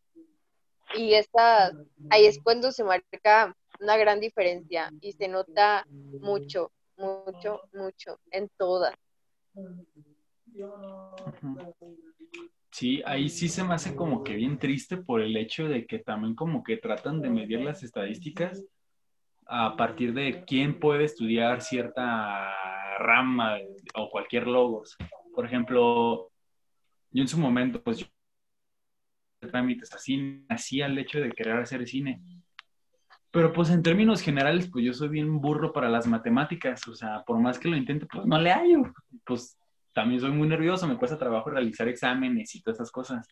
Y 0.95 1.15
esta, 1.15 1.73
ahí 2.11 2.26
es 2.26 2.39
cuando 2.41 2.72
se 2.72 2.85
marca 2.85 3.55
una 3.81 3.97
gran 3.97 4.22
diferencia 4.22 4.89
y 5.01 5.11
se 5.11 5.27
nota 5.27 5.85
mucho, 5.89 6.72
mucho, 6.95 7.61
mucho 7.73 8.19
en 8.31 8.47
todas. 8.57 8.95
Sí, 12.71 13.01
ahí 13.05 13.30
sí 13.30 13.49
se 13.49 13.63
me 13.63 13.75
hace 13.75 13.95
como 13.95 14.23
que 14.23 14.35
bien 14.35 14.57
triste 14.57 14.97
por 14.97 15.21
el 15.21 15.38
hecho 15.38 15.67
de 15.67 15.85
que 15.85 15.99
también 15.99 16.35
como 16.35 16.63
que 16.63 16.77
tratan 16.77 17.21
de 17.21 17.30
medir 17.30 17.61
las 17.61 17.84
estadísticas 17.84 18.65
a 19.45 19.75
partir 19.75 20.13
de 20.13 20.43
quién 20.45 20.80
puede 20.80 21.03
estudiar 21.03 21.61
cierta 21.61 22.51
rama 22.97 23.57
o 23.95 24.09
cualquier 24.09 24.47
logos. 24.47 24.97
Por 25.35 25.45
ejemplo, 25.45 26.31
yo 27.11 27.21
en 27.21 27.27
su 27.27 27.38
momento, 27.38 27.81
pues 27.84 27.99
yo 27.99 28.07
trámites 29.39 29.93
así, 29.93 30.45
hacía 30.49 30.85
el 30.85 30.97
hecho 30.97 31.19
de 31.19 31.31
querer 31.31 31.57
hacer 31.57 31.85
cine. 31.88 32.21
Pero 33.30 33.51
pues 33.51 33.69
en 33.69 33.84
términos 33.84 34.21
generales, 34.21 34.69
pues 34.71 34.85
yo 34.85 34.93
soy 34.93 35.09
bien 35.09 35.41
burro 35.41 35.73
para 35.73 35.89
las 35.89 36.07
matemáticas, 36.07 36.88
o 36.88 36.95
sea, 36.95 37.23
por 37.23 37.39
más 37.39 37.59
que 37.59 37.67
lo 37.67 37.75
intente, 37.75 38.05
pues 38.05 38.25
no 38.25 38.39
le 38.39 38.51
hallo. 38.51 38.84
Pues 39.25 39.57
también 39.94 40.20
soy 40.20 40.32
muy 40.32 40.48
nervioso, 40.48 40.88
me 40.88 40.98
cuesta 40.98 41.18
trabajo 41.18 41.49
realizar 41.49 41.88
exámenes 41.88 42.53
y 42.56 42.61
todas 42.61 42.78
esas 42.78 42.91
cosas. 42.91 43.28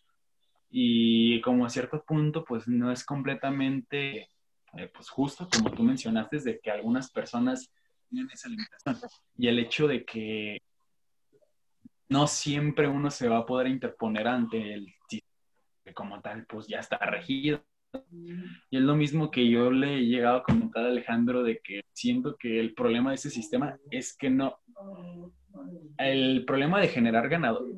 Y 0.70 1.40
como 1.42 1.66
a 1.66 1.70
cierto 1.70 2.02
punto, 2.02 2.44
pues 2.44 2.66
no 2.66 2.90
es 2.90 3.04
completamente, 3.04 4.28
eh, 4.74 4.90
pues 4.94 5.10
justo, 5.10 5.48
como 5.52 5.70
tú 5.70 5.82
mencionaste, 5.82 6.38
de 6.38 6.60
que 6.60 6.70
algunas 6.70 7.10
personas 7.10 7.70
tienen 8.08 8.30
esa 8.30 8.48
limitación. 8.48 8.96
Y 9.36 9.48
el 9.48 9.58
hecho 9.58 9.86
de 9.86 10.04
que 10.04 10.62
no 12.08 12.26
siempre 12.26 12.88
uno 12.88 13.10
se 13.10 13.28
va 13.28 13.38
a 13.38 13.46
poder 13.46 13.66
interponer 13.66 14.28
ante 14.28 14.74
el 14.74 14.94
que 15.08 15.22
como 15.94 16.20
tal, 16.20 16.46
pues 16.46 16.68
ya 16.68 16.78
está 16.78 16.98
regido. 16.98 17.62
Y 18.70 18.76
es 18.76 18.82
lo 18.82 18.94
mismo 18.96 19.30
que 19.30 19.50
yo 19.50 19.70
le 19.70 19.96
he 19.96 20.06
llegado 20.06 20.38
a 20.38 20.42
comentar 20.42 20.84
a 20.84 20.88
Alejandro 20.88 21.42
de 21.42 21.60
que 21.62 21.82
siento 21.92 22.36
que 22.36 22.60
el 22.60 22.72
problema 22.74 23.10
de 23.10 23.16
ese 23.16 23.30
sistema 23.30 23.76
es 23.90 24.16
que 24.16 24.30
no, 24.30 24.58
el 25.98 26.44
problema 26.44 26.80
de 26.80 26.88
generar 26.88 27.28
ganadores, 27.28 27.76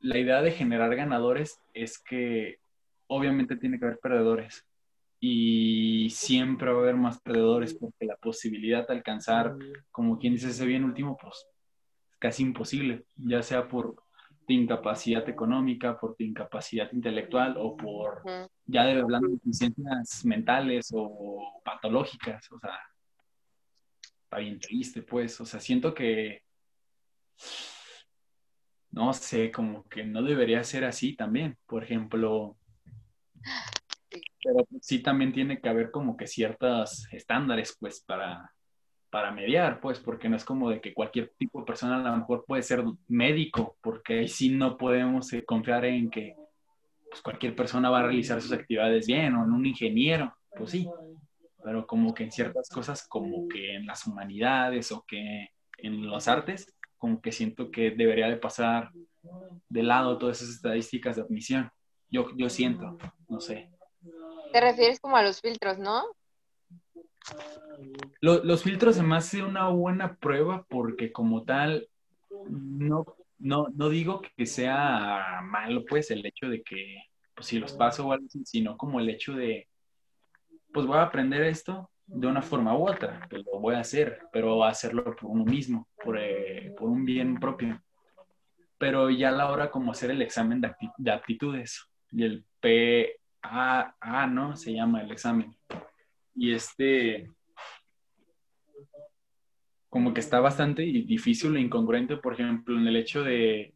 la 0.00 0.18
idea 0.18 0.42
de 0.42 0.52
generar 0.52 0.94
ganadores 0.94 1.60
es 1.74 1.98
que 1.98 2.58
obviamente 3.06 3.56
tiene 3.56 3.78
que 3.78 3.84
haber 3.86 3.98
perdedores. 3.98 4.64
Y 5.24 6.10
siempre 6.10 6.72
va 6.72 6.78
a 6.78 6.82
haber 6.82 6.96
más 6.96 7.20
perdedores 7.20 7.74
porque 7.74 8.06
la 8.06 8.16
posibilidad 8.16 8.86
de 8.88 8.94
alcanzar, 8.94 9.54
como 9.92 10.18
quien 10.18 10.32
dice 10.32 10.48
ese 10.48 10.66
bien 10.66 10.82
último, 10.82 11.16
pues 11.16 11.46
casi 12.18 12.42
imposible, 12.42 13.04
ya 13.16 13.42
sea 13.42 13.68
por 13.68 13.94
tu 14.46 14.52
incapacidad 14.52 15.28
económica, 15.28 15.98
por 15.98 16.16
tu 16.16 16.24
incapacidad 16.24 16.90
intelectual 16.92 17.56
o 17.56 17.76
por, 17.76 18.22
ya 18.66 18.84
de 18.84 19.00
hablando 19.00 19.28
de 19.28 19.34
deficiencias 19.34 20.24
mentales 20.24 20.90
o 20.92 21.60
patológicas, 21.64 22.50
o 22.50 22.58
sea, 22.58 22.78
está 24.24 24.38
bien 24.38 24.58
triste, 24.58 25.02
pues, 25.02 25.40
o 25.40 25.44
sea, 25.44 25.60
siento 25.60 25.94
que, 25.94 26.42
no 28.92 29.12
sé, 29.12 29.50
como 29.50 29.88
que 29.88 30.04
no 30.04 30.22
debería 30.22 30.62
ser 30.64 30.84
así 30.84 31.16
también, 31.16 31.56
por 31.66 31.82
ejemplo, 31.82 32.56
pero 34.42 34.66
sí 34.80 35.02
también 35.02 35.32
tiene 35.32 35.60
que 35.60 35.68
haber 35.68 35.90
como 35.90 36.16
que 36.16 36.26
ciertos 36.26 37.06
estándares, 37.10 37.76
pues, 37.80 38.02
para, 38.02 38.52
para 39.10 39.30
mediar, 39.30 39.80
pues, 39.80 39.98
porque 39.98 40.28
no 40.28 40.36
es 40.36 40.44
como 40.44 40.68
de 40.70 40.80
que 40.80 40.92
cualquier 40.92 41.32
tipo 41.38 41.60
de 41.60 41.66
persona 41.66 42.00
a 42.00 42.10
lo 42.10 42.16
mejor 42.18 42.44
puede 42.46 42.62
ser 42.62 42.84
médico, 43.08 43.76
porque 43.80 44.20
ahí 44.20 44.28
sí 44.28 44.50
no 44.50 44.76
podemos 44.76 45.32
eh, 45.32 45.44
confiar 45.44 45.86
en 45.86 46.10
que 46.10 46.34
pues, 47.08 47.22
cualquier 47.22 47.56
persona 47.56 47.88
va 47.88 48.00
a 48.00 48.04
realizar 48.04 48.42
sus 48.42 48.52
actividades 48.52 49.06
bien, 49.06 49.34
o 49.34 49.44
en 49.44 49.52
un 49.52 49.64
ingeniero, 49.64 50.36
pues 50.56 50.70
sí, 50.70 50.86
pero 51.64 51.86
como 51.86 52.12
que 52.12 52.24
en 52.24 52.32
ciertas 52.32 52.68
cosas, 52.68 53.06
como 53.08 53.48
que 53.48 53.76
en 53.76 53.86
las 53.86 54.06
humanidades 54.06 54.92
o 54.92 55.04
que 55.06 55.48
en 55.78 56.10
las 56.10 56.28
artes, 56.28 56.74
como 57.02 57.20
que 57.20 57.32
siento 57.32 57.72
que 57.72 57.90
debería 57.90 58.28
de 58.28 58.36
pasar 58.36 58.92
de 59.68 59.82
lado 59.82 60.18
todas 60.18 60.40
esas 60.40 60.54
estadísticas 60.54 61.16
de 61.16 61.22
admisión. 61.22 61.68
Yo, 62.08 62.28
yo 62.36 62.48
siento, 62.48 62.96
no 63.28 63.40
sé. 63.40 63.72
Te 64.52 64.60
refieres 64.60 65.00
como 65.00 65.16
a 65.16 65.22
los 65.24 65.40
filtros, 65.40 65.80
¿no? 65.80 66.04
los 68.20 68.62
filtros 68.62 68.94
se 68.94 69.02
me 69.02 69.16
hace 69.16 69.42
una 69.42 69.68
buena 69.68 70.14
prueba 70.14 70.64
porque 70.68 71.10
como 71.10 71.42
tal, 71.42 71.88
no, 72.48 73.04
no, 73.38 73.66
no 73.74 73.88
digo 73.88 74.22
que 74.36 74.46
sea 74.46 75.40
malo 75.42 75.84
pues 75.84 76.12
el 76.12 76.24
hecho 76.24 76.48
de 76.48 76.62
que, 76.62 76.98
pues 77.34 77.48
si 77.48 77.58
los 77.58 77.72
paso 77.72 78.06
o 78.06 78.12
algo 78.12 78.26
así, 78.26 78.44
sino 78.44 78.76
como 78.76 79.00
el 79.00 79.10
hecho 79.10 79.32
de, 79.32 79.68
pues 80.72 80.86
voy 80.86 80.98
a 80.98 81.02
aprender 81.02 81.42
esto 81.42 81.90
de 82.06 82.26
una 82.26 82.42
forma 82.42 82.76
u 82.76 82.88
otra, 82.88 83.26
pues 83.30 83.44
lo 83.44 83.58
voy 83.60 83.74
a 83.74 83.80
hacer, 83.80 84.20
pero 84.32 84.64
hacerlo 84.64 85.04
por 85.04 85.30
uno 85.30 85.44
mismo, 85.44 85.88
por, 86.02 86.18
eh, 86.18 86.74
por 86.76 86.88
un 86.88 87.04
bien 87.04 87.38
propio. 87.38 87.82
Pero 88.78 89.10
ya 89.10 89.28
a 89.28 89.32
la 89.32 89.50
hora 89.50 89.70
como 89.70 89.92
hacer 89.92 90.10
el 90.10 90.22
examen 90.22 90.60
de, 90.60 90.74
de 90.98 91.10
aptitudes 91.10 91.88
y 92.10 92.24
el 92.24 92.44
PAA, 92.60 94.26
¿no? 94.26 94.56
Se 94.56 94.72
llama 94.72 95.02
el 95.02 95.10
examen 95.12 95.56
y 96.34 96.52
este, 96.52 97.30
como 99.88 100.14
que 100.14 100.20
está 100.20 100.40
bastante 100.40 100.82
difícil 100.82 101.56
e 101.56 101.60
incongruente, 101.60 102.16
por 102.16 102.34
ejemplo, 102.34 102.78
en 102.78 102.86
el 102.86 102.96
hecho 102.96 103.22
de, 103.22 103.74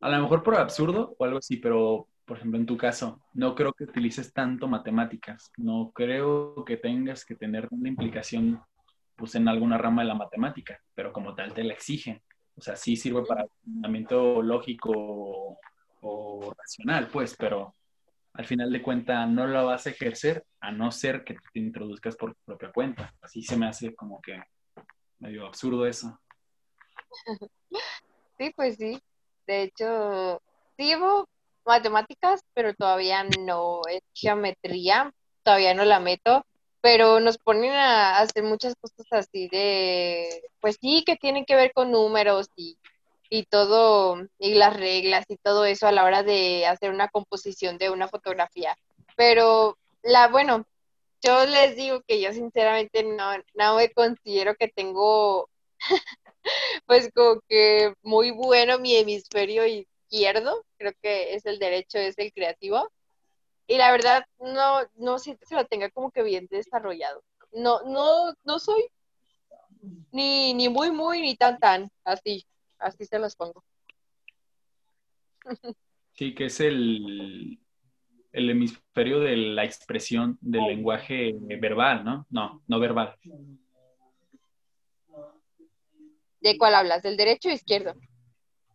a 0.00 0.10
lo 0.10 0.22
mejor 0.22 0.42
por 0.42 0.56
absurdo 0.56 1.14
o 1.18 1.24
algo 1.24 1.38
así, 1.38 1.56
pero 1.56 2.08
por 2.32 2.38
ejemplo, 2.38 2.58
en 2.58 2.64
tu 2.64 2.78
caso, 2.78 3.20
no 3.34 3.54
creo 3.54 3.74
que 3.74 3.84
utilices 3.84 4.32
tanto 4.32 4.66
matemáticas, 4.66 5.52
no 5.58 5.92
creo 5.94 6.64
que 6.64 6.78
tengas 6.78 7.26
que 7.26 7.34
tener 7.34 7.68
una 7.70 7.90
implicación 7.90 8.58
pues 9.16 9.34
en 9.34 9.48
alguna 9.48 9.76
rama 9.76 10.00
de 10.00 10.08
la 10.08 10.14
matemática, 10.14 10.80
pero 10.94 11.12
como 11.12 11.34
tal 11.34 11.52
te 11.52 11.62
la 11.62 11.74
exigen. 11.74 12.22
O 12.56 12.62
sea, 12.62 12.74
sí 12.74 12.96
sirve 12.96 13.22
para 13.26 13.44
fundamento 13.62 14.40
lógico 14.40 15.58
o 16.00 16.54
racional, 16.56 17.08
pues, 17.08 17.36
pero 17.36 17.74
al 18.32 18.46
final 18.46 18.72
de 18.72 18.80
cuentas 18.80 19.28
no 19.28 19.46
la 19.46 19.60
vas 19.60 19.86
a 19.86 19.90
ejercer 19.90 20.42
a 20.60 20.72
no 20.72 20.90
ser 20.90 21.24
que 21.24 21.34
te 21.34 21.60
introduzcas 21.60 22.16
por 22.16 22.32
tu 22.32 22.40
propia 22.46 22.72
cuenta. 22.72 23.14
Así 23.20 23.42
se 23.42 23.58
me 23.58 23.66
hace 23.66 23.94
como 23.94 24.22
que 24.22 24.42
medio 25.18 25.46
absurdo 25.46 25.84
eso. 25.86 26.18
Sí, 28.38 28.50
pues 28.56 28.76
sí. 28.76 28.98
De 29.46 29.64
hecho, 29.64 30.40
sí 30.78 30.84
llevo 30.84 31.28
matemáticas, 31.64 32.42
pero 32.54 32.74
todavía 32.74 33.24
no 33.40 33.82
es 33.90 34.02
geometría, 34.14 35.12
todavía 35.42 35.74
no 35.74 35.84
la 35.84 36.00
meto, 36.00 36.44
pero 36.80 37.20
nos 37.20 37.38
ponen 37.38 37.72
a 37.72 38.18
hacer 38.18 38.42
muchas 38.44 38.74
cosas 38.76 39.06
así 39.12 39.48
de, 39.48 40.42
pues 40.60 40.78
sí, 40.80 41.04
que 41.06 41.16
tienen 41.16 41.44
que 41.44 41.56
ver 41.56 41.72
con 41.72 41.92
números 41.92 42.48
y 42.56 42.76
y 43.34 43.44
todo, 43.44 44.18
y 44.38 44.54
las 44.54 44.76
reglas 44.76 45.24
y 45.30 45.38
todo 45.38 45.64
eso 45.64 45.86
a 45.86 45.92
la 45.92 46.04
hora 46.04 46.22
de 46.22 46.66
hacer 46.66 46.90
una 46.90 47.08
composición 47.08 47.78
de 47.78 47.88
una 47.88 48.06
fotografía. 48.06 48.76
Pero 49.16 49.78
la, 50.02 50.28
bueno, 50.28 50.66
yo 51.22 51.46
les 51.46 51.74
digo 51.74 52.02
que 52.06 52.20
yo 52.20 52.34
sinceramente 52.34 53.02
no, 53.04 53.32
no 53.54 53.76
me 53.76 53.90
considero 53.90 54.54
que 54.56 54.68
tengo, 54.68 55.48
pues 56.86 57.10
como 57.14 57.40
que 57.48 57.94
muy 58.02 58.32
bueno 58.32 58.78
mi 58.78 58.96
hemisferio 58.96 59.66
izquierdo, 60.12 60.64
creo 60.76 60.92
que 61.02 61.34
es 61.34 61.46
el 61.46 61.58
derecho, 61.58 61.98
es 61.98 62.18
el 62.18 62.32
creativo. 62.32 62.90
Y 63.66 63.78
la 63.78 63.90
verdad, 63.92 64.26
no, 64.38 64.80
no 64.96 65.18
siento 65.18 65.46
que 65.48 65.54
lo 65.54 65.66
tenga 65.66 65.90
como 65.90 66.10
que 66.10 66.22
bien 66.22 66.46
desarrollado. 66.50 67.24
No, 67.52 67.82
no, 67.82 68.34
no 68.44 68.58
soy 68.58 68.84
ni, 70.12 70.54
ni 70.54 70.68
muy, 70.68 70.90
muy, 70.90 71.20
ni 71.22 71.36
tan, 71.36 71.58
tan, 71.58 71.90
así 72.04 72.44
así 72.82 73.06
se 73.06 73.18
los 73.18 73.36
pongo. 73.36 73.64
Sí, 76.14 76.34
que 76.34 76.44
es 76.44 76.60
el, 76.60 77.58
el 78.32 78.50
hemisferio 78.50 79.18
de 79.20 79.34
la 79.34 79.64
expresión 79.64 80.36
del 80.42 80.66
lenguaje 80.66 81.32
verbal, 81.34 82.04
¿no? 82.04 82.26
No, 82.28 82.62
no 82.66 82.78
verbal. 82.78 83.16
¿De 86.38 86.58
cuál 86.58 86.74
hablas? 86.74 87.02
¿Del 87.02 87.16
derecho 87.16 87.48
o 87.48 87.52
izquierdo? 87.52 87.94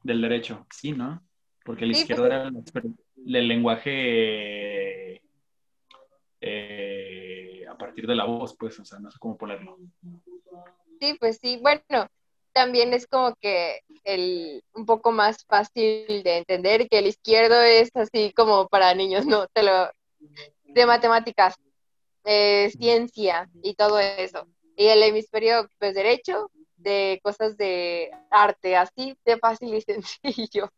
Del 0.02 0.20
derecho, 0.20 0.66
sí, 0.72 0.94
¿no? 0.94 1.27
Porque 1.68 1.84
el 1.84 1.92
izquierdo 1.92 2.24
pues, 2.24 2.32
era 2.34 2.50
el, 3.26 3.48
lenguaje 3.50 5.22
eh, 6.40 7.66
a 7.70 7.78
partir 7.78 8.08
de 8.08 8.16
la 8.16 8.24
voz, 8.24 8.56
pues, 8.58 8.80
o 8.80 8.86
sea, 8.86 9.00
no 9.00 9.12
sé 9.12 9.18
cómo 9.20 9.38
ponerlo. 9.38 9.78
Sí, 11.02 11.18
pues 11.20 11.40
sí, 11.42 11.60
bueno, 11.62 12.08
también 12.54 12.94
es 12.94 13.06
como 13.06 13.36
que 13.36 13.82
el 14.06 14.64
un 14.76 14.86
poco 14.86 15.12
más 15.12 15.44
fácil 15.44 16.24
de 16.24 16.38
entender 16.38 16.88
que 16.88 17.00
el 17.00 17.08
izquierdo 17.08 17.62
es 17.62 17.94
así 17.96 18.32
como 18.32 18.70
para 18.70 18.96
niños, 18.96 19.26
no, 19.26 19.48
te 19.48 19.62
lo 19.62 19.92
de 20.64 20.86
matemáticas, 20.86 21.56
eh, 22.24 22.72
ciencia 22.78 23.50
y 23.62 23.74
todo 23.74 24.00
eso. 24.00 24.48
Y 24.78 24.86
el 24.86 25.04
hemisferio 25.04 25.70
pues 25.80 25.94
derecho 25.94 26.50
de 26.78 27.20
cosas 27.22 27.58
de 27.58 28.10
arte, 28.32 28.78
así 28.78 29.18
de 29.26 29.38
fácil 29.38 29.74
y 29.74 29.82
sencillo. 30.24 30.72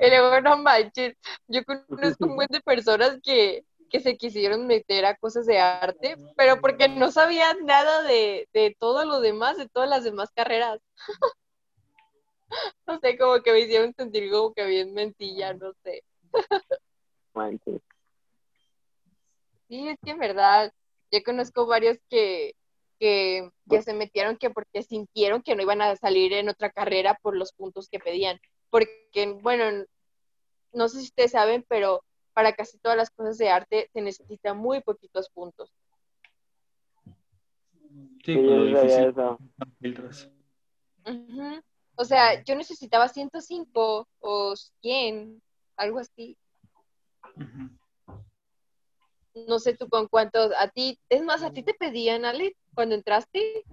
Y 0.00 0.08
luego 0.08 0.40
no 0.40 0.56
manches, 0.56 1.14
yo 1.48 1.64
conozco 1.64 2.26
un 2.26 2.36
buen 2.36 2.48
de 2.48 2.60
personas 2.60 3.18
que 3.22 3.64
que 3.92 4.00
se 4.00 4.16
quisieron 4.16 4.66
meter 4.66 5.04
a 5.04 5.16
cosas 5.16 5.44
de 5.44 5.58
arte, 5.58 6.16
pero 6.34 6.62
porque 6.62 6.88
no 6.88 7.12
sabían 7.12 7.66
nada 7.66 8.02
de, 8.02 8.48
todo 8.80 9.04
lo 9.04 9.20
demás, 9.20 9.58
de 9.58 9.68
todas 9.68 9.88
las 9.88 10.02
demás 10.02 10.30
carreras. 10.34 10.80
no 12.86 12.98
sé, 13.00 13.18
como 13.18 13.42
que 13.42 13.52
me 13.52 13.60
hicieron 13.60 13.92
sentir 13.94 14.30
como 14.30 14.54
que 14.54 14.64
bien 14.64 14.94
mentilla, 14.94 15.52
no 15.52 15.74
sé. 15.84 16.02
sí, 19.68 19.88
es 19.88 19.98
que 20.02 20.12
en 20.12 20.18
verdad, 20.18 20.72
yo 21.10 21.22
conozco 21.22 21.66
varios 21.66 21.98
que, 22.08 22.54
que, 22.98 23.50
que 23.68 23.82
se 23.82 23.92
metieron 23.92 24.38
que 24.38 24.48
porque 24.48 24.82
sintieron 24.82 25.42
que 25.42 25.54
no 25.54 25.60
iban 25.60 25.82
a 25.82 25.96
salir 25.96 26.32
en 26.32 26.48
otra 26.48 26.70
carrera 26.70 27.18
por 27.20 27.36
los 27.36 27.52
puntos 27.52 27.90
que 27.90 27.98
pedían. 27.98 28.40
Porque, 28.72 29.38
bueno, 29.42 29.84
no 30.72 30.88
sé 30.88 31.00
si 31.00 31.04
ustedes 31.04 31.32
saben, 31.32 31.62
pero 31.68 32.02
para 32.32 32.54
casi 32.54 32.78
todas 32.78 32.96
las 32.96 33.10
cosas 33.10 33.36
de 33.36 33.50
arte 33.50 33.90
se 33.92 34.00
necesita 34.00 34.54
muy 34.54 34.80
poquitos 34.80 35.28
puntos. 35.28 35.70
Sí, 38.24 38.34
sabía 38.34 39.12
difícil. 39.12 40.34
O 41.96 42.04
sea, 42.06 42.42
yo 42.44 42.56
necesitaba 42.56 43.08
105 43.08 44.08
o 44.20 44.56
100, 44.80 45.42
algo 45.76 45.98
así. 45.98 46.38
No 49.34 49.58
sé 49.58 49.76
tú 49.76 49.86
con 49.90 50.08
cuántos, 50.08 50.50
a 50.58 50.68
ti, 50.68 50.98
es 51.10 51.22
más, 51.22 51.42
a 51.42 51.52
ti 51.52 51.62
te 51.62 51.74
pedían, 51.74 52.24
Ale, 52.24 52.56
cuando 52.74 52.94
entraste. 52.94 53.64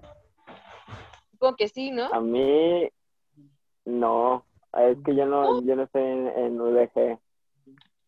Supongo 1.32 1.56
que 1.56 1.70
sí, 1.70 1.92
¿no? 1.92 2.14
A 2.14 2.20
mí, 2.20 2.90
no. 3.86 4.46
Es 4.82 4.98
que 5.04 5.16
yo 5.16 5.26
no, 5.26 5.62
yo 5.64 5.76
no 5.76 5.84
estoy 5.84 6.02
en, 6.04 6.28
en 6.28 6.62
UDG. 6.62 7.20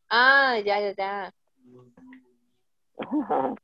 Ah, 0.10 0.58
ya, 0.64 0.80
ya, 0.80 0.92
ya. 0.94 1.34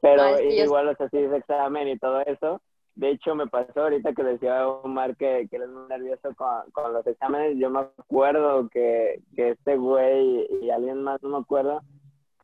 Pero 0.00 0.22
Ah, 0.22 0.30
es 0.32 0.40
que 0.40 0.56
yo- 0.56 0.64
igual, 0.64 0.88
o 0.88 0.94
sea, 0.96 1.08
sí 1.08 1.18
hice 1.18 1.36
examen 1.36 1.88
y 1.88 1.98
todo 1.98 2.20
eso. 2.20 2.60
De 2.94 3.10
hecho, 3.10 3.34
me 3.34 3.46
pasó 3.46 3.82
ahorita 3.82 4.12
que 4.12 4.24
decía 4.24 4.68
Omar 4.68 5.16
que, 5.16 5.46
que 5.48 5.56
eres 5.56 5.68
muy 5.68 5.86
nervioso 5.88 6.34
con, 6.36 6.70
con 6.72 6.92
los 6.92 7.06
exámenes. 7.06 7.56
Yo 7.58 7.70
me 7.70 7.80
acuerdo 7.80 8.68
que, 8.70 9.22
que 9.36 9.50
este 9.50 9.76
güey 9.76 10.46
y 10.62 10.70
alguien 10.70 11.02
más, 11.02 11.22
no 11.22 11.28
me 11.30 11.38
acuerdo, 11.38 11.80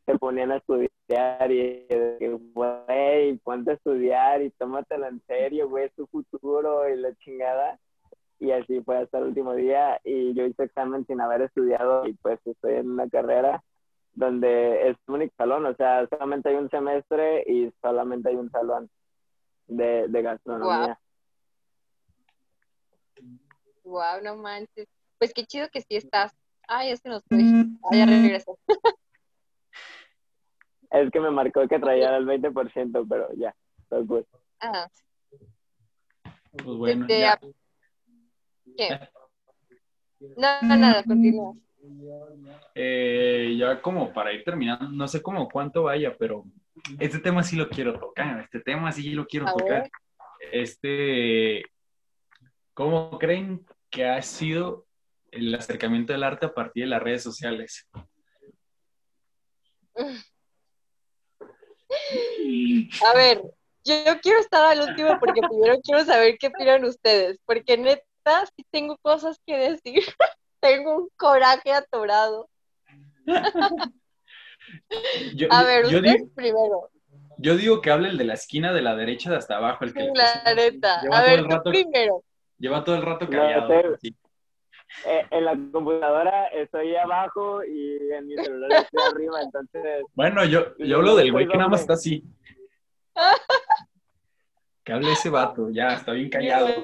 se 0.05 0.17
ponían 0.17 0.51
a 0.51 0.57
estudiar 0.57 1.51
y, 1.51 1.85
y, 2.19 2.27
güey, 2.53 3.37
ponte 3.39 3.71
a 3.71 3.73
estudiar 3.73 4.41
y 4.41 4.49
tómatelo 4.51 5.07
en 5.07 5.21
serio, 5.27 5.67
güey, 5.69 5.85
es 5.85 5.93
tu 5.93 6.07
futuro 6.07 6.87
y 6.89 6.95
la 6.97 7.13
chingada. 7.15 7.77
Y 8.39 8.51
así 8.51 8.81
fue 8.81 8.97
hasta 8.97 9.17
el 9.19 9.25
último 9.25 9.53
día 9.53 9.99
y 10.03 10.33
yo 10.33 10.45
hice 10.45 10.63
examen 10.63 11.05
sin 11.07 11.21
haber 11.21 11.41
estudiado 11.43 12.05
y 12.07 12.13
pues 12.13 12.39
estoy 12.45 12.75
en 12.75 12.91
una 12.91 13.09
carrera 13.09 13.63
donde 14.13 14.89
es 14.89 14.97
un 15.07 15.15
único 15.15 15.33
salón, 15.37 15.65
o 15.65 15.75
sea, 15.75 16.07
solamente 16.07 16.49
hay 16.49 16.55
un 16.55 16.69
semestre 16.69 17.43
y 17.47 17.71
solamente 17.81 18.29
hay 18.29 18.35
un 18.35 18.49
salón 18.49 18.89
de, 19.67 20.07
de 20.07 20.21
gastronomía. 20.21 20.99
Wow, 23.83 24.21
no 24.23 24.35
manches. 24.37 24.87
Pues 25.17 25.33
qué 25.33 25.45
chido 25.45 25.69
que 25.69 25.81
sí 25.81 25.95
estás. 25.95 26.33
Ay, 26.67 26.91
es 26.91 27.01
que 27.01 27.09
no 27.09 27.17
estoy. 27.17 27.43
Ah, 27.83 27.95
ya 27.95 28.05
regresó. 28.05 28.57
Es 30.91 31.11
que 31.11 31.19
me 31.19 31.29
marcó 31.29 31.67
que 31.67 31.77
traía 31.77 32.15
el 32.15 32.25
20%, 32.25 33.05
pero 33.09 33.27
ya, 33.33 33.53
todo 33.89 34.05
good. 34.05 34.23
Ah, 34.61 34.87
Pues 36.51 36.77
bueno, 36.77 37.01
Este, 37.01 37.19
ya. 37.19 37.37
¿Qué? 38.75 38.99
No, 40.37 40.61
no, 40.61 40.75
nada, 40.75 41.03
continúa. 41.03 41.53
Eh, 42.73 43.55
ya 43.57 43.81
como 43.81 44.11
para 44.11 44.33
ir 44.33 44.43
terminando, 44.43 44.89
no 44.89 45.07
sé 45.07 45.21
cómo 45.21 45.47
cuánto 45.49 45.83
vaya, 45.83 46.15
pero 46.17 46.43
este 46.99 47.19
tema 47.19 47.43
sí 47.43 47.55
lo 47.55 47.69
quiero 47.69 47.97
tocar, 47.99 48.41
este 48.41 48.59
tema 48.59 48.91
sí 48.91 49.11
lo 49.11 49.25
quiero 49.25 49.47
A 49.47 49.53
tocar. 49.53 49.81
ver. 49.83 49.91
Este, 50.51 51.63
¿cómo 52.73 53.17
creen 53.17 53.65
que 53.89 54.05
ha 54.05 54.21
sido 54.21 54.85
el 55.31 55.53
acercamiento 55.55 56.13
del 56.13 56.23
arte 56.23 56.45
a 56.47 56.53
partir 56.53 56.83
de 56.83 56.89
las 56.89 57.01
redes 57.01 57.23
sociales? 57.23 57.87
A 63.05 63.13
ver, 63.15 63.41
yo, 63.83 63.93
yo 64.05 64.19
quiero 64.21 64.39
estar 64.39 64.71
al 64.71 64.89
último 64.89 65.17
porque 65.19 65.41
primero 65.41 65.79
quiero 65.81 66.03
saber 66.03 66.37
qué 66.39 66.47
opinan 66.47 66.83
ustedes, 66.83 67.39
porque 67.45 67.77
neta 67.77 68.03
sí 68.55 68.65
tengo 68.71 68.97
cosas 68.97 69.39
que 69.45 69.57
decir. 69.57 70.03
tengo 70.59 70.95
un 70.97 71.09
coraje 71.15 71.71
atorado. 71.71 72.49
Yo, 75.35 75.47
A 75.51 75.63
ver, 75.63 75.85
yo 75.89 76.01
digo, 76.01 76.27
primero. 76.33 76.89
yo 77.37 77.55
digo 77.55 77.79
que 77.81 77.91
hable 77.91 78.09
el 78.09 78.17
de 78.17 78.23
la 78.23 78.33
esquina 78.33 78.73
de 78.73 78.81
la 78.81 78.95
derecha 78.95 79.29
de 79.29 79.35
hasta 79.37 79.57
abajo, 79.57 79.83
el 79.85 79.93
que 79.93 80.01
le 80.01 80.11
neta. 80.55 81.01
Lleva 81.01 81.17
A 81.19 81.21
todo 81.21 81.29
ver, 81.29 81.39
el 81.39 81.45
tú 81.45 81.51
rato, 81.51 81.69
primero. 81.69 82.23
lleva 82.57 82.83
todo 82.83 82.95
el 82.95 83.01
rato 83.03 83.25
No, 83.25 83.31
callado. 83.31 83.67
te- 83.67 83.97
sí. 83.99 84.15
Eh, 85.05 85.27
en 85.29 85.45
la 85.45 85.51
computadora 85.71 86.47
estoy 86.47 86.95
abajo 86.95 87.63
y 87.63 88.11
en 88.11 88.27
mi 88.27 88.35
celular 88.35 88.71
estoy 88.71 89.01
arriba, 89.13 89.41
entonces 89.43 90.03
Bueno, 90.15 90.43
yo, 90.45 90.75
yo 90.79 90.97
hablo 90.97 91.15
del 91.15 91.31
güey 91.31 91.47
que 91.47 91.57
nada 91.57 91.69
más 91.69 91.81
está 91.81 91.93
así. 91.93 92.23
Que 94.83 94.93
hable 94.93 95.11
ese 95.11 95.29
vato, 95.29 95.69
ya, 95.69 95.89
está 95.89 96.11
bien 96.13 96.29
callado. 96.29 96.83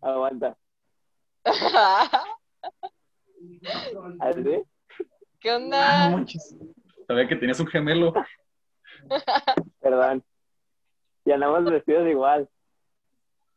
Aguanta. 0.00 0.56
¿Así? 4.20 4.62
¿Qué 5.40 5.50
Ah, 5.50 5.56
onda? 5.56 6.10
no 6.10 6.16
manches. 6.18 6.54
Sabía 7.06 7.28
que 7.28 7.36
tenías 7.36 7.60
un 7.60 7.66
gemelo. 7.68 8.12
Perdón. 9.80 10.22
Y 11.24 11.32
andamos 11.32 11.64
vestidos 11.64 12.08
igual. 12.08 12.48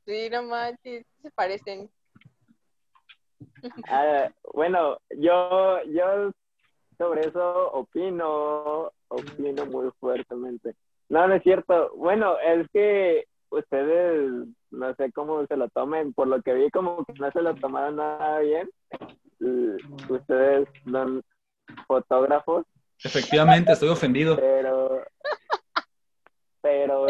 Sí, 0.05 0.29
no 0.29 0.43
manches, 0.43 1.05
se 1.21 1.31
parecen. 1.31 1.89
Ah, 3.87 4.29
bueno, 4.53 4.97
yo, 5.17 5.81
yo 5.85 6.31
sobre 6.97 7.21
eso 7.27 7.71
opino, 7.71 8.91
opino 9.07 9.65
muy 9.67 9.89
fuertemente. 9.99 10.75
No, 11.09 11.27
no 11.27 11.35
es 11.35 11.43
cierto. 11.43 11.91
Bueno, 11.95 12.37
es 12.39 12.67
que 12.71 13.25
ustedes, 13.49 14.47
no 14.71 14.93
sé 14.95 15.11
cómo 15.11 15.45
se 15.45 15.57
lo 15.57 15.69
tomen, 15.69 16.13
por 16.13 16.27
lo 16.27 16.41
que 16.41 16.53
vi 16.53 16.69
como 16.71 17.05
que 17.05 17.13
no 17.13 17.31
se 17.31 17.41
lo 17.41 17.55
tomaron 17.55 17.97
nada 17.97 18.39
bien. 18.39 18.69
Ustedes 20.09 20.67
son 20.89 21.21
fotógrafos, 21.87 22.65
Efectivamente, 23.03 23.71
estoy 23.71 23.89
ofendido. 23.89 24.35
pero, 24.35 25.03
pero 26.61 27.07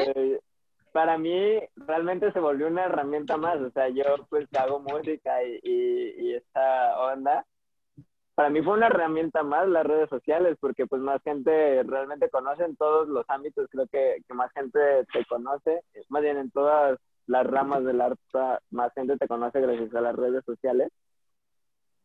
para 0.94 1.18
mí 1.18 1.60
realmente 1.76 2.32
se 2.32 2.40
volvió 2.40 2.68
una 2.68 2.86
herramienta 2.86 3.38
más. 3.38 3.60
O 3.60 3.72
sea, 3.72 3.90
yo 3.90 4.04
pues 4.30 4.48
hago 4.58 4.80
música 4.80 5.44
y, 5.44 5.60
y, 5.64 6.28
y 6.28 6.34
esta 6.36 6.98
onda. 7.00 7.46
Para 8.36 8.50
mí 8.50 8.62
fue 8.62 8.74
una 8.74 8.88
herramienta 8.88 9.44
más 9.44 9.68
las 9.68 9.86
redes 9.86 10.10
sociales 10.10 10.58
porque 10.60 10.88
pues 10.88 11.02
más 11.02 11.22
gente 11.24 11.84
realmente 11.84 12.30
conoce 12.30 12.64
en 12.64 12.76
todos 12.78 13.08
los 13.10 13.26
ámbitos, 13.30 13.68
creo 13.70 13.86
que, 13.88 14.18
que 14.26 14.34
más 14.34 14.52
gente 14.54 14.80
te 15.12 15.26
conoce, 15.26 15.84
más 16.08 16.22
bien 16.24 16.38
en 16.38 16.50
todas 16.50 16.98
las 17.32 17.48
ramas 17.48 17.86
del 17.86 18.02
arte, 18.02 18.20
más 18.72 18.94
gente 18.94 19.16
te 19.18 19.28
conoce 19.28 19.62
gracias 19.62 19.96
a 19.96 20.02
las 20.02 20.16
redes 20.16 20.44
sociales. 20.46 20.92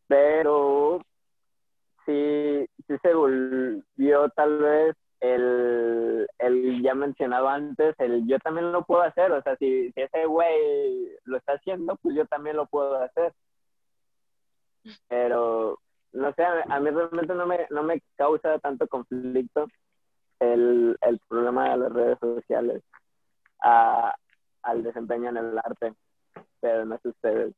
Pero 0.07 1.01
sí, 2.07 2.65
sí 2.87 2.95
se 3.03 3.13
volvió 3.13 4.29
tal 4.37 4.59
vez 4.59 4.97
el, 5.19 6.29
el 6.39 6.83
ya 6.83 6.95
mencionado 6.95 7.49
antes, 7.49 7.97
el 7.99 8.25
yo 8.29 8.39
también 8.39 8.71
lo 8.71 8.85
puedo 8.85 9.03
hacer, 9.03 9.33
o 9.33 9.43
sea, 9.43 9.57
si, 9.57 9.93
ese 9.97 10.27
güey 10.27 11.09
lo 11.25 11.39
está 11.39 11.55
haciendo, 11.55 11.97
pues 11.97 12.15
yo 12.15 12.25
también 12.27 12.57
lo 12.57 12.67
puedo 12.67 13.03
hacer. 13.03 13.33
Pero, 15.09 15.81
no 16.13 16.33
sé, 16.35 16.45
a, 16.45 16.79
mí 16.79 16.91
realmente 16.91 17.35
no 17.35 17.47
me, 17.47 17.67
no 17.71 17.83
me 17.83 18.01
causa 18.15 18.61
tanto 18.61 18.87
conflicto 18.87 19.67
el, 20.39 20.97
el 21.01 21.19
problema 21.29 21.71
de 21.71 21.77
las 21.79 21.93
redes 21.93 22.19
sociales 22.21 22.83
a, 23.61 24.15
al 24.67 24.83
desempeño 24.83 25.31
en 25.31 25.37
el 25.39 25.59
arte, 25.59 25.95
pero 26.61 26.85
no 26.85 26.99
sé 26.99 27.09
ustedes. 27.09 27.55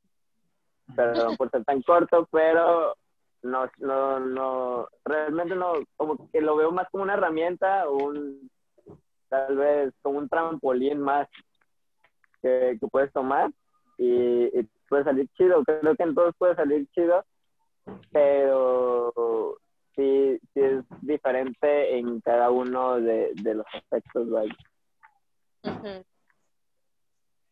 Perdón 0.95 1.37
por 1.37 1.51
ser 1.51 1.65
tan 1.65 1.83
corto, 1.83 2.27
pero 2.31 2.95
no, 3.43 3.67
no, 3.79 4.21
no, 4.21 4.89
realmente 5.05 5.55
no, 5.55 5.73
como 5.97 6.31
que 6.31 6.41
lo 6.41 6.57
veo 6.57 6.71
más 6.73 6.89
como 6.91 7.05
una 7.05 7.15
herramienta, 7.15 7.89
un, 7.89 8.51
tal 9.29 9.57
vez 9.57 9.95
como 10.03 10.19
un 10.19 10.29
trampolín 10.29 11.01
más 11.01 11.29
que, 12.43 12.79
que 12.81 12.87
puedes 12.89 13.13
tomar 13.13 13.51
y, 13.97 14.45
y 14.59 14.69
puede 14.89 15.05
salir 15.05 15.29
chido. 15.37 15.63
Creo 15.65 15.95
que 15.95 16.03
en 16.03 16.15
todos 16.15 16.35
puede 16.37 16.55
salir 16.57 16.87
chido, 16.95 17.25
pero 18.13 19.59
sí, 19.95 20.39
sí 20.55 20.61
es 20.61 20.85
diferente 21.03 21.99
en 21.99 22.21
cada 22.21 22.51
uno 22.51 23.01
de, 23.01 23.33
de 23.35 23.55
los 23.55 23.67
aspectos. 23.73 24.31
vaya. 24.31 24.55
Ujú. 25.65 26.05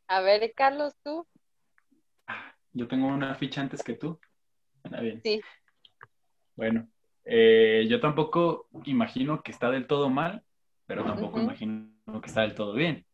A 0.08 0.20
ver, 0.20 0.52
Carlos, 0.54 0.94
tú. 1.02 1.26
Yo 2.72 2.86
tengo 2.86 3.06
una 3.06 3.34
ficha 3.34 3.60
antes 3.60 3.82
que 3.82 3.94
tú. 3.94 4.18
Está 4.84 5.00
bien. 5.00 5.20
Sí. 5.24 5.40
Bueno, 6.54 6.88
eh, 7.24 7.86
yo 7.88 8.00
tampoco 8.00 8.68
imagino 8.84 9.42
que 9.42 9.50
está 9.50 9.70
del 9.70 9.86
todo 9.86 10.08
mal, 10.10 10.42
pero 10.86 11.04
tampoco 11.04 11.36
Ujú. 11.38 11.44
imagino 11.44 12.20
que 12.22 12.28
está 12.28 12.42
del 12.42 12.54
todo 12.54 12.72
bien. 12.74 13.04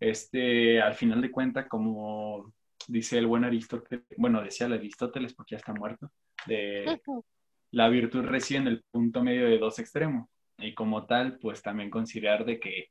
Este, 0.00 0.80
al 0.80 0.94
final 0.94 1.20
de 1.20 1.30
cuentas, 1.30 1.66
como 1.68 2.52
dice 2.86 3.18
el 3.18 3.26
buen 3.26 3.44
Aristóteles, 3.44 4.04
bueno, 4.16 4.42
decía 4.42 4.66
el 4.66 4.74
Aristóteles 4.74 5.34
porque 5.34 5.54
ya 5.54 5.58
está 5.58 5.72
muerto, 5.72 6.10
de 6.46 7.00
la 7.70 7.88
virtud 7.88 8.24
reside 8.24 8.58
en 8.58 8.66
el 8.68 8.82
punto 8.90 9.22
medio 9.22 9.46
de 9.46 9.58
dos 9.58 9.78
extremos. 9.78 10.28
Y 10.58 10.74
como 10.74 11.06
tal, 11.06 11.38
pues 11.38 11.62
también 11.62 11.90
considerar 11.90 12.44
de 12.44 12.58
que, 12.58 12.90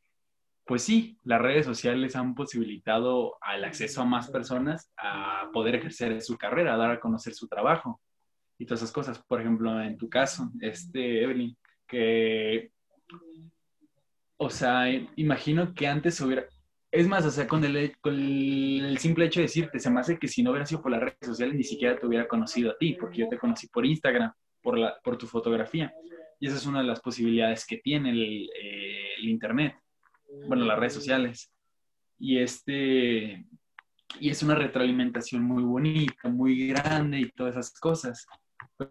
pues 0.67 0.83
sí, 0.83 1.17
las 1.23 1.41
redes 1.41 1.65
sociales 1.65 2.15
han 2.15 2.35
posibilitado 2.35 3.37
al 3.41 3.63
acceso 3.63 4.01
a 4.01 4.05
más 4.05 4.29
personas 4.29 4.91
a 4.97 5.49
poder 5.53 5.75
ejercer 5.75 6.21
su 6.21 6.37
carrera, 6.37 6.73
a 6.73 6.77
dar 6.77 6.91
a 6.91 6.99
conocer 6.99 7.33
su 7.33 7.47
trabajo. 7.47 8.01
y 8.59 8.65
todas 8.65 8.81
esas 8.81 8.93
cosas. 8.93 9.19
Por 9.19 9.39
ejemplo, 9.39 9.81
en 9.81 9.97
tu 9.97 10.09
caso, 10.09 10.51
este, 10.61 11.23
Evelyn, 11.23 11.55
que, 11.87 12.71
o 14.37 14.49
sea, 14.49 14.89
imagino 15.15 15.73
que 15.73 15.87
antes 15.87 16.19
hubiera, 16.21 16.45
es 16.91 17.07
más, 17.07 17.25
o 17.25 17.31
sea, 17.31 17.47
con 17.47 17.63
el, 17.63 18.97
simple 18.97 19.25
hecho 19.25 19.39
de 19.39 19.45
decirte, 19.45 19.79
se 19.79 19.89
me 19.89 19.99
hace 19.99 20.17
que 20.17 20.27
si 20.27 20.43
no 20.43 20.51
hubiera 20.51 20.65
sido 20.65 20.81
por 20.81 20.91
las 20.91 21.01
redes 21.01 21.17
sociales, 21.21 21.55
ni 21.55 21.63
siquiera 21.63 21.97
te 21.97 22.07
hubiera 22.07 22.27
conocido 22.27 22.71
a 22.71 22.77
ti, 22.77 22.93
porque 22.99 23.19
yo 23.19 23.29
te 23.29 23.37
conocí 23.37 23.67
por 23.67 23.85
Instagram, 23.85 24.33
por, 24.61 24.77
la, 24.77 24.97
por 25.03 25.17
tu 25.17 25.27
fotografía. 25.27 25.93
Y 26.39 26.47
esa 26.47 26.57
es 26.57 26.65
una 26.65 26.79
de 26.81 26.87
las 26.87 26.99
posibilidades 26.99 27.65
que 27.65 27.77
tiene 27.77 28.09
el, 28.11 28.49
eh, 28.61 29.09
el 29.19 29.29
Internet, 29.29 29.75
bueno, 30.47 30.65
las 30.65 30.79
redes 30.79 30.93
sociales. 30.93 31.51
Y 32.19 32.39
este, 32.39 33.45
y 34.19 34.29
es 34.29 34.41
una 34.43 34.55
retroalimentación 34.55 35.43
muy 35.43 35.63
bonita, 35.63 36.29
muy 36.29 36.67
grande 36.67 37.19
y 37.19 37.31
todas 37.31 37.55
esas 37.55 37.79
cosas. 37.79 38.25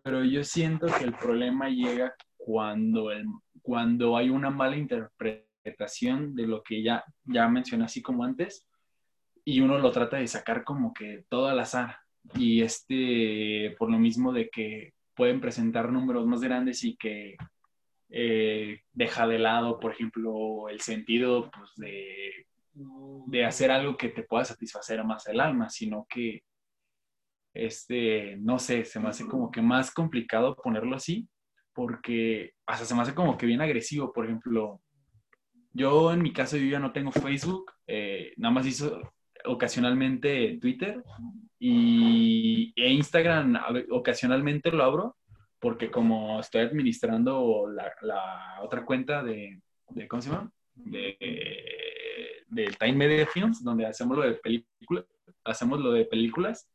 Pero 0.02 0.24
yo 0.24 0.44
siento 0.44 0.86
que 0.86 1.04
el 1.04 1.14
problema 1.14 1.68
llega 1.68 2.14
cuando, 2.36 3.10
el, 3.10 3.26
cuando 3.62 4.16
hay 4.16 4.30
una 4.30 4.50
mala 4.50 4.76
interpretación 4.76 6.34
de 6.34 6.46
lo 6.46 6.62
que 6.62 6.82
ya, 6.82 7.04
ya 7.24 7.48
mencioné 7.48 7.84
así 7.84 8.02
como 8.02 8.24
antes 8.24 8.68
y 9.44 9.60
uno 9.60 9.78
lo 9.78 9.90
trata 9.90 10.16
de 10.18 10.26
sacar 10.26 10.64
como 10.64 10.92
que 10.92 11.24
todo 11.28 11.48
al 11.48 11.60
azar. 11.60 11.98
Y 12.34 12.62
este, 12.62 13.74
por 13.78 13.90
lo 13.90 13.98
mismo 13.98 14.32
de 14.32 14.48
que 14.48 14.94
pueden 15.14 15.40
presentar 15.40 15.90
números 15.92 16.26
más 16.26 16.40
grandes 16.40 16.84
y 16.84 16.96
que 16.96 17.36
eh, 18.10 18.80
deja 18.92 19.26
de 19.26 19.38
lado, 19.38 19.80
por 19.80 19.92
ejemplo, 19.92 20.68
el 20.68 20.80
sentido 20.80 21.50
pues, 21.50 21.72
de 21.76 22.46
de 23.26 23.44
hacer 23.44 23.70
algo 23.70 23.96
que 23.96 24.08
te 24.08 24.22
pueda 24.22 24.44
satisfacer 24.44 25.02
más 25.04 25.26
el 25.28 25.40
alma, 25.40 25.70
sino 25.70 26.06
que, 26.08 26.42
este, 27.54 28.36
no 28.36 28.58
sé, 28.58 28.84
se 28.84 29.00
me 29.00 29.08
hace 29.08 29.26
como 29.26 29.50
que 29.50 29.62
más 29.62 29.90
complicado 29.90 30.54
ponerlo 30.56 30.96
así, 30.96 31.28
porque 31.72 32.52
hasta 32.66 32.84
se 32.84 32.94
me 32.94 33.02
hace 33.02 33.14
como 33.14 33.36
que 33.38 33.46
bien 33.46 33.60
agresivo, 33.62 34.12
por 34.12 34.26
ejemplo, 34.26 34.80
yo 35.72 36.12
en 36.12 36.22
mi 36.22 36.32
caso 36.32 36.56
yo 36.56 36.66
ya 36.66 36.78
no 36.78 36.92
tengo 36.92 37.12
Facebook, 37.12 37.72
eh, 37.86 38.32
nada 38.36 38.52
más 38.52 38.66
hizo 38.66 39.00
ocasionalmente 39.44 40.58
Twitter 40.60 41.02
y 41.58 42.72
e 42.76 42.90
Instagram 42.90 43.56
ocasionalmente 43.90 44.70
lo 44.70 44.84
abro 44.84 45.16
porque 45.58 45.90
como 45.90 46.40
estoy 46.40 46.62
administrando 46.62 47.68
la, 47.68 47.92
la 48.02 48.58
otra 48.62 48.84
cuenta 48.84 49.22
de, 49.22 49.60
de, 49.90 50.08
¿cómo 50.08 50.22
se 50.22 50.30
llama? 50.30 50.50
De, 50.74 51.14
Time 52.78 52.92
Media 52.92 53.26
Films, 53.26 53.62
donde 53.62 53.86
hacemos 53.86 54.16
lo 54.16 54.24
de 54.24 54.34
películas, 54.34 55.04
hacemos 55.44 55.80
lo 55.80 55.92
de 55.92 56.04
películas, 56.04 56.68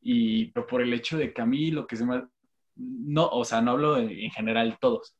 y 0.00 0.46
por 0.46 0.80
el 0.80 0.92
hecho 0.92 1.18
de 1.18 1.32
que 1.32 1.42
a 1.42 1.46
mí 1.46 1.70
lo 1.70 1.86
que 1.86 1.96
se 1.96 2.04
me... 2.04 2.24
No, 2.76 3.28
o 3.28 3.44
sea, 3.44 3.60
no 3.60 3.72
hablo 3.72 3.98
en 3.98 4.30
general 4.30 4.78
todos, 4.80 5.16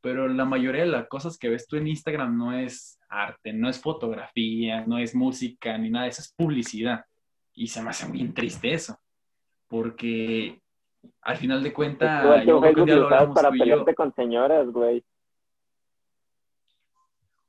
pero 0.00 0.28
la 0.28 0.44
mayoría 0.44 0.82
de 0.82 0.90
las 0.90 1.08
cosas 1.08 1.36
que 1.36 1.48
ves 1.48 1.66
tú 1.66 1.76
en 1.76 1.88
Instagram 1.88 2.36
no 2.36 2.56
es 2.56 2.98
arte, 3.08 3.52
no 3.52 3.68
es 3.68 3.80
fotografía, 3.80 4.84
no 4.86 4.98
es 4.98 5.14
música, 5.14 5.76
ni 5.76 5.90
nada, 5.90 6.06
eso 6.06 6.22
es 6.22 6.32
publicidad. 6.32 7.04
Y 7.52 7.66
se 7.66 7.82
me 7.82 7.90
hace 7.90 8.06
muy 8.06 8.28
triste 8.28 8.72
eso, 8.72 8.98
porque 9.68 10.59
al 11.22 11.36
final 11.36 11.62
de 11.62 11.72
cuentas... 11.72 12.44
Yo 12.46 12.60
creo 12.60 12.84
que 12.84 13.34
para 13.34 13.50
pelearte 13.50 13.94
con 13.94 14.14
señoras, 14.14 14.68
güey. 14.68 15.04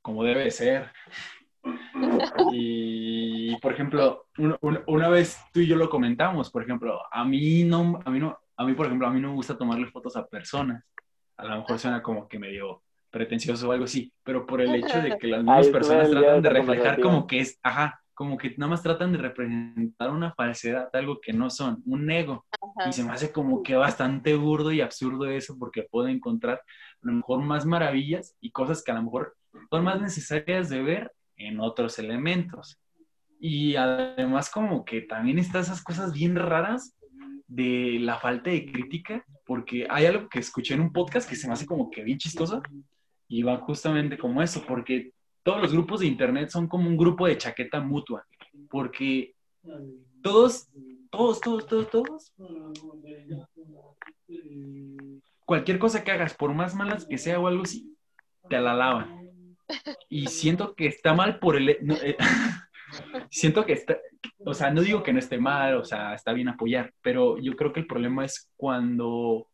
Como 0.00 0.24
debe 0.24 0.50
ser. 0.50 0.90
Y, 2.52 3.56
por 3.60 3.72
ejemplo, 3.72 4.26
una 4.86 5.08
vez 5.08 5.38
tú 5.52 5.60
y 5.60 5.66
yo 5.66 5.76
lo 5.76 5.88
comentamos, 5.88 6.50
por 6.50 6.62
ejemplo, 6.62 7.00
a 7.10 7.24
mí 7.24 7.64
no, 7.64 8.00
a 8.04 8.10
mí 8.10 8.18
no, 8.18 8.38
a 8.56 8.64
mí, 8.64 8.74
por 8.74 8.86
ejemplo, 8.86 9.06
a 9.06 9.10
mí 9.10 9.20
no 9.20 9.28
me 9.28 9.34
gusta 9.34 9.56
tomarle 9.56 9.86
fotos 9.86 10.16
a 10.16 10.26
personas. 10.26 10.84
A 11.36 11.44
lo 11.44 11.58
mejor 11.58 11.78
suena 11.78 12.02
como 12.02 12.28
que 12.28 12.38
medio 12.38 12.82
pretencioso 13.10 13.68
o 13.68 13.72
algo 13.72 13.84
así, 13.84 14.12
pero 14.24 14.46
por 14.46 14.60
el 14.60 14.74
hecho 14.74 15.00
de 15.00 15.18
que 15.18 15.28
las 15.28 15.44
mismas 15.44 15.68
personas 15.68 16.10
tratan 16.10 16.42
de 16.42 16.50
reflejar 16.50 17.00
como 17.00 17.26
que 17.26 17.40
es, 17.40 17.60
ajá, 17.62 18.01
como 18.14 18.36
que 18.36 18.54
nada 18.56 18.70
más 18.70 18.82
tratan 18.82 19.12
de 19.12 19.18
representar 19.18 20.10
una 20.10 20.32
falsedad, 20.34 20.88
algo 20.94 21.20
que 21.20 21.32
no 21.32 21.50
son, 21.50 21.82
un 21.86 22.10
ego. 22.10 22.44
Y 22.88 22.92
se 22.92 23.04
me 23.04 23.12
hace 23.12 23.32
como 23.32 23.62
que 23.62 23.74
bastante 23.74 24.34
burdo 24.36 24.72
y 24.72 24.80
absurdo 24.80 25.26
eso 25.26 25.56
porque 25.58 25.82
puedo 25.82 26.08
encontrar 26.08 26.58
a 26.58 27.06
lo 27.06 27.12
mejor 27.12 27.42
más 27.42 27.64
maravillas 27.66 28.36
y 28.40 28.50
cosas 28.50 28.82
que 28.82 28.92
a 28.92 28.94
lo 28.94 29.02
mejor 29.02 29.36
son 29.70 29.84
más 29.84 30.00
necesarias 30.00 30.68
de 30.68 30.82
ver 30.82 31.12
en 31.36 31.60
otros 31.60 31.98
elementos. 31.98 32.78
Y 33.40 33.76
además 33.76 34.50
como 34.50 34.84
que 34.84 35.00
también 35.00 35.38
están 35.38 35.62
esas 35.62 35.82
cosas 35.82 36.12
bien 36.12 36.36
raras 36.36 36.96
de 37.48 37.98
la 38.00 38.18
falta 38.18 38.50
de 38.50 38.70
crítica, 38.70 39.24
porque 39.44 39.86
hay 39.90 40.06
algo 40.06 40.28
que 40.28 40.38
escuché 40.38 40.74
en 40.74 40.80
un 40.80 40.92
podcast 40.92 41.28
que 41.28 41.36
se 41.36 41.46
me 41.46 41.54
hace 41.54 41.66
como 41.66 41.90
que 41.90 42.02
bien 42.02 42.18
chistoso 42.18 42.62
y 43.28 43.42
va 43.42 43.58
justamente 43.58 44.16
como 44.16 44.42
eso, 44.42 44.64
porque 44.66 45.12
todos 45.42 45.60
los 45.60 45.72
grupos 45.72 46.00
de 46.00 46.06
internet 46.06 46.50
son 46.50 46.68
como 46.68 46.88
un 46.88 46.96
grupo 46.96 47.26
de 47.26 47.38
chaqueta 47.38 47.80
mutua, 47.80 48.26
porque 48.70 49.34
todos, 50.22 50.68
todos, 51.10 51.40
todos, 51.40 51.66
todos, 51.66 51.90
todos, 51.90 52.34
cualquier 55.44 55.78
cosa 55.78 56.04
que 56.04 56.10
hagas, 56.10 56.34
por 56.34 56.54
más 56.54 56.74
malas 56.74 57.06
que 57.06 57.18
sea 57.18 57.38
o 57.40 57.46
algo 57.46 57.62
así, 57.64 57.94
te 58.48 58.60
la 58.60 58.74
lavan. 58.74 59.22
Y 60.08 60.26
siento 60.26 60.74
que 60.74 60.86
está 60.86 61.14
mal 61.14 61.38
por 61.38 61.56
el... 61.56 61.70
Eh, 61.70 62.16
siento 63.30 63.64
que 63.64 63.72
está, 63.72 63.98
o 64.44 64.54
sea, 64.54 64.70
no 64.70 64.82
digo 64.82 65.02
que 65.02 65.12
no 65.12 65.18
esté 65.18 65.38
mal, 65.38 65.76
o 65.76 65.84
sea, 65.84 66.14
está 66.14 66.32
bien 66.32 66.48
apoyar, 66.48 66.92
pero 67.00 67.38
yo 67.38 67.54
creo 67.56 67.72
que 67.72 67.80
el 67.80 67.86
problema 67.86 68.24
es 68.24 68.50
cuando 68.56 69.48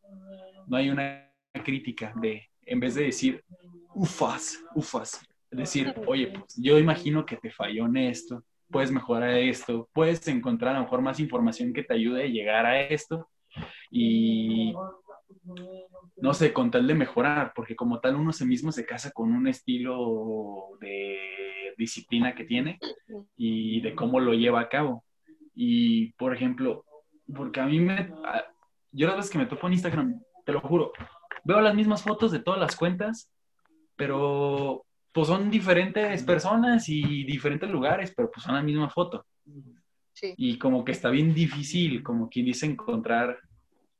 no 0.66 0.76
hay 0.76 0.90
una 0.90 1.30
crítica 1.64 2.12
de, 2.20 2.48
en 2.62 2.80
vez 2.80 2.94
de 2.94 3.04
decir, 3.04 3.44
ufas, 3.94 4.58
ufas, 4.74 5.20
decir, 5.50 5.94
oye, 6.06 6.28
pues 6.28 6.56
yo 6.56 6.78
imagino 6.78 7.24
que 7.24 7.36
te 7.36 7.50
falló 7.50 7.86
en 7.86 7.96
esto, 7.96 8.44
puedes 8.70 8.90
mejorar 8.90 9.30
esto, 9.30 9.88
puedes 9.92 10.26
encontrar 10.28 10.74
a 10.74 10.78
lo 10.78 10.84
mejor 10.84 11.00
más 11.00 11.20
información 11.20 11.72
que 11.72 11.82
te 11.82 11.94
ayude 11.94 12.24
a 12.24 12.28
llegar 12.28 12.66
a 12.66 12.80
esto 12.80 13.28
y 13.90 14.74
no 16.16 16.34
sé, 16.34 16.52
con 16.52 16.70
tal 16.70 16.86
de 16.86 16.94
mejorar, 16.94 17.52
porque 17.54 17.76
como 17.76 18.00
tal 18.00 18.16
uno 18.16 18.32
se 18.32 18.44
mismo 18.44 18.72
se 18.72 18.84
casa 18.84 19.10
con 19.12 19.32
un 19.32 19.46
estilo 19.46 20.70
de 20.80 21.74
disciplina 21.76 22.34
que 22.34 22.44
tiene 22.44 22.78
y 23.36 23.80
de 23.80 23.94
cómo 23.94 24.20
lo 24.20 24.34
lleva 24.34 24.60
a 24.60 24.68
cabo. 24.68 25.04
Y, 25.54 26.12
por 26.14 26.34
ejemplo, 26.34 26.84
porque 27.34 27.60
a 27.60 27.66
mí 27.66 27.80
me... 27.80 28.12
Yo 28.90 29.06
las 29.06 29.16
veces 29.16 29.30
que 29.30 29.38
me 29.38 29.46
topo 29.46 29.66
en 29.66 29.74
Instagram, 29.74 30.20
te 30.44 30.52
lo 30.52 30.60
juro, 30.60 30.92
veo 31.44 31.60
las 31.60 31.74
mismas 31.74 32.02
fotos 32.02 32.32
de 32.32 32.40
todas 32.40 32.58
las 32.58 32.74
cuentas, 32.74 33.30
pero 33.96 34.84
pues 35.12 35.28
son 35.28 35.50
diferentes 35.50 36.22
personas 36.22 36.88
y 36.88 37.24
diferentes 37.24 37.68
lugares, 37.68 38.12
pero 38.16 38.30
pues 38.30 38.44
son 38.44 38.54
la 38.54 38.62
misma 38.62 38.90
foto. 38.90 39.24
Y 40.36 40.58
como 40.58 40.84
que 40.84 40.92
está 40.92 41.10
bien 41.10 41.32
difícil, 41.34 42.02
como 42.02 42.28
quien 42.28 42.46
dice, 42.46 42.66
encontrar 42.66 43.38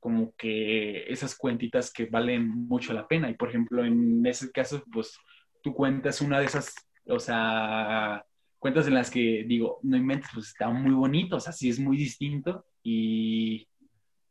como 0.00 0.32
que 0.36 1.10
esas 1.12 1.36
cuentitas 1.36 1.92
que 1.92 2.06
valen 2.06 2.48
mucho 2.48 2.92
la 2.92 3.06
pena. 3.06 3.30
Y 3.30 3.34
por 3.34 3.48
ejemplo, 3.48 3.84
en 3.84 4.24
ese 4.26 4.50
caso, 4.50 4.82
pues 4.92 5.16
tú 5.62 5.74
cuentas 5.74 6.20
una 6.20 6.40
de 6.40 6.46
esas, 6.46 6.74
o 7.06 7.18
sea, 7.18 8.24
cuentas 8.58 8.86
en 8.86 8.94
las 8.94 9.10
que 9.10 9.44
digo, 9.46 9.78
no 9.82 9.96
inventes, 9.96 10.30
pues 10.32 10.48
está 10.48 10.68
muy 10.68 10.94
bonito, 10.94 11.36
o 11.36 11.40
sea, 11.40 11.52
sí 11.52 11.68
es 11.68 11.78
muy 11.78 11.96
distinto. 11.96 12.64
Y, 12.82 13.66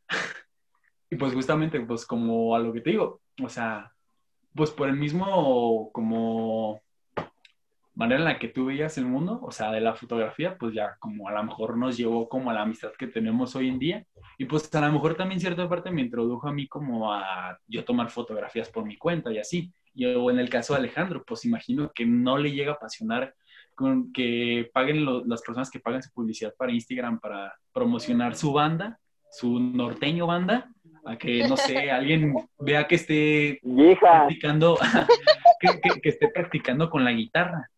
y 1.09 1.15
pues 1.15 1.33
justamente, 1.33 1.79
pues 1.81 2.05
como 2.05 2.55
a 2.55 2.59
lo 2.59 2.73
que 2.73 2.81
te 2.81 2.91
digo, 2.91 3.21
o 3.41 3.49
sea, 3.49 3.91
pues 4.57 4.71
por 4.71 4.89
el 4.89 4.97
mismo 4.97 5.89
como 5.93 6.81
manera 7.97 8.19
en 8.19 8.25
la 8.25 8.37
que 8.37 8.49
tú 8.49 8.65
veías 8.65 8.97
el 8.97 9.05
mundo, 9.05 9.39
o 9.41 9.51
sea, 9.51 9.71
de 9.71 9.81
la 9.81 9.95
fotografía, 9.95 10.57
pues 10.57 10.73
ya 10.73 10.97
como 10.99 11.29
a 11.29 11.31
lo 11.31 11.43
mejor 11.43 11.77
nos 11.77 11.97
llevó 11.97 12.29
como 12.29 12.51
a 12.51 12.53
la 12.53 12.61
amistad 12.61 12.91
que 12.97 13.07
tenemos 13.07 13.55
hoy 13.55 13.69
en 13.69 13.79
día. 13.79 14.05
Y 14.37 14.45
pues 14.45 14.73
a 14.75 14.81
lo 14.81 14.91
mejor 14.91 15.15
también 15.15 15.39
cierta 15.39 15.67
parte 15.67 15.89
me 15.89 16.01
introdujo 16.01 16.47
a 16.47 16.53
mí 16.53 16.67
como 16.67 17.11
a 17.11 17.57
yo 17.67 17.83
tomar 17.85 18.11
fotografías 18.11 18.69
por 18.69 18.85
mi 18.85 18.97
cuenta 18.97 19.31
y 19.31 19.39
así. 19.39 19.73
Y 19.95 20.05
o 20.05 20.29
en 20.29 20.37
el 20.37 20.49
caso 20.49 20.73
de 20.73 20.79
Alejandro, 20.79 21.23
pues 21.25 21.45
imagino 21.45 21.91
que 21.91 22.05
no 22.05 22.37
le 22.37 22.51
llega 22.51 22.73
a 22.73 22.75
apasionar 22.75 23.33
con 23.73 24.11
que 24.11 24.69
paguen 24.73 25.05
las 25.27 25.41
personas 25.41 25.71
que 25.71 25.79
pagan 25.79 26.03
su 26.03 26.11
publicidad 26.11 26.53
para 26.55 26.71
Instagram 26.71 27.19
para 27.19 27.55
promocionar 27.73 28.35
su 28.35 28.53
banda, 28.53 28.99
su 29.31 29.59
norteño 29.59 30.27
banda, 30.27 30.69
a 31.07 31.17
que, 31.17 31.47
no 31.47 31.55
sé, 31.55 31.89
alguien 31.89 32.35
vea 32.59 32.85
que 32.85 32.95
esté 32.95 33.61
practicando, 33.99 34.77
que, 35.59 36.01
que 36.01 36.09
esté 36.09 36.27
practicando 36.27 36.89
con 36.89 37.05
la 37.05 37.11
guitarra. 37.11 37.69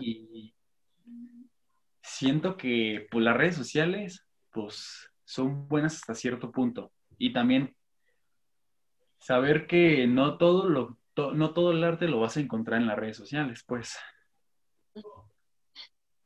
Y 0.00 0.54
siento 2.02 2.56
que 2.56 3.06
pues, 3.10 3.24
las 3.24 3.36
redes 3.36 3.56
sociales 3.56 4.24
pues, 4.52 5.10
son 5.24 5.66
buenas 5.66 5.96
hasta 5.96 6.14
cierto 6.14 6.52
punto. 6.52 6.92
Y 7.18 7.32
también 7.32 7.74
saber 9.18 9.66
que 9.66 10.06
no 10.06 10.38
todo, 10.38 10.68
lo, 10.68 10.98
no 11.34 11.52
todo 11.52 11.72
el 11.72 11.82
arte 11.82 12.06
lo 12.06 12.20
vas 12.20 12.36
a 12.36 12.40
encontrar 12.40 12.80
en 12.80 12.86
las 12.86 12.98
redes 12.98 13.16
sociales, 13.16 13.64
pues. 13.66 13.98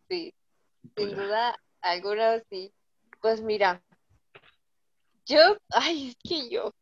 Sí, 0.09 0.35
sin 0.83 0.93
pues 0.95 1.17
duda 1.17 1.57
alguna 1.81 2.41
sí. 2.51 2.75
Pues 3.23 3.41
mira, 3.41 3.83
Yo, 5.27 5.57
ay, 5.71 6.09
es 6.09 6.17
que 6.23 6.51
yo. 6.51 6.73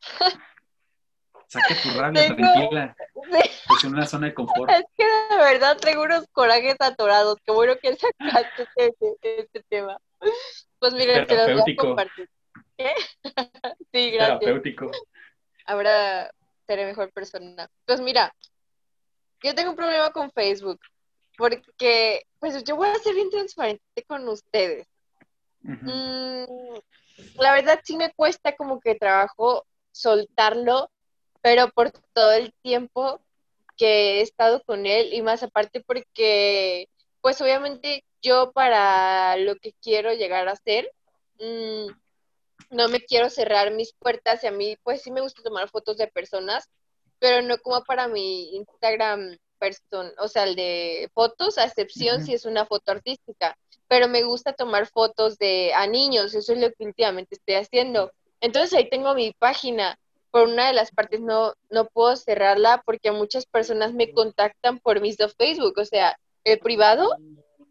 Saque 1.46 1.74
tu 1.82 1.90
rabia, 1.98 2.28
Tengo- 2.28 2.36
tranquila. 2.36 2.96
Sí. 3.32 3.50
Es 3.76 3.84
una 3.84 4.06
zona 4.06 4.28
de 4.28 4.34
confort. 4.34 4.70
Es 4.70 4.84
que 4.96 5.04
de 5.04 5.36
verdad 5.36 5.76
tengo 5.78 6.02
unos 6.02 6.26
corajes 6.32 6.76
atorados. 6.78 7.38
Qué 7.44 7.52
bueno 7.52 7.76
que 7.82 7.96
sacaste 7.96 8.68
este, 8.76 9.16
este 9.22 9.62
tema. 9.68 9.98
Pues 10.78 10.94
mira, 10.94 11.26
te 11.26 11.34
los 11.36 11.62
voy 11.62 11.72
a 11.72 11.76
compartir. 11.76 12.28
¿Qué? 12.76 12.92
Sí, 13.92 14.10
gracias. 14.12 14.38
Terapéutico. 14.40 14.90
Ahora 15.66 16.30
seré 16.66 16.86
mejor 16.86 17.10
persona. 17.12 17.68
Pues 17.84 18.00
mira, 18.00 18.32
yo 19.42 19.54
tengo 19.54 19.70
un 19.70 19.76
problema 19.76 20.10
con 20.12 20.30
Facebook. 20.30 20.78
Porque, 21.36 22.26
pues 22.38 22.62
yo 22.64 22.76
voy 22.76 22.88
a 22.90 22.94
ser 22.96 23.14
bien 23.14 23.30
transparente 23.30 24.04
con 24.06 24.28
ustedes. 24.28 24.86
Mm, 25.62 26.44
la 27.38 27.52
verdad 27.52 27.80
sí 27.84 27.97
me 27.97 28.12
cuesta 28.12 28.56
como 28.56 28.80
que 28.80 28.94
trabajo 28.94 29.66
soltarlo, 29.92 30.90
pero 31.42 31.70
por 31.70 31.90
todo 32.12 32.32
el 32.32 32.52
tiempo 32.62 33.20
que 33.76 34.18
he 34.18 34.20
estado 34.22 34.62
con 34.64 34.86
él 34.86 35.12
y 35.14 35.22
más 35.22 35.42
aparte 35.42 35.80
porque, 35.80 36.88
pues 37.20 37.40
obviamente 37.40 38.05
yo 38.22 38.52
para 38.52 39.36
lo 39.36 39.56
que 39.56 39.72
quiero 39.82 40.12
llegar 40.12 40.48
a 40.48 40.56
ser, 40.56 40.90
mm, 41.38 41.86
no 42.70 42.88
me 42.88 43.01
quiero 43.01 43.30
cerrar 43.30 43.72
mis 43.72 43.92
puertas 43.94 44.44
y 44.44 44.47
a 44.47 44.52
mí 44.52 44.76
pues 44.82 45.02
sí 45.02 45.10
me 45.10 45.22
gusta 45.22 45.42
tomar 45.42 45.68
fotos 45.70 45.97
de 45.97 46.09
personas, 46.09 46.68
pero 47.18 47.42
no 47.42 47.59
como 47.59 47.82
para 47.84 48.06
mi 48.06 48.55
Instagram 48.56 49.36
person, 49.59 50.12
o 50.18 50.28
sea, 50.28 50.44
el 50.44 50.56
de 50.56 51.10
fotos, 51.14 51.59
a 51.59 51.64
excepción 51.64 52.24
si 52.24 52.34
es 52.34 52.44
una 52.44 52.66
foto 52.66 52.92
artística 52.92 53.56
pero 53.90 54.06
me 54.06 54.22
gusta 54.22 54.52
tomar 54.52 54.86
fotos 54.86 55.36
de 55.36 55.74
a 55.74 55.84
niños, 55.88 56.32
eso 56.32 56.52
es 56.52 56.60
lo 56.60 56.68
que 56.70 56.84
últimamente 56.84 57.34
estoy 57.34 57.56
haciendo. 57.56 58.12
Entonces 58.40 58.72
ahí 58.72 58.88
tengo 58.88 59.14
mi 59.14 59.32
página. 59.32 59.98
Por 60.30 60.46
una 60.46 60.68
de 60.68 60.74
las 60.74 60.92
partes 60.92 61.20
no, 61.20 61.54
no 61.70 61.86
puedo 61.86 62.14
cerrarla 62.14 62.82
porque 62.86 63.10
muchas 63.10 63.46
personas 63.46 63.92
me 63.92 64.12
contactan 64.12 64.78
por 64.78 65.00
mis 65.00 65.16
dos 65.16 65.34
Facebook, 65.34 65.74
o 65.76 65.84
sea, 65.84 66.16
el 66.44 66.60
privado 66.60 67.16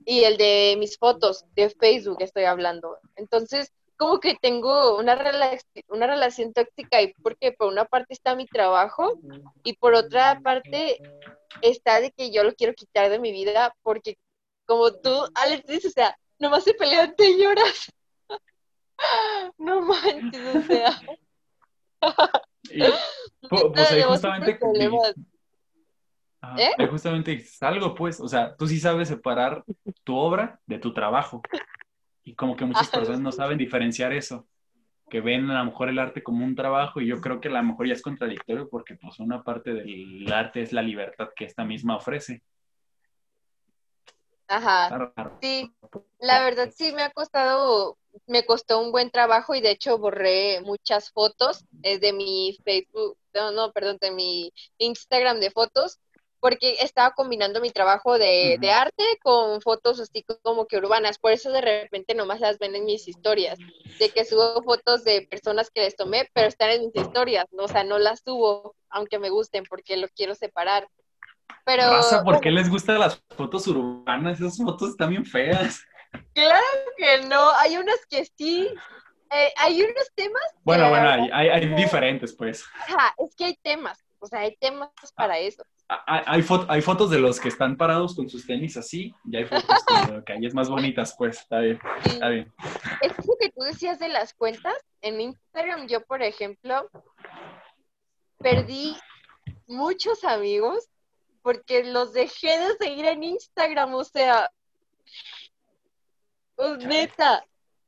y 0.06 0.26
el 0.26 0.36
de 0.36 0.76
mis 0.78 0.98
fotos 0.98 1.46
de 1.56 1.70
Facebook 1.70 2.18
estoy 2.20 2.44
hablando. 2.44 2.98
Entonces, 3.16 3.72
como 3.96 4.20
que 4.20 4.36
tengo 4.36 4.98
una, 4.98 5.16
rela- 5.18 5.58
una 5.88 6.06
relación 6.08 6.52
tóxica 6.52 7.02
y 7.02 7.14
porque 7.24 7.54
por 7.54 7.70
una 7.70 7.86
parte 7.86 8.14
está 8.14 8.36
mi 8.36 8.46
trabajo 8.46 9.14
y 9.64 9.78
por 9.78 9.94
otra 9.94 10.42
parte 10.44 11.00
está 11.62 12.02
de 12.02 12.12
que 12.12 12.30
yo 12.32 12.44
lo 12.44 12.54
quiero 12.56 12.74
quitar 12.74 13.10
de 13.10 13.20
mi 13.20 13.32
vida 13.32 13.74
porque 13.84 14.18
como 14.70 14.94
tú, 14.94 15.10
Alex, 15.34 15.66
dices, 15.66 15.86
o 15.88 15.94
sea, 15.96 16.16
nomás 16.38 16.64
se 16.64 16.76
pelean, 16.76 17.16
te 17.16 17.36
lloras. 17.38 17.92
No 19.58 19.82
manches, 19.82 20.56
o 20.56 20.62
sea. 20.62 20.92
Y, 22.70 22.80
pu- 23.48 23.74
pues 23.74 23.92
ahí 23.92 24.04
justamente, 24.04 24.56
problemas. 24.56 25.16
Ajá, 26.42 26.62
¿Eh? 26.62 26.70
ahí 26.78 26.88
justamente 26.88 27.32
dices 27.32 27.64
algo, 27.64 27.96
pues, 27.96 28.20
o 28.20 28.28
sea, 28.28 28.56
tú 28.58 28.68
sí 28.68 28.80
sabes 28.80 29.08
separar 29.08 29.64
tu 30.04 30.16
obra 30.18 30.60
de 30.66 30.80
tu 30.80 30.94
trabajo. 30.94 31.42
Y 32.26 32.36
como 32.36 32.56
que 32.58 32.66
muchas 32.66 32.90
Ajá, 32.90 32.98
personas 32.98 33.22
no 33.22 33.32
saben 33.32 33.58
diferenciar 33.58 34.12
eso, 34.14 34.48
que 35.10 35.22
ven 35.22 35.50
a 35.50 35.60
lo 35.60 35.66
mejor 35.72 35.88
el 35.90 35.98
arte 35.98 36.22
como 36.22 36.46
un 36.46 36.56
trabajo 36.56 37.00
y 37.02 37.08
yo 37.08 37.20
creo 37.22 37.40
que 37.40 37.48
a 37.48 37.52
lo 37.52 37.64
mejor 37.64 37.88
ya 37.88 37.94
es 37.94 38.02
contradictorio 38.02 38.70
porque 38.70 38.96
pues 38.96 39.18
una 39.20 39.44
parte 39.44 39.74
del 39.74 40.32
arte 40.32 40.62
es 40.62 40.74
la 40.74 40.82
libertad 40.82 41.30
que 41.36 41.46
esta 41.46 41.64
misma 41.64 41.96
ofrece. 41.96 42.44
Ajá, 44.50 45.14
sí, 45.42 45.72
la 46.20 46.44
verdad 46.44 46.72
sí 46.76 46.92
me 46.92 47.04
ha 47.04 47.12
costado, 47.12 47.98
me 48.26 48.46
costó 48.46 48.80
un 48.80 48.92
buen 48.92 49.12
trabajo 49.12 49.54
y 49.54 49.62
de 49.62 49.70
hecho 49.70 50.00
borré 50.00 50.60
muchas 50.62 51.12
fotos 51.12 51.64
eh, 51.84 52.00
de 52.00 52.14
mi 52.14 52.58
Facebook, 52.66 53.16
no, 53.36 53.52
no, 53.52 53.72
perdón, 53.72 54.00
de 54.02 54.10
mi 54.10 54.52
Instagram 54.80 55.40
de 55.40 55.52
fotos, 55.52 56.00
porque 56.40 56.78
estaba 56.80 57.12
combinando 57.12 57.62
mi 57.62 57.70
trabajo 57.70 58.18
de, 58.18 58.58
arte 58.74 59.04
con 59.22 59.62
fotos 59.62 60.00
así 60.00 60.26
como 60.42 60.66
que 60.66 60.78
urbanas, 60.78 61.20
por 61.20 61.32
eso 61.32 61.52
de 61.52 61.62
repente 61.62 62.16
nomás 62.16 62.40
las 62.40 62.58
ven 62.58 62.76
en 62.76 62.86
mis 62.86 63.08
historias, 63.08 63.60
de 64.00 64.10
que 64.10 64.26
subo 64.26 64.64
fotos 64.64 65.04
de 65.04 65.28
personas 65.30 65.70
que 65.70 65.82
les 65.82 65.96
tomé, 65.96 66.28
pero 66.34 66.48
están 66.48 66.72
en 66.72 66.82
mis 66.88 66.96
historias, 66.96 67.46
¿no? 67.52 67.66
o 67.66 67.68
sea, 67.68 67.84
no 67.84 68.00
las 68.00 68.22
subo, 68.22 68.76
aunque 68.90 69.20
me 69.20 69.30
gusten, 69.30 69.64
porque 69.70 69.96
lo 69.98 70.08
quiero 70.10 70.34
separar. 70.34 70.88
Pero 71.66 71.84
Raza, 71.90 72.24
¿por 72.24 72.40
qué 72.40 72.52
les 72.52 72.70
gustan 72.70 73.00
las 73.00 73.22
fotos 73.36 73.68
urbanas? 73.68 74.40
Esas 74.40 74.58
fotos 74.58 74.90
están 74.92 75.10
bien 75.12 75.26
feas. 75.26 75.84
Claro 76.34 76.66
que 76.98 77.22
no, 77.28 77.52
hay 77.58 77.78
unas 77.78 78.04
que 78.10 78.26
sí, 78.26 78.68
eh, 79.32 79.54
hay 79.58 79.82
unos 79.84 80.10
temas, 80.16 80.42
Bueno, 80.64 80.90
bueno, 80.90 81.08
hay, 81.10 81.30
hay, 81.32 81.50
hay 81.50 81.68
diferentes, 81.76 82.34
pues. 82.36 82.66
ajá, 82.88 83.14
es 83.20 83.36
que 83.36 83.46
hay 83.46 83.56
temas, 83.62 84.04
o 84.20 84.26
sea, 84.26 84.40
hay 84.40 84.56
temas 84.58 84.90
para 85.16 85.38
eso. 85.38 85.64
Hay, 85.88 86.22
hay, 86.26 86.42
fo- 86.42 86.66
hay 86.68 86.82
fotos 86.82 87.10
de 87.12 87.20
los 87.20 87.40
que 87.40 87.50
están 87.50 87.78
parados 87.78 88.16
con 88.16 88.28
sus 88.30 88.46
tenis 88.48 88.76
así, 88.78 89.14
y 89.26 89.38
hay 89.38 89.46
fotos 89.46 89.84
que 90.26 90.34
hay 90.34 90.46
es 90.46 90.54
más 90.56 90.68
bonitas, 90.70 91.14
pues, 91.18 91.40
está 91.42 91.60
bien, 91.60 91.80
está 92.06 92.30
bien. 92.30 92.52
es 93.02 93.28
lo 93.28 93.36
que 93.40 93.50
tú 93.52 93.62
decías 93.62 94.00
de 94.00 94.10
las 94.10 94.34
cuentas, 94.34 94.74
en 95.02 95.22
Instagram 95.22 95.88
yo, 95.88 96.02
por 96.06 96.24
ejemplo, 96.24 96.90
perdí 98.40 98.96
muchos 99.68 100.24
amigos 100.24 100.88
porque 101.42 101.84
los 101.84 102.14
dejé 102.14 102.58
de 102.60 102.76
seguir 102.78 103.06
en 103.06 103.24
Instagram, 103.24 103.94
o 103.94 104.04
sea, 104.04 104.50
pues, 106.56 106.86
neta, 106.86 107.46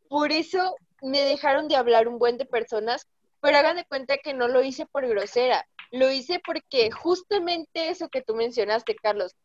por 0.09 0.31
eso 0.31 0.75
me 1.01 1.21
dejaron 1.21 1.67
de 1.67 1.75
hablar 1.75 2.07
un 2.07 2.19
buen 2.19 2.37
de 2.37 2.45
personas, 2.45 3.07
pero 3.41 3.57
hagan 3.57 3.77
de 3.77 3.85
cuenta 3.85 4.17
que 4.17 4.33
no 4.33 4.47
lo 4.47 4.63
hice 4.63 4.85
por 4.85 5.07
grosera, 5.07 5.67
lo 5.91 6.11
hice 6.11 6.39
porque 6.45 6.91
justamente 6.91 7.89
eso 7.89 8.09
que 8.09 8.21
tú 8.21 8.35
mencionaste, 8.35 8.95
Carlos, 8.95 9.35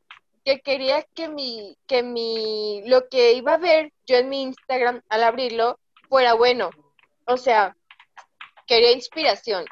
que 0.44 0.60
quería 0.60 1.02
que 1.14 1.28
mi, 1.28 1.76
que 1.88 2.04
mi, 2.04 2.82
lo 2.86 3.08
que 3.08 3.32
iba 3.32 3.54
a 3.54 3.58
ver 3.58 3.92
yo 4.06 4.16
en 4.16 4.28
mi 4.28 4.42
Instagram 4.42 5.02
al 5.08 5.24
abrirlo 5.24 5.80
fuera 6.08 6.34
bueno. 6.34 6.70
O 7.26 7.36
sea, 7.36 7.76
quería 8.68 8.92
inspiración. 8.92 9.64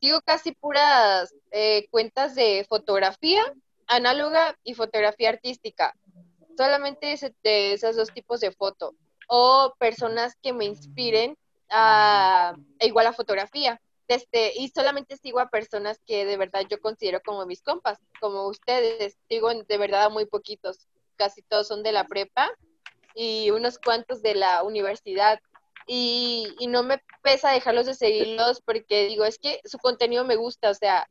Sigo 0.00 0.22
casi 0.22 0.52
puras 0.52 1.34
eh, 1.50 1.86
cuentas 1.90 2.34
de 2.34 2.64
fotografía 2.66 3.44
análoga 3.96 4.58
y 4.64 4.74
fotografía 4.74 5.30
artística. 5.30 5.94
Solamente 6.56 7.14
de 7.42 7.72
esos 7.74 7.96
dos 7.96 8.12
tipos 8.12 8.40
de 8.40 8.52
foto. 8.52 8.94
O 9.28 9.74
personas 9.78 10.36
que 10.42 10.52
me 10.52 10.64
inspiren 10.64 11.36
a, 11.70 12.54
e 12.78 12.86
igual 12.86 13.06
a 13.06 13.12
fotografía. 13.12 13.80
Este, 14.08 14.52
y 14.56 14.68
solamente 14.68 15.16
sigo 15.16 15.40
a 15.40 15.48
personas 15.48 15.98
que 16.06 16.26
de 16.26 16.36
verdad 16.36 16.62
yo 16.68 16.80
considero 16.80 17.22
como 17.22 17.46
mis 17.46 17.62
compas, 17.62 17.98
como 18.20 18.46
ustedes. 18.48 19.16
Sigo 19.28 19.52
de 19.52 19.78
verdad 19.78 20.04
a 20.04 20.08
muy 20.08 20.26
poquitos. 20.26 20.86
Casi 21.16 21.42
todos 21.42 21.68
son 21.68 21.82
de 21.82 21.92
la 21.92 22.06
prepa 22.06 22.50
y 23.14 23.50
unos 23.50 23.78
cuantos 23.78 24.22
de 24.22 24.34
la 24.34 24.62
universidad. 24.62 25.40
Y, 25.86 26.54
no 26.68 26.82
me 26.82 27.02
pesa 27.22 27.50
dejarlos 27.50 27.86
de 27.86 27.94
seguirlos 27.94 28.60
porque 28.62 29.08
digo, 29.08 29.24
es 29.24 29.38
que 29.38 29.60
su 29.64 29.78
contenido 29.78 30.24
me 30.24 30.36
gusta, 30.36 30.70
o 30.70 30.74
sea, 30.74 31.08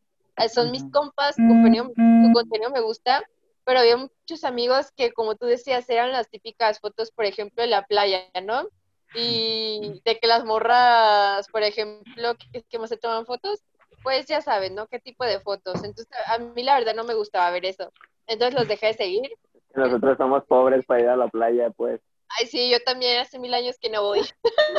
son 0.54 0.72
mis 0.72 0.84
compas, 0.92 1.36
su 1.36 1.42
contenido, 1.48 1.86
su 1.96 2.32
contenido 2.34 2.72
me 2.72 2.82
gusta, 2.82 3.24
pero 3.64 3.80
había 3.80 3.98
muchos 3.98 4.44
amigos 4.44 4.92
que, 4.96 5.12
como 5.14 5.36
tú 5.36 5.46
decías, 5.46 5.90
eran 5.90 6.12
las 6.12 6.30
típicas 6.30 6.80
fotos, 6.80 7.12
por 7.12 7.26
ejemplo, 7.26 7.62
de 7.62 7.68
la 7.70 7.86
playa, 7.86 8.24
¿no? 8.44 8.68
Y 9.14 10.02
de 10.06 10.20
que 10.20 10.28
las 10.28 10.46
morras, 10.46 11.48
por 11.50 11.64
ejemplo, 11.64 12.36
que, 12.54 12.64
que 12.64 12.80
más 12.80 12.90
se 12.90 12.98
toman 12.98 13.26
fotos, 13.26 13.60
pues 14.04 14.26
ya 14.26 14.42
saben, 14.42 14.74
¿no? 14.74 14.88
¿Qué 14.88 15.00
tipo 15.00 15.26
de 15.26 15.40
fotos? 15.42 15.76
Entonces, 15.84 16.08
a 16.28 16.38
mí 16.40 16.64
la 16.64 16.76
verdad 16.76 16.96
no 16.96 17.04
me 17.04 17.14
gustaba 17.14 17.52
ver 17.52 17.66
eso. 17.66 17.92
Entonces 18.26 18.56
los 18.58 18.68
dejé 18.68 18.88
de 18.88 18.94
seguir. 18.94 19.32
Nosotros 19.76 20.18
somos 20.18 20.44
pobres 20.46 20.86
para 20.86 21.02
ir 21.02 21.10
a 21.10 21.16
la 21.18 21.28
playa, 21.28 21.70
pues. 21.72 22.02
Ay, 22.40 22.48
sí, 22.48 22.70
yo 22.70 22.80
también 22.86 23.20
hace 23.20 23.38
mil 23.38 23.54
años 23.54 23.78
que 23.80 23.90
no 23.90 24.02
voy. 24.04 24.22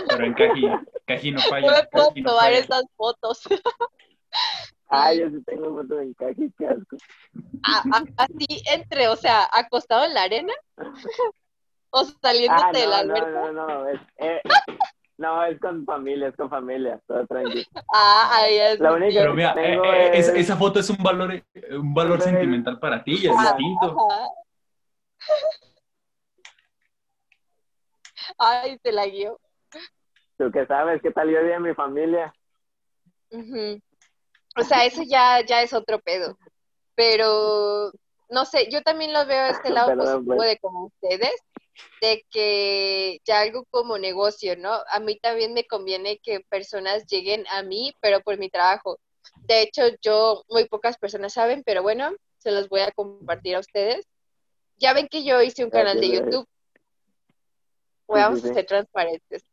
Pero 0.08 0.24
en 0.24 0.34
Caji, 0.34 0.62
Caji 1.06 1.30
no 1.32 1.40
No 1.42 1.48
falla. 1.48 1.72
me 1.72 1.84
puedo 1.88 2.12
no 2.16 2.22
tomar 2.30 2.44
falla. 2.44 2.58
esas 2.58 2.84
fotos. 2.96 3.42
Ay, 4.94 5.20
yo 5.20 5.30
sí 5.30 5.42
tengo 5.44 5.74
fotos 5.74 6.00
en 6.02 6.14
caji, 6.14 6.52
qué 6.58 6.66
asco. 6.66 6.96
A- 7.64 7.84
a- 7.96 8.24
así 8.24 8.62
entre, 8.72 9.08
o 9.08 9.16
sea, 9.16 9.48
acostado 9.52 10.04
en 10.04 10.14
la 10.14 10.22
arena 10.24 10.52
o 11.90 12.00
Ah, 12.00 12.18
saliéndote 12.20 12.78
de 12.78 12.86
la 12.86 13.02
no, 13.04 13.14
alberca. 13.14 13.30
no, 13.30 13.52
no, 13.52 13.66
no, 13.68 13.88
es, 13.88 14.00
eh, 14.18 14.42
no, 15.18 15.44
es 15.44 15.58
con 15.60 15.84
familia, 15.86 16.28
es 16.28 16.36
con 16.36 16.50
familia, 16.50 17.00
todo 17.06 17.26
tranquilo. 17.26 17.64
Ah, 17.94 18.30
ahí 18.34 18.56
es. 18.56 18.80
La 18.80 18.92
única 18.94 19.20
Pero 19.20 19.34
mira, 19.34 19.50
eh, 19.52 19.54
Tengo 19.54 19.92
eh, 19.92 20.10
esa, 20.18 20.32
el- 20.32 20.38
esa 20.38 20.56
foto 20.56 20.80
es 20.80 20.90
un 20.90 20.96
valor, 21.02 21.32
eh, 21.34 21.44
un 21.76 21.94
valor 21.94 22.16
el- 22.16 22.22
sentimental 22.22 22.78
para 22.78 23.02
ti, 23.04 23.14
es 23.26 23.30
Ajá. 23.30 23.54
distinto. 23.56 23.96
Ajá. 23.98 24.28
Ay, 28.38 28.78
te 28.78 28.92
la 28.92 29.06
guió. 29.06 29.38
Tú 30.38 30.50
que 30.50 30.66
sabes 30.66 31.00
qué 31.02 31.10
tal 31.10 31.30
yo 31.30 31.42
vi 31.44 31.52
a 31.52 31.60
mi 31.60 31.74
familia. 31.74 32.32
Ujú. 33.30 33.80
O 34.56 34.64
sea, 34.64 34.84
eso 34.84 35.02
ya, 35.02 35.40
ya 35.44 35.62
es 35.62 35.72
otro 35.72 36.00
pedo. 36.00 36.38
Pero, 36.94 37.90
no 38.28 38.44
sé, 38.44 38.68
yo 38.70 38.82
también 38.82 39.12
lo 39.12 39.24
veo 39.26 39.44
de 39.44 39.50
este 39.50 39.70
lado 39.70 39.88
Perdón, 39.88 40.06
positivo 40.06 40.36
pues. 40.36 40.48
de 40.48 40.58
como 40.58 40.84
ustedes, 40.86 41.40
de 42.00 42.26
que 42.30 43.20
ya 43.24 43.40
algo 43.40 43.64
como 43.70 43.98
negocio, 43.98 44.56
¿no? 44.56 44.78
A 44.90 45.00
mí 45.00 45.18
también 45.18 45.54
me 45.54 45.66
conviene 45.66 46.18
que 46.18 46.40
personas 46.40 47.06
lleguen 47.06 47.44
a 47.50 47.62
mí, 47.62 47.94
pero 48.00 48.20
por 48.20 48.38
mi 48.38 48.50
trabajo. 48.50 48.98
De 49.46 49.62
hecho, 49.62 49.82
yo, 50.02 50.44
muy 50.48 50.66
pocas 50.66 50.98
personas 50.98 51.32
saben, 51.32 51.62
pero 51.64 51.82
bueno, 51.82 52.12
se 52.38 52.50
los 52.50 52.68
voy 52.68 52.80
a 52.80 52.92
compartir 52.92 53.56
a 53.56 53.60
ustedes. 53.60 54.06
Ya 54.76 54.92
ven 54.92 55.08
que 55.08 55.24
yo 55.24 55.40
hice 55.40 55.64
un 55.64 55.70
canal 55.70 56.00
de 56.00 56.10
YouTube. 56.10 56.48
Vamos 58.08 58.44
a 58.44 58.52
ser 58.52 58.66
transparentes. 58.66 59.44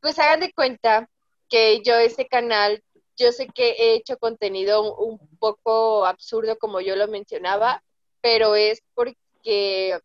Pues 0.00 0.18
hagan 0.18 0.40
de 0.40 0.52
cuenta 0.52 1.08
que 1.48 1.82
yo 1.82 1.94
ese 1.94 2.26
canal, 2.26 2.82
yo 3.16 3.32
sé 3.32 3.48
que 3.48 3.70
he 3.70 3.94
hecho 3.94 4.18
contenido 4.18 4.94
un 4.94 5.18
poco 5.38 6.06
absurdo 6.06 6.56
como 6.58 6.80
yo 6.80 6.96
lo 6.96 7.08
mencionaba, 7.08 7.82
pero 8.20 8.54
es 8.54 8.82
porque 8.94 9.98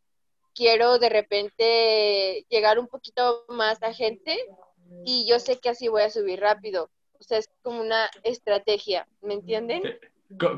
quiero 0.55 0.99
de 0.99 1.09
repente 1.09 2.45
llegar 2.49 2.79
un 2.79 2.87
poquito 2.87 3.45
más 3.49 3.81
a 3.83 3.93
gente 3.93 4.37
y 5.05 5.25
yo 5.27 5.39
sé 5.39 5.57
que 5.57 5.69
así 5.69 5.87
voy 5.87 6.03
a 6.03 6.09
subir 6.09 6.39
rápido. 6.39 6.89
O 7.19 7.23
sea, 7.23 7.37
es 7.37 7.49
como 7.61 7.81
una 7.81 8.09
estrategia, 8.23 9.07
¿me 9.21 9.35
entienden? 9.35 9.83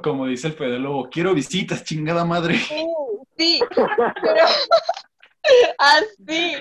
Como 0.04 0.28
dice 0.28 0.48
el 0.48 0.54
Fede 0.54 0.80
Lobo, 0.80 1.10
quiero 1.10 1.34
visitas, 1.34 1.84
chingada 1.84 2.24
madre. 2.26 2.56
Sí, 3.38 3.60
pero 4.22 4.46
así, 5.78 6.56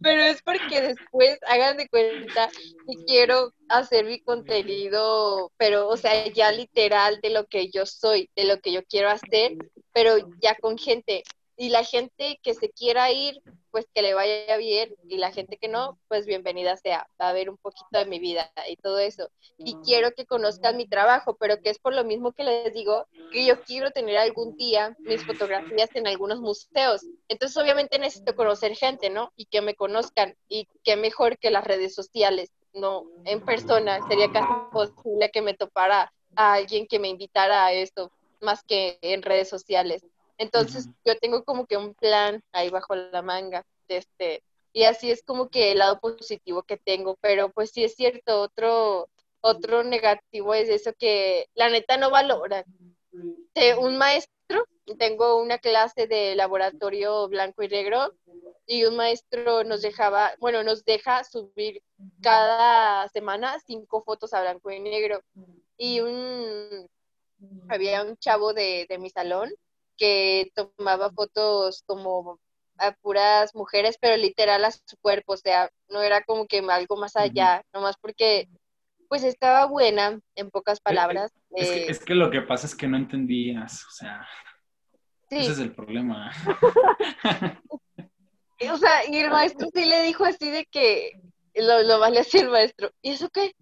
pero 0.00 0.22
es 0.22 0.42
porque 0.42 0.80
después 0.80 1.38
hagan 1.46 1.76
de 1.76 1.88
cuenta 1.88 2.48
que 2.48 3.04
quiero 3.06 3.52
hacer 3.68 4.04
mi 4.04 4.20
contenido, 4.20 5.52
pero 5.56 5.88
o 5.88 5.96
sea, 5.96 6.26
ya 6.32 6.50
literal 6.52 7.20
de 7.22 7.30
lo 7.30 7.46
que 7.46 7.70
yo 7.70 7.86
soy, 7.86 8.28
de 8.34 8.44
lo 8.44 8.60
que 8.60 8.72
yo 8.72 8.82
quiero 8.84 9.10
hacer, 9.10 9.52
pero 9.92 10.16
ya 10.40 10.56
con 10.56 10.76
gente 10.78 11.22
y 11.56 11.68
la 11.68 11.84
gente 11.84 12.40
que 12.42 12.54
se 12.54 12.70
quiera 12.70 13.10
ir, 13.12 13.40
pues 13.70 13.86
que 13.92 14.02
le 14.02 14.14
vaya 14.14 14.56
bien 14.56 14.94
y 15.08 15.18
la 15.18 15.32
gente 15.32 15.56
que 15.56 15.68
no, 15.68 15.98
pues 16.08 16.26
bienvenida 16.26 16.76
sea, 16.76 17.08
va 17.20 17.28
a 17.28 17.32
ver 17.32 17.50
un 17.50 17.56
poquito 17.56 17.98
de 17.98 18.06
mi 18.06 18.18
vida 18.18 18.52
y 18.68 18.76
todo 18.76 18.98
eso. 18.98 19.30
Y 19.58 19.74
quiero 19.84 20.12
que 20.12 20.26
conozcan 20.26 20.76
mi 20.76 20.86
trabajo, 20.86 21.36
pero 21.36 21.60
que 21.60 21.70
es 21.70 21.78
por 21.78 21.94
lo 21.94 22.04
mismo 22.04 22.32
que 22.32 22.44
les 22.44 22.72
digo, 22.72 23.06
que 23.32 23.44
yo 23.44 23.60
quiero 23.62 23.90
tener 23.90 24.16
algún 24.16 24.56
día 24.56 24.96
mis 25.00 25.24
fotografías 25.24 25.90
en 25.94 26.06
algunos 26.06 26.40
museos. 26.40 27.02
Entonces 27.28 27.56
obviamente 27.56 27.98
necesito 27.98 28.34
conocer 28.36 28.76
gente, 28.76 29.10
¿no? 29.10 29.32
Y 29.36 29.46
que 29.46 29.60
me 29.60 29.74
conozcan 29.74 30.36
y 30.48 30.68
que 30.82 30.96
mejor 30.96 31.38
que 31.38 31.50
las 31.50 31.64
redes 31.64 31.94
sociales, 31.94 32.52
no 32.74 33.04
en 33.24 33.40
persona. 33.44 34.06
Sería 34.08 34.30
casi 34.32 34.52
posible 34.72 35.30
que 35.32 35.42
me 35.42 35.54
topara 35.54 36.12
a 36.36 36.54
alguien 36.54 36.86
que 36.86 36.98
me 36.98 37.08
invitara 37.08 37.66
a 37.66 37.72
esto, 37.72 38.10
más 38.40 38.62
que 38.64 38.98
en 39.02 39.22
redes 39.22 39.48
sociales. 39.48 40.04
Entonces 40.38 40.88
yo 41.04 41.16
tengo 41.18 41.44
como 41.44 41.66
que 41.66 41.76
un 41.76 41.94
plan 41.94 42.42
ahí 42.52 42.70
bajo 42.70 42.94
la 42.94 43.22
manga, 43.22 43.64
de 43.88 43.98
este, 43.98 44.42
y 44.72 44.84
así 44.84 45.10
es 45.10 45.22
como 45.22 45.48
que 45.48 45.70
el 45.70 45.78
lado 45.78 46.00
positivo 46.00 46.64
que 46.64 46.76
tengo, 46.76 47.16
pero 47.20 47.50
pues 47.50 47.70
sí 47.70 47.84
es 47.84 47.94
cierto, 47.94 48.40
otro, 48.40 49.08
otro 49.40 49.84
negativo 49.84 50.52
es 50.52 50.68
eso 50.68 50.92
que 50.98 51.46
la 51.54 51.68
neta 51.68 51.96
no 51.96 52.10
valora. 52.10 52.64
un 53.78 53.96
maestro, 53.96 54.66
tengo 54.98 55.40
una 55.40 55.58
clase 55.58 56.08
de 56.08 56.34
laboratorio 56.34 57.28
blanco 57.28 57.62
y 57.62 57.68
negro 57.68 58.12
y 58.66 58.84
un 58.84 58.96
maestro 58.96 59.62
nos 59.62 59.80
dejaba, 59.80 60.32
bueno, 60.40 60.64
nos 60.64 60.84
deja 60.84 61.22
subir 61.22 61.80
cada 62.20 63.08
semana 63.10 63.60
cinco 63.64 64.02
fotos 64.02 64.34
a 64.34 64.40
blanco 64.40 64.72
y 64.72 64.80
negro. 64.80 65.20
Y 65.76 66.00
un, 66.00 66.88
había 67.68 68.02
un 68.02 68.16
chavo 68.16 68.52
de, 68.52 68.86
de 68.88 68.98
mi 68.98 69.10
salón 69.10 69.52
que 69.96 70.50
tomaba 70.54 71.10
fotos 71.10 71.82
como 71.86 72.38
a 72.78 72.92
puras 72.92 73.54
mujeres, 73.54 73.96
pero 74.00 74.16
literal 74.16 74.64
a 74.64 74.70
su 74.70 74.96
cuerpo, 75.00 75.34
o 75.34 75.36
sea, 75.36 75.70
no 75.88 76.02
era 76.02 76.22
como 76.22 76.46
que 76.46 76.58
algo 76.58 76.96
más 76.96 77.16
allá, 77.16 77.62
nomás 77.72 77.96
porque 78.00 78.48
pues 79.08 79.22
estaba 79.22 79.66
buena, 79.66 80.18
en 80.34 80.50
pocas 80.50 80.80
palabras. 80.80 81.32
Es, 81.50 81.70
que, 81.70 81.76
eh, 81.76 81.86
es 81.88 82.04
que, 82.04 82.14
lo 82.14 82.30
que 82.30 82.40
pasa 82.42 82.66
es 82.66 82.74
que 82.74 82.88
no 82.88 82.96
entendías, 82.96 83.84
o 83.86 83.90
sea, 83.90 84.26
ese 85.30 85.52
es 85.52 85.58
el 85.58 85.72
problema. 85.72 86.32
o 88.70 88.76
sea, 88.76 89.08
y 89.08 89.18
el 89.18 89.30
maestro 89.30 89.68
sí 89.72 89.84
le 89.84 90.02
dijo 90.02 90.24
así 90.24 90.50
de 90.50 90.66
que 90.66 91.12
lo, 91.54 91.82
lo 91.82 92.00
vale 92.00 92.20
así 92.20 92.38
el 92.38 92.50
maestro, 92.50 92.90
¿y 93.02 93.12
eso 93.12 93.28
qué? 93.30 93.54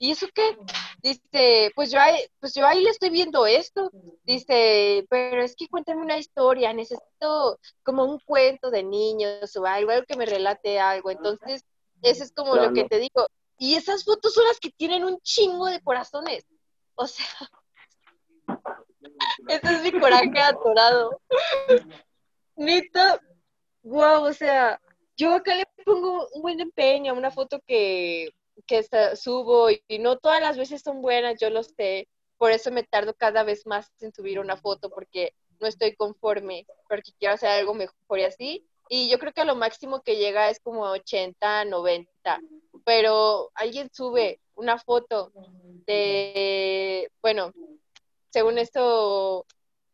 ¿y 0.00 0.10
eso 0.10 0.26
qué? 0.34 0.56
Dice, 1.02 1.70
pues 1.74 1.90
yo, 1.90 1.98
ahí, 1.98 2.18
pues 2.40 2.54
yo 2.54 2.66
ahí 2.66 2.82
le 2.82 2.90
estoy 2.90 3.10
viendo 3.10 3.46
esto. 3.46 3.90
Dice, 4.24 5.06
pero 5.08 5.42
es 5.42 5.56
que 5.56 5.68
cuéntame 5.68 6.02
una 6.02 6.18
historia, 6.18 6.72
necesito 6.72 7.58
como 7.82 8.04
un 8.04 8.18
cuento 8.20 8.70
de 8.70 8.82
niños 8.82 9.56
o 9.56 9.64
algo, 9.64 9.90
algo 9.90 10.06
que 10.06 10.16
me 10.16 10.26
relate 10.26 10.78
algo. 10.78 11.10
Entonces, 11.10 11.64
eso 12.02 12.24
es 12.24 12.32
como 12.32 12.56
lo 12.56 12.72
que 12.72 12.84
te 12.84 12.98
digo. 12.98 13.26
Y 13.58 13.76
esas 13.76 14.04
fotos 14.04 14.34
son 14.34 14.46
las 14.46 14.58
que 14.58 14.70
tienen 14.70 15.04
un 15.04 15.18
chingo 15.20 15.66
de 15.66 15.80
corazones. 15.80 16.44
O 16.94 17.06
sea, 17.06 17.26
ese 19.48 19.74
es 19.74 19.82
mi 19.82 20.00
coraje 20.00 20.40
atorado. 20.40 21.20
Neta, 22.56 23.20
wow, 23.82 24.24
o 24.24 24.32
sea, 24.32 24.80
yo 25.16 25.34
acá 25.34 25.54
le 25.54 25.64
pongo 25.84 26.28
un 26.32 26.42
buen 26.42 26.60
empeño 26.60 27.12
a 27.12 27.16
una 27.16 27.30
foto 27.30 27.60
que 27.66 28.30
que 28.66 28.84
subo 29.16 29.68
y 29.70 29.98
no 29.98 30.18
todas 30.18 30.40
las 30.40 30.56
veces 30.56 30.82
son 30.82 31.02
buenas, 31.02 31.40
yo 31.40 31.50
lo 31.50 31.62
sé, 31.62 32.08
por 32.38 32.52
eso 32.52 32.70
me 32.70 32.82
tardo 32.82 33.14
cada 33.14 33.42
vez 33.42 33.66
más 33.66 33.92
en 34.00 34.14
subir 34.14 34.40
una 34.40 34.56
foto 34.56 34.90
porque 34.90 35.34
no 35.60 35.66
estoy 35.66 35.94
conforme, 35.94 36.66
porque 36.88 37.12
quiero 37.18 37.34
hacer 37.34 37.50
algo 37.50 37.74
mejor 37.74 38.18
y 38.18 38.24
así. 38.24 38.66
Y 38.88 39.08
yo 39.10 39.18
creo 39.18 39.32
que 39.32 39.44
lo 39.44 39.54
máximo 39.54 40.02
que 40.02 40.16
llega 40.16 40.50
es 40.50 40.58
como 40.58 40.82
80, 40.82 41.66
90, 41.66 42.40
pero 42.84 43.50
alguien 43.54 43.90
sube 43.92 44.40
una 44.54 44.78
foto 44.78 45.32
de, 45.86 47.10
bueno, 47.22 47.52
según 48.30 48.58
esto, 48.58 49.46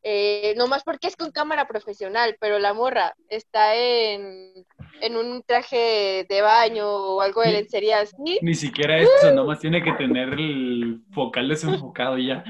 eh, 0.03 0.55
no 0.57 0.67
más 0.67 0.83
porque 0.85 1.09
es 1.09 1.17
con 1.17 1.33
cámara 1.33 1.67
profesional, 1.67 2.37
pero 2.41 2.59
la 2.59 2.73
morra 2.75 3.15
está 3.29 3.75
en, 3.75 4.67
un 5.03 5.43
traje 5.43 6.27
de 6.29 6.43
baño 6.43 6.89
o 6.89 7.21
algo 7.21 7.43
de 7.43 7.53
lencería 7.53 8.01
así. 8.01 8.39
Ni 8.43 8.55
siquiera 8.55 8.99
eso, 8.99 9.33
nomás 9.33 9.61
tiene 9.61 9.83
que 9.83 9.93
tener 9.93 10.35
el 10.35 11.03
focal 11.13 11.49
desenfocado 11.49 12.19
ya. 12.19 12.45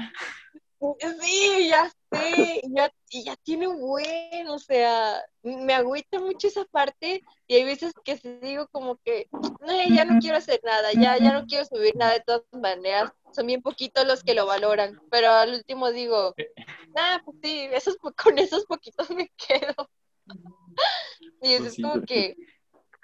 Sí, 1.21 1.69
ya 1.69 1.89
sé, 2.11 2.61
ya, 2.69 2.91
ya 3.09 3.35
tiene 3.37 3.67
un 3.67 3.79
buen, 3.81 4.47
o 4.47 4.59
sea, 4.59 5.19
me 5.41 5.73
agüita 5.73 6.19
mucho 6.19 6.47
esa 6.47 6.65
parte 6.65 7.23
y 7.47 7.55
hay 7.55 7.63
veces 7.63 7.93
que 8.03 8.15
digo 8.41 8.67
como 8.67 8.97
que, 8.97 9.27
ya 9.89 10.05
no 10.05 10.19
quiero 10.19 10.37
hacer 10.37 10.59
nada, 10.63 10.93
ya, 10.93 11.17
ya 11.17 11.33
no 11.33 11.47
quiero 11.47 11.65
subir 11.65 11.95
nada 11.95 12.13
de 12.13 12.19
todas 12.19 12.43
maneras, 12.51 13.11
son 13.33 13.47
bien 13.47 13.63
poquitos 13.63 14.05
los 14.05 14.23
que 14.23 14.35
lo 14.35 14.45
valoran, 14.45 14.99
pero 15.09 15.31
al 15.31 15.55
último 15.55 15.91
digo, 15.91 16.35
ah, 16.95 17.21
pues 17.25 17.37
sí, 17.41 17.67
esos, 17.71 17.97
con 17.97 18.37
esos 18.37 18.65
poquitos 18.65 19.09
me 19.09 19.31
quedo. 19.35 19.89
y 21.41 21.53
eso 21.53 21.63
pues 21.63 21.79
es 21.79 21.81
como 21.83 22.01
que, 22.05 22.35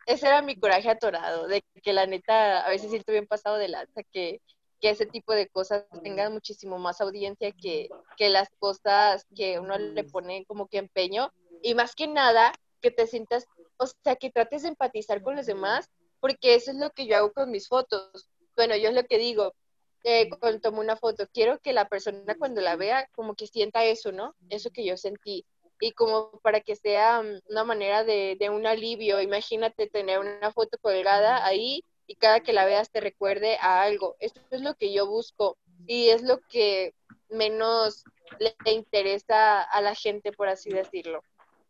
ese 0.05 0.27
era 0.27 0.41
mi 0.41 0.55
coraje 0.55 0.89
atorado, 0.89 1.47
de 1.47 1.63
que 1.81 1.93
la 1.93 2.05
neta 2.05 2.65
a 2.65 2.69
veces 2.69 2.89
siento 2.89 3.11
bien 3.11 3.27
pasado 3.27 3.57
de 3.57 3.69
lanza, 3.69 4.03
que 4.11 4.41
que 4.83 4.89
ese 4.89 5.05
tipo 5.05 5.33
de 5.33 5.47
cosas 5.47 5.85
tengan 6.03 6.33
muchísimo 6.33 6.77
más 6.77 6.99
audiencia 6.99 7.53
que, 7.53 7.87
que 8.17 8.27
las 8.27 8.49
cosas 8.59 9.25
que 9.33 9.57
uno 9.57 9.77
le 9.77 10.03
pone 10.03 10.43
como 10.45 10.67
que 10.67 10.77
empeño. 10.77 11.31
Y 11.61 11.73
más 11.73 11.95
que 11.95 12.05
nada, 12.05 12.51
que 12.81 12.91
te 12.91 13.07
sientas, 13.07 13.47
o 13.77 13.87
sea, 13.87 14.17
que 14.17 14.29
trates 14.29 14.63
de 14.63 14.67
empatizar 14.67 15.21
con 15.21 15.37
los 15.37 15.45
demás, 15.45 15.89
porque 16.19 16.55
eso 16.55 16.71
es 16.71 16.77
lo 16.77 16.89
que 16.89 17.07
yo 17.07 17.15
hago 17.15 17.31
con 17.31 17.49
mis 17.49 17.69
fotos. 17.69 18.27
Bueno, 18.57 18.75
yo 18.75 18.89
es 18.89 18.93
lo 18.93 19.05
que 19.05 19.17
digo, 19.17 19.55
eh, 20.03 20.29
cuando 20.37 20.59
tomo 20.59 20.81
una 20.81 20.97
foto, 20.97 21.27
quiero 21.33 21.59
que 21.59 21.71
la 21.71 21.87
persona 21.87 22.35
cuando 22.37 22.59
la 22.59 22.75
vea 22.75 23.07
como 23.13 23.35
que 23.35 23.47
sienta 23.47 23.85
eso, 23.85 24.11
¿no? 24.11 24.35
Eso 24.49 24.69
que 24.69 24.83
yo 24.83 24.97
sentí. 24.97 25.45
Y 25.83 25.91
como 25.91 26.39
para 26.39 26.61
que 26.61 26.77
sea 26.77 27.21
mm, 27.21 27.41
una 27.49 27.65
manera 27.65 28.05
de, 28.05 28.37
de 28.39 28.49
un 28.49 28.65
alivio, 28.65 29.19
imagínate 29.19 29.87
tener 29.87 30.17
una 30.19 30.49
foto 30.53 30.77
colgada 30.77 31.45
ahí 31.45 31.83
y 32.07 32.15
cada 32.15 32.39
que 32.39 32.53
la 32.53 32.63
veas 32.63 32.89
te 32.89 33.01
recuerde 33.01 33.57
a 33.59 33.81
algo. 33.81 34.15
Esto 34.19 34.39
es 34.51 34.61
lo 34.61 34.75
que 34.75 34.93
yo 34.93 35.07
busco 35.07 35.57
y 35.85 36.07
es 36.07 36.21
lo 36.21 36.39
que 36.47 36.93
menos 37.27 38.05
le 38.39 38.55
interesa 38.71 39.61
a 39.61 39.81
la 39.81 39.93
gente, 39.93 40.31
por 40.31 40.47
así 40.47 40.69
decirlo. 40.69 41.21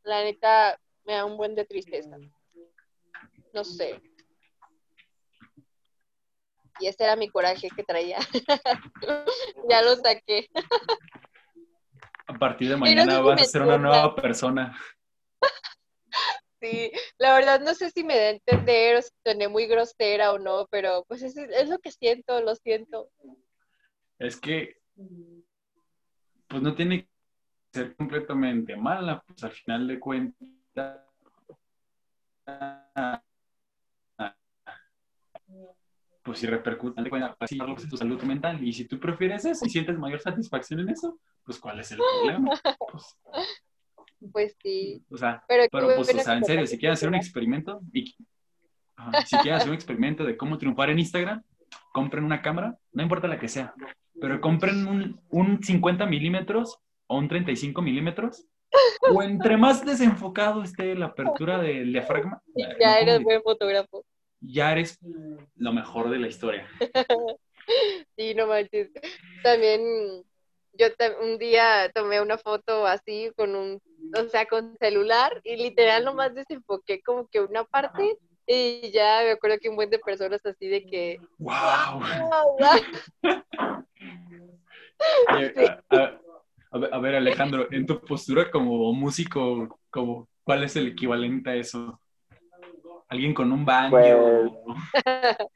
La 0.03 0.23
neta 0.23 0.79
me 1.05 1.13
da 1.13 1.25
un 1.25 1.35
buen 1.35 1.55
de 1.55 1.65
tristeza. 1.65 2.15
No 3.51 3.63
sé. 3.63 3.99
Y 6.79 6.85
ese 6.85 7.03
era 7.03 7.15
mi 7.15 7.29
coraje 7.29 7.67
que 7.75 7.83
traía. 7.83 8.19
ya 9.69 9.81
lo 9.81 9.95
saqué. 9.95 10.51
a 12.33 12.39
partir 12.39 12.69
de 12.69 12.77
mañana 12.77 13.19
vas 13.21 13.41
a 13.41 13.45
ser 13.45 13.61
una 13.61 13.77
nueva 13.77 14.15
persona. 14.15 14.77
Sí, 16.61 16.91
la 17.17 17.33
verdad 17.33 17.59
no 17.59 17.73
sé 17.73 17.89
si 17.91 18.05
me 18.05 18.15
da 18.15 18.23
a 18.23 18.29
entender 18.29 18.95
o 18.95 19.01
si 19.01 19.09
suene 19.21 19.49
muy 19.49 19.67
grosera 19.67 20.31
o 20.31 20.39
no, 20.39 20.65
pero 20.71 21.03
pues 21.09 21.21
es, 21.21 21.35
es 21.35 21.67
lo 21.67 21.77
que 21.79 21.91
siento, 21.91 22.39
lo 22.41 22.55
siento. 22.55 23.09
Es 24.17 24.39
que, 24.39 24.77
pues 26.47 26.61
no 26.61 26.73
tiene 26.73 27.03
que 27.03 27.09
ser 27.73 27.95
completamente 27.97 28.77
mala, 28.77 29.21
pues 29.27 29.43
al 29.43 29.51
final 29.51 29.87
de 29.87 29.99
cuentas, 29.99 31.01
pues 36.23 36.39
si 36.39 36.47
repercute 36.47 37.01
así 37.39 37.57
tu 37.89 37.97
salud 37.97 38.21
mental. 38.23 38.63
Y 38.63 38.71
si 38.73 38.85
tú 38.85 38.99
prefieres 38.99 39.45
eso 39.45 39.65
y 39.65 39.69
sientes 39.69 39.97
mayor 39.97 40.21
satisfacción 40.21 40.79
en 40.79 40.89
eso, 40.89 41.19
pues 41.43 41.59
¿cuál 41.59 41.79
es 41.79 41.91
el 41.91 41.99
problema? 41.99 42.51
Pues, 42.91 43.17
pues 44.31 44.57
sí. 44.63 45.03
O 45.11 45.17
sea, 45.17 45.43
pero, 45.47 45.65
pues, 45.69 46.15
o 46.15 46.19
sea, 46.19 46.37
en 46.37 46.45
serio, 46.45 46.65
si 46.65 46.77
quieres 46.77 46.97
hacer 46.97 47.09
un 47.09 47.15
experimento, 47.15 47.81
y, 47.91 48.05
si 49.25 49.37
quieres 49.41 49.59
hacer 49.59 49.69
un 49.69 49.75
experimento 49.75 50.23
de 50.23 50.37
cómo 50.37 50.57
triunfar 50.57 50.91
en 50.91 50.99
Instagram, 50.99 51.43
compren 51.91 52.23
una 52.23 52.41
cámara, 52.41 52.77
no 52.93 53.03
importa 53.03 53.27
la 53.27 53.37
que 53.37 53.49
sea, 53.49 53.73
pero 54.21 54.39
compren 54.39 54.87
un, 54.87 55.19
un 55.29 55.61
50 55.61 56.05
milímetros 56.05 56.79
o 57.07 57.17
un 57.17 57.27
35 57.27 57.81
milímetros, 57.81 58.47
o 59.11 59.21
entre 59.21 59.57
más 59.57 59.85
desenfocado 59.85 60.63
esté 60.63 60.95
la 60.95 61.07
apertura 61.07 61.57
del 61.57 61.91
diafragma. 61.91 62.41
Ya 62.79 62.99
eres 62.99 63.21
buen 63.23 63.41
fotógrafo 63.41 64.05
ya 64.45 64.71
eres 64.71 64.99
lo 65.55 65.73
mejor 65.73 66.09
de 66.09 66.19
la 66.19 66.27
historia. 66.27 66.67
sí, 68.17 68.33
no 68.35 68.47
manches. 68.47 68.89
También 69.43 70.23
yo 70.73 70.87
un 71.21 71.37
día 71.37 71.91
tomé 71.93 72.21
una 72.21 72.37
foto 72.37 72.85
así 72.85 73.31
con 73.35 73.55
un, 73.55 73.81
o 74.17 74.29
sea, 74.29 74.45
con 74.45 74.75
celular 74.77 75.39
y 75.43 75.55
literal 75.55 76.03
nomás 76.03 76.33
desenfoqué 76.33 77.01
como 77.01 77.27
que 77.27 77.41
una 77.41 77.63
parte 77.63 78.17
y 78.45 78.91
ya 78.91 79.21
me 79.23 79.31
acuerdo 79.31 79.57
que 79.61 79.69
un 79.69 79.75
buen 79.75 79.89
de 79.89 79.99
personas 79.99 80.45
así 80.45 80.67
de 80.67 80.85
que... 80.85 81.19
¡Wow! 81.37 81.53
a, 86.71 86.99
ver, 86.99 87.15
Alejandro, 87.15 87.67
en 87.71 87.85
tu 87.85 88.01
postura 88.01 88.51
como 88.51 88.91
músico, 88.93 89.79
como, 89.89 90.27
¿cuál 90.43 90.63
es 90.63 90.75
el 90.75 90.87
equivalente 90.87 91.51
a 91.51 91.55
eso? 91.55 92.01
Alguien 93.13 93.35
con 93.35 93.51
un 93.51 93.63
baño. 93.63 93.91
Pues, 93.91 94.51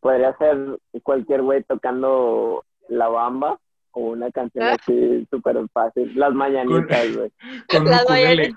podría 0.00 0.34
ser 0.38 0.78
cualquier 1.02 1.42
güey 1.42 1.62
tocando 1.64 2.64
la 2.88 3.08
bamba 3.08 3.60
o 3.90 4.00
una 4.00 4.30
canción 4.30 4.64
ah. 4.64 4.76
así 4.80 5.26
súper 5.30 5.58
fácil. 5.74 6.18
Las 6.18 6.32
mañanitas, 6.32 7.14
güey. 7.14 7.30
Con, 7.68 7.86
un 7.86 7.94
ukulele. 7.94 8.54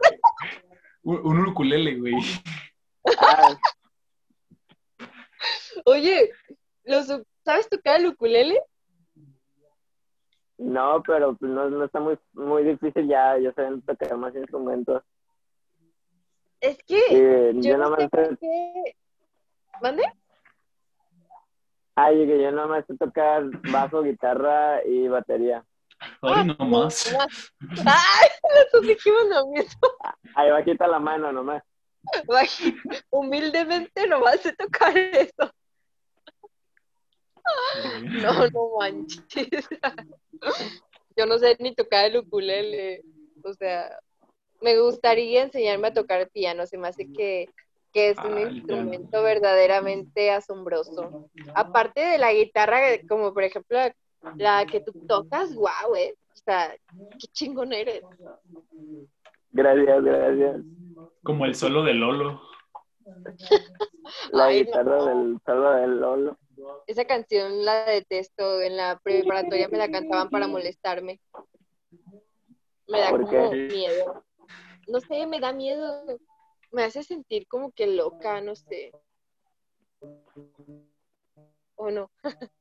Un, 1.04 1.48
ukulele, 1.48 2.00
güey. 2.00 2.14
Ah. 3.20 3.58
Oye, 5.86 6.32
¿sabes 7.44 7.68
tocar 7.68 8.00
el 8.00 8.08
ukulele? 8.08 8.62
No, 10.58 11.04
pero 11.06 11.36
pues, 11.36 11.52
no, 11.52 11.70
no 11.70 11.84
está 11.84 12.00
muy, 12.00 12.18
muy 12.32 12.64
difícil 12.64 13.10
ya. 13.10 13.38
Yo 13.40 13.52
sé 13.52 13.68
tocar 13.86 14.16
más 14.16 14.34
instrumentos. 14.36 15.04
Es 16.62 16.78
que 16.84 17.54
yo, 17.56 17.78
no 17.78 17.96
sé 17.96 18.10
por 18.10 18.38
qué. 18.38 18.96
¿Mande? 19.82 20.04
Ay, 21.96 22.26
que 22.26 22.42
yo 22.42 22.52
nomás 22.52 22.86
sé 22.86 22.98
tocar 22.98 23.44
bajo, 23.72 24.04
guitarra 24.04 24.84
y 24.86 25.08
batería. 25.08 25.66
Ay, 26.22 26.48
nomás. 26.48 27.14
Ay, 27.60 28.30
nos 28.74 28.82
dijimos 28.82 29.26
lo 29.30 29.48
mismo. 29.48 29.90
Ahí 30.36 30.50
bajita 30.50 30.88
la 30.88 31.00
mano 31.00 31.32
nomás. 31.32 31.64
Humildemente 33.10 34.08
nomás 34.08 34.40
sé 34.42 34.54
tocar 34.54 34.98
eso. 34.98 35.52
No, 38.04 38.48
no 38.48 38.78
manches. 38.80 39.24
Yo 41.18 41.26
no 41.26 41.38
sé 41.38 41.58
ni 41.60 41.76
tocar 41.76 42.06
el 42.06 42.18
ukulele. 42.18 43.04
O 43.44 43.54
sea, 43.54 43.90
me 44.62 44.80
gustaría 44.80 45.44
enseñarme 45.44 45.90
a 45.90 45.94
tocar 45.94 46.30
piano, 46.30 46.66
se 46.66 46.78
me 46.78 46.88
hace 46.88 47.12
que, 47.12 47.50
es 47.94 48.18
un 48.20 48.38
instrumento 48.38 49.24
verdaderamente 49.24 50.32
asombroso. 50.32 51.30
Aparte 51.54 52.02
de 52.02 52.18
la 52.18 52.32
guitarra, 52.32 52.80
como 53.08 53.34
por 53.34 53.44
ejemplo 53.44 53.78
la, 54.38 54.66
que 54.66 54.80
tú 54.80 54.94
tocas, 55.08 55.54
wow, 55.56 55.96
eh. 55.98 56.16
O 56.34 56.36
sea, 56.36 56.76
qué 57.20 57.28
chingón 57.34 57.74
eres. 57.74 58.04
Gracias, 59.52 60.04
gracias. 60.04 60.62
Como 61.24 61.46
el 61.46 61.56
solo 61.56 61.84
de 61.84 61.94
Lolo. 61.94 62.42
la 64.32 64.52
guitarra 64.52 65.06
del 65.06 65.40
solo 65.46 65.72
de 65.72 65.88
Lolo. 65.88 66.38
Esa 66.88 67.06
canción 67.06 67.66
la 67.66 67.86
detesto. 67.86 68.62
En 68.62 68.78
la 68.78 69.00
preparatoria 69.04 69.68
me 69.68 69.78
la 69.78 69.92
cantaban 69.92 70.30
para 70.30 70.48
molestarme. 70.48 71.20
Me 72.88 73.00
da 73.00 73.12
como 73.12 73.52
miedo 73.52 74.24
no 74.90 75.00
sé, 75.00 75.26
me 75.28 75.40
da 75.40 75.54
miedo, 75.54 76.06
me 76.72 76.84
hace 76.84 77.04
sentir 77.04 77.48
como 77.48 77.72
que 77.72 77.88
loca, 77.88 78.42
no 78.42 78.56
sé. 78.56 78.92
¿O 81.76 81.90
no? 81.92 82.12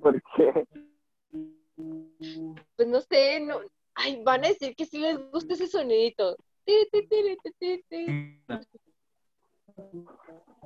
¿Por 0.00 0.22
qué? 0.36 0.66
Pues 2.76 2.88
no 2.88 3.00
sé, 3.00 3.40
no. 3.40 3.60
Ay, 3.94 4.22
van 4.22 4.44
a 4.44 4.48
decir 4.48 4.76
que 4.76 4.84
sí 4.84 4.98
les 4.98 5.18
gusta 5.30 5.54
ese 5.54 5.66
sonidito. 5.66 6.36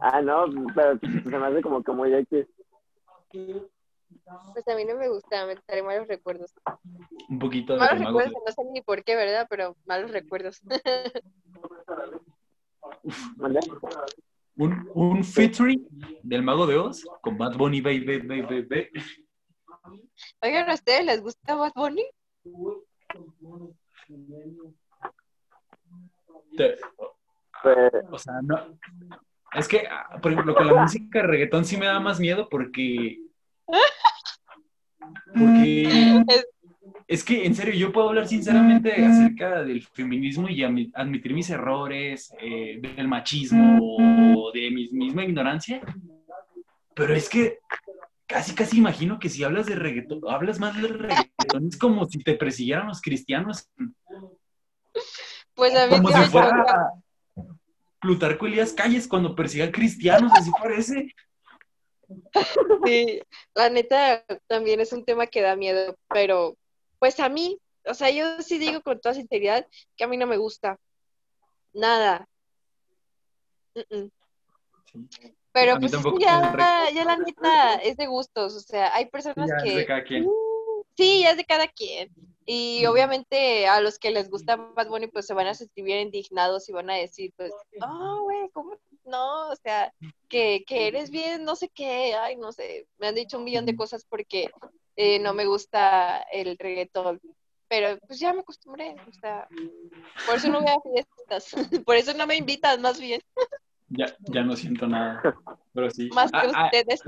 Ah, 0.00 0.22
no, 0.22 0.46
pero 0.74 0.98
se 0.98 1.08
me 1.08 1.46
hace 1.46 1.62
como 1.62 1.82
que 1.82 1.92
muy 1.92 2.12
X. 2.14 2.46
Pues 4.52 4.66
a 4.68 4.76
mí 4.76 4.84
no 4.84 4.96
me 4.96 5.08
gusta, 5.08 5.46
me 5.46 5.56
trae 5.56 5.82
malos 5.82 6.06
recuerdos. 6.08 6.54
Un 7.28 7.38
poquito 7.38 7.72
de 7.74 7.80
Malos 7.80 7.98
recuerdos, 7.98 8.42
no 8.46 8.52
sé 8.52 8.64
ni 8.72 8.80
por 8.80 9.02
qué, 9.04 9.16
¿verdad? 9.16 9.46
Pero 9.50 9.76
malos 9.86 10.12
recuerdos. 10.12 10.60
un, 14.56 14.90
un 14.94 15.24
featuring 15.24 15.86
del 16.22 16.42
Mago 16.42 16.66
de 16.66 16.76
Oz 16.76 17.04
con 17.22 17.36
Bad 17.38 17.56
Bunny, 17.56 17.80
baby, 17.80 18.18
baby, 18.18 18.62
baby. 18.62 18.90
Oigan, 20.42 20.70
¿a 20.70 20.74
ustedes 20.74 21.04
les 21.04 21.20
gusta 21.20 21.54
Bad 21.54 21.72
Bunny? 21.74 22.04
o 28.10 28.18
sea, 28.18 28.40
no. 28.42 28.78
Es 29.52 29.66
que, 29.66 29.86
ah, 29.88 30.18
por 30.22 30.32
ejemplo, 30.32 30.54
con 30.54 30.66
la 30.66 30.82
música 30.82 31.20
de 31.20 31.26
reggaetón 31.26 31.64
sí 31.64 31.76
me 31.76 31.86
da 31.86 31.98
más 31.98 32.20
miedo 32.20 32.48
porque 32.48 33.18
porque 35.34 36.24
es 37.06 37.24
que, 37.24 37.44
en 37.44 37.54
serio, 37.54 37.74
yo 37.74 37.92
puedo 37.92 38.08
hablar 38.08 38.28
sinceramente 38.28 39.04
acerca 39.04 39.62
del 39.62 39.82
feminismo 39.82 40.48
y 40.48 40.62
admitir 40.62 41.34
mis 41.34 41.50
errores, 41.50 42.32
eh, 42.40 42.80
del 42.80 43.08
machismo 43.08 43.78
o 44.36 44.52
de 44.52 44.70
mi 44.70 44.88
misma 44.92 45.24
ignorancia, 45.24 45.80
pero 46.94 47.14
es 47.14 47.28
que 47.28 47.58
casi, 48.26 48.54
casi 48.54 48.78
imagino 48.78 49.18
que 49.18 49.28
si 49.28 49.42
hablas 49.42 49.66
de 49.66 49.74
reggaetón, 49.74 50.20
hablas 50.28 50.60
más 50.60 50.80
de 50.80 50.86
reggaetón, 50.86 51.66
es 51.68 51.76
como 51.76 52.06
si 52.06 52.18
te 52.18 52.34
persiguieran 52.34 52.86
los 52.86 53.00
cristianos. 53.00 53.68
Pues 55.54 55.74
a 55.76 55.86
mí 55.86 55.96
como 55.96 56.08
si 56.08 56.30
fuera 56.30 56.92
Plutarco 58.00 58.46
Elías 58.46 58.72
Calles 58.72 59.08
cuando 59.08 59.34
persiga 59.34 59.70
cristianos, 59.72 60.32
así 60.34 60.50
parece. 60.62 61.14
Sí, 62.84 63.20
la 63.54 63.70
neta 63.70 64.24
también 64.46 64.80
es 64.80 64.92
un 64.92 65.04
tema 65.04 65.26
que 65.26 65.42
da 65.42 65.56
miedo, 65.56 65.96
pero 66.08 66.56
pues 66.98 67.20
a 67.20 67.28
mí, 67.28 67.58
o 67.86 67.94
sea, 67.94 68.10
yo 68.10 68.42
sí 68.42 68.58
digo 68.58 68.82
con 68.82 69.00
toda 69.00 69.14
sinceridad 69.14 69.66
que 69.96 70.04
a 70.04 70.08
mí 70.08 70.16
no 70.16 70.26
me 70.26 70.36
gusta. 70.36 70.78
Nada. 71.72 72.28
Pero 75.52 75.78
pues 75.78 75.92
ya, 76.20 76.90
ya, 76.94 77.04
la 77.04 77.16
neta 77.16 77.74
es 77.76 77.96
de 77.96 78.06
gustos, 78.06 78.54
o 78.54 78.60
sea, 78.60 78.94
hay 78.94 79.06
personas 79.06 79.50
que... 79.62 79.86
Uh, 80.24 80.84
sí, 80.96 81.22
ya 81.22 81.30
es 81.30 81.36
de 81.36 81.44
cada 81.44 81.68
quien. 81.68 82.10
Y 82.46 82.84
obviamente 82.86 83.66
a 83.66 83.80
los 83.80 83.98
que 83.98 84.10
les 84.10 84.28
gusta 84.28 84.56
más 84.56 84.88
bueno, 84.88 85.08
pues 85.12 85.26
se 85.26 85.34
van 85.34 85.46
a 85.46 85.54
sentir 85.54 85.84
bien 85.84 86.00
indignados 86.00 86.68
y 86.68 86.72
van 86.72 86.90
a 86.90 86.94
decir, 86.94 87.32
pues, 87.36 87.52
oh, 87.80 88.22
güey, 88.22 88.48
¿cómo 88.52 88.76
no, 89.04 89.50
o 89.50 89.56
sea, 89.56 89.92
que, 90.28 90.64
eres 90.68 91.10
bien, 91.10 91.44
no 91.44 91.56
sé 91.56 91.68
qué, 91.68 92.14
ay, 92.14 92.36
no 92.36 92.52
sé, 92.52 92.86
me 92.98 93.08
han 93.08 93.14
dicho 93.14 93.38
un 93.38 93.44
millón 93.44 93.66
de 93.66 93.76
cosas 93.76 94.04
porque 94.08 94.50
eh, 94.96 95.18
no 95.18 95.34
me 95.34 95.46
gusta 95.46 96.18
el 96.32 96.56
reggaetón, 96.58 97.20
pero 97.68 97.98
pues 98.06 98.18
ya 98.18 98.32
me 98.32 98.40
acostumbré, 98.40 98.94
o 99.08 99.12
sea, 99.12 99.48
por 100.26 100.36
eso 100.36 100.48
no 100.48 100.60
voy 100.60 100.70
a 100.70 100.80
fiestas, 100.80 101.52
por 101.86 101.96
eso 101.96 102.14
no 102.14 102.26
me 102.26 102.36
invitan, 102.36 102.80
más 102.80 103.00
bien. 103.00 103.20
Ya, 103.90 104.06
ya 104.32 104.44
no 104.44 104.54
siento 104.54 104.86
nada, 104.86 105.20
pero 105.74 105.90
sí. 105.90 106.08
Más 106.14 106.30
que 106.30 106.38
ah, 106.38 106.52
ah, 106.54 106.64
ustedes. 106.64 107.02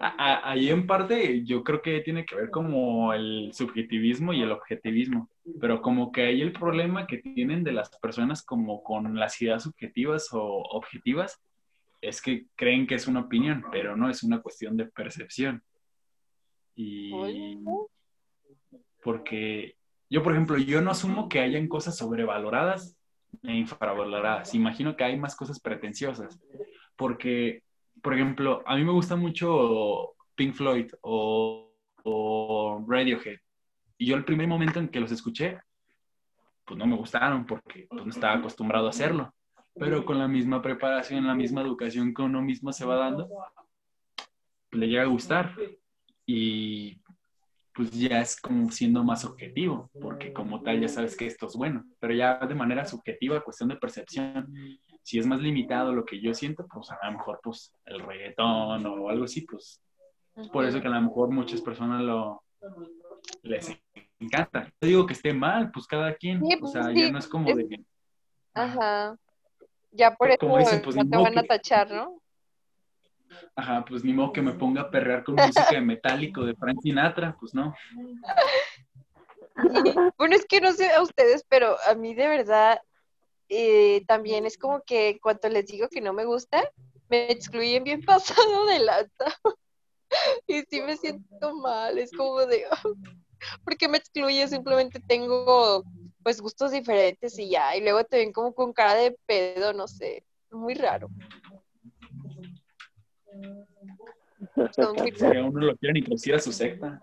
Ah, 0.00 0.40
ahí 0.44 0.70
en 0.70 0.86
parte 0.86 1.44
yo 1.44 1.62
creo 1.62 1.82
que 1.82 2.00
tiene 2.00 2.24
que 2.24 2.34
ver 2.34 2.50
como 2.50 3.12
el 3.12 3.50
subjetivismo 3.52 4.32
y 4.32 4.42
el 4.42 4.52
objetivismo, 4.52 5.28
pero 5.60 5.82
como 5.82 6.10
que 6.10 6.22
ahí 6.22 6.40
el 6.40 6.52
problema 6.52 7.06
que 7.06 7.18
tienen 7.18 7.64
de 7.64 7.72
las 7.72 7.90
personas 7.98 8.44
como 8.44 8.82
con 8.82 9.18
las 9.18 9.40
ideas 9.42 9.64
subjetivas 9.64 10.28
o 10.32 10.40
objetivas 10.40 11.40
es 12.00 12.22
que 12.22 12.46
creen 12.56 12.86
que 12.86 12.96
es 12.96 13.06
una 13.06 13.20
opinión, 13.20 13.64
pero 13.70 13.96
no 13.96 14.08
es 14.08 14.22
una 14.22 14.40
cuestión 14.40 14.76
de 14.76 14.86
percepción. 14.86 15.62
Y 16.74 17.12
porque 19.02 19.76
yo, 20.08 20.22
por 20.22 20.32
ejemplo, 20.32 20.58
yo 20.58 20.80
no 20.80 20.90
asumo 20.90 21.28
que 21.28 21.40
hayan 21.40 21.68
cosas 21.68 21.96
sobrevaloradas 21.96 22.96
infravaloradas. 23.42 24.54
Imagino 24.54 24.96
que 24.96 25.04
hay 25.04 25.18
más 25.18 25.34
cosas 25.34 25.60
pretenciosas, 25.60 26.38
porque, 26.96 27.62
por 28.02 28.14
ejemplo, 28.14 28.62
a 28.66 28.76
mí 28.76 28.84
me 28.84 28.92
gusta 28.92 29.16
mucho 29.16 30.14
Pink 30.34 30.54
Floyd 30.54 30.90
o, 31.02 31.68
Radiohead, 32.88 33.38
y 33.98 34.06
yo 34.06 34.16
el 34.16 34.24
primer 34.24 34.48
momento 34.48 34.80
en 34.80 34.88
que 34.88 35.00
los 35.00 35.12
escuché, 35.12 35.60
pues 36.64 36.78
no 36.78 36.86
me 36.86 36.96
gustaron 36.96 37.46
porque 37.46 37.86
pues, 37.88 38.04
no 38.04 38.10
estaba 38.10 38.34
acostumbrado 38.34 38.86
a 38.86 38.90
hacerlo, 38.90 39.32
pero 39.74 40.04
con 40.04 40.18
la 40.18 40.28
misma 40.28 40.60
preparación, 40.60 41.26
la 41.26 41.34
misma 41.34 41.60
educación 41.62 42.12
que 42.12 42.22
uno 42.22 42.42
mismo 42.42 42.72
se 42.72 42.84
va 42.84 42.96
dando, 42.96 43.28
le 44.72 44.88
llega 44.88 45.02
a 45.02 45.06
gustar 45.06 45.54
y 46.26 47.00
pues 47.74 47.90
ya 47.92 48.20
es 48.20 48.40
como 48.40 48.70
siendo 48.70 49.02
más 49.02 49.24
objetivo, 49.24 49.90
porque 50.00 50.32
como 50.32 50.62
tal 50.62 50.80
ya 50.80 50.88
sabes 50.88 51.16
que 51.16 51.26
esto 51.26 51.46
es 51.46 51.54
bueno, 51.54 51.84
pero 51.98 52.14
ya 52.14 52.38
de 52.38 52.54
manera 52.54 52.84
subjetiva, 52.84 53.42
cuestión 53.42 53.68
de 53.68 53.76
percepción, 53.76 54.52
si 55.02 55.18
es 55.18 55.26
más 55.26 55.40
limitado 55.40 55.92
lo 55.92 56.04
que 56.04 56.20
yo 56.20 56.34
siento, 56.34 56.66
pues 56.66 56.90
a 56.90 56.98
lo 57.04 57.12
mejor 57.12 57.40
pues 57.42 57.74
el 57.86 58.00
reggaetón 58.00 58.86
o 58.86 59.08
algo 59.08 59.24
así, 59.24 59.42
pues 59.42 59.82
por 60.52 60.64
eso 60.64 60.80
que 60.80 60.88
a 60.88 60.90
lo 60.90 61.00
mejor 61.00 61.30
muchas 61.30 61.60
personas 61.60 62.02
lo 62.02 62.42
les 63.42 63.76
encanta. 64.18 64.72
No 64.80 64.88
digo 64.88 65.06
que 65.06 65.14
esté 65.14 65.32
mal, 65.32 65.70
pues 65.70 65.86
cada 65.86 66.14
quien, 66.14 66.42
o 66.60 66.66
sea, 66.66 66.92
ya 66.92 67.10
no 67.10 67.18
es 67.18 67.26
como 67.26 67.52
de... 67.54 67.84
Ajá. 68.54 69.16
Ya 69.90 70.14
por 70.14 70.28
pues 70.38 70.68
eso 70.72 70.82
pues, 70.82 70.96
no 70.96 71.08
te 71.08 71.16
van 71.16 71.38
a 71.38 71.42
tachar, 71.42 71.90
¿no? 71.90 72.21
Ajá, 73.54 73.84
pues 73.84 74.04
ni 74.04 74.12
modo 74.12 74.32
que 74.32 74.42
me 74.42 74.52
ponga 74.52 74.82
a 74.82 74.90
perrear 74.90 75.24
con 75.24 75.36
música 75.36 75.74
de 75.74 75.80
metálico 75.80 76.44
de 76.44 76.54
Frank 76.54 76.80
Sinatra, 76.82 77.36
pues 77.38 77.54
no. 77.54 77.74
bueno, 80.18 80.34
es 80.34 80.46
que 80.46 80.60
no 80.60 80.72
sé 80.72 80.90
a 80.90 81.02
ustedes, 81.02 81.44
pero 81.48 81.76
a 81.86 81.94
mí 81.94 82.14
de 82.14 82.28
verdad 82.28 82.80
eh, 83.48 84.04
también 84.06 84.46
es 84.46 84.56
como 84.56 84.82
que 84.82 85.18
cuando 85.20 85.48
les 85.48 85.66
digo 85.66 85.88
que 85.88 86.00
no 86.00 86.12
me 86.12 86.24
gusta, 86.24 86.62
me 87.08 87.30
excluyen 87.30 87.84
bien 87.84 88.02
pasado 88.06 88.66
de 88.66 88.78
lata. 88.78 89.38
y 90.46 90.62
sí 90.62 90.80
me 90.80 90.96
siento 90.96 91.54
mal, 91.54 91.98
es 91.98 92.12
como 92.12 92.46
de, 92.46 92.64
¿por 93.64 93.76
qué 93.76 93.88
me 93.88 93.98
excluye? 93.98 94.48
Simplemente 94.48 95.00
tengo 95.06 95.84
pues 96.22 96.40
gustos 96.40 96.70
diferentes 96.70 97.38
y 97.38 97.50
ya, 97.50 97.76
y 97.76 97.80
luego 97.80 98.04
te 98.04 98.18
ven 98.18 98.32
como 98.32 98.54
con 98.54 98.72
cara 98.72 98.94
de 98.94 99.16
pedo, 99.26 99.72
no 99.72 99.88
sé, 99.88 100.24
muy 100.50 100.74
raro. 100.74 101.08
Sería 105.18 105.44
uno 105.44 105.60
lo 105.60 105.76
quieren 105.76 105.98
introducir 105.98 106.34
a 106.34 106.38
su 106.38 106.52
secta. 106.52 107.00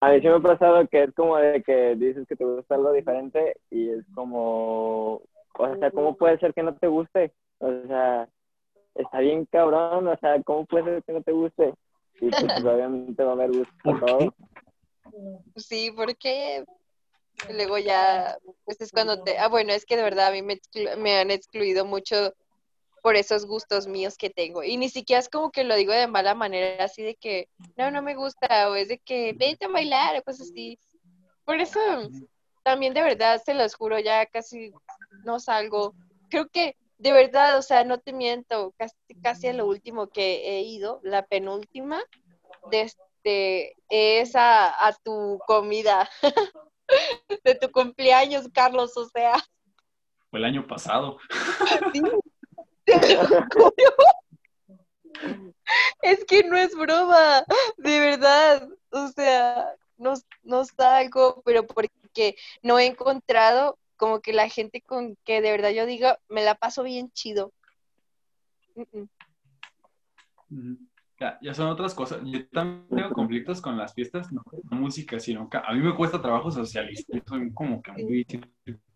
A, 0.00 0.10
mí 0.10 0.20
sí 0.20 0.28
me 0.28 0.34
ha 0.34 0.40
pasado 0.40 0.86
que 0.88 1.04
es 1.04 1.14
como 1.14 1.36
de 1.36 1.62
que 1.62 1.96
dices 1.96 2.26
que 2.28 2.36
te 2.36 2.44
gusta 2.44 2.74
algo 2.74 2.92
diferente 2.92 3.56
y 3.70 3.90
es 3.90 4.04
como, 4.14 5.22
o 5.54 5.76
sea, 5.78 5.90
¿cómo 5.90 6.16
puede 6.16 6.38
ser 6.38 6.54
que 6.54 6.62
no 6.62 6.74
te 6.76 6.86
guste? 6.86 7.32
O 7.58 7.70
sea, 7.86 8.28
está 8.94 9.18
bien 9.20 9.46
cabrón, 9.46 10.06
o 10.06 10.16
sea, 10.18 10.40
¿cómo 10.42 10.66
puede 10.66 10.84
ser 10.84 11.02
que 11.02 11.12
no 11.12 11.22
te 11.22 11.32
guste? 11.32 11.74
Y 12.20 12.30
pues 12.30 12.42
obviamente 12.64 13.22
va 13.22 13.30
a 13.30 13.34
haber 13.34 13.50
gusto 13.50 13.74
por 13.82 14.00
todo. 14.00 14.34
Sí, 15.56 15.92
porque 15.96 16.64
luego 17.52 17.78
ya, 17.78 18.36
pues 18.64 18.80
es 18.80 18.92
cuando 18.92 19.22
te, 19.22 19.38
ah, 19.38 19.48
bueno, 19.48 19.72
es 19.72 19.84
que 19.84 19.96
de 19.96 20.02
verdad 20.02 20.28
a 20.28 20.32
mí 20.32 20.42
me, 20.42 20.60
me 20.98 21.18
han 21.18 21.30
excluido 21.30 21.84
mucho 21.84 22.32
por 23.08 23.16
esos 23.16 23.46
gustos 23.46 23.86
míos 23.86 24.18
que 24.18 24.28
tengo. 24.28 24.62
Y 24.62 24.76
ni 24.76 24.90
siquiera 24.90 25.18
es 25.18 25.30
como 25.30 25.50
que 25.50 25.64
lo 25.64 25.74
digo 25.76 25.94
de 25.94 26.06
mala 26.06 26.34
manera, 26.34 26.84
así 26.84 27.02
de 27.02 27.14
que, 27.14 27.48
no, 27.74 27.90
no 27.90 28.02
me 28.02 28.14
gusta, 28.14 28.68
o 28.68 28.74
es 28.74 28.88
de 28.88 28.98
que, 28.98 29.32
vete 29.32 29.64
a 29.64 29.68
bailar, 29.68 30.14
o 30.18 30.22
cosas 30.22 30.50
así. 30.50 30.78
Por 31.46 31.58
eso, 31.58 31.80
también 32.62 32.92
de 32.92 33.00
verdad, 33.00 33.40
se 33.42 33.54
los 33.54 33.74
juro, 33.74 33.98
ya 33.98 34.26
casi 34.26 34.74
no 35.24 35.40
salgo. 35.40 35.94
Creo 36.28 36.50
que, 36.50 36.76
de 36.98 37.12
verdad, 37.12 37.56
o 37.56 37.62
sea, 37.62 37.82
no 37.82 37.98
te 37.98 38.12
miento, 38.12 38.74
casi, 38.76 38.94
casi 39.22 39.46
a 39.46 39.54
lo 39.54 39.64
último 39.64 40.08
que 40.08 40.58
he 40.58 40.60
ido, 40.60 41.00
la 41.02 41.24
penúltima, 41.24 42.02
desde 42.70 43.74
es 43.88 44.36
a, 44.36 44.86
a 44.86 44.92
tu 44.92 45.38
comida 45.46 46.10
de 47.42 47.54
tu 47.54 47.70
cumpleaños, 47.70 48.50
Carlos, 48.52 48.94
o 48.98 49.06
sea. 49.06 49.32
Fue 50.28 50.40
el 50.40 50.44
año 50.44 50.66
pasado. 50.66 51.16
Sí, 51.94 52.02
es 56.02 56.24
que 56.24 56.42
no 56.44 56.56
es 56.56 56.74
broma, 56.74 57.44
de 57.76 58.00
verdad. 58.00 58.68
O 58.90 59.08
sea, 59.08 59.74
no, 59.96 60.14
no 60.42 60.64
salgo, 60.64 61.42
pero 61.44 61.66
porque 61.66 62.36
no 62.62 62.78
he 62.78 62.86
encontrado 62.86 63.78
como 63.96 64.20
que 64.20 64.32
la 64.32 64.48
gente 64.48 64.80
con 64.80 65.16
que 65.24 65.42
de 65.42 65.50
verdad 65.50 65.70
yo 65.70 65.84
digo, 65.84 66.08
me 66.28 66.42
la 66.42 66.54
paso 66.54 66.82
bien 66.84 67.10
chido. 67.10 67.52
Ya, 71.20 71.36
ya, 71.42 71.52
son 71.52 71.68
otras 71.68 71.94
cosas. 71.94 72.20
Yo 72.24 72.48
también 72.48 72.88
tengo 72.88 73.10
conflictos 73.10 73.60
con 73.60 73.76
las 73.76 73.92
fiestas, 73.92 74.32
no 74.32 74.42
con 74.44 74.62
música, 74.70 75.18
sino 75.18 75.50
que 75.50 75.58
a 75.58 75.72
mí 75.72 75.80
me 75.80 75.96
cuesta 75.96 76.22
trabajo 76.22 76.50
socializar. 76.50 77.22
Soy 77.26 77.52
como 77.52 77.82
que 77.82 77.92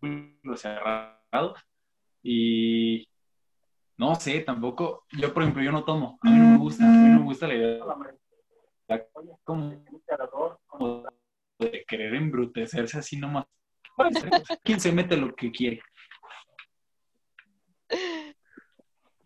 muy 0.00 0.38
cerrado. 0.56 1.54
Y 2.22 3.08
no 4.02 4.16
sé, 4.16 4.40
tampoco. 4.40 5.04
Yo, 5.12 5.32
por 5.32 5.44
ejemplo, 5.44 5.62
yo 5.62 5.70
no 5.70 5.84
tomo. 5.84 6.18
A 6.22 6.30
mí 6.30 6.36
no 6.36 6.48
me 6.48 6.58
gusta. 6.58 6.84
A 6.84 6.88
mí 6.88 7.08
no 7.08 7.20
me 7.20 7.24
gusta 7.24 7.46
la 7.46 7.54
idea 7.54 7.78
como, 9.44 11.04
de 11.60 11.84
querer 11.86 12.14
embrutecerse 12.16 12.98
así 12.98 13.16
nomás. 13.16 13.46
¿Quién 14.64 14.80
se 14.80 14.90
mete 14.90 15.16
lo 15.16 15.32
que 15.36 15.52
quiere? 15.52 15.80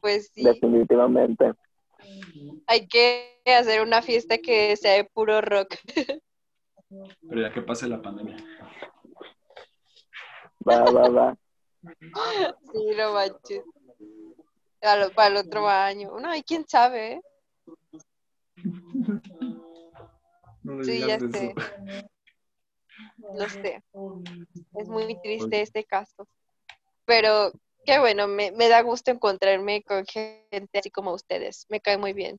Pues 0.01 0.31
sí. 0.35 0.45
Definitivamente. 0.45 1.55
Hay 2.67 2.87
que 2.87 3.41
hacer 3.47 3.81
una 3.81 4.03
fiesta 4.03 4.37
que 4.37 4.77
sea 4.77 4.93
de 4.93 5.05
puro 5.05 5.41
rock. 5.41 5.75
Pero 7.29 7.41
ya 7.41 7.51
que 7.51 7.63
pase 7.63 7.89
la 7.89 8.03
pandemia. 8.03 8.37
Va, 10.69 10.85
va, 10.85 11.09
va. 11.09 11.37
Sí, 12.73 12.91
no 12.97 13.15
manches 13.15 13.63
para 14.81 15.29
el 15.29 15.37
otro 15.37 15.69
año. 15.69 16.19
No, 16.21 16.35
y 16.35 16.43
quién 16.43 16.67
sabe, 16.69 17.13
¿eh? 17.13 17.21
sí, 20.83 21.01
ya 21.01 21.19
sé. 21.19 21.55
Lo 23.19 23.49
sé. 23.49 23.83
Es 24.75 24.89
muy 24.89 25.17
triste 25.23 25.63
este 25.63 25.85
caso. 25.85 26.29
Pero 27.05 27.53
qué 27.85 27.99
bueno, 27.99 28.27
me, 28.27 28.51
da 28.51 28.81
gusto 28.83 29.11
encontrarme 29.11 29.83
con 29.83 30.05
gente 30.07 30.79
así 30.79 30.91
como 30.91 31.13
ustedes. 31.13 31.67
Me 31.69 31.81
cae 31.81 31.99
muy 31.99 32.13
bien. 32.13 32.39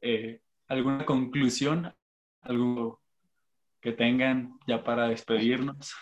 Eh, 0.00 0.40
¿Alguna 0.68 1.06
conclusión? 1.06 1.94
¿Algo 2.42 3.00
que 3.80 3.92
tengan 3.92 4.58
ya 4.66 4.82
para 4.82 5.08
despedirnos? 5.08 5.94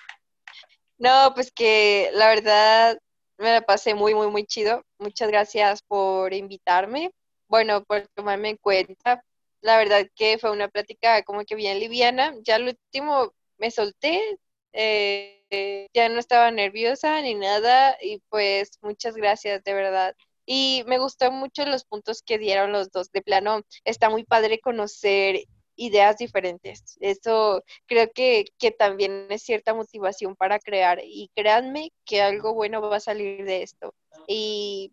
No, 1.02 1.32
pues 1.34 1.50
que 1.50 2.10
la 2.14 2.28
verdad 2.28 2.96
me 3.36 3.50
la 3.50 3.62
pasé 3.62 3.92
muy, 3.94 4.14
muy, 4.14 4.28
muy 4.28 4.46
chido. 4.46 4.84
Muchas 4.98 5.28
gracias 5.28 5.82
por 5.82 6.32
invitarme. 6.32 7.10
Bueno, 7.48 7.82
por 7.84 8.06
tomarme 8.14 8.50
en 8.50 8.56
cuenta. 8.58 9.24
La 9.62 9.78
verdad 9.78 10.06
que 10.14 10.38
fue 10.38 10.52
una 10.52 10.68
plática 10.68 11.24
como 11.24 11.44
que 11.44 11.56
bien 11.56 11.80
liviana. 11.80 12.36
Ya 12.44 12.54
al 12.54 12.68
último 12.68 13.32
me 13.58 13.72
solté, 13.72 14.38
eh, 14.72 15.88
ya 15.92 16.08
no 16.08 16.20
estaba 16.20 16.52
nerviosa 16.52 17.20
ni 17.20 17.34
nada 17.34 17.96
y 18.00 18.20
pues 18.28 18.78
muchas 18.80 19.16
gracias 19.16 19.64
de 19.64 19.74
verdad. 19.74 20.14
Y 20.46 20.84
me 20.86 20.98
gustó 20.98 21.32
mucho 21.32 21.66
los 21.66 21.84
puntos 21.84 22.22
que 22.22 22.38
dieron 22.38 22.70
los 22.70 22.92
dos. 22.92 23.10
De 23.10 23.22
plano, 23.22 23.62
está 23.84 24.08
muy 24.08 24.22
padre 24.24 24.60
conocer 24.60 25.46
ideas 25.76 26.18
diferentes. 26.18 26.96
Eso 27.00 27.62
creo 27.86 28.10
que, 28.12 28.44
también 28.78 29.26
es 29.30 29.42
cierta 29.42 29.74
motivación 29.74 30.36
para 30.36 30.58
crear 30.58 31.00
y 31.02 31.30
créanme 31.34 31.92
que 32.04 32.22
algo 32.22 32.54
bueno 32.54 32.80
va 32.80 32.96
a 32.96 33.00
salir 33.00 33.44
de 33.44 33.62
esto. 33.62 33.94
Y 34.26 34.92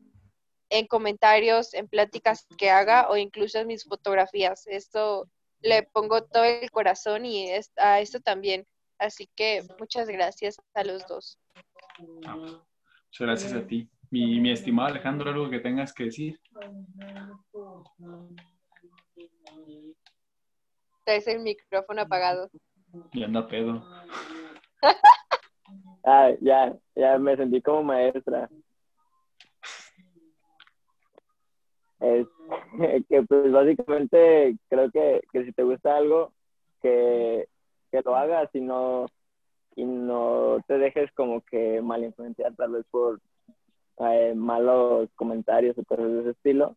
en 0.69 0.87
comentarios, 0.87 1.73
en 1.73 1.87
pláticas 1.87 2.45
que 2.57 2.69
haga 2.69 3.09
o 3.09 3.17
incluso 3.17 3.59
en 3.59 3.67
mis 3.67 3.83
fotografías, 3.83 4.67
esto 4.67 5.27
le 5.61 5.83
pongo 5.83 6.23
todo 6.23 6.43
el 6.43 6.69
corazón 6.71 7.25
y 7.25 7.49
a 7.77 7.99
esto 7.99 8.19
también. 8.19 8.65
Así 8.97 9.29
que 9.35 9.63
muchas 9.79 10.07
gracias 10.07 10.57
a 10.73 10.83
los 10.83 11.07
dos. 11.07 11.39
Muchas 11.99 12.63
gracias 13.19 13.53
a 13.53 13.65
ti. 13.65 13.89
Mi, 14.11 14.39
mi 14.39 14.51
estimado 14.51 14.89
Alejandro, 14.89 15.29
algo 15.29 15.49
que 15.49 15.59
tengas 15.59 15.93
que 15.93 16.05
decir 16.05 16.39
es 21.15 21.27
el 21.27 21.39
micrófono 21.39 22.01
apagado. 22.01 22.49
Y 23.13 23.23
anda 23.23 23.47
pedo. 23.47 23.83
ah, 26.05 26.31
ya, 26.41 26.75
ya 26.95 27.17
me 27.17 27.35
sentí 27.37 27.61
como 27.61 27.83
maestra. 27.83 28.49
Es 31.99 32.27
que 33.09 33.23
pues 33.23 33.51
básicamente 33.51 34.55
creo 34.69 34.89
que, 34.91 35.21
que 35.31 35.45
si 35.45 35.51
te 35.51 35.63
gusta 35.63 35.97
algo, 35.97 36.31
que, 36.81 37.47
que 37.91 38.01
lo 38.03 38.15
hagas 38.15 38.49
y 38.53 38.61
no, 38.61 39.05
y 39.75 39.83
no 39.85 40.57
te 40.67 40.77
dejes 40.77 41.11
como 41.13 41.41
que 41.41 41.81
mal 41.81 42.03
influenciar 42.03 42.55
tal 42.55 42.71
vez 42.71 42.85
por 42.89 43.19
eh, 43.99 44.33
malos 44.35 45.09
comentarios 45.15 45.77
o 45.77 45.83
cosas 45.83 46.07
de 46.11 46.19
ese 46.21 46.29
estilo. 46.31 46.75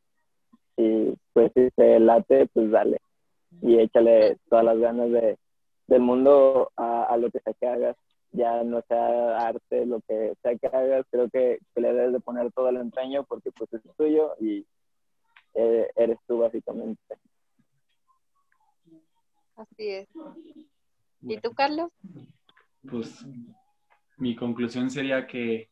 Y 0.77 1.15
pues 1.33 1.53
si 1.55 1.71
te 1.77 2.01
late, 2.01 2.49
pues 2.53 2.71
dale. 2.71 2.99
Y 3.61 3.79
échale 3.79 4.39
todas 4.49 4.65
las 4.65 4.79
ganas 4.79 5.11
de, 5.11 5.39
del 5.87 6.01
mundo 6.01 6.73
a, 6.77 7.05
a 7.05 7.17
lo 7.17 7.31
que 7.31 7.41
sea 7.41 7.53
que 7.55 7.67
hagas. 7.67 7.97
Ya 8.33 8.65
no 8.65 8.81
sea 8.89 9.37
arte, 9.47 9.85
lo 9.85 10.01
que 10.01 10.35
sea 10.43 10.57
que 10.57 10.67
hagas, 10.69 11.05
creo 11.11 11.29
que, 11.29 11.59
que 11.75 11.81
le 11.81 11.93
debes 11.93 12.13
de 12.15 12.21
poner 12.21 12.51
todo 12.53 12.71
el 12.71 12.79
empeño 12.79 13.25
porque 13.25 13.53
pues 13.53 13.71
es 13.75 13.83
tuyo 13.97 14.35
y 14.41 14.67
eh, 15.55 15.91
eres 15.97 16.19
tú 16.27 16.39
básicamente. 16.39 17.03
Así 19.55 19.89
es. 19.89 20.09
¿Y 21.21 21.37
tú, 21.39 21.53
Carlos? 21.53 21.91
Pues 22.89 23.25
mi 24.17 24.35
conclusión 24.35 24.91
sería 24.91 25.27
que 25.27 25.69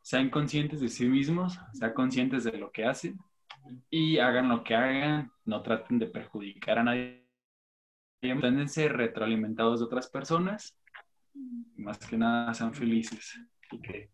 sean 0.00 0.30
conscientes 0.30 0.80
de 0.80 0.88
sí 0.88 1.06
mismos, 1.06 1.58
sean 1.74 1.92
conscientes 1.92 2.44
de 2.44 2.52
lo 2.52 2.72
que 2.72 2.84
hacen 2.84 3.18
y 3.90 4.18
hagan 4.18 4.48
lo 4.48 4.62
que 4.64 4.74
hagan, 4.74 5.30
no 5.44 5.62
traten 5.62 5.98
de 5.98 6.06
perjudicar 6.06 6.78
a 6.78 6.84
nadie. 6.84 7.22
Manténganse 8.22 8.88
retroalimentados 8.88 9.80
de 9.80 9.86
otras 9.86 10.08
personas, 10.08 10.76
más 11.76 11.98
que 11.98 12.16
nada 12.16 12.54
sean 12.54 12.72
felices. 12.72 13.38
Y 13.72 13.80
que 13.80 14.10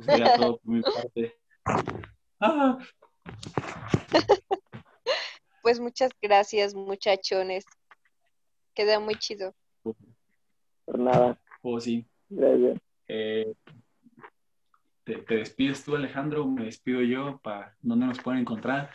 sería 0.00 0.34
todo 0.36 0.58
por 0.58 0.72
mi 0.72 0.82
parte. 0.82 1.36
Ah. 2.40 2.78
Pues 5.62 5.80
muchas 5.80 6.10
gracias, 6.20 6.74
muchachones. 6.74 7.64
Queda 8.74 9.00
muy 9.00 9.14
chido. 9.14 9.54
Por 10.84 10.98
nada, 10.98 11.40
Oh, 11.62 11.80
sí. 11.80 12.06
gracias. 12.28 12.78
Eh, 13.08 13.54
te, 15.04 15.16
te 15.18 15.36
despides 15.36 15.84
tú, 15.84 15.94
Alejandro, 15.96 16.46
me 16.46 16.64
despido 16.64 17.02
yo. 17.02 17.38
¿Para 17.42 17.76
dónde 17.82 18.06
nos 18.06 18.20
pueden 18.20 18.40
encontrar? 18.40 18.90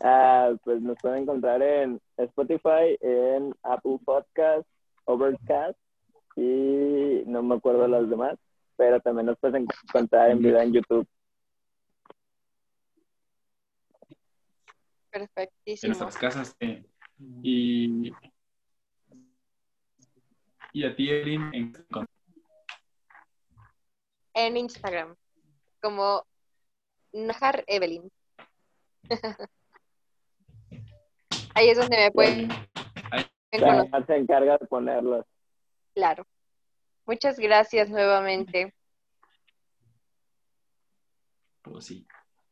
Ah, 0.00 0.52
pues 0.64 0.80
nos 0.80 0.96
pueden 1.00 1.22
encontrar 1.24 1.62
en 1.62 2.00
Spotify, 2.16 2.96
en 3.00 3.54
Apple 3.62 3.98
Podcast, 4.04 4.66
Overcast 5.04 5.78
y 6.36 7.22
no 7.26 7.42
me 7.42 7.56
acuerdo 7.56 7.86
las 7.86 8.08
demás, 8.08 8.38
pero 8.76 9.00
también 9.00 9.26
nos 9.26 9.38
pueden 9.38 9.66
encontrar 9.88 10.30
en 10.30 10.38
video 10.38 10.60
en 10.60 10.72
YouTube. 10.72 11.06
En 15.12 15.20
Perfectísimo. 15.28 15.88
nuestras 15.88 16.16
casas. 16.16 16.56
eh, 16.60 16.84
y, 17.42 18.10
y 20.72 20.84
a 20.84 20.96
ti, 20.96 21.10
Erin, 21.10 21.50
en- 21.52 21.72
En 24.34 24.56
Instagram, 24.56 25.14
como 25.80 26.24
Najar 27.12 27.64
Evelyn. 27.66 28.10
Ahí 31.54 31.68
es 31.68 31.76
donde 31.78 31.96
me 31.96 32.10
pueden 32.10 32.50
Ahí- 33.10 33.26
conocer, 33.60 34.06
se 34.06 34.16
encarga 34.16 34.56
de 34.58 34.66
ponerlos. 34.66 35.26
claro. 35.94 36.26
Muchas 37.04 37.36
gracias 37.38 37.90
nuevamente. 37.90 38.72
pues 41.62 41.84
sí. 41.84 42.06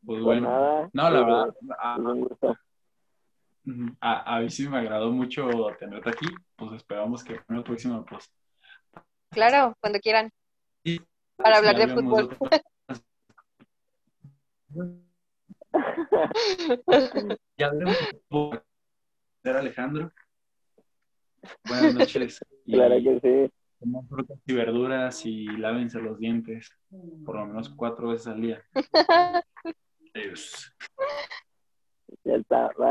Pues 0.04 0.22
Pues 0.22 0.22
bueno. 0.22 0.48
nada, 0.50 0.90
No, 0.92 1.10
la 1.10 1.24
pues, 1.24 1.26
verdad, 1.26 1.54
a, 1.78 1.96
un 1.98 2.20
gusto. 2.22 2.56
ujú, 3.66 3.96
a, 4.00 4.36
a 4.36 4.40
mí 4.40 4.50
sí 4.50 4.68
me 4.68 4.78
agradó 4.78 5.10
mucho 5.12 5.48
tenerte 5.78 6.10
aquí. 6.10 6.26
Pues 6.56 6.72
esperamos 6.72 7.22
que 7.22 7.34
en 7.34 7.56
la 7.56 7.62
próxima, 7.62 8.04
pues. 8.04 8.30
Claro, 9.30 9.74
cuando 9.80 9.98
quieran. 10.00 10.30
sí, 10.84 11.00
Para 11.42 11.58
hablar 11.58 11.76
de 11.76 11.88
fútbol. 11.88 12.36
Ya 17.56 17.66
hablemos 17.66 17.96
de 19.44 19.50
Alejandro. 19.50 20.10
Buenas 21.64 21.94
noches. 21.94 22.40
Y 22.66 22.74
claro 22.74 22.94
que 22.96 23.20
sí. 23.20 23.52
coman 23.80 24.06
frutas 24.06 24.38
y 24.46 24.52
verduras 24.52 25.26
y 25.26 25.46
lávense 25.56 25.98
los 25.98 26.18
dientes 26.18 26.70
por 27.24 27.36
lo 27.36 27.46
menos 27.46 27.68
cuatro 27.70 28.08
veces 28.08 28.28
al 28.28 28.40
día. 28.40 28.62
Adiós. 30.14 30.72
Ya 32.22 32.34
está. 32.34 32.70
bye. 32.78 32.86